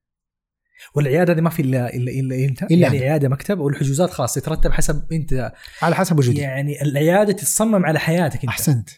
والعيادة 0.95 1.34
هذه 1.34 1.41
ما 1.41 1.49
في 1.49 1.61
الا 1.61 1.93
الا 1.93 2.11
إلا 2.11 2.35
أنت؟ 2.35 2.64
إلا 2.64 2.73
يعني 2.73 2.97
أنا. 2.97 3.06
عيادة 3.06 3.30
مكتب 3.30 3.60
والحجوزات 3.60 4.10
خاصة 4.10 4.41
تترتب 4.41 4.72
حسب 4.72 5.03
أنت 5.11 5.52
على 5.81 5.95
حسب 5.95 6.19
وجودي. 6.19 6.39
يعني 6.39 6.81
العيادة 6.81 7.34
تتصمم 7.34 7.85
على 7.85 7.99
حياتك 7.99 8.35
أنت. 8.35 8.49
أحسنت. 8.49 8.89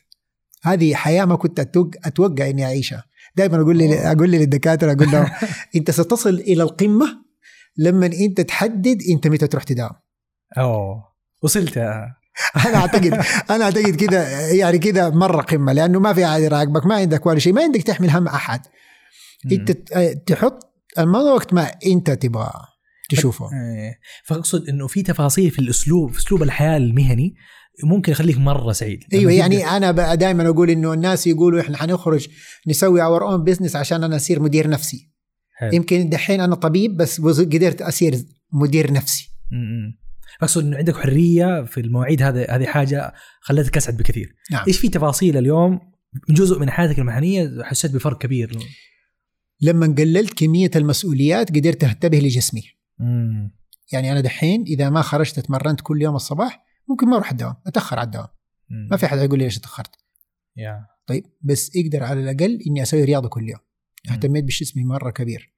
هذه 0.64 0.96
حياة 0.96 1.26
ما 1.26 1.36
كنت 1.36 1.60
أتوقع 2.06 2.50
إني 2.50 2.66
أعيشها. 2.66 3.04
دائما 3.36 3.62
أقول 3.62 3.78
لي 3.78 4.12
أقول 4.12 4.30
لي 4.30 4.38
للدكاترة 4.38 4.92
أقول 4.92 5.12
لهم 5.12 5.30
أنت 5.76 5.92
ستصل 5.92 6.34
إلى 6.34 6.64
القمة 6.64 7.08
لما 7.78 8.06
أنت 8.06 8.42
تحدد 8.42 9.02
أنت 9.10 9.28
متى 9.28 9.48
تروح 9.48 9.64
تداوم. 9.64 9.92
أوه. 10.58 11.04
وصلت. 11.44 11.78
أنا 11.78 12.76
اعتقد 12.76 13.14
أنا 13.50 13.64
أعتقد 13.64 13.96
كذا 13.96 14.52
يعني 14.52 14.78
كذا 14.78 15.10
مرة 15.10 15.42
قمة 15.42 15.74
لأنه 15.74 16.00
ما 16.00 16.14
في 16.14 16.26
احد 16.26 16.42
يراقبك 16.42 16.86
ما 16.86 16.96
عندك 16.96 17.26
ولا 17.26 17.40
شيء 17.40 17.54
ما 17.54 17.62
عندك 17.62 17.84
تحمل 17.84 18.10
هم 18.10 18.28
أحد. 18.28 18.62
أنت 19.52 19.72
تحط 20.28 20.77
الموضوع 21.00 21.34
وقت 21.34 21.54
ما 21.54 21.72
انت 21.86 22.12
تبغى 22.12 22.52
تشوفه. 23.10 23.46
إيه. 23.46 24.00
فأقصد 24.26 24.70
إنه 24.70 24.88
في 24.88 25.04
تفاصيل 25.04 25.52
في 25.52 25.60
الأسلوب 25.60 26.12
في 26.12 26.20
أسلوب 26.20 26.44
الحياة 26.44 26.78
المهني 26.78 27.36
ممكن 27.84 28.12
يخليك 28.12 28.38
مرة 28.38 28.72
سعيد. 28.72 29.00
أيوه 29.14 29.32
يعني 29.32 29.68
أنا 29.68 30.16
دائما 30.16 30.48
أقول 30.48 30.70
إنه 30.70 30.94
الناس 30.94 31.28
يقولوا 31.28 31.62
إحنا 31.62 31.78
حنخرج 31.78 32.28
نسوي 32.68 33.02
our 33.02 33.24
own 33.24 33.44
business 33.44 33.76
عشان 33.76 34.04
أنا 34.04 34.16
أصير 34.16 34.40
مدير 34.40 34.70
نفسي. 34.70 35.12
حلو. 35.56 35.74
يمكن 35.74 36.10
دحين 36.10 36.42
أنا 36.42 36.56
طبيب 36.56 36.98
بس 36.98 37.22
قدرت 37.22 37.82
أصير 37.82 38.16
مدير 38.54 38.94
نفسي. 38.94 39.30
اقصد 40.42 40.64
إنه 40.64 40.78
عندك 40.78 40.98
حرية 40.98 41.64
في 41.64 41.80
المواعيد 41.80 42.22
هذا 42.22 42.46
هذه 42.50 42.66
حاجة 42.66 43.14
خلتك 43.42 43.78
أسعد 43.78 43.98
بكثير. 43.98 44.36
نعم. 44.52 44.66
إيش 44.68 44.80
في 44.80 44.90
تفاصيل 44.90 45.38
اليوم؟ 45.38 45.80
جزء 46.30 46.60
من 46.60 46.70
حياتك 46.70 47.00
المهنية 47.00 47.64
حسيت 47.64 47.92
بفرق 47.92 48.18
كبير. 48.18 48.58
لما 49.62 49.96
قللت 49.98 50.34
كمية 50.34 50.72
المسؤوليات 50.76 51.56
قدرت 51.56 51.84
انتبه 51.84 52.20
لجسمي. 52.20 52.64
م. 53.00 53.50
يعني 53.94 54.12
أنا 54.12 54.22
دحين 54.22 54.64
إذا 54.64 54.90
ما 54.90 55.02
خرجت 55.02 55.38
أتمرنت 55.38 55.82
كل 55.82 56.02
يوم 56.02 56.16
الصباح 56.16 56.64
ممكن 56.90 57.08
ما 57.08 57.16
أروح 57.16 57.32
الدوام 57.32 57.56
أتأخر 57.68 58.00
على 58.00 58.06
الدوام. 58.06 58.28
م. 58.70 58.88
ما 58.92 58.98
في 58.98 59.08
حد 59.08 59.18
يقول 59.18 59.40
لي 59.40 59.46
ليش 59.46 59.58
أتأخرت. 59.58 59.96
يا. 60.58 60.86
طيب 61.08 61.24
بس 61.42 61.72
أقدر 61.76 62.04
على 62.04 62.20
الأقل 62.20 62.60
إني 62.68 62.82
أسوي 62.82 63.04
رياضة 63.04 63.30
كل 63.30 63.50
يوم. 63.50 63.60
اهتميت 64.10 64.44
بجسمي 64.44 64.84
مرة 64.84 65.12
كبير. 65.12 65.54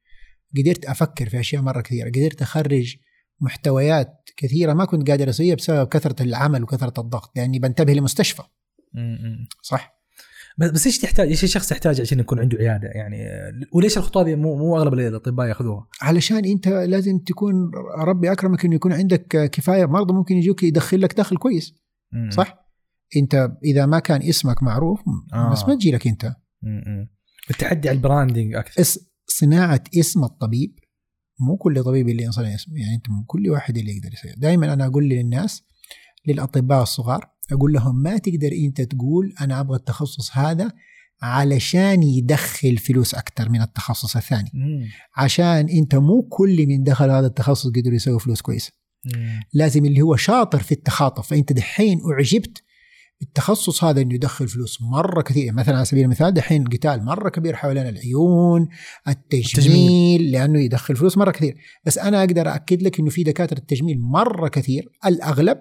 قدرت 0.57 0.85
أفكر 0.85 1.29
في 1.29 1.39
أشياء 1.39 1.61
مرة 1.61 1.81
كثيرة. 1.81 2.09
قدرت 2.09 2.41
أخرج 2.41 2.95
محتويات 3.41 4.29
كثيرة 4.37 4.73
ما 4.73 4.85
كنت 4.85 5.09
قادر 5.09 5.29
أسويها 5.29 5.55
بسبب 5.55 5.87
كثرة 5.87 6.23
العمل 6.23 6.63
وكثرة 6.63 7.01
الضغط 7.01 7.37
لأني 7.37 7.59
بنتبه 7.59 7.93
لمستشفى. 7.93 8.43
صح؟ 9.61 9.98
بس 10.59 10.85
إيش 10.85 10.97
تحتاج 10.97 11.27
إيش 11.27 11.43
الشخص 11.43 11.71
يحتاج 11.71 12.01
عشان 12.01 12.19
يكون 12.19 12.39
عنده 12.39 12.57
عيادة؟ 12.57 12.87
يعني 12.87 13.17
وليش 13.73 13.97
الخطوه 13.97 14.23
هذه 14.23 14.35
مو 14.35 14.55
مو 14.55 14.77
أغلب 14.77 14.93
الأطباء 14.93 15.47
يأخذوها؟ 15.47 15.87
علشان 16.01 16.45
أنت 16.45 16.67
لازم 16.67 17.19
تكون 17.19 17.71
ربي 17.97 18.31
أكرمك 18.31 18.65
إنه 18.65 18.75
يكون 18.75 18.93
عندك 18.93 19.49
كفاية. 19.51 19.85
مرضى 19.85 20.13
ممكن 20.13 20.35
يجوك 20.35 20.63
يدخل 20.63 21.01
لك 21.01 21.13
دخل 21.13 21.37
كويس 21.37 21.73
م. 22.13 22.29
صح؟ 22.29 22.65
أنت 23.17 23.51
إذا 23.65 23.85
ما 23.85 23.99
كان 23.99 24.21
اسمك 24.21 24.63
معروف 24.63 24.99
آه. 25.33 25.51
بس 25.51 25.63
ما 25.67 25.75
تجي 25.75 25.91
لك 25.91 26.07
أنت. 26.07 26.25
م- 26.61 26.69
م. 26.69 27.07
التحدي 27.49 27.89
على 27.89 27.95
ال 27.95 28.02
branding 28.02 28.55
أكثر. 28.55 28.81
اس 28.81 28.99
صناعة 29.27 29.83
اسم 29.99 30.23
الطبيب 30.23 30.79
مو 31.39 31.57
كل 31.57 31.83
طبيب 31.83 32.09
اللي 32.09 32.23
ينصنع 32.23 32.55
اسمه 32.55 32.75
يعني 32.77 32.95
أنت 32.95 33.05
كل 33.27 33.49
واحد 33.49 33.77
اللي 33.77 33.97
يقدر 33.97 34.09
يسوي. 34.13 34.31
دائما 34.37 34.73
أنا 34.73 34.85
أقول 34.85 35.09
للناس 35.09 35.63
للأطباء 36.27 36.83
الصغار. 36.83 37.29
أقول 37.51 37.73
لهم 37.73 38.01
ما 38.03 38.17
تقدر 38.17 38.51
أنت 38.65 38.81
تقول 38.81 39.33
أنا 39.41 39.59
أبغى 39.59 39.77
التخصص 39.77 40.37
هذا 40.37 40.71
علشان 41.21 42.03
يدخل 42.03 42.77
فلوس 42.77 43.15
أكثر 43.15 43.49
من 43.49 43.61
التخصص 43.61 44.15
الثاني. 44.15 44.51
م. 44.53 44.87
عشان 45.15 45.69
أنت 45.69 45.95
مو 45.95 46.21
كل 46.21 46.67
من 46.67 46.83
دخل 46.83 47.09
هذا 47.09 47.27
التخصص 47.27 47.67
قدر 47.67 47.93
يسوي 47.93 48.19
فلوس 48.19 48.41
كويسه 48.41 48.71
م. 49.05 49.09
لازم 49.53 49.85
اللي 49.85 50.01
هو 50.01 50.15
شاطر 50.15 50.59
في 50.59 50.71
التخاطف. 50.71 51.27
فانت 51.27 51.53
دحين 51.53 52.01
أعجبت 52.11 52.63
بالتخصص 53.19 53.83
هذا 53.83 54.01
إنه 54.01 54.13
يدخل 54.13 54.47
فلوس 54.47 54.81
مرة 54.81 55.21
كثير. 55.21 55.53
مثلا 55.53 55.75
على 55.75 55.85
سبيل 55.85 56.03
المثال 56.03 56.33
دحين 56.33 56.63
قتال 56.63 57.05
مرة 57.05 57.29
كبير 57.29 57.55
حوالين 57.55 57.87
العيون 57.87 58.67
التجميل, 59.07 59.45
التجميل. 59.45 60.31
لأنه 60.31 60.59
يدخل 60.59 60.95
فلوس 60.95 61.17
مرة 61.17 61.31
كثير. 61.31 61.57
بس 61.85 61.97
أنا 61.97 62.19
أقدر 62.19 62.55
اكد 62.55 62.81
لك 62.81 62.99
إنه 62.99 63.09
في 63.09 63.23
دكاترة 63.23 63.59
تجميل 63.59 63.99
مرة 63.99 64.47
كثير. 64.47 64.89
الأغلب 65.05 65.59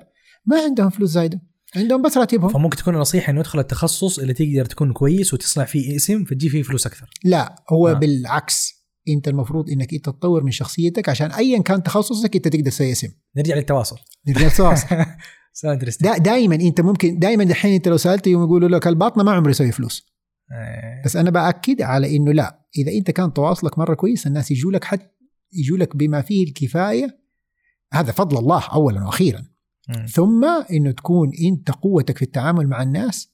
ما 0.48 0.62
عندهم 0.62 0.90
فلوس 0.90 1.10
زايدة. 1.10 1.40
عندهم 1.76 2.02
بس 2.02 2.16
راتبهم. 2.16 2.48
فممكن 2.48 2.76
تكون 2.76 2.94
النصيحه 2.94 3.30
إنه 3.30 3.40
ادخل 3.40 3.58
التخصص 3.58 4.18
اللي 4.18 4.32
تقدر 4.34 4.64
تكون 4.64 4.92
كويس 4.92 5.34
وتصنع 5.34 5.64
فيه 5.64 5.96
اسم 5.96 6.24
فتجي 6.24 6.48
فيه 6.48 6.62
فلوس 6.62 6.86
أكثر. 6.86 7.10
لا 7.24 7.64
هو 7.72 7.88
آه. 7.88 7.90
آه. 7.90 7.94
بالعكس. 7.94 8.78
أنت 9.08 9.28
المفروض 9.28 9.70
إنك 9.70 9.94
انت 9.94 10.04
تطور 10.04 10.44
من 10.44 10.50
شخصيتك 10.50 11.08
عشان 11.08 11.30
ايا 11.30 11.62
كان 11.62 11.82
تخصصك 11.82 12.36
أنت 12.36 12.48
تقدر 12.48 12.70
تسوي 12.70 12.92
اسم. 12.92 13.08
نرجع 13.36 13.56
للتواصل. 13.56 13.96
نرجع 14.28 14.48
تواصل 14.48 14.86
so 15.52 15.70
interesting 15.70 16.10
دا 16.10 16.18
دائما 16.18 16.54
أنت 16.54 16.80
ممكن 16.80 17.18
دائما 17.18 17.44
دحين 17.44 17.74
أنت 17.74 17.88
لو 17.88 17.96
سالت 17.96 18.26
يوم 18.26 18.42
يقولوا 18.42 18.68
لك 18.68 18.86
الباطنه 18.86 19.24
ما 19.24 19.32
عمره 19.32 19.50
يسوي 19.50 19.72
فلوس. 19.72 20.06
بس 21.04 21.16
أنا 21.16 21.30
بأكد 21.30 21.82
على 21.82 22.16
إنه 22.16 22.32
لا. 22.32 22.66
إذا 22.78 22.92
أنت 22.92 23.10
كان 23.10 23.32
تواصلك 23.32 23.78
مرة 23.78 23.94
كويس 23.94 24.26
الناس 24.26 24.50
يجوا 24.50 24.72
لك 24.72 24.84
حتى 24.84 25.06
يجوا 25.52 25.78
لك 25.78 25.96
بما 25.96 26.22
فيه 26.22 26.44
الكفاية. 26.48 27.20
هذا 27.92 28.12
فضل 28.12 28.38
الله 28.38 28.64
اولا 28.72 29.04
وأخيرا. 29.04 29.44
ثم 30.12 30.44
إنه 30.72 30.90
تكون 30.90 31.30
أنت 31.44 31.70
قوتك 31.70 32.16
في 32.18 32.22
التعامل 32.24 32.66
مع 32.66 32.82
الناس 32.82 33.28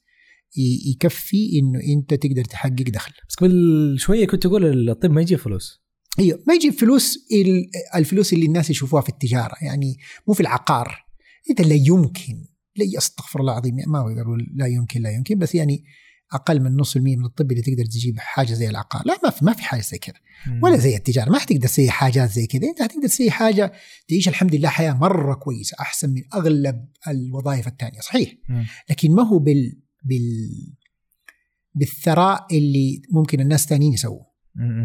يكفي 0.93 1.51
إنه 1.59 1.81
أنت 1.97 2.15
تقدر 2.15 2.45
تحقق 2.45 2.91
دخل. 2.91 3.13
بس 3.29 3.35
قبل 3.35 3.95
شوية 3.99 4.27
كنت 4.27 4.43
تقول 4.43 4.91
الطب 4.91 5.11
ما 5.11 5.21
يجيب 5.21 5.39
فلوس. 5.39 5.83
أيوه 6.19 6.39
ما 6.49 6.55
يجيب 6.55 6.73
فلوس 6.73 7.27
ال- 7.33 7.71
الفلوس 7.95 8.33
اللي 8.33 8.47
الناس 8.47 8.71
يشوفوها 8.71 9.03
في 9.03 9.09
التجارة 9.09 9.55
يعني 9.63 9.97
مو 10.29 10.35
في 10.35 10.41
العقار. 10.41 11.05
انت 11.51 11.61
لا 11.61 11.75
يمكن 11.75 12.45
لا 12.77 12.99
أستغفر 12.99 13.41
الله 13.41 13.53
العظيم 13.53 13.75
ما 13.87 13.99
أقول 14.01 14.47
لا 14.55 14.67
يمكن 14.67 15.03
لا 15.03 15.11
يمكن 15.11 15.39
بس 15.39 15.55
يعني 15.55 15.85
أقل 16.35 16.61
من 16.61 16.77
نص 16.77 16.97
المية 16.97 17.17
من 17.17 17.25
الطب 17.25 17.51
اللي 17.51 17.63
تقدر 17.63 17.85
تجيب 17.85 18.19
حاجة 18.19 18.53
زي 18.53 18.69
العقار. 18.69 19.03
لا 19.07 19.19
ما 19.25 19.31
في 19.31 19.45
ما 19.45 19.53
في 19.53 19.63
حاجة 19.63 19.81
زي 19.81 19.99
كذا 19.99 20.15
ولا 20.63 20.77
زي 20.77 20.97
التجارة. 20.97 21.31
ما 21.31 21.39
حتقدر 21.39 21.69
تسوي 21.69 21.91
حاجات 21.91 22.31
زي 22.31 22.47
كذا. 22.47 22.69
أنت 22.69 22.83
حتقدر 22.83 23.09
تسوي 23.09 23.31
حاجة 23.31 23.73
تعيش 24.09 24.29
الحمد 24.29 24.55
لله 24.55 24.69
حياة 24.69 24.93
مرة 24.93 25.35
كويسة 25.35 25.77
أحسن 25.81 26.11
من 26.11 26.23
أغلب 26.35 26.89
الوظائف 27.09 27.69
الثانية. 27.69 28.01
صحيح. 28.01 28.35
مم. 28.49 28.67
لكن 28.91 29.11
ما 29.11 29.23
هو 29.23 29.39
بال 29.39 29.83
بال 30.05 30.51
بالثراء 31.75 32.47
اللي 32.57 33.03
ممكن 33.11 33.41
الناس 33.41 33.63
الثانيين 33.63 33.93
يسووه. 33.93 34.35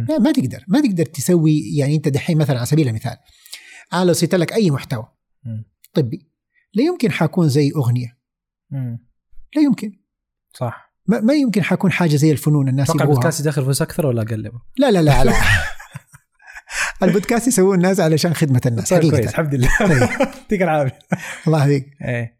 لا 0.09 0.19
ما 0.19 0.31
تقدر. 0.31 0.65
ما 0.67 0.81
تقدر 0.81 1.05
تسوي 1.05 1.75
يعني 1.75 1.95
أنت 1.95 2.07
دحين 2.07 2.37
مثلا 2.37 2.57
على 2.57 2.65
سبيل 2.65 2.87
المثال 2.87 3.17
أنا 3.93 4.05
لو 4.05 4.13
سيت 4.13 4.35
لك 4.35 4.53
أي 4.53 4.71
محتوى 4.71 5.07
مم. 5.43 5.65
طبي 5.93 6.29
لا 6.73 6.83
يمكن 6.83 7.11
حكون 7.11 7.49
زي 7.49 7.71
أغنية. 7.75 8.17
مم. 8.71 8.99
لا 9.55 9.61
يمكن. 9.61 9.99
صح. 10.53 10.88
ما, 11.07 11.19
ما 11.19 11.33
يمكن 11.33 11.63
حكون 11.63 11.91
حاجة 11.91 12.15
زي 12.15 12.31
الفنون 12.31 12.69
الناس 12.69 12.89
يبغوها. 12.89 13.03
البودكاست 13.03 13.39
يدخل 13.39 13.63
فلوس 13.63 13.81
أكثر 13.81 14.05
ولا 14.05 14.21
أقل؟ 14.21 14.51
لا 14.77 14.91
لا 14.91 15.01
لا 15.01 15.23
لا. 15.23 15.33
البودكاست 17.03 17.47
يسووه 17.47 17.75
الناس 17.75 17.99
علشان 17.99 18.33
خدمة 18.33 18.61
الناس 18.65 18.89
طيب 18.89 19.11
كويس 19.11 19.29
الحمد 19.29 19.55
لله. 19.55 19.69
يعطيك 20.19 20.61
العافية. 20.61 20.99
الله 21.47 21.63
يهديك. 21.63 21.87
إيه. 22.01 22.39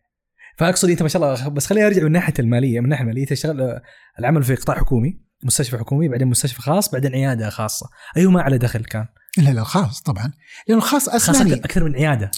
فأقصد 0.58 0.90
أنت 0.90 1.02
ما 1.02 1.08
شاء 1.08 1.24
الله 1.24 1.50
بس 1.50 1.66
خليني 1.66 1.88
أرجع 1.88 2.04
من 2.04 2.12
ناحية 2.12 2.34
المالية 2.40 2.80
من 2.80 2.86
الناحيه 2.86 3.04
المالية. 3.04 3.26
تشتغل 3.26 3.80
العمل 4.20 4.44
في 4.44 4.56
قطاع 4.56 4.78
حكومي 4.78 5.22
مستشفى 5.44 5.78
حكومي 5.78 6.08
بعدين 6.08 6.28
مستشفى 6.28 6.62
خاص 6.62 6.92
بعدين 6.92 7.16
عيادة 7.16 7.50
خاصة. 7.50 7.90
ايهما 8.18 8.42
اعلى 8.42 8.58
دخل 8.58 8.84
كان؟ 8.86 9.06
لا 9.38 9.50
لا 9.50 9.62
الخاص 9.62 10.02
طبعا. 10.02 10.32
لأن 10.68 10.78
الخاص 10.78 11.10
خاصة 11.10 11.32
أسناني. 11.32 11.54
أكثر 11.54 11.84
من 11.84 11.96
عيادة. 11.96 12.32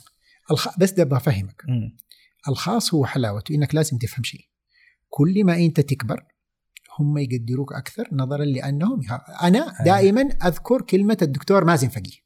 الخ... 0.52 0.80
بس 0.80 0.91
ده 0.91 1.03
بفهمك 1.03 1.61
مم. 1.68 1.98
الخاص 2.48 2.93
هو 2.93 3.06
حلاوته 3.06 3.56
إنك 3.56 3.76
لازم 3.76 3.98
تفهم 3.98 4.23
شيء. 4.23 4.51
كل 5.14 5.46
ما 5.46 5.56
أنت 5.56 5.80
تكبر 5.80 6.24
هم 7.00 7.18
يقدروك 7.18 7.74
أكثر 7.74 8.08
نظرا 8.12 8.46
لأنهم 8.46 9.02
أنا 9.42 9.74
دائما 9.86 10.22
أذكر 10.22 10.82
كلمة 10.82 11.18
الدكتور 11.22 11.66
مازن 11.66 11.88
فقيه. 11.88 12.22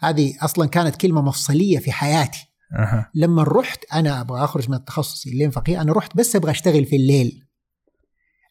هذه 0.00 0.34
أصلا 0.40 0.68
كانت 0.68 0.96
كلمة 0.96 1.22
مفصلية 1.22 1.78
في 1.78 1.92
حياتي. 1.92 2.48
أها. 2.78 3.10
لما 3.14 3.42
رحت 3.42 3.84
أنا 3.92 4.20
أبغى 4.20 4.44
أخرج 4.44 4.70
من 4.70 4.76
التخصص 4.76 5.26
اللين 5.26 5.50
فقيه 5.50 5.82
أنا 5.82 5.92
رحت 5.92 6.16
بس 6.16 6.36
أبغى 6.36 6.50
أشتغل 6.50 6.84
في 6.84 6.96
الليل. 6.96 7.44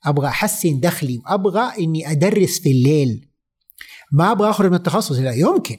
أبغى 0.05 0.27
أحسن 0.27 0.79
دخلي 0.79 1.17
وابغى 1.17 1.83
إني 1.83 2.11
أدرس 2.11 2.59
في 2.59 2.71
الليل. 2.71 3.29
ما 4.11 4.31
أبغى 4.31 4.49
أخرج 4.49 4.69
من 4.69 4.75
التخصص 4.75 5.11
لا 5.11 5.31
يمكن. 5.31 5.77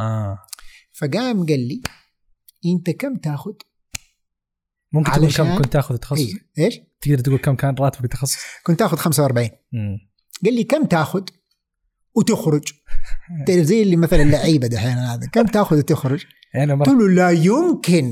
آه. 0.00 0.38
فقام 0.92 1.46
قال 1.46 1.68
لي 1.68 1.82
أنت 2.66 2.90
كم 2.90 3.16
تأخذ؟ 3.16 3.52
ممكن 4.92 5.12
تقول 5.12 5.32
كم 5.32 5.58
كنت 5.58 5.72
تاخذ 5.72 5.94
التخصص 5.94 6.20
إيه. 6.58 6.64
إيش؟ 6.64 6.80
تقدر 7.00 7.18
تقول 7.18 7.38
كم 7.38 7.54
كان 7.54 7.74
راتبك 7.80 8.04
التخصص 8.04 8.38
كنت 8.62 8.78
تاخذ 8.78 8.96
45 8.96 9.48
مم. 9.72 9.98
قال 10.44 10.54
لي 10.54 10.64
كم 10.64 10.84
تاخذ 10.84 11.22
وتخرج؟ 12.14 12.62
تعرف 13.46 13.60
زي 13.60 13.82
اللي 13.82 13.96
مثلا 13.96 14.22
اللعيبة 14.22 14.66
دحين 14.66 14.98
هذا. 14.98 15.26
كم 15.26 15.46
تاخذ 15.46 15.78
وتخرج؟ 15.78 16.24
يعني 16.54 16.72
قلت 16.72 16.88
له 16.88 17.08
لا 17.08 17.30
يمكن. 17.30 18.04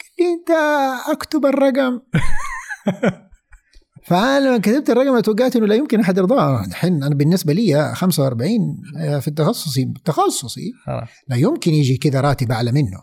قال 0.00 0.10
لي 0.18 0.34
أنت 0.34 0.50
أكتب 1.10 1.46
الرقم. 1.46 2.00
فأنا 4.08 4.46
لما 4.46 4.58
كتبت 4.58 4.90
الرقم 4.90 5.20
توقعت 5.20 5.56
إنه 5.56 5.66
لا 5.66 5.74
يمكن 5.74 6.00
أحد 6.00 6.18
يرضاه. 6.18 6.64
الحين 6.64 7.02
أنا 7.02 7.14
بالنسبة 7.14 7.52
لي 7.52 7.94
45 7.94 8.58
في 9.20 9.28
التخصصي 9.28 9.94
تخصصي 10.04 10.72
خلاص. 10.86 11.08
لا 11.28 11.36
يمكن 11.36 11.74
يجي 11.74 11.96
كذا 11.96 12.20
راتب 12.20 12.52
أعلى 12.52 12.72
منه. 12.72 13.02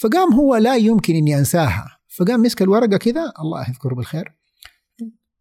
فقام 0.00 0.32
هو 0.32 0.56
لا 0.56 0.76
يمكن 0.76 1.14
إني 1.14 1.38
أنساها. 1.38 1.97
فقام 2.18 2.42
مسك 2.42 2.62
الورقة 2.62 2.96
كذا 2.96 3.32
الله 3.40 3.68
يذكره 3.68 3.94
بالخير. 3.94 4.34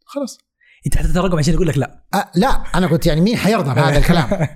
خلاص. 0.06 0.38
انت 0.86 0.98
حطيت 0.98 1.18
الرقم 1.18 1.38
عشان 1.38 1.54
يقول 1.54 1.68
لك 1.68 1.78
لا. 1.78 2.06
أه 2.14 2.32
لا 2.36 2.48
أنا 2.48 2.88
قلت 2.88 3.06
يعني 3.06 3.22
مين 3.22 3.38
حيرضى 3.38 3.74
بهذا 3.76 3.98
الكلام؟ 4.02 4.48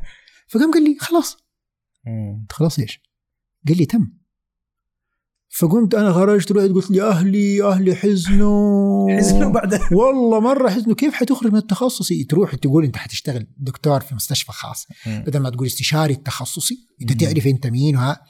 فقام 0.48 0.72
قال 0.72 0.84
لي 0.84 0.98
خلاص. 1.00 1.38
قلت 2.42 2.52
خلاص 2.52 2.80
إيش؟ 2.80 3.02
قال 3.68 3.78
لي 3.78 3.86
تم. 3.86 4.14
فقمت 5.50 5.96
أنا 5.96 6.14
خرجت 6.14 6.52
رحت 6.52 6.70
قلت 6.70 6.92
لي 6.92 7.02
أهلي 7.02 7.64
أهلي 7.64 7.96
حزنوا. 7.96 9.18
حزنوا 9.18 9.52
بعد. 9.52 9.74
والله 9.98 10.40
مرة 10.40 10.70
حزنوا. 10.70 10.96
كيف 10.96 11.14
حتخرج 11.14 11.52
من 11.52 11.58
التخصصي 11.58 12.24
تروح 12.24 12.56
تقول 12.56 12.84
أنت 12.86 12.98
حتشتغل 12.98 13.48
دكتور 13.58 14.00
في 14.02 14.16
مستشفى 14.16 14.52
خاص. 14.52 14.88
بدل 15.08 15.40
ما 15.40 15.50
تقول 15.50 15.68
استشاري 15.68 16.14
التخصصي 16.14 16.88
أنت. 17.02 17.24
تعرف 17.24 17.48
أنت 17.48 17.68
مين 17.68 17.96
وها. 17.96 18.22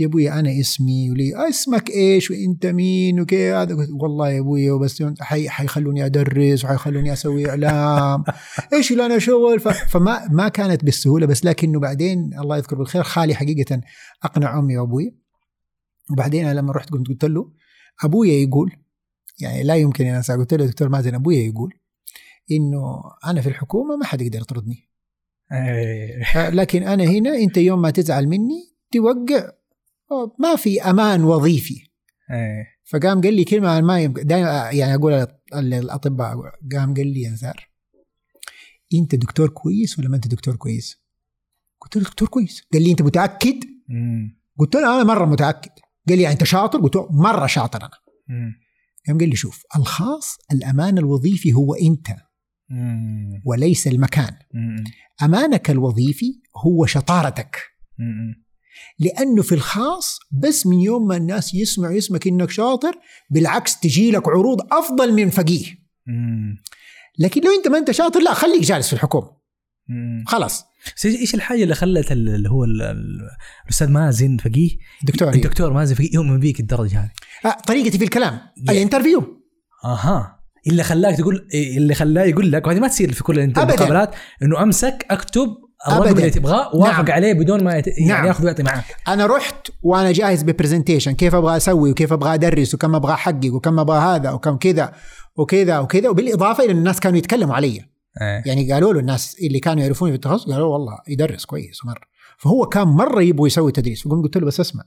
يا 0.00 0.06
أبوي 0.06 0.30
أنا 0.30 0.60
اسمي 0.60 1.10
ولي. 1.10 1.48
اسمك 1.48 1.90
إيش؟ 1.90 2.30
وأنت 2.30 2.66
مين؟ 2.66 3.20
وكيف 3.20 3.54
هذا. 3.54 3.76
والله 4.00 4.30
يا 4.30 4.40
أبوي 4.40 4.78
بس 4.78 5.02
حي 5.20 5.48
حيخلوني 5.48 6.06
أدرس 6.06 6.64
وحيخلوني 6.64 7.12
أسوي 7.12 7.50
إعلام. 7.50 8.24
إيش 8.72 8.92
اللي 8.92 9.06
أنا 9.06 9.18
شغل. 9.18 9.60
فما 9.60 10.28
ما 10.30 10.48
كانت 10.48 10.84
بالسهولة 10.84 11.26
بس 11.26 11.44
لكنه 11.44 11.80
بعدين 11.80 12.30
الله 12.38 12.56
يذكر 12.56 12.76
بالخير 12.76 13.02
خالي 13.02 13.34
حقيقة 13.34 13.80
أقنع 14.22 14.58
أمي 14.58 14.78
وابوي 14.78 15.16
وبعدين 16.12 16.46
أنا 16.46 16.58
لما 16.60 16.72
رحت 16.72 16.90
قمت 16.90 17.08
قلت 17.08 17.24
له 17.24 17.52
ابويا 18.04 18.32
يقول 18.32 18.72
يعني 19.40 19.62
لا 19.62 19.76
يمكن 19.76 20.06
أن 20.06 20.14
أنسى 20.14 20.32
قلت 20.32 20.54
له 20.54 20.66
دكتور 20.66 20.88
مازن 20.88 21.14
ابويا 21.14 21.40
يقول 21.40 21.74
إنه 22.50 23.02
أنا 23.26 23.40
في 23.40 23.48
الحكومة 23.48 23.96
ما 23.96 24.04
حد 24.04 24.22
يقدر 24.22 24.40
يطردني. 24.40 24.88
إيه. 25.52 26.50
لكن 26.50 26.82
أنا 26.82 27.04
هنا 27.04 27.36
أنت 27.36 27.56
يوم 27.56 27.82
ما 27.82 27.90
تزعل 27.90 28.26
مني 28.26 28.76
توقع 28.92 29.50
ما 30.38 30.56
في 30.56 30.82
أمان 30.82 31.24
وظيفي 31.24 31.74
إيه. 32.30 32.66
فقام 32.84 33.20
قال 33.20 33.34
لي 33.34 33.44
كلمة 33.44 33.80
ما 33.80 34.06
دائما 34.06 34.70
يعني 34.70 34.94
أقول 34.94 35.26
للأطباء 35.54 36.36
قام 36.72 36.94
قال 36.94 37.06
لي 37.06 37.22
يا 37.22 37.30
نزار 37.30 37.68
أنت 38.94 39.14
دكتور 39.14 39.48
كويس 39.48 39.98
ولا 39.98 40.08
ما 40.08 40.16
أنت 40.16 40.28
دكتور 40.28 40.56
كويس؟ 40.56 41.02
قلت 41.80 41.96
له 41.96 42.02
دكتور 42.02 42.28
كويس 42.28 42.62
قال 42.72 42.82
لي 42.82 42.90
أنت 42.90 43.02
متأكد؟ 43.02 43.64
مم. 43.88 44.40
قلت 44.58 44.74
له 44.74 44.94
أنا 44.96 45.04
مرة 45.04 45.24
متأكد 45.24 45.70
قال 46.08 46.16
لي 46.18 46.22
يعني 46.22 46.34
أنت 46.34 46.44
شاطر؟ 46.44 46.80
قلت 46.80 46.96
له 46.96 47.08
مرة 47.12 47.46
شاطر 47.46 47.80
أنا. 47.80 47.90
قام 49.08 49.18
قال 49.18 49.28
لي 49.28 49.36
شوف 49.36 49.62
الخاص 49.76 50.38
الأمان 50.52 50.98
الوظيفي 50.98 51.52
هو 51.52 51.74
أنت 51.74 52.08
مم. 52.68 53.42
وليس 53.44 53.86
المكان 53.86 54.36
مم. 54.54 54.84
أمانك 55.22 55.70
الوظيفي 55.70 56.40
هو 56.56 56.86
شطارتك 56.86 57.60
مم. 57.98 58.45
لأنه 58.98 59.42
في 59.42 59.54
الخاص 59.54 60.18
بس 60.42 60.66
من 60.66 60.80
يوم 60.80 61.06
ما 61.08 61.16
الناس 61.16 61.54
يسمعوا 61.54 61.98
اسمك 61.98 62.26
إنك 62.26 62.50
شاطر 62.50 62.94
بالعكس 63.30 63.80
تجي 63.80 64.10
لك 64.10 64.28
عروض 64.28 64.60
أفضل 64.72 65.12
من 65.12 65.30
فقيه. 65.30 65.64
لكن 67.18 67.40
لو 67.40 67.50
أنت 67.58 67.68
ما 67.68 67.78
أنت 67.78 67.90
شاطر 67.90 68.20
لا 68.20 68.34
خليك 68.34 68.62
جالس 68.62 68.86
في 68.86 68.92
الحكومة. 68.92 69.30
خلاص. 70.26 70.64
بس 70.96 71.06
إيش 71.06 71.34
الحاجة 71.34 71.62
اللي 71.62 71.74
خلت 71.74 72.12
ال- 72.12 72.28
اللي 72.28 72.50
هو 72.50 72.64
ال- 72.64 72.82
ال- 72.82 73.20
الأستاذ 73.64 73.88
مازن 73.90 74.36
فقيه؟ 74.36 74.70
دكتور. 75.02 75.28
الدكتور 75.32 75.72
مازن 75.72 75.94
فقيه 75.94 76.10
يؤمن 76.14 76.40
بيك 76.40 76.60
الدرجة 76.60 77.00
هذه. 77.00 77.10
آه 77.52 77.56
طريقتي 77.66 77.98
في 77.98 78.04
الكلام. 78.04 78.40
ال 78.70 78.76
interview. 78.76 79.42
أها. 79.84 80.36
اللي 80.66 80.82
خلاك 80.82 81.16
تقول 81.18 81.48
اللي 81.76 81.94
خلاه 81.94 82.22
يقول 82.24 82.52
لك 82.52 82.66
وهذه 82.66 82.80
ما 82.80 82.88
تصير 82.88 83.12
في 83.12 83.22
كل. 83.22 83.38
المقابلات 83.38 84.14
إنه 84.42 84.62
أمسك 84.62 85.06
أكتب 85.10 85.48
أبداً. 85.86 86.10
اللي 86.10 86.30
تبغاه 86.30 86.76
وافق 86.76 87.04
نعم. 87.04 87.10
عليه 87.10 87.32
بدون 87.32 87.64
ما 87.64 87.74
يت... 87.76 87.86
يعني 87.86 88.06
نعم. 88.08 88.26
ياخذ 88.26 88.44
ويعطي 88.44 88.62
معاك 88.62 88.84
أنا 89.08 89.26
رحت 89.26 89.68
وأنا 89.82 90.12
جاهز 90.12 90.42
ب 90.42 90.47
presentation 90.47 91.12
كيف 91.12 91.34
أبغى 91.34 91.56
أسوي 91.56 91.90
وكيف 91.90 92.12
أبغى 92.12 92.34
أدرس 92.34 92.74
وكم 92.74 92.94
أبغى 92.94 93.12
أحقق 93.12 93.54
وكم 93.54 93.80
أبغى 93.80 93.98
هذا 93.98 94.30
وكم 94.30 94.56
كذا 94.56 94.92
وكذا 95.36 95.78
وكذا 95.78 96.08
وبالإضافة 96.08 96.64
إلى 96.64 96.72
الناس 96.72 97.00
كانوا 97.00 97.18
يتكلموا 97.18 97.54
علي 97.54 97.68
إيه. 98.22 98.42
يعني 98.46 98.72
قالوا 98.72 98.92
له 98.92 99.00
الناس 99.00 99.36
اللي 99.42 99.60
كانوا 99.60 99.82
يعرفوني 99.82 100.12
في 100.12 100.16
التخصص 100.16 100.50
قالوا 100.50 100.72
والله 100.72 100.98
يدرس 101.08 101.44
كويس 101.44 101.84
مره 101.84 102.00
فهو 102.38 102.66
كان 102.66 102.88
مرة 102.88 103.22
يبغى 103.22 103.46
يسوي 103.46 103.72
تدريس 103.72 104.02
فقمت 104.02 104.24
قلت 104.24 104.36
له 104.36 104.46
بس 104.46 104.60
اسمع 104.60 104.84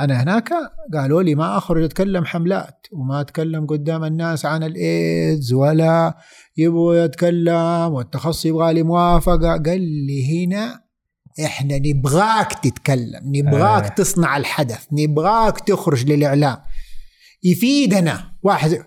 أنا 0.00 0.22
هناك 0.22 0.52
قالوا 0.94 1.22
لي 1.22 1.34
ما 1.34 1.58
أخرج 1.58 1.82
أتكلم 1.82 2.24
حملات 2.24 2.86
وما 2.92 3.20
أتكلم 3.20 3.66
قدام 3.66 4.04
الناس 4.04 4.46
عن 4.46 4.62
الإيدز 4.62 5.52
ولا 5.52 6.16
يبغوا 6.56 6.94
يتكلم 6.94 7.92
والتخصص 7.92 8.46
يبغى 8.46 8.74
لي 8.74 8.82
موافقة. 8.82 9.52
قال 9.52 9.80
لي 9.80 10.46
هنا 10.46 10.82
إحنا 11.44 11.78
نبغاك 11.78 12.52
تتكلم 12.52 13.20
نبغاك 13.24 13.84
آه. 13.84 13.88
تصنع 13.88 14.36
الحدث 14.36 14.86
نبغاك 14.92 15.60
تخرج 15.60 16.06
للإعلام. 16.06 16.56
يفيدنا 17.42 18.32
واحد. 18.42 18.84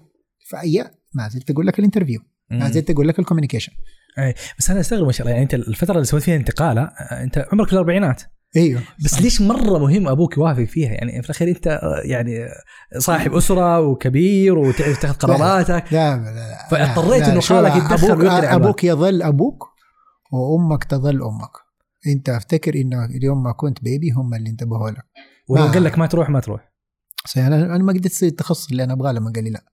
فأي 0.49 0.91
ما 1.13 1.29
زلت 1.29 1.51
أقول 1.51 1.67
لك 1.67 1.79
ال 1.79 1.83
interview 1.83 2.21
ما. 2.51 2.69
زلت 2.69 2.89
أقول 2.91 3.07
لك 3.07 3.19
ال 3.19 3.23
communication. 3.23 3.71
بس 4.59 4.69
أنا 4.69 4.79
أستغرب 4.79 5.05
ما 5.05 5.11
شاء 5.11 5.21
الله 5.21 5.31
يعني 5.31 5.43
أنت 5.43 5.53
الفترة 5.53 5.93
اللي 5.93 6.05
سويت 6.05 6.23
فيها 6.23 6.35
انتقالة 6.35 6.81
أنت 7.11 7.45
عمرك 7.51 7.67
في 7.67 7.73
الأربعينات؟ 7.73 8.23
إيوه. 8.55 8.81
بس 9.05 9.21
ليش 9.21 9.41
مرة 9.41 9.77
مهم 9.79 10.07
أبوك 10.07 10.37
يوافق 10.37 10.63
فيها؟ 10.63 10.89
يعني 10.91 11.21
في 11.21 11.29
الأخير 11.29 11.47
أنت 11.47 11.79
يعني 12.05 12.47
صاحب 12.97 13.33
أسرة 13.33 13.79
وكبير 13.79 14.57
وتعرف 14.57 15.01
تاخذ 15.01 15.13
قراراتك. 15.15 15.93
لا 15.93 16.17
لا 16.17 16.23
لا 16.23 16.67
فاضطريت 16.71 17.39
شو، 17.39 17.55
خالك 17.55 17.75
يتدخل 17.75 18.11
أبوك. 18.11 18.43
أبوك 18.43 18.83
يظل 18.83 19.21
أبوك 19.23 19.63
وأمك 20.31 20.83
تظل 20.83 21.23
أمك. 21.23 21.51
أنت 22.07 22.29
أفتكر 22.29 22.75
إنه 22.75 23.05
اليوم 23.05 23.43
ما 23.43 23.51
كنت 23.51 23.83
بيبي 23.83 24.11
هم 24.11 24.33
اللي 24.33 24.49
انتبهوا 24.49 24.89
لك. 24.89 25.05
ولو 25.49 25.65
ما- 25.65 25.71
قال 25.71 25.83
لك 25.83 25.97
ما 25.97 26.07
تروح 26.07 26.29
ما 26.29 26.39
تروح. 26.39 26.71
أنا 27.37 27.75
أنا 27.75 27.83
ما 27.83 27.93
قدرت 27.93 28.05
اصير 28.11 28.29
التخصص 28.29 28.69
اللي 28.71 28.83
أنا 28.83 28.93
أبغاه 28.93 29.11
لما 29.11 29.31
قال 29.35 29.43
لي 29.43 29.49
لا. 29.49 29.63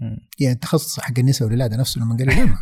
مم. 0.00 0.16
يعني 0.40 0.54
التخصص 0.54 1.00
حق 1.00 1.18
النساء 1.18 1.48
والولاده 1.48 1.76
نفسه 1.76 2.00
لما 2.00 2.16
قال 2.16 2.26
لي 2.26 2.34
لا 2.34 2.44
ما. 2.44 2.58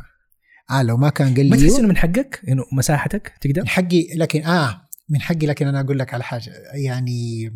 آه 0.79 0.83
لو 0.83 0.97
ما 0.97 1.09
كان 1.09 1.35
قال 1.35 1.51
ما 1.51 1.57
لي 1.57 1.63
تحس 1.63 1.73
يو، 1.73 1.79
إنه 1.79 1.89
من 1.89 1.97
حقك؟ 1.97 2.41
إنه 2.49 2.65
مساحتك 2.73 3.33
تقدر؟ 3.41 3.61
من 3.63 3.69
حقي 3.69 4.07
لكن 4.17 4.45
آه 4.45 4.86
من 5.09 5.21
حقي 5.21 5.47
لكن 5.47 5.67
أنا 5.67 5.81
أقول 5.81 5.99
لك 5.99 6.15
على 6.15 6.25
حاجة. 6.25 6.53
يعني 6.75 7.53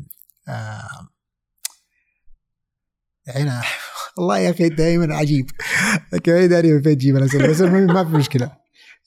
آه 0.49 1.09
أنا 3.37 3.63
والله 4.19 4.39
يا 4.39 4.51
أخي 4.51 4.69
دائما 4.69 5.15
عجيب. 5.15 5.51
كمان 6.25 6.49
داري 6.49 6.73
من 6.73 6.83
فين 6.83 6.99
تجيب 6.99 7.17
بس 7.17 7.61
ما 7.61 8.05
في 8.05 8.17
مشكلة. 8.17 8.57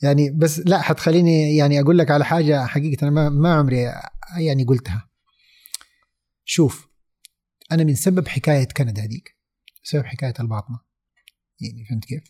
يعني 0.02 0.30
بس 0.30 0.60
لا 0.60 0.82
حتخليني 0.82 1.58
يعني 1.58 1.80
أقول 1.82 1.98
لك 1.98 2.12
على 2.12 2.26
حاجة 2.26 2.66
حقيقة 2.66 3.08
أنا 3.08 3.30
ما, 3.30 3.54
عمري 3.54 3.92
يعني 4.38 4.64
قلتها. 4.64 5.10
شوف 6.46 6.88
أنا 7.72 7.84
من 7.84 7.96
سبب 7.96 8.28
حكاية 8.28 8.68
كندا 8.68 9.04
هذيك 9.04 9.36
سبب 9.84 10.06
حكاية 10.06 10.34
الباطنة. 10.40 10.80
يعني 11.62 11.86
فهمت 11.86 12.06
كيف؟ 12.06 12.24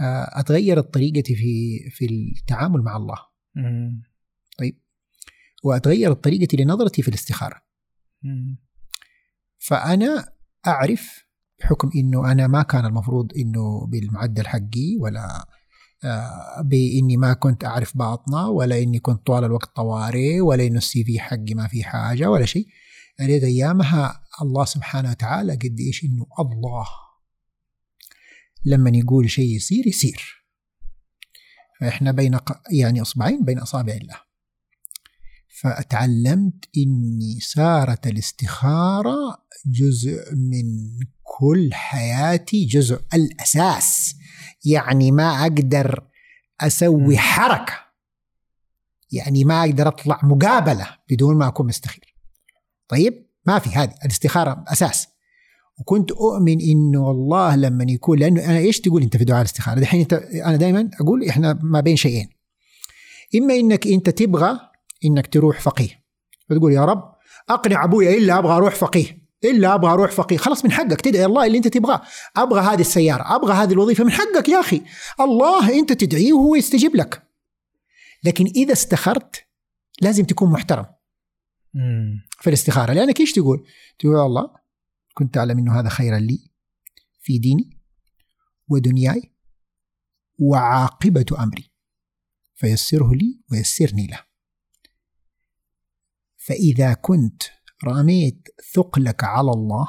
آه، 0.00 0.40
أتغيرت 0.40 0.94
طريقتي 0.94 1.34
في 1.34 1.78
في 1.90 2.04
التعامل 2.40 2.82
مع 2.82 2.96
الله. 2.96 3.18
مم. 3.54 4.02
وأتغيرت 5.62 6.24
طريقتي 6.24 6.56
لنظرتي 6.56 7.02
في 7.02 7.08
الاستخارة. 7.08 7.62
فأنا 9.58 10.32
أعرف 10.66 11.24
بحكم 11.60 11.90
إنه 11.96 12.32
أنا 12.32 12.46
ما 12.46 12.62
كان 12.62 12.84
المفروض 12.86 13.32
إنه 13.36 13.86
بالمعدل 13.86 14.46
حقي 14.46 14.96
ولا 15.00 15.46
آه، 16.04 16.62
بإني 16.62 17.16
ما 17.16 17.32
كنت 17.32 17.64
أعرف 17.64 17.96
باطنة 17.96 18.48
ولا 18.48 18.78
إني 18.78 18.98
كنت 18.98 19.26
طوال 19.26 19.44
الوقت 19.44 19.76
طوارئ 19.76 20.40
ولا 20.40 20.66
إنه 20.66 20.78
السي 20.78 21.04
في 21.04 21.20
حقي 21.20 21.54
ما 21.54 21.68
في 21.68 21.84
حاجة 21.84 22.30
ولا 22.30 22.44
شيء. 22.44 22.66
ريت 23.20 23.44
أيامها 23.44 24.22
الله 24.42 24.64
سبحانه 24.64 25.10
وتعالى 25.10 25.52
قد 25.52 25.76
إيش 25.80 26.04
إنه 26.04 26.26
الله 26.40 26.86
لما 28.64 28.90
يقول 28.94 29.30
شيء 29.30 29.56
يصير 29.56 29.86
يصير. 29.86 30.44
فإحنا 31.80 32.12
بين 32.12 32.38
يعني 32.72 33.02
أصبعين 33.02 33.44
بين 33.44 33.58
أصابع 33.58 33.92
الله. 33.92 34.31
فتعلمت 35.62 36.64
إني 36.76 37.38
صارت 37.40 38.06
الاستخارة 38.06 39.16
جزء 39.66 40.34
من 40.34 40.64
كل 41.22 41.70
حياتي 41.72 42.64
جزء 42.64 43.00
الأساس. 43.14 44.14
يعني 44.64 45.10
ما 45.10 45.42
أقدر 45.42 46.04
أسوي 46.60 47.18
حركة. 47.18 47.72
يعني 49.12 49.44
ما 49.44 49.60
أقدر 49.60 49.88
أطلع 49.88 50.20
مقابلة 50.22 50.88
بدون 51.10 51.36
ما 51.36 51.48
أكون 51.48 51.66
مستخير. 51.66 52.16
طيب؟ 52.88 53.26
ما 53.46 53.58
في 53.58 53.70
هذه. 53.70 53.94
الاستخارة 54.04 54.64
أساس. 54.68 55.08
وكنت 55.78 56.10
أؤمن 56.10 56.60
إنه 56.60 57.10
الله 57.10 57.56
لما 57.56 57.84
يكون 57.88 58.18
لأنه 58.18 58.44
أنا 58.44 58.58
إيش 58.58 58.80
تقول 58.80 59.02
أنت 59.02 59.16
في 59.16 59.24
دعاء 59.24 59.40
الاستخارة؟ 59.40 59.80
دحين 59.80 60.00
أنت 60.00 60.12
أنا 60.12 60.56
دائما 60.56 60.90
أقول 61.00 61.24
إحنا 61.28 61.58
ما 61.62 61.80
بين 61.80 61.96
شيئين. 61.96 62.28
إما 63.36 63.54
إنك 63.54 63.86
أنت 63.86 64.10
تبغى 64.10 64.71
إنك 65.04 65.26
تروح 65.26 65.60
فقيه. 65.60 66.04
فتقول 66.48 66.72
يا 66.72 66.84
رب 66.84 67.14
أقنع 67.48 67.84
ابويا 67.84 68.18
إلا 68.18 68.38
أبغى 68.38 68.52
أروح 68.52 68.74
فقيه. 68.74 69.22
إلا 69.44 69.74
أبغى 69.74 69.92
أروح 69.92 70.10
فقيه. 70.10 70.36
خلاص 70.36 70.64
من 70.64 70.72
حقك 70.72 71.00
تدعي 71.00 71.24
الله 71.24 71.46
اللي 71.46 71.58
أنت 71.58 71.68
تبغاه. 71.68 72.02
أبغى 72.36 72.60
هذه 72.60 72.80
السيارة 72.80 73.36
أبغى 73.36 73.52
هذه 73.52 73.72
الوظيفة 73.72 74.04
من 74.04 74.10
حقك 74.10 74.48
يا 74.48 74.60
أخي. 74.60 74.82
الله 75.20 75.78
أنت 75.78 75.92
تدعيه 75.92 76.32
وهو 76.32 76.54
يستجيب 76.54 76.96
لك. 76.96 77.22
لكن 78.24 78.46
إذا 78.46 78.72
استخرت 78.72 79.46
لازم 80.00 80.24
تكون 80.24 80.50
محترم. 80.50 80.86
في 82.40 82.46
الاستخارة. 82.46 82.92
لأنك 82.92 83.20
إيش 83.20 83.32
تقول؟ 83.32 83.66
تقول 83.98 84.16
الله 84.16 84.50
كنت 85.14 85.36
أعلم 85.36 85.58
إنه 85.58 85.80
هذا 85.80 85.88
خيرا 85.88 86.18
لي 86.18 86.50
في 87.20 87.38
ديني 87.38 87.78
ودنياي 88.68 89.32
وعاقبة 90.38 91.26
أمري. 91.38 91.70
فيسره 92.54 93.14
لي 93.14 93.40
ويسرني 93.52 94.06
له. 94.06 94.31
فإذا 96.46 96.94
كنت 96.94 97.42
رميت 97.84 98.48
ثقلك 98.74 99.24
على 99.24 99.50
الله 99.50 99.88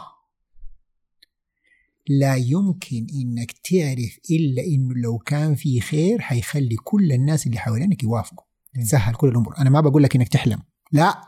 لا 2.07 2.35
يمكن 2.35 3.07
إنك 3.13 3.51
تعرف 3.51 4.19
إلا 4.31 4.63
إنه 4.63 4.93
لو 5.03 5.17
كان 5.17 5.55
في 5.55 5.81
خير 5.81 6.21
حيخلي 6.21 6.75
كل 6.75 7.11
الناس 7.11 7.47
اللي 7.47 7.57
حوالينك 7.59 8.03
يوافقوا. 8.03 8.45
تسهل 8.81 9.15
كل 9.15 9.27
الأمور. 9.27 9.57
أنا 9.57 9.69
ما 9.69 9.81
بقول 9.81 10.03
لك 10.03 10.15
إنك 10.15 10.27
تحلم. 10.27 10.59
لا. 10.91 11.21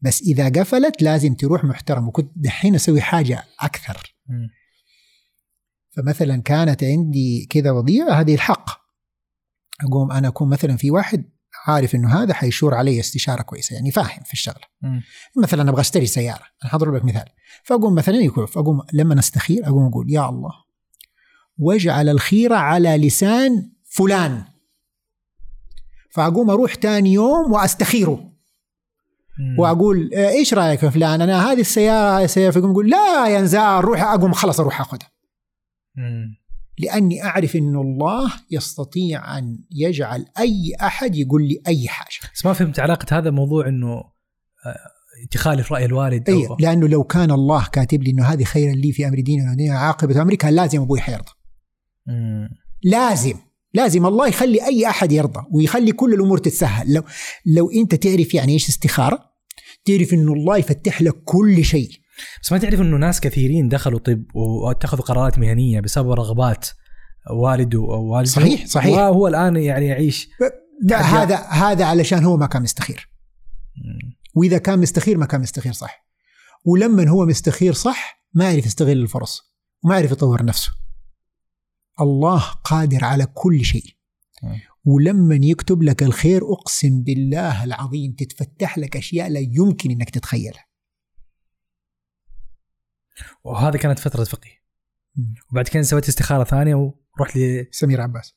بس 0.00 0.22
إذا 0.22 0.48
قفلت 0.48 1.02
لازم 1.02 1.34
تروح 1.34 1.64
محترم. 1.64 2.08
وكنت 2.08 2.32
دحين 2.36 2.74
أسوي 2.74 3.00
حاجة 3.00 3.44
أكثر. 3.60 4.16
فمثلا 5.90 6.42
كانت 6.42 6.84
عندي 6.84 7.46
كذا 7.50 7.70
وضيعة 7.70 8.20
هذه 8.20 8.34
الحق. 8.34 8.70
أقوم 9.80 10.12
أنا 10.12 10.28
أكون 10.28 10.48
مثلا 10.48 10.76
في 10.76 10.90
واحد 10.90 11.30
عارف 11.68 11.94
إنه 11.94 12.22
هذا 12.22 12.34
حيشور 12.34 12.74
علي 12.74 13.00
استشارة 13.00 13.42
كويسة 13.42 13.74
يعني 13.74 13.90
فاهم 13.90 14.22
في 14.24 14.32
الشغلة. 14.32 14.64
م. 14.82 15.00
مثلا 15.42 15.70
أبغى 15.70 15.80
أشتري 15.80 16.06
سيارة 16.06 16.44
أنا 16.62 16.72
حضرب 16.72 16.94
لك 16.94 17.04
مثال. 17.04 17.28
فأقوم 17.64 17.94
مثلا 17.94 18.16
يكوف 18.16 18.58
اقوم 18.58 18.80
لما 18.92 19.18
استخير 19.18 19.66
أقوم 19.66 19.86
أقول 19.86 20.10
يا 20.10 20.28
الله 20.28 20.52
واجعل 21.58 22.08
الخيره 22.08 22.56
على 22.56 22.96
لسان 22.96 23.70
فلان. 23.84 24.44
فأقوم 26.10 26.50
أروح 26.50 26.74
ثاني 26.74 27.12
يوم 27.12 27.52
وأستخيره. 27.52 28.32
وأقول 29.58 30.10
آه، 30.14 30.28
إيش 30.28 30.54
رأيك 30.54 30.80
في 30.80 30.90
فلان؟ 30.90 31.22
أنا 31.22 31.52
هذه 31.52 31.60
السيارة 31.60 32.18
هذه 32.18 32.24
السياره 32.24 32.50
فيقوم 32.50 32.70
يقول 32.70 32.90
لا 32.90 33.28
يا 33.28 33.40
نزار 33.40 33.84
روح 33.84 34.02
أقوم 34.02 34.32
خلاص 34.32 34.60
أروح 34.60 34.80
أخذها. 34.80 35.10
لأني 36.78 37.24
أعرف 37.24 37.56
انه 37.56 37.80
الله 37.80 38.32
يستطيع 38.50 39.38
أن 39.38 39.58
يجعل 39.70 40.26
أي 40.38 40.72
أحد 40.82 41.16
يقول 41.16 41.48
لي 41.48 41.62
أي 41.66 41.88
حاجة. 41.88 42.30
بس 42.34 42.46
ما 42.46 42.52
فهمت 42.52 42.80
علاقة 42.80 43.18
هذا 43.18 43.30
موضوع 43.30 43.68
إنه 43.68 43.88
آه، 43.88 44.98
تخالف 45.30 45.72
راي 45.72 45.84
الوالد 45.84 46.30
اي 46.30 46.48
لأنه 46.60 46.88
لو 46.88 47.04
كان 47.04 47.30
الله 47.30 47.66
كاتب 47.72 48.02
لي 48.02 48.10
إنه 48.10 48.24
هذه 48.24 48.44
خيرا 48.44 48.72
لي 48.72 48.92
في 48.92 49.08
أمر 49.08 49.20
ديني 49.20 49.50
ودنيا 49.50 49.72
عاقبة 49.72 50.22
أمري 50.22 50.36
كان 50.36 50.54
لازم 50.54 50.80
أبوي 50.80 51.00
حيرضى. 51.00 51.32
لازم 52.82 53.34
لازم 53.74 54.06
الله 54.06 54.28
يخلي 54.28 54.66
أي 54.66 54.86
أحد 54.86 55.12
يرضى 55.12 55.40
ويخلي 55.52 55.92
كل 55.92 56.14
الأمور 56.14 56.38
تتسهل. 56.38 56.94
لو 56.94 57.02
لو 57.46 57.70
أنت 57.70 57.94
تعرف 57.94 58.34
يعني 58.34 58.52
إيش 58.52 58.68
استخارة؟ 58.68 59.28
تعرف 59.84 60.12
انه 60.12 60.32
الله 60.32 60.56
يفتح 60.56 61.02
لك 61.02 61.22
كل 61.24 61.64
شيء. 61.64 61.90
بس 62.42 62.52
ما 62.52 62.58
تعرف 62.58 62.80
إنه 62.80 62.96
ناس 62.96 63.20
كثيرين 63.20 63.68
دخلوا 63.68 63.98
طب 63.98 64.24
واتخذوا 64.34 65.04
قرارات 65.04 65.38
مهنية 65.38 65.80
بسبب 65.80 66.10
رغبات 66.10 66.68
والده 67.30 67.78
أو 67.78 68.04
والده. 68.04 68.30
صحيح 68.30 68.66
صحيح. 68.66 68.96
وهو 68.96 69.28
الآن 69.28 69.56
يعني 69.56 69.86
يعيش 69.86 70.28
هذا 70.92 71.36
هذا 71.36 71.84
علشان 71.84 72.24
هو 72.24 72.36
ما 72.36 72.46
كان 72.46 72.62
مستخير. 72.62 73.10
وإذا 74.34 74.58
كان 74.58 74.78
مستخير 74.78 75.18
ما 75.18 75.26
كان 75.26 75.40
مستخير 75.40 75.72
صح. 75.72 76.06
ولما 76.64 77.08
هو 77.08 77.26
مستخير 77.26 77.72
صح 77.72 78.24
ما 78.34 78.50
يعرف 78.50 78.66
يستغل 78.66 79.02
الفرص 79.02 79.54
وما 79.84 79.94
يعرف 79.94 80.12
يطور 80.12 80.44
نفسه. 80.44 80.72
الله 82.00 82.40
قادر 82.64 83.04
على 83.04 83.26
كل 83.26 83.64
شيء. 83.64 83.84
ولما 84.84 85.38
يكتب 85.42 85.82
لك 85.82 86.02
الخير 86.02 86.52
أقسم 86.52 87.02
بالله 87.02 87.64
العظيم 87.64 88.12
تتفتح 88.12 88.78
لك 88.78 88.96
أشياء 88.96 89.28
لا 89.28 89.40
يمكن 89.40 89.90
إنك 89.90 90.10
تتخيلها. 90.10 90.67
وهذا 93.48 93.78
كانت 93.78 93.98
فترة 93.98 94.24
فقه 94.24 94.50
وبعد 95.52 95.68
كده 95.68 95.82
سويت 95.82 96.08
استخارة 96.08 96.44
ثانية 96.44 96.74
ورحت 97.18 97.36
ل 97.36 97.66
سمير 97.70 98.00
عباس. 98.00 98.36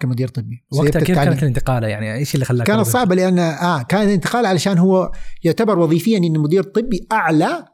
كمدير 0.00 0.28
طبي. 0.28 0.64
وقتها 0.72 1.00
كيف 1.00 1.18
كانت 1.18 1.42
الانتقالة؟ 1.42 1.88
يعني 1.88 2.14
إيش 2.14 2.34
اللي 2.34 2.44
خلاك 2.44 2.66
كانت 2.66 2.80
صعبه 2.80 3.14
لأن 3.14 3.38
آه 3.38 3.82
كان 3.82 4.06
الانتقال 4.06 4.46
علشان 4.46 4.78
هو 4.78 5.12
يعتبر 5.44 5.78
وظيفيا 5.78 6.18
إن 6.18 6.38
مدير 6.38 6.62
طبي 6.62 7.06
أعلى 7.12 7.64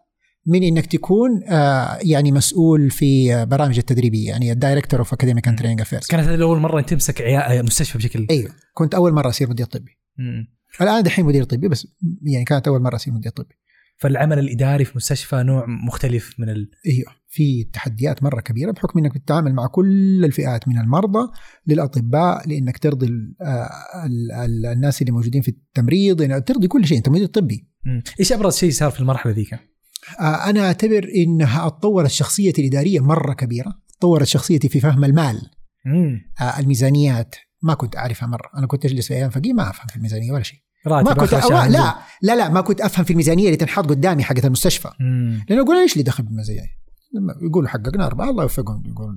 من 0.47 0.63
إنك 0.63 0.87
تكون 0.87 1.43
آه 1.49 1.99
يعني 2.03 2.33
مسؤول 2.33 2.91
في 2.91 3.45
برامج 3.45 3.79
التدريبية 3.79 4.29
يعني 4.29 4.53
ال 4.53 4.58
director 4.58 5.01
of 5.01 5.13
academic 5.13 5.49
and 5.49 5.59
training 5.59 5.81
affairs 5.81 6.07
كانت 6.07 6.29
هذه 6.29 6.43
اول 6.43 6.59
مرة 6.59 6.81
تمسك 6.81 7.21
عيا... 7.21 7.63
مستشفى 7.63 7.99
بشكل 7.99 8.27
أيوه 8.31 8.51
كنت 8.75 8.95
أول 8.95 9.13
مرة 9.13 9.29
أصير 9.29 9.51
مدير 9.51 9.67
طبي. 9.67 9.99
مم. 10.19 10.47
الآن 10.81 11.03
دحين 11.03 11.25
مدير 11.25 11.45
طبي 11.45 11.69
بس 11.69 11.87
يعني 12.23 12.45
كانت 12.45 12.69
أول 12.69 12.83
مرة 12.83 12.97
أصير 12.97 13.15
مدير 13.15 13.33
طبي. 13.33 13.55
فالعمل 14.01 14.39
الإداري 14.39 14.85
في 14.85 14.93
مستشفى 14.97 15.43
نوع 15.43 15.67
مختلف 15.87 16.35
من 16.39 16.49
ال... 16.49 16.71
أيوه 16.87 17.13
في 17.29 17.65
تحديات 17.65 18.23
مرة 18.23 18.41
كبيرة 18.41 18.71
بحكم 18.73 18.99
إنك 18.99 19.15
بتتعامل 19.15 19.55
مع 19.55 19.67
كل 19.67 20.25
الفئات 20.25 20.69
من 20.69 20.79
المرضى 20.79 21.33
للأطباء 21.67 22.49
لإنك 22.49 22.79
ترضي 22.79 23.07
ال 23.07 23.37
ال 24.05 24.33
ال 24.33 24.67
الناس 24.67 25.03
اللي 25.03 25.13
موجودين 25.13 25.43
في 25.43 25.49
التمريض 25.49 26.21
يعني 26.21 26.41
ترضي 26.41 26.69
كل 26.69 26.87
شيء 26.87 26.99
انت 26.99 27.09
مدير 27.09 27.27
طبي 27.27 27.69
إيش 28.21 28.33
أبرز 28.33 28.57
شيء 28.57 28.71
صار 28.71 28.91
في 28.91 29.01
المرحلة 29.01 29.33
ذيك؟ 29.33 29.53
آه 30.21 30.51
أنا 30.51 30.61
أعتبر 30.67 31.09
إنها 31.17 31.67
اتطورت 31.67 32.11
شخصيتي 32.11 32.63
الإدارية 32.63 33.01
مرة 33.01 33.33
كبيرة 33.33 33.75
تطورت 33.99 34.27
شخصيتي 34.27 34.69
في 34.69 34.81
فهم 34.81 35.05
المال. 35.05 35.51
آه 36.41 36.59
الميزانيات 36.59 37.35
ما 37.63 37.75
كنت 37.75 37.97
أعرفها 37.97 38.29
مرة 38.29 38.51
أنا 38.57 38.67
كنت 38.67 38.85
أجلس 38.85 39.09
في 39.09 39.15
أيام 39.15 39.31
فقيه 39.31 39.53
ما 39.53 39.71
أفهم 39.71 39.87
في 39.87 39.97
الميزانية 39.97 40.33
ولا 40.33 40.43
شيء. 40.43 40.59
ما 40.87 41.15
كنت 41.15 41.35
أو 41.35 41.51
لا 41.51 41.95
لا 42.23 42.37
لا 42.37 42.49
ما 42.49 42.61
كنت 42.61 42.81
أفهم 42.81 43.05
في 43.05 43.11
الميزانية 43.11 43.45
اللي 43.45 43.57
تنحط 43.57 43.87
قدامي 43.89 44.23
حقت 44.23 44.45
المستشفى. 44.45 44.91
لأنه 45.49 45.63
أقول 45.63 45.77
إيش 45.77 45.93
اللي 45.93 46.05
دخل 46.05 46.23
بالميزانية؟ 46.23 46.81
لما 47.15 47.35
يقولوا 47.43 47.69
حققنا 47.69 48.07
أربعة 48.07 48.31
الله 48.31 48.43
يوفقهم. 48.43 48.83
يقول 48.87 49.17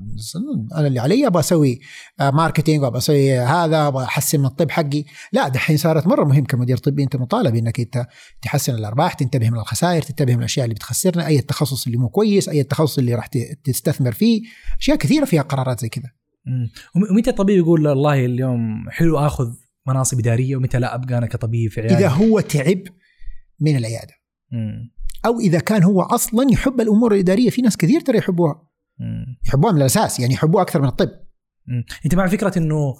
أنا 0.75 0.87
اللي 0.87 0.99
علي 0.99 1.27
أبغى 1.27 1.39
أسوي 1.39 1.79
ماركتينج 2.19 2.83
وأبغى 2.83 2.97
أسوي 2.97 3.39
هذا 3.39 3.87
أبغى 3.87 4.03
أحسن 4.03 4.39
من 4.39 4.45
الطب 4.45 4.71
حقي. 4.71 5.03
لا 5.31 5.47
دحين 5.47 5.77
صارت 5.77 6.07
مرة 6.07 6.23
مهم 6.23 6.43
كمدير 6.43 6.77
طبي 6.77 7.03
أنت 7.03 7.15
مطالب 7.15 7.55
أنك 7.55 7.79
أنت 7.79 8.07
تحسن 8.41 8.75
الأرباح 8.75 9.13
تنتبه 9.13 9.49
من 9.49 9.57
الخسائر 9.57 10.01
تنتبه 10.01 10.33
من 10.33 10.39
الأشياء 10.39 10.65
اللي 10.65 10.75
بتخسرنا 10.75 11.27
أي 11.27 11.39
التخصص 11.39 11.85
اللي 11.85 11.97
مو 11.97 12.09
كويس 12.09 12.49
أي 12.49 12.61
التخصص 12.61 12.97
اللي 12.97 13.15
راح 13.15 13.27
تستثمر 13.63 14.11
فيه. 14.11 14.41
أشياء 14.79 14.97
كثيرة 14.97 15.25
فيها 15.25 15.41
قرارات 15.41 15.79
زي 15.79 15.89
كذا. 15.89 16.09
ومتى 17.11 17.29
الطبيب 17.29 17.57
يقول 17.57 17.87
والله 17.87 18.25
اليوم 18.25 18.89
حلو 18.89 19.19
آخذ 19.19 19.45
مناصب 19.87 20.19
إدارية 20.19 20.55
ومتى 20.55 20.79
لا 20.79 20.95
أبقى 20.95 21.17
أنا 21.17 21.27
كطبيب 21.27 21.71
في 21.71 21.81
عيادة 21.81 21.97
إذا 21.97 22.07
هو 22.07 22.39
تعب 22.39 22.83
من 23.59 23.77
العيادة 23.77 24.13
مم. 24.51 24.93
أو 25.25 25.39
إذا 25.39 25.59
كان 25.59 25.83
هو 25.83 26.01
أصلا 26.01 26.51
يحب 26.51 26.81
الأمور 26.81 27.13
الإدارية 27.13 27.49
في 27.49 27.61
ناس 27.61 27.77
كثير 27.77 28.01
ترى 28.01 28.17
يحبوها 28.17 28.67
مم. 28.99 29.37
يحبوها 29.45 29.71
من 29.73 29.77
الأساس 29.77 30.19
يعني 30.19 30.33
يحبوها 30.33 30.63
أكثر 30.63 30.81
من 30.81 30.87
الطب 30.87 31.11
مم. 31.67 31.83
أنت 32.05 32.15
مع 32.15 32.27
فكرة 32.27 32.57
إنه 32.57 32.95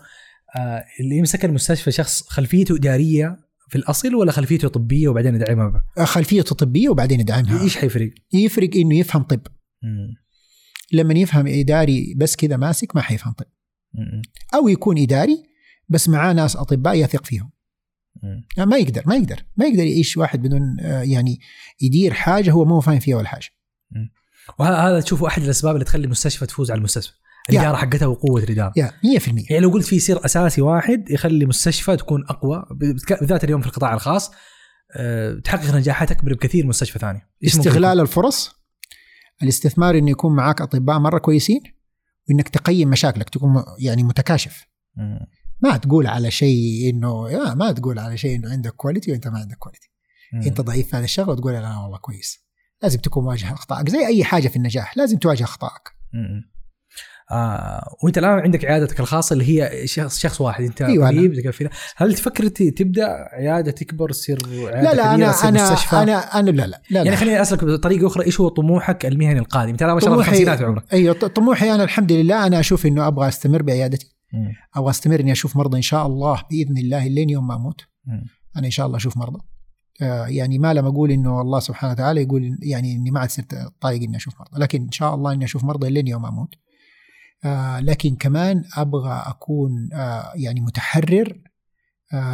آه 0.56 0.86
اللي 1.00 1.18
يمسك 1.18 1.46
المستشفى 1.46 1.92
شخص 1.92 2.24
خلفيته 2.28 2.76
إدارية 2.76 3.40
في 3.70 3.78
الأصل 3.78 4.16
ولا 4.16 4.32
خلفيته 4.32 4.68
طبية 4.68 5.08
وبعدين 5.08 5.36
يدعمها؟ 5.36 5.86
آه، 5.98 6.04
خلفيته 6.04 6.56
طبية 6.56 6.90
وبعدين 6.90 7.20
يدعمها 7.20 7.64
إيش 7.64 7.78
حيفرق؟ 7.78 8.12
يفرق 8.34 8.70
إنه 8.76 8.98
يفهم 8.98 9.24
طب 9.24 9.42
مم. 9.84 10.14
لما 10.92 11.14
يفهم 11.14 11.48
إداري 11.48 12.14
بس 12.18 12.36
كذا 12.36 12.58
ماسك 12.58 12.96
ما 12.96 13.02
حيفهم 13.02 13.34
طب 13.34 13.46
مم. 13.94 14.22
أو 14.56 14.68
يكون 14.68 14.98
إداري 14.98 15.44
بس 15.90 16.10
معاه 16.10 16.34
ناس 16.34 16.56
أطباء 16.56 16.96
يثق 16.96 17.26
فيهم. 17.26 17.52
لا، 18.58 18.66
ما 18.66 18.78
يقدر 18.78 19.04
ما 19.06 19.16
يقدر 19.16 19.44
ما 19.56 19.66
يقدر 19.66 19.84
يعيش 19.84 20.18
واحد 20.18 20.42
بدون 20.42 20.78
آه، 20.80 21.02
يعني 21.02 21.40
يدير 21.82 22.14
حاجة 22.14 22.52
هو 22.52 22.66
مو 22.66 22.80
فاهم 22.80 23.00
فيها 23.00 23.18
ولا 23.18 23.28
حاجة. 23.28 23.48
وهذا 24.60 25.02
تشوفه 25.02 25.28
احد 25.28 25.42
الأسباب 25.42 25.76
اللي 25.76 25.86
تخلي 25.86 26.06
المستشفى 26.06 26.46
تفوز 26.46 26.72
على 26.72 26.78
المستشفى. 26.78 27.14
الإدارة 27.50 27.76
حقتها 27.76 28.06
وقوة 28.06 28.44
الإدارة. 28.44 28.74
يا 28.76 28.92
100% 29.20 29.28
يعني 29.50 29.60
لو 29.60 29.70
قلت 29.70 29.86
في 29.86 30.00
سر 30.00 30.26
أساسي 30.26 30.62
واحد 30.62 31.10
يخلي 31.10 31.46
مستشفى 31.46 31.96
تكون 31.96 32.26
أقوى 32.30 32.66
بالذات 32.72 33.44
اليوم 33.44 33.62
في 33.62 33.68
القطاع 33.68 33.94
الخاص 33.94 34.32
آه، 34.98 35.34
تحقق 35.44 35.76
نجاحات 35.76 36.12
اكبر 36.12 36.34
بكثير 36.34 36.64
من 36.64 36.70
مستشفى 36.70 37.00
ثاني. 37.00 37.22
إيش 37.44 37.56
ممكن 37.56 37.70
استغلال 37.70 38.00
الفرص 38.00 38.52
الاستثمار 39.44 39.98
انه 39.98 40.12
يكون 40.12 40.36
معاك 40.36 40.62
أطباء 40.62 41.00
مرة 41.00 41.18
كويسين 41.18 41.62
وإنك 42.30 42.50
تقيم 42.50 42.90
مشاكلك 42.90 43.30
تكون 43.30 43.64
يعني 43.80 44.04
متكاشف. 44.04 44.66
ما 45.64 45.78
تقول 45.78 46.08
على 46.08 46.32
شيء 46.32 46.90
إنه 46.90 47.32
يا 47.32 47.54
ما 47.54 47.72
تقول 47.72 48.00
على 48.00 48.18
شيء 48.18 48.36
إنه 48.36 48.52
عندك 48.52 48.72
quality 48.72 49.12
وأنت 49.12 49.28
ما 49.28 49.40
عندك 49.40 49.58
quality. 49.58 49.92
أنت 50.34 50.62
ضعيف 50.62 50.88
في 50.88 50.96
هذا 50.96 51.04
الشغل 51.04 51.30
وتقول 51.30 51.54
لا 51.54 51.78
والله 51.78 51.98
كويس 51.98 52.44
لازم 52.84 53.00
تكون 53.00 53.26
واجه 53.26 53.54
أخطائك 53.54 53.90
زي 53.90 54.08
أي 54.08 54.24
حاجة 54.24 54.48
في 54.48 54.56
النجاح 54.56 54.98
لازم 54.98 55.18
تواجه 55.18 55.44
أخطائك. 55.44 55.82
آه 57.32 57.96
وأنت 58.04 58.18
الآن 58.18 58.40
عندك 58.40 58.66
عيادتك 58.66 59.00
الخاصة 59.00 59.34
اللي 59.34 59.46
هي 59.46 59.88
شخص 59.88 60.20
شخص 60.20 60.42
واحد 60.42 60.64
أنت 60.64 60.82
أيوة. 60.82 61.10
طبيب 61.10 61.54
هل 61.96 62.14
تفكر 62.14 62.48
تبدأ 62.48 63.08
عيادة 63.32 63.72
تكبر 63.72 64.10
تصير 64.10 64.40
عيادة 64.48 64.82
لا 64.82 64.94
لا 64.94 65.16
أنا 65.16 65.50
أنا 65.50 65.72
مستشفى؟ 65.72 65.96
أنا 65.96 66.40
أنا 66.40 66.50
لا 66.50 66.68
لا 66.68 66.82
لا, 66.90 67.04
يعني. 67.04 67.16
خليني 67.16 67.42
أسألك 67.42 67.64
بطريقة 67.64 68.08
أخرى 68.08 68.26
إيش 68.26 68.40
هو 68.40 68.48
طموحك 68.48 69.06
المهني 69.06 69.40
القادم؟ 69.40 69.70
أنت 69.70 69.82
الآن 69.82 69.94
ما 69.94 70.00
شاء 70.00 70.14
الله 70.14 70.24
في 70.24 70.64
عمرك 70.64 70.94
أيوه 70.94 71.14
طموحي 71.14 71.76
أنا 71.76 71.84
الحمد 71.84 72.12
لله 72.12 72.48
أنا 72.48 72.60
أشوف 72.60 72.86
إنه 72.86 73.08
أبغى 73.08 73.28
أستمر 73.28 73.62
بعيادتي 73.62 74.13
مم. 74.34 74.54
أبغى 74.76 74.90
أستمر 74.90 75.20
إني 75.20 75.32
أشوف 75.32 75.58
مرضى 75.58 75.78
إن 75.78 75.82
شاء 75.82 76.08
الله 76.08 76.44
بإذن 76.50 76.78
الله 76.78 77.08
لين 77.08 77.30
يوم 77.30 77.48
ما 77.48 77.56
أموت. 77.56 77.82
مم. 78.06 78.26
أنا 78.58 78.66
إن 78.66 78.72
شاء 78.72 78.86
الله 78.86 78.98
أشوف 78.98 79.18
مرضى. 79.18 79.40
آه، 80.02 80.28
يعني 80.28 80.58
ما 80.60 80.74
لما 80.74 80.88
أقول 80.88 81.12
إنه 81.12 81.42
الله 81.42 81.60
سبحانه 81.60 81.94
وتعالى 81.94 82.22
يقول 82.22 82.58
يعني 82.62 82.96
إني 82.96 83.12
ما 83.12 83.20
عاد 83.20 83.30
صرت 83.30 83.74
طايق 83.82 84.04
إني 84.04 84.18
أشوف 84.18 84.40
مرضى. 84.40 84.60
لكن 84.60 84.82
إن 84.82 84.92
شاء 84.92 85.16
الله 85.16 85.34
إني 85.34 85.46
أشوف 85.46 85.64
مرضى 85.64 85.90
لين 85.90 86.08
يوم 86.08 86.26
أموت. 86.26 86.56
آه، 87.46 87.80
لكن 87.80 88.16
كمان 88.16 88.64
أبغى 88.78 89.24
أكون 89.26 89.90
آه، 89.94 90.32
يعني 90.36 90.62
متحرر 90.62 91.42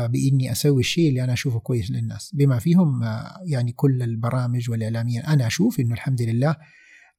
بإني 0.09 0.51
أسوي 0.51 0.79
الشيء 0.79 1.09
اللي 1.09 1.23
أنا 1.23 1.33
أشوفه 1.33 1.59
كويس 1.59 1.91
للناس. 1.91 2.35
بما 2.35 2.59
فيهم 2.59 3.01
يعني 3.45 3.71
كل 3.71 4.03
البرامج 4.03 4.69
والإعلامية 4.69 5.19
أنا 5.19 5.47
أشوف 5.47 5.79
إنه 5.79 5.93
الحمد 5.93 6.21
لله 6.21 6.55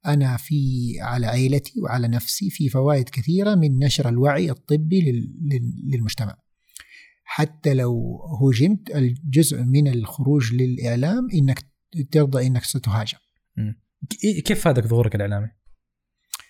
أنا 0.05 0.37
في 0.37 0.55
على 1.01 1.27
عائلتي 1.27 1.81
وعلى 1.81 2.07
نفسي 2.07 2.49
في 2.49 2.69
فوائد 2.69 3.09
كثيرة 3.09 3.55
من 3.55 3.79
نشر 3.79 4.09
الوعي 4.09 4.51
الطبي 4.51 5.01
لل- 5.11 5.39
لل- 5.41 5.91
للمجتمع. 5.93 6.37
حتى 7.23 7.73
لو 7.73 8.19
هجمت 8.41 8.95
الجزء 8.95 9.63
من 9.63 9.87
الخروج 9.87 10.53
للإعلام 10.53 11.27
إنك 11.33 11.65
ترضى 12.11 12.47
إنك 12.47 12.63
ستهاجم. 12.63 13.17
كيف 14.45 14.63
فادك 14.63 14.87
ظهورك 14.87 15.15
الإعلامي؟ 15.15 15.47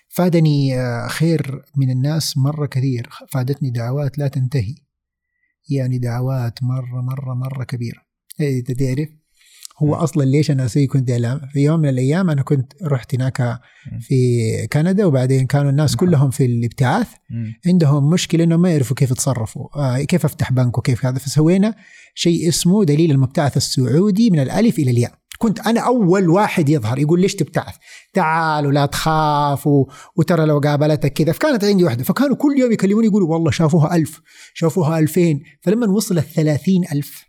فادني 0.08 0.80
آه، 0.80 1.08
خير 1.08 1.64
من 1.76 1.90
الناس 1.90 2.38
مرة 2.38 2.66
كثير. 2.66 3.10
فادتني 3.28 3.70
دعوات 3.70 4.18
لا 4.18 4.28
تنتهي. 4.28 4.74
يعني 5.70 5.98
دعوات 5.98 6.62
مرة 6.62 7.00
مرة 7.02 7.34
مرة 7.34 7.64
كبيرة. 7.64 8.02
إيه، 8.40 8.58
أنت 8.58 8.72
تعرف؟ 8.72 9.08
هو. 9.88 9.94
أصلا 9.94 10.24
ليش 10.24 10.50
أنا 10.50 10.64
أسوي 10.64 10.86
كنت 10.86 11.10
اعلام 11.10 11.40
في 11.52 11.60
يوم 11.60 11.80
من 11.80 11.88
الأيام 11.88 12.30
أنا 12.30 12.42
كنت 12.42 12.72
رحت 12.82 13.14
هناك 13.14 13.60
في 14.00 14.16
كندا 14.72 15.04
وبعدين 15.04 15.46
كانوا 15.46 15.70
الناس 15.70 15.90
نعم. 15.90 15.98
كلهم 15.98 16.30
في 16.30 16.44
الابتعاث. 16.44 17.08
عندهم 17.66 18.10
مشكلة 18.10 18.44
إنهم 18.44 18.62
ما 18.62 18.70
يعرفوا 18.70 18.96
كيف 18.96 19.10
يتصرفوا 19.10 19.68
آه 19.76 20.02
كيف 20.02 20.24
أفتح 20.24 20.52
بنك 20.52 20.78
وكيف 20.78 21.06
هذا 21.06 21.18
فسوينا 21.18 21.74
شيء 22.14 22.48
اسمه 22.48 22.84
دليل 22.84 23.10
المبتعث 23.10 23.56
السعودي 23.56 24.30
من 24.30 24.38
الألف 24.38 24.78
إلى 24.78 24.90
الياء 24.90 25.22
كنت 25.38 25.60
أنا 25.60 25.80
أول 25.80 26.28
واحد 26.28 26.68
يظهر 26.68 26.98
يقول 26.98 27.20
ليش 27.20 27.34
تبتعث 27.34 27.74
تعال 28.14 28.66
ولا 28.66 28.86
تخاف. 28.86 29.68
وترى 30.16 30.46
لو 30.46 30.58
قابلتك 30.58 31.12
كذا 31.12 31.32
فكانت 31.32 31.64
عندي 31.64 31.84
واحدة 31.84 32.04
فكانوا 32.04 32.36
كل 32.36 32.58
يوم 32.58 32.72
يكلموني 32.72 33.06
يقولوا 33.06 33.28
والله 33.28 33.50
شافوها 33.50 33.96
ألف 33.96 34.20
شافوها 34.54 34.98
ألفين 34.98 35.42
فلما 35.60 35.86
وصلت 35.86 36.24
ثلاثين 36.24 36.84
ألف. 36.92 37.24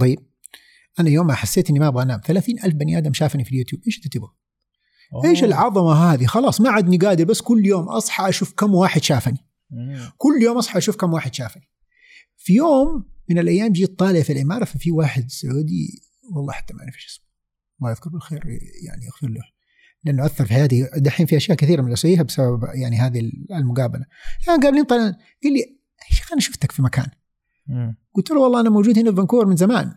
طيب 0.00 0.18
أنا 1.00 1.10
يوم 1.10 1.26
ما 1.26 1.34
حسيت 1.34 1.70
إني 1.70 1.78
ما 1.78 1.88
أبغى 1.88 2.02
أنام. 2.02 2.20
ثلاثين 2.26 2.58
ألف 2.64 2.74
بني 2.74 2.98
آدم 2.98 3.12
شافني 3.12 3.44
في 3.44 3.50
اليوتيوب. 3.50 3.82
إيش 3.86 3.96
أنت 3.96 4.08
تبغى؟ 4.08 4.30
إيش. 5.24 5.44
العظمة 5.44 5.92
هذه؟ 5.92 6.26
خلاص 6.26 6.60
ما 6.60 6.70
عادني 6.70 6.96
قادر 6.96 7.24
بس 7.24 7.40
كل 7.40 7.66
يوم 7.66 7.88
أصحى 7.88 8.28
أشوف 8.28 8.52
كم 8.52 8.74
واحد 8.74 9.02
شافني. 9.02 9.46
مم. 9.70 10.10
كل 10.16 10.42
يوم 10.42 10.58
أصحى 10.58 10.78
أشوف 10.78 10.96
كم 10.96 11.12
واحد 11.12 11.34
شافني. 11.34 11.70
في 12.36 12.54
يوم 12.54 13.04
من 13.30 13.38
الأيام 13.38 13.72
جيت 13.72 13.98
طالع 13.98 14.22
في 14.22 14.32
العماره 14.32 14.64
ففي 14.64 14.90
واحد 14.90 15.30
سعودي 15.30 16.02
والله 16.34 16.52
حتى 16.52 16.74
ما 16.74 16.80
أعرف 16.80 16.94
إيش 16.94 17.06
اسمه. 17.06 17.24
الله 17.80 17.90
يذكره 17.90 18.10
بالخير 18.10 18.44
يعني 18.86 19.04
يغفر 19.06 19.28
له. 19.28 19.42
لأنه 20.04 20.26
أثر 20.26 20.44
في 20.44 20.54
حياتي. 20.54 20.88
دحين 20.96 21.26
في 21.26 21.36
أشياء 21.36 21.56
كثيرة 21.56 21.82
من 21.82 21.92
اسويها 21.92 22.22
بسبب 22.22 22.64
يعني 22.74 22.96
هذه 22.96 23.30
المقابلة. 23.50 24.04
يعني 24.46 24.62
قابلين 24.62 24.84
طلع 24.84 25.02
قال 25.44 25.52
لي 25.52 25.78
يا 26.10 26.16
شيخ 26.16 26.32
أنا 26.32 26.40
شفتك 26.40 26.72
في 26.72 26.82
مكان؟ 26.82 27.06
مم. 27.66 27.96
قلت 28.14 28.30
له 28.30 28.38
والله 28.38 28.60
أنا 28.60 28.70
موجود 28.70 28.98
هنا 28.98 29.10
في 29.10 29.16
فانكوفر 29.16 29.46
من 29.46 29.56
زمان. 29.56 29.94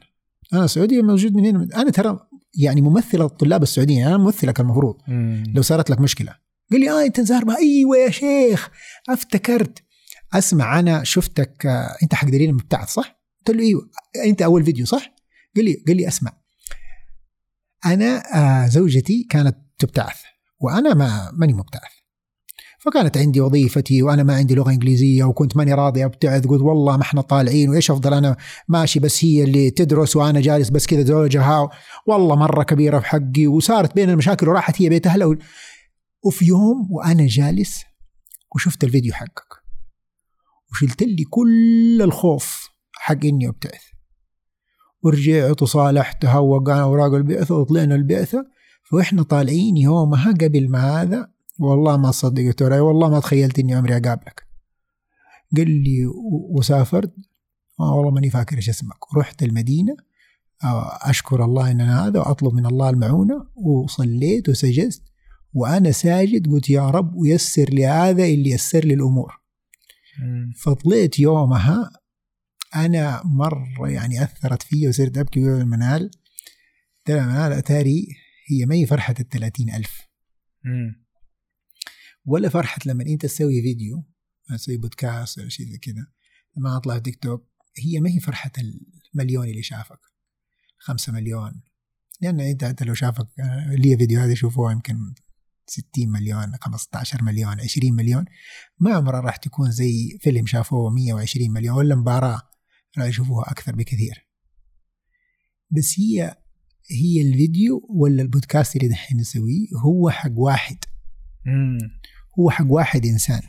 أنا 0.53 0.67
سعودي 0.67 1.01
موجود 1.01 1.33
من 1.35 1.45
هنا 1.45 1.67
أنا 1.75 1.91
ترى 1.91 2.19
يعني 2.55 2.81
ممثل 2.81 3.21
الطلاب 3.21 3.63
السعوديين 3.63 4.07
أنا 4.07 4.17
ممثلك 4.17 4.59
المفروض. 4.59 4.97
مم. 5.07 5.43
لو 5.55 5.61
صارت 5.61 5.89
لك 5.89 6.01
مشكلة. 6.01 6.35
قال 6.71 6.79
لي 6.79 6.89
آه 6.91 7.05
أنت 7.05 7.21
زهربا 7.21 7.57
أيوه 7.57 7.97
يا 7.97 8.09
شيخ 8.09 8.69
أفتكرت. 9.09 9.83
أسمع 10.33 10.79
أنا 10.79 11.03
شفتك 11.03 11.65
آه، 11.65 11.95
أنت 12.03 12.15
حق 12.15 12.27
دليل 12.27 12.49
المبتعث 12.49 12.89
صح؟ 12.89 13.21
قلت 13.47 13.57
له 13.57 13.63
أيوه. 13.63 13.89
أنت 14.25 14.41
أول 14.41 14.65
فيديو 14.65 14.85
صح؟ 14.85 15.15
قال 15.55 15.65
لي 15.65 15.83
قال 15.87 15.97
لي 15.97 16.07
أسمع. 16.07 16.31
أنا 17.85 18.23
آه، 18.35 18.67
زوجتي 18.67 19.27
كانت 19.29 19.57
تبتعث 19.79 20.17
وأنا 20.59 20.93
ما 20.93 21.31
ماني 21.33 21.53
مبتعث. 21.53 21.91
فكانت 22.83 23.17
عندي 23.17 23.41
وظيفتي 23.41 24.03
وأنا 24.03 24.23
ما 24.23 24.35
عندي 24.35 24.55
لغة 24.55 24.69
إنجليزية 24.69 25.23
وكنت 25.23 25.57
ماني 25.57 25.73
راضي 25.73 26.05
ابتعث 26.05 26.47
قلت 26.47 26.61
والله 26.61 26.97
ما 26.97 27.01
إحنا 27.01 27.21
طالعين 27.21 27.69
وإيش 27.69 27.91
أفضل 27.91 28.13
أنا 28.13 28.37
ماشي 28.67 28.99
بس 28.99 29.25
هي 29.25 29.43
اللي 29.43 29.69
تدرس 29.71 30.15
وأنا 30.15 30.41
جالس 30.41 30.69
بس 30.69 30.87
كذا 30.87 31.03
زوجها 31.03 31.69
والله 32.07 32.35
مرة 32.35 32.63
كبيرة 32.63 32.99
في 32.99 33.05
حقي 33.05 33.47
وصارت 33.47 33.95
بين 33.95 34.09
المشاكل 34.09 34.49
وراحت 34.49 34.81
هي 34.81 34.89
بيت 34.89 35.07
أهلها. 35.07 35.37
وفي 36.23 36.45
يوم 36.45 36.87
وأنا 36.91 37.27
جالس 37.27 37.83
وشفت 38.55 38.83
الفيديو 38.83 39.13
حقك 39.13 39.61
وشلت 40.71 41.03
لي 41.03 41.23
كل 41.23 42.01
الخوف 42.01 42.69
حق 42.93 43.25
إني 43.25 43.47
أبتعث 43.47 43.81
ورجعت 45.03 45.61
وصالحتها 45.61 46.37
ووقعنا 46.37 46.83
اوراق 46.83 47.13
البعثة 47.13 47.55
وطلعنا 47.55 47.95
البعثة 47.95 48.45
فإحنا 48.91 49.23
طالعين 49.23 49.77
يومها 49.77 50.31
قبل 50.31 50.69
ما 50.69 51.01
هذا 51.01 51.31
والله 51.61 51.97
ما 51.97 52.11
صدق 52.11 52.43
قلت 52.43 52.63
له 52.63 52.81
والله 52.81 53.09
ما 53.09 53.19
تخيلت 53.19 53.59
إني 53.59 53.73
عمري 53.75 53.97
أقابلك. 53.97 54.47
قال 55.57 55.83
لي 55.83 56.05
وسافرت. 56.49 57.13
آه 57.79 57.95
والله 57.95 58.11
ماني 58.11 58.29
فاكر 58.29 58.55
إيش 58.55 58.69
اسمك. 58.69 59.13
ورحت 59.13 59.43
المدينة. 59.43 59.95
آه، 60.63 60.99
أشكر 61.01 61.45
الله 61.45 61.71
إن 61.71 61.81
أنا 61.81 62.07
هذا 62.07 62.19
وأطلب 62.19 62.53
من 62.53 62.65
الله 62.65 62.89
المعونة 62.89 63.47
وصليت 63.55 64.49
وسجدت 64.49 65.01
وأنا 65.53 65.91
ساجد 65.91 66.47
قلت 66.47 66.69
يا 66.69 66.89
رب 66.89 67.15
ويسر 67.15 67.69
لي 67.69 67.85
هذا 67.85 68.25
اللي 68.25 68.49
يسر 68.49 68.85
لي 68.85 68.93
الأمور. 68.93 69.41
مم. 70.19 70.51
فطلعت 70.57 71.19
يومها. 71.19 71.91
أنا 72.75 73.21
مرة 73.25 73.89
يعني 73.89 74.23
أثرت 74.23 74.63
فيا 74.63 74.89
وصرت 74.89 75.17
أبكي 75.17 75.43
ويا 75.43 75.61
المنال. 75.61 76.11
ترى 77.05 77.21
منال 77.21 77.51
أتاري 77.51 78.07
هي 78.47 78.65
ما 78.65 78.75
هي 78.75 78.85
فرحة 78.85 79.15
الثلاثين 79.19 79.69
ألف. 79.69 80.01
مم. 80.65 81.00
ولا 82.25 82.49
فرحة 82.49 82.79
لما 82.85 83.05
أنت 83.05 83.21
تسوي 83.21 83.61
فيديو 83.61 84.03
تسوي 84.49 84.77
بودكاست 84.77 85.39
ولا 85.39 85.49
شيء 85.49 85.65
زي 85.65 85.77
كذا 85.77 86.07
لما 86.57 86.77
أطلع 86.77 86.95
في 86.95 87.01
تيك 87.01 87.23
توك 87.23 87.51
هي 87.77 87.99
ما 87.99 88.09
هي 88.09 88.19
فرحة 88.19 88.51
المليون 89.13 89.47
اللي 89.47 89.63
شافك 89.63 89.99
خمسة 90.81 91.13
مليون. 91.13 91.61
لأن 92.21 92.39
أنت 92.39 92.63
حتى 92.63 92.85
لو 92.85 92.93
شافك 92.93 93.27
آه، 93.39 93.75
لي 93.75 93.97
فيديوهات 93.97 94.29
يشوفوها 94.29 94.71
يمكن 94.71 95.13
60 95.67 96.09
مليون 96.09 96.55
15 96.61 97.23
مليون 97.23 97.59
20 97.61 97.93
مليون. 97.93 98.25
ما 98.79 98.93
عمرها 98.93 99.19
راح 99.19 99.35
تكون 99.35 99.71
زي 99.71 100.17
فيلم 100.21 100.45
شافوه 100.45 100.89
120 100.89 101.51
مليون 101.51 101.77
ولا 101.77 101.95
مباراة 101.95 102.41
راح 102.97 103.07
يشوفوها 103.07 103.51
أكثر 103.51 103.75
بكثير. 103.75 104.27
بس 105.69 105.99
هي 105.99 106.37
هي 106.91 107.21
الفيديو 107.21 107.87
ولا 107.89 108.21
البودكاست 108.21 108.75
اللي 108.75 108.87
دحين 108.87 109.17
نسويه 109.17 109.67
هو 109.83 110.09
حق 110.09 110.31
واحد. 110.33 110.77
هو 112.39 112.49
حق 112.49 112.65
واحد 112.69 113.05
إنسان. 113.05 113.41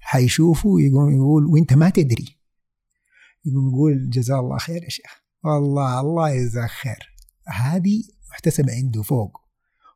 حيشوفه 0.00 0.68
ويقوم 0.68 1.14
يقول 1.14 1.46
وأنت 1.46 1.72
ما 1.72 1.90
تدري. 1.90 2.38
يقوم 3.44 3.68
يقول 3.68 4.10
جزاه 4.10 4.40
الله 4.40 4.58
خير 4.58 4.84
يا 4.84 4.88
شيخ. 4.88 5.22
والله 5.44 6.00
الله 6.00 6.30
يجزاك 6.30 6.70
خير. 6.70 7.14
هذه 7.48 8.02
محتسبة 8.30 8.72
عنده 8.72 9.02
فوق. 9.02 9.40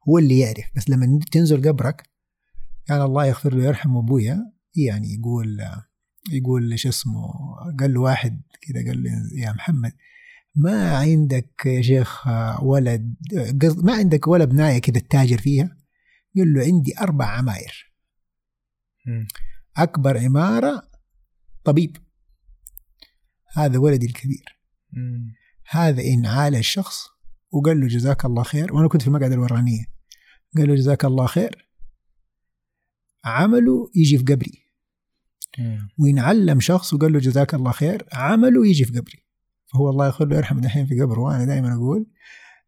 هو 0.08 0.18
اللي 0.18 0.38
يعرف. 0.38 0.64
بس 0.76 0.90
لما 0.90 1.20
تنزل 1.32 1.68
قبرك 1.68 2.10
كان 2.86 3.02
الله 3.02 3.26
يغفر 3.26 3.54
له 3.54 3.64
ويرحم 3.64 3.96
أبويا 3.96 4.52
يعني 4.76 5.14
يقول 5.14 5.60
يقول 6.32 6.72
إيش 6.72 6.86
اسمه 6.86 7.32
قال 7.80 7.94
له 7.94 8.00
واحد 8.00 8.42
كذا 8.62 8.86
قال 8.86 9.02
له 9.02 9.10
يا 9.34 9.52
محمد 9.52 9.92
ما 10.54 10.96
عندك 10.96 11.62
يا 11.66 11.82
شيخ 11.82 12.26
ولد 12.62 13.14
ما 13.76 13.94
عندك 13.94 14.28
ولا 14.28 14.44
بناية 14.44 14.78
كذا 14.78 14.98
تتاجر 14.98 15.38
فيها؟ 15.38 15.76
قال 16.36 16.52
له 16.52 16.64
عندي 16.64 16.98
أربع 17.00 17.26
عماير. 17.26 17.94
مم. 19.06 19.26
أكبر 19.76 20.18
عمارة 20.18 20.90
طبيب. 21.64 21.96
هذا 23.56 23.78
ولدي 23.78 24.06
الكبير. 24.06 24.60
هذا 25.70 26.02
إن 26.02 26.26
عال 26.26 26.56
الشخص 26.56 27.06
وقال 27.50 27.80
له 27.80 27.86
جزاك 27.86 28.24
الله 28.24 28.42
خير. 28.42 28.74
وأنا 28.74 28.88
كنت 28.88 29.02
في 29.02 29.08
المقعدة 29.08 29.34
الورانية. 29.34 29.84
قال 30.56 30.68
له 30.68 30.74
جزاك 30.74 31.04
الله 31.04 31.26
خير. 31.26 31.68
عمله 33.24 33.90
يجي 33.94 34.18
في 34.18 34.24
قبري. 34.24 34.64
وإن 35.98 36.18
علم 36.18 36.60
شخص 36.60 36.94
وقال 36.94 37.12
له 37.12 37.18
جزاك 37.18 37.54
الله 37.54 37.72
خير 37.72 38.06
عمله 38.12 38.66
يجي 38.66 38.84
في 38.84 38.98
قبري. 38.98 39.26
فهو 39.72 39.90
الله 39.90 40.06
يغفر 40.06 40.24
له 40.24 40.36
يرحمه 40.36 40.60
دحين 40.60 40.86
في 40.86 41.00
قبره. 41.00 41.20
وأنا 41.20 41.44
دائما 41.44 41.74
أقول 41.74 42.06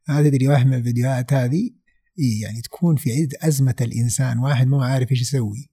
هذا 0.08 0.28
تدري 0.28 0.48
واحد 0.48 0.66
من 0.66 0.74
الفيديوهات 0.74 1.32
هذه 1.32 1.70
إيه 2.18 2.42
يعني 2.42 2.60
تكون 2.60 2.96
في 2.96 3.12
عز 3.12 3.28
أزمة 3.48 3.76
الإنسان 3.80 4.38
واحد 4.38 4.66
ما 4.66 4.86
عارف 4.86 5.10
إيش 5.10 5.20
يسوي. 5.20 5.70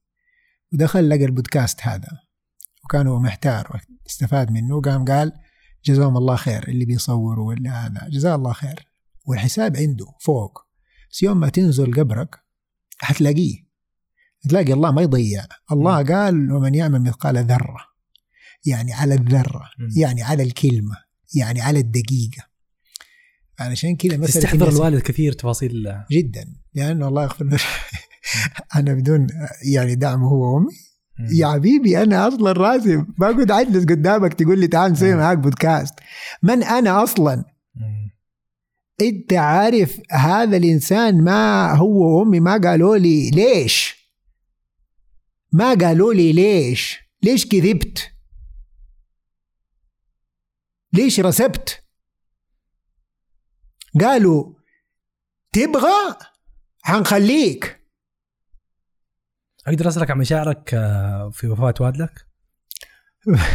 ودخل 0.73 1.09
لقى 1.09 1.25
البودكاست 1.25 1.79
هذا 1.81 2.09
وكان 2.83 3.07
هو 3.07 3.19
محتار 3.19 3.81
استفاد 4.09 4.51
منه 4.51 4.75
وقام 4.75 5.05
قال 5.05 5.33
جزاهم 5.85 6.17
الله 6.17 6.35
خير 6.35 6.67
اللي 6.67 6.85
بيصوروا 6.85 7.47
ولا 7.47 7.85
هذا. 7.85 8.09
جزاه 8.09 8.35
الله 8.35 8.53
خير. 8.53 8.87
والحساب 9.25 9.77
عنده 9.77 10.05
فوق. 10.19 10.65
بس 11.11 11.23
يوم 11.23 11.39
ما 11.39 11.49
تنزل 11.49 11.93
قبرك 11.93 12.35
حتلاقيه. 12.97 13.69
تلاقي 14.49 14.73
الله 14.73 14.91
ما 14.91 15.01
يضيع. 15.01 15.45
الله 15.71 16.03
قال 16.03 16.51
ومن 16.51 16.75
يعمل 16.75 17.01
مثقال 17.01 17.37
ذرة 17.37 17.89
يعني 18.65 18.93
على 18.93 19.13
الذرة. 19.13 19.69
يعني 19.97 20.23
على 20.23 20.43
الكلمة 20.43 20.95
يعني 21.35 21.61
على 21.61 21.79
الدقيقة. 21.79 22.48
علشان 23.59 23.95
كذا 23.95 24.17
مسألة 24.17 24.25
تستحضر 24.27 24.69
الوالد 24.69 25.01
كثير 25.01 25.33
تفاصيل. 25.33 25.95
جدا. 26.11 26.45
لأنه 26.73 27.07
الله 27.07 27.23
يغفر 27.23 27.45
له. 27.45 27.59
أنا 28.75 28.93
بدون 28.93 29.27
يعني 29.73 29.95
دعم 29.95 30.23
هو 30.23 30.55
وأمي. 30.55 30.67
مم. 31.19 31.27
يا 31.39 31.47
حبيبي 31.47 32.03
أنا 32.03 32.27
أصلا 32.27 32.51
راسي 32.51 33.05
ما 33.17 33.31
كنت 33.31 33.51
اجلس 33.51 33.85
قدامك 33.85 34.33
تقول 34.33 34.59
لي 34.59 34.67
تعال 34.67 34.91
نسوي 34.91 35.15
معاك 35.15 35.37
بودكاست 35.37 35.93
من 36.43 36.63
أنا 36.63 37.03
أصلا. 37.03 37.45
أنت 39.01 39.33
عارف 39.33 39.99
هذا 40.11 40.57
الإنسان 40.57 41.23
ما 41.23 41.73
هو 41.75 42.19
وأمي 42.19 42.39
ما 42.39 42.57
قالوا 42.57 42.97
لي 42.97 43.29
ليش؟ 43.29 44.09
ما 45.51 45.73
قالوا 45.73 46.13
لي 46.13 46.31
ليش؟ 46.31 46.99
ليش 47.23 47.47
كذبت؟ 47.47 48.11
ليش 50.93 51.19
رسبت؟ 51.19 51.83
قالوا 54.01 54.53
تبغى 55.51 56.15
حنخليك. 56.81 57.79
أقدر 59.67 59.87
أسألك 59.87 60.11
عن 60.11 60.17
مشاعرك 60.17 60.73
آه، 60.73 61.29
في 61.33 61.47
وفاة 61.47 61.73
والدك؟ 61.79 62.25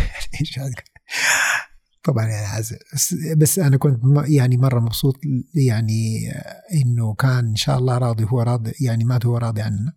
طبعا 2.04 2.24
يعني 2.26 2.60
بس, 2.94 3.14
بس 3.36 3.58
أنا 3.58 3.76
كنت 3.76 4.00
يعني 4.28 4.56
مرة 4.56 4.80
مبسوط 4.80 5.20
يعني 5.54 6.30
آه، 6.32 6.62
إنه 6.74 7.14
كان 7.14 7.48
إن 7.48 7.56
شاء 7.56 7.78
الله 7.78 7.98
راضي 7.98 8.24
هو 8.24 8.42
راضي 8.42 8.72
يعني 8.80 9.04
مات 9.04 9.26
هو 9.26 9.36
راضي 9.36 9.62
عننا. 9.62 9.92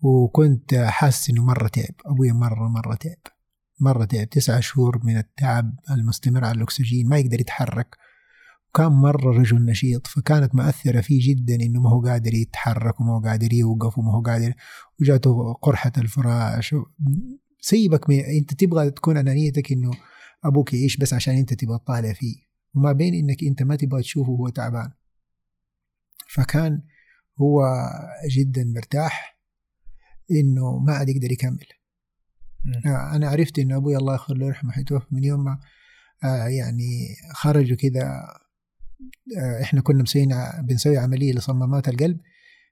وكنت 0.00 0.74
حاسس 0.74 1.30
إنه 1.30 1.44
مرة 1.44 1.68
تعب 1.68 1.94
أبوي 2.06 2.32
مره 2.32 2.68
مرة 2.68 2.94
تعب. 2.94 3.34
مرة 3.80 4.04
تعب 4.04 4.28
تسعة 4.28 4.60
شهور 4.60 5.00
من 5.04 5.18
التعب 5.18 5.74
المستمر 5.90 6.44
على 6.44 6.56
الأكسجين 6.56 7.08
ما 7.08 7.18
يقدر 7.18 7.40
يتحرك. 7.40 7.96
وكان 8.74 8.92
مرة 8.92 9.38
رجل 9.38 9.64
نشيط 9.64 10.06
فكانت 10.06 10.54
مؤثرة 10.54 11.00
فيه 11.00 11.34
جدا 11.34 11.54
إنه 11.54 11.80
ما 11.80 11.90
هو 11.90 12.00
قادر 12.00 12.34
يتحرك 12.34 13.00
وما 13.00 13.16
هو 13.16 13.20
قادر 13.20 13.52
يوقف 13.52 13.98
وما 13.98 14.14
هو 14.14 14.22
قادر. 14.22 14.54
وجاته 15.00 15.52
قرحة 15.52 15.92
الفراش. 15.98 16.74
سيبك 17.60 18.10
من 18.10 18.20
أنت 18.20 18.54
تبغى 18.54 18.90
تكون 18.90 19.16
أنانيتك 19.16 19.72
إنه 19.72 19.90
أبوك 20.44 20.74
يعيش 20.74 20.96
بس 20.96 21.14
عشان 21.14 21.34
أنت 21.34 21.54
تبغى 21.54 21.78
تطالع 21.78 22.12
فيه. 22.12 22.36
وما 22.74 22.92
بين 22.92 23.14
إنك 23.14 23.44
أنت 23.44 23.62
ما 23.62 23.76
تبغى 23.76 24.02
تشوفه 24.02 24.30
وهو 24.30 24.48
تعبان. 24.48 24.90
فكان 26.28 26.82
هو 27.40 27.64
جدا 28.30 28.64
مرتاح 28.64 29.38
إنه 30.30 30.78
ما 30.78 30.92
عاد 30.92 31.08
يقدر 31.08 31.32
يكمل. 31.32 31.66
مم. 32.64 32.92
أنا 32.92 33.28
عرفت 33.28 33.58
إنه 33.58 33.76
أبوي 33.76 33.96
الله 33.96 34.12
يغفر 34.12 34.34
له 34.34 34.46
ويرحمه 34.46 34.72
حيتوفى 34.72 35.06
من 35.10 35.24
يوم 35.24 35.44
ما 35.44 35.60
آه، 36.24 36.46
يعني 36.46 37.16
خرجوا 37.32 37.76
كذا 37.76 38.02
آه، 38.02 38.43
إحنا 39.62 39.80
كنا 39.80 40.02
مسويين 40.02 40.34
بنسوي 40.62 40.98
عملية 40.98 41.32
لصمامات 41.32 41.88
القلب. 41.88 42.20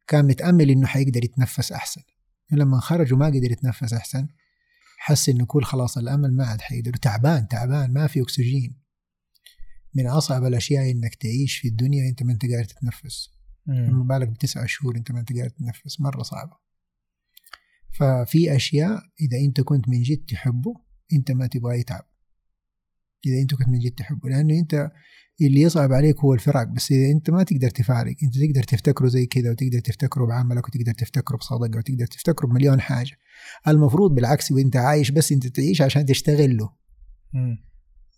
كان 0.07 0.26
متأمل 0.26 0.70
إنه 0.70 0.86
حيقدر 0.86 1.25
يتنفس 1.25 1.73
أحسن. 1.73 2.02
لما 2.52 2.81
خرج 2.81 3.12
وما 3.12 3.26
قدر 3.26 3.52
يتنفس 3.52 3.92
أحسن 3.92 4.28
حس 4.99 5.28
إنه 5.28 5.47
كل 5.47 5.62
خلاص 5.65 5.99
الأمل 5.99 6.36
ما 6.36 6.47
عاد 6.47 6.60
حيقدر. 6.60 6.92
تعبان 6.92 7.49
تعبان 7.49 7.92
ما 7.92 8.07
في 8.07 8.23
أكسجين. 8.23 8.83
من 9.94 10.07
أصعب 10.07 10.44
الأشياء 10.44 10.91
إنك 10.91 11.15
تعيش 11.15 11.59
في 11.59 11.68
الدنيا 11.68 12.09
انت 12.09 12.23
ما 12.23 12.33
أنت 12.33 12.42
قادر 12.47 12.65
تتنفس. 12.65 13.28
فما 13.67 14.05
بالك 14.05 14.28
بتسعة 14.28 14.67
شهور 14.67 14.97
أنت 14.97 15.12
ما 15.12 15.20
أنت 15.20 15.33
قادر 15.33 15.49
تتنفس. 15.49 16.01
مرة 16.01 16.23
صعبة. 16.23 16.57
ففي 17.99 18.57
أشياء 18.57 19.02
إذا 19.20 19.39
أنت 19.47 19.60
كنت 19.60 19.89
من 19.89 20.02
جد 20.02 20.25
تحبه 20.25 20.75
أنت 21.12 21.31
ما 21.31 21.47
تبغاه 21.47 21.75
يتعب. 21.75 22.12
إذا 23.26 23.42
أنت 23.42 23.55
كنت 23.55 23.68
من 23.68 23.78
جد 23.78 23.92
تحبه 23.92 24.28
لأنه 24.28 24.59
أنت 24.59 24.91
اللي 25.41 25.60
يصعب 25.60 25.92
عليك 25.92 26.20
هو 26.20 26.34
الفراق 26.34 26.68
بس 26.68 26.92
إذا 26.92 27.12
أنت 27.12 27.31
ما 27.31 27.42
تقدر 27.42 27.70
تفارق 27.70 28.15
أنت 28.23 28.34
تقدر 28.39 28.62
تفتكره 28.62 29.09
زي 29.09 29.26
كذا 29.26 29.51
وتقدر 29.51 29.78
تفتكره 29.78 30.26
بعملك 30.26 30.68
وتقدر 30.68 30.92
تفتكره 30.92 31.36
بصدقة 31.36 31.78
وتقدر 31.78 32.07
تفتكره 32.07 32.47
بمليون 32.47 32.81
حاجة. 32.81 33.17
المفروض 33.68 34.15
بالعكس 34.15 34.52
وأنت 34.52 34.76
عايش 34.76 35.10
بس 35.10 35.33
أنت 35.33 35.47
تعيش 35.47 35.83
عشان 35.83 36.07
تشتغل 36.07 36.57
له. 36.57 36.70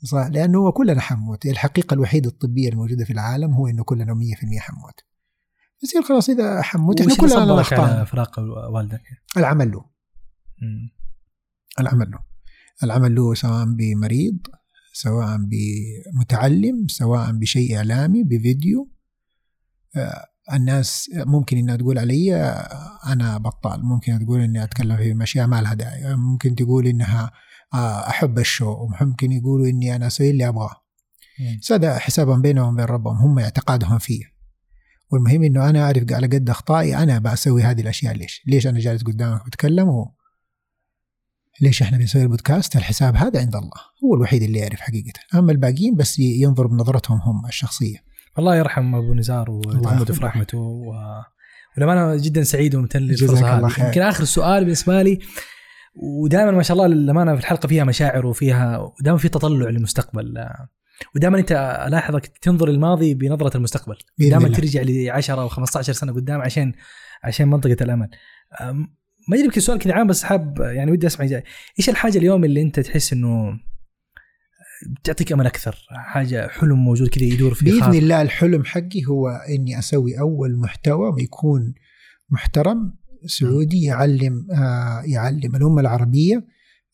صح؟ 0.05 0.26
لأنه 0.26 0.58
هو 0.58 0.73
كلنا 0.73 1.00
حنموت 1.00 1.47
الحقيقة 1.47 1.94
الوحيده 1.94 2.28
الطبية 2.31 2.68
الموجودة 2.68 3.05
في 3.05 3.12
العالم 3.12 3.52
هو 3.52 3.66
إنه 3.66 3.84
كلنا 3.84 4.15
100% 4.15 4.58
حنموت 4.58 5.00
يصير 5.83 6.02
خلاص 6.02 6.31
إذا 6.31 6.62
حنموت 6.62 7.00
إحنا 7.00 7.16
كلنا 7.16 7.60
اخطاء 7.60 8.05
فراق 8.05 8.39
والدك؟ 8.74 9.02
العمل 9.36 9.73
له. 9.73 9.84
العمل 11.81 12.10
له. 12.10 12.18
العمل 12.83 13.15
له 13.15 13.34
سواء 13.34 13.65
بمريض 13.65 14.39
سواء 14.97 15.37
بمتعلم 15.37 16.89
سواء 16.89 17.33
بشيء 17.33 17.77
إعلامي 17.77 18.25
بفيديو. 18.25 18.91
آه، 19.97 20.25
الناس 20.53 21.11
ممكن 21.15 21.57
إنها 21.57 21.77
تقول 21.77 21.99
علي 21.99 22.35
آه، 22.37 22.99
أنا 23.07 23.39
بطال. 23.39 23.85
ممكن 23.85 24.19
تقول 24.19 24.41
إني 24.41 24.65
أتكلم 24.65 24.97
في 24.97 25.23
اشياء 25.23 25.47
ما 25.47 25.63
لها 25.63 25.75
داعي. 25.75 26.17
ممكن 26.17 26.55
تقول 26.55 26.87
إنها 26.87 27.31
آه، 27.75 28.09
أحب 28.09 28.39
الشو 28.39 28.73
وممكن 28.73 29.33
يقولوا 29.33 29.67
إني 29.67 29.97
أنا 29.97 30.07
أسوي 30.07 30.31
اللي 30.31 30.49
أبغاه. 30.49 30.85
هذا 31.73 31.99
حسابهم 31.99 32.43
بينهم 32.43 32.75
وبين 32.75 32.85
ربهم 32.85 33.17
هم 33.17 33.39
اعتقادهم 33.39 33.99
فيه. 33.99 34.25
والمهم 35.13 35.45
إنه 35.45 35.71
أنا 35.71 35.85
أعرف 35.85 36.05
على 36.13 36.27
قد 36.27 36.51
أخطائي 36.51 36.97
أنا 36.97 37.19
بسوي 37.19 37.63
هذه 37.63 37.81
الأشياء. 37.81 38.15
ليش؟ 38.15 38.43
ليش 38.47 38.67
أنا 38.67 38.79
جالس 38.79 39.03
قدامك 39.03 39.47
بتكلم 39.47 39.89
ليش 41.60 41.83
إحنا 41.83 41.99
بنسوي 41.99 42.23
البودكاست؟ 42.23 42.76
الحساب 42.76 43.16
هذا 43.16 43.41
عند 43.41 43.57
الله 43.57 43.70
هو 44.05 44.15
الوحيد 44.15 44.42
اللي 44.42 44.58
يعرف 44.58 44.81
حقيقه، 44.81 45.12
أما 45.34 45.52
الباقيين 45.52 45.94
بس 45.97 46.18
ينظر 46.18 46.66
بنظرتهم 46.66 47.18
هم 47.18 47.47
الشخصية. 47.47 47.97
الله 48.39 48.57
يرحم 48.57 48.94
أبو 48.94 49.15
نزار 49.15 49.60
يرحمه. 49.66 50.05
في 50.05 50.24
رحمته 50.24 50.58
و... 50.58 50.94
ولما 51.78 52.16
جدا 52.16 52.42
سعيد 52.42 52.74
وممتن 52.74 53.02
للفرصه 53.02 53.58
هذه. 53.58 53.86
يمكن 53.86 54.02
آخر 54.02 54.24
سؤال 54.24 54.65
بالنسبة 54.65 55.02
لي 55.02 55.18
ودائما 55.97 56.50
ما 56.50 56.62
شاء 56.62 56.76
الله 56.76 56.86
للأمانة 56.86 57.34
في 57.34 57.41
الحلقة 57.41 57.66
فيها 57.66 57.84
مشاعر 57.84 58.26
وفيها 58.26 58.78
ودائما 58.78 59.18
في 59.18 59.28
تطلع 59.28 59.68
للمستقبل 59.70 60.34
ودائما 61.16 61.39
أنت 61.39 61.52
ألاحظك 61.86 62.26
تنظر 62.26 62.68
للماضي 62.68 63.15
بنظرة 63.15 63.57
المستقبل 63.57 63.97
دائما. 64.18 64.49
ترجع 64.49 64.83
ل 64.83 65.10
10 65.10 65.49
و15 65.49 65.81
سنة 65.81 66.12
قدام 66.12 66.41
عشان 66.41 66.73
عشان 67.24 67.49
منطقة 67.49 67.76
الأمل 67.81 68.08
ما 69.28 69.36
ادري 69.36 69.44
يمكن 69.44 69.61
سؤال 69.61 69.78
كذا 69.78 69.94
عام 69.94 70.07
بس 70.07 70.23
حاب 70.25 70.61
يعني 70.61 70.91
ودي 70.91 71.07
أسمع 71.07 71.27
إجابة. 71.27 71.44
إيش 71.78 71.89
الحاجة 71.89 72.19
اليوم 72.19 72.44
اللي 72.44 72.62
أنت 72.62 72.81
تحس 72.81 73.12
إنه 73.12 73.61
بتعطيك 74.89 75.33
أمل 75.33 75.47
أكثر؟ 75.47 75.86
حاجة 75.91 76.49
حلم 76.49 76.78
موجود 76.78 77.09
كذا 77.09 77.25
يدور 77.25 77.55
في 77.55 77.65
بإذن 77.65 77.94
الله 77.94 78.23
الحلم 78.23 78.65
حقي 78.65 79.05
هو 79.09 79.28
إني 79.28 79.78
أسوي 79.78 80.20
أول 80.20 80.57
محتوى 80.57 81.23
يكون 81.23 81.75
محترم 82.31 82.97
سعودي 83.27 83.83
يعلم 83.83 84.47
آه 84.53 85.03
يعلم 85.07 85.57
الأمة 85.57 85.81
العربية 85.81 86.47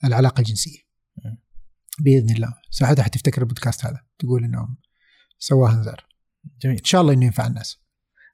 العلاقة 0.05 0.41
الجنسية. 0.41 0.79
مم. 1.25 1.39
بإذن 2.01 2.31
الله. 2.31 2.55
ساعتها 2.71 3.03
حتفتكر 3.03 3.43
البودكاست 3.43 3.87
هذا. 3.87 4.01
تقول 4.19 4.45
إنه 4.45 4.69
سواها 5.39 5.81
نزار 5.81 6.07
جميل. 6.63 6.79
إن 6.79 6.85
شاء 6.85 7.01
الله 7.01 7.13
إنه 7.13 7.25
ينفع 7.25 7.47
الناس. 7.47 7.81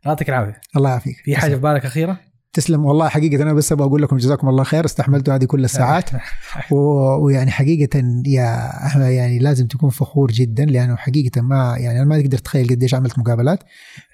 يعطيك 0.06 0.28
العافية. 0.28 0.60
الله 0.76 0.90
يعافيك. 0.90 1.16
في 1.24 1.36
حاجة 1.36 1.54
في 1.54 1.60
بالك 1.60 1.84
أخيرة؟ 1.84 2.20
تسلم. 2.56 2.84
والله 2.84 3.08
حقيقة 3.08 3.42
أنا 3.42 3.52
بس 3.52 3.72
أبغى 3.72 3.86
أقول 3.86 4.02
لكم 4.02 4.16
جزاكم 4.16 4.48
الله 4.48 4.64
خير. 4.64 4.84
استحملتوا 4.84 5.34
هذه 5.34 5.44
كل 5.44 5.64
الساعات. 5.64 6.10
و- 6.72 7.24
ويعني 7.24 7.50
حقيقة 7.50 7.98
يا 8.26 8.70
يعني 9.08 9.38
لازم 9.38 9.66
تكون 9.66 9.90
فخور 9.90 10.30
جدا 10.32 10.64
لأنه 10.64 10.96
حقيقة 10.96 11.40
ما 11.40 11.76
يعني 11.78 11.98
أنا 11.98 12.08
ما 12.08 12.20
تقدر 12.20 12.38
تتخيل 12.38 12.68
قديش 12.68 12.94
عملت 12.94 13.18
مقابلات. 13.18 13.64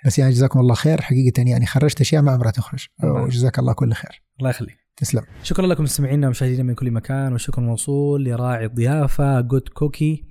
بس 0.06 0.18
يعني 0.18 0.32
جزاكم 0.32 0.60
الله 0.60 0.74
خير. 0.74 1.00
حقيقة 1.00 1.42
يعني 1.42 1.66
خرجت 1.66 2.00
أشياء 2.00 2.22
ما 2.22 2.32
عمرها 2.32 2.50
تخرج. 2.50 2.86
وجزاك 3.04 3.58
الله 3.58 3.72
كل 3.72 3.92
خير. 3.92 4.22
الله 4.38 4.50
يخليك. 4.50 4.76
تسلم. 4.96 5.22
شكرا 5.42 5.66
لكم 5.66 5.82
مستمعينا 5.82 6.26
ومشاهدينا 6.26 6.62
من 6.62 6.74
كل 6.74 6.90
مكان 6.90 7.32
والشكر 7.32 7.62
موصول 7.62 8.24
لراعي 8.24 8.64
الضيافة 8.64 9.40
جود 9.40 9.68
كوكي 9.74 10.24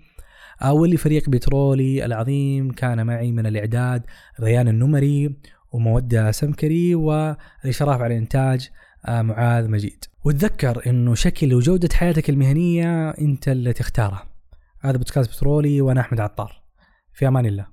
واللي 0.72 0.98
فريق 0.98 1.30
بترولي 1.30 2.06
العظيم 2.06 2.72
كان 2.72 3.06
معي 3.06 3.32
من 3.32 3.46
الإعداد 3.46 4.04
ريان 4.42 4.68
النمري. 4.68 5.36
ومودة 5.72 6.32
سمكري 6.32 6.96
والإشراف 6.96 8.02
على 8.02 8.14
الإنتاج 8.14 8.70
آه، 9.06 9.22
معاذ 9.22 9.70
مجيد. 9.70 10.06
وتذكر 10.26 10.90
أنه 10.90 11.16
شكل 11.16 11.54
وجودة 11.54 11.90
حياتك 11.94 12.30
المهنية 12.30 13.10
أنت 13.10 13.48
اللي 13.48 13.74
تختارها. 13.74 14.28
هذا 14.82 14.98
بودكاست 14.98 15.30
بترولي 15.30 15.82
وأنا 15.82 16.02
أحمد 16.02 16.20
عطار. 16.20 16.62
في 17.14 17.28
أمان 17.28 17.46
الله. 17.46 17.72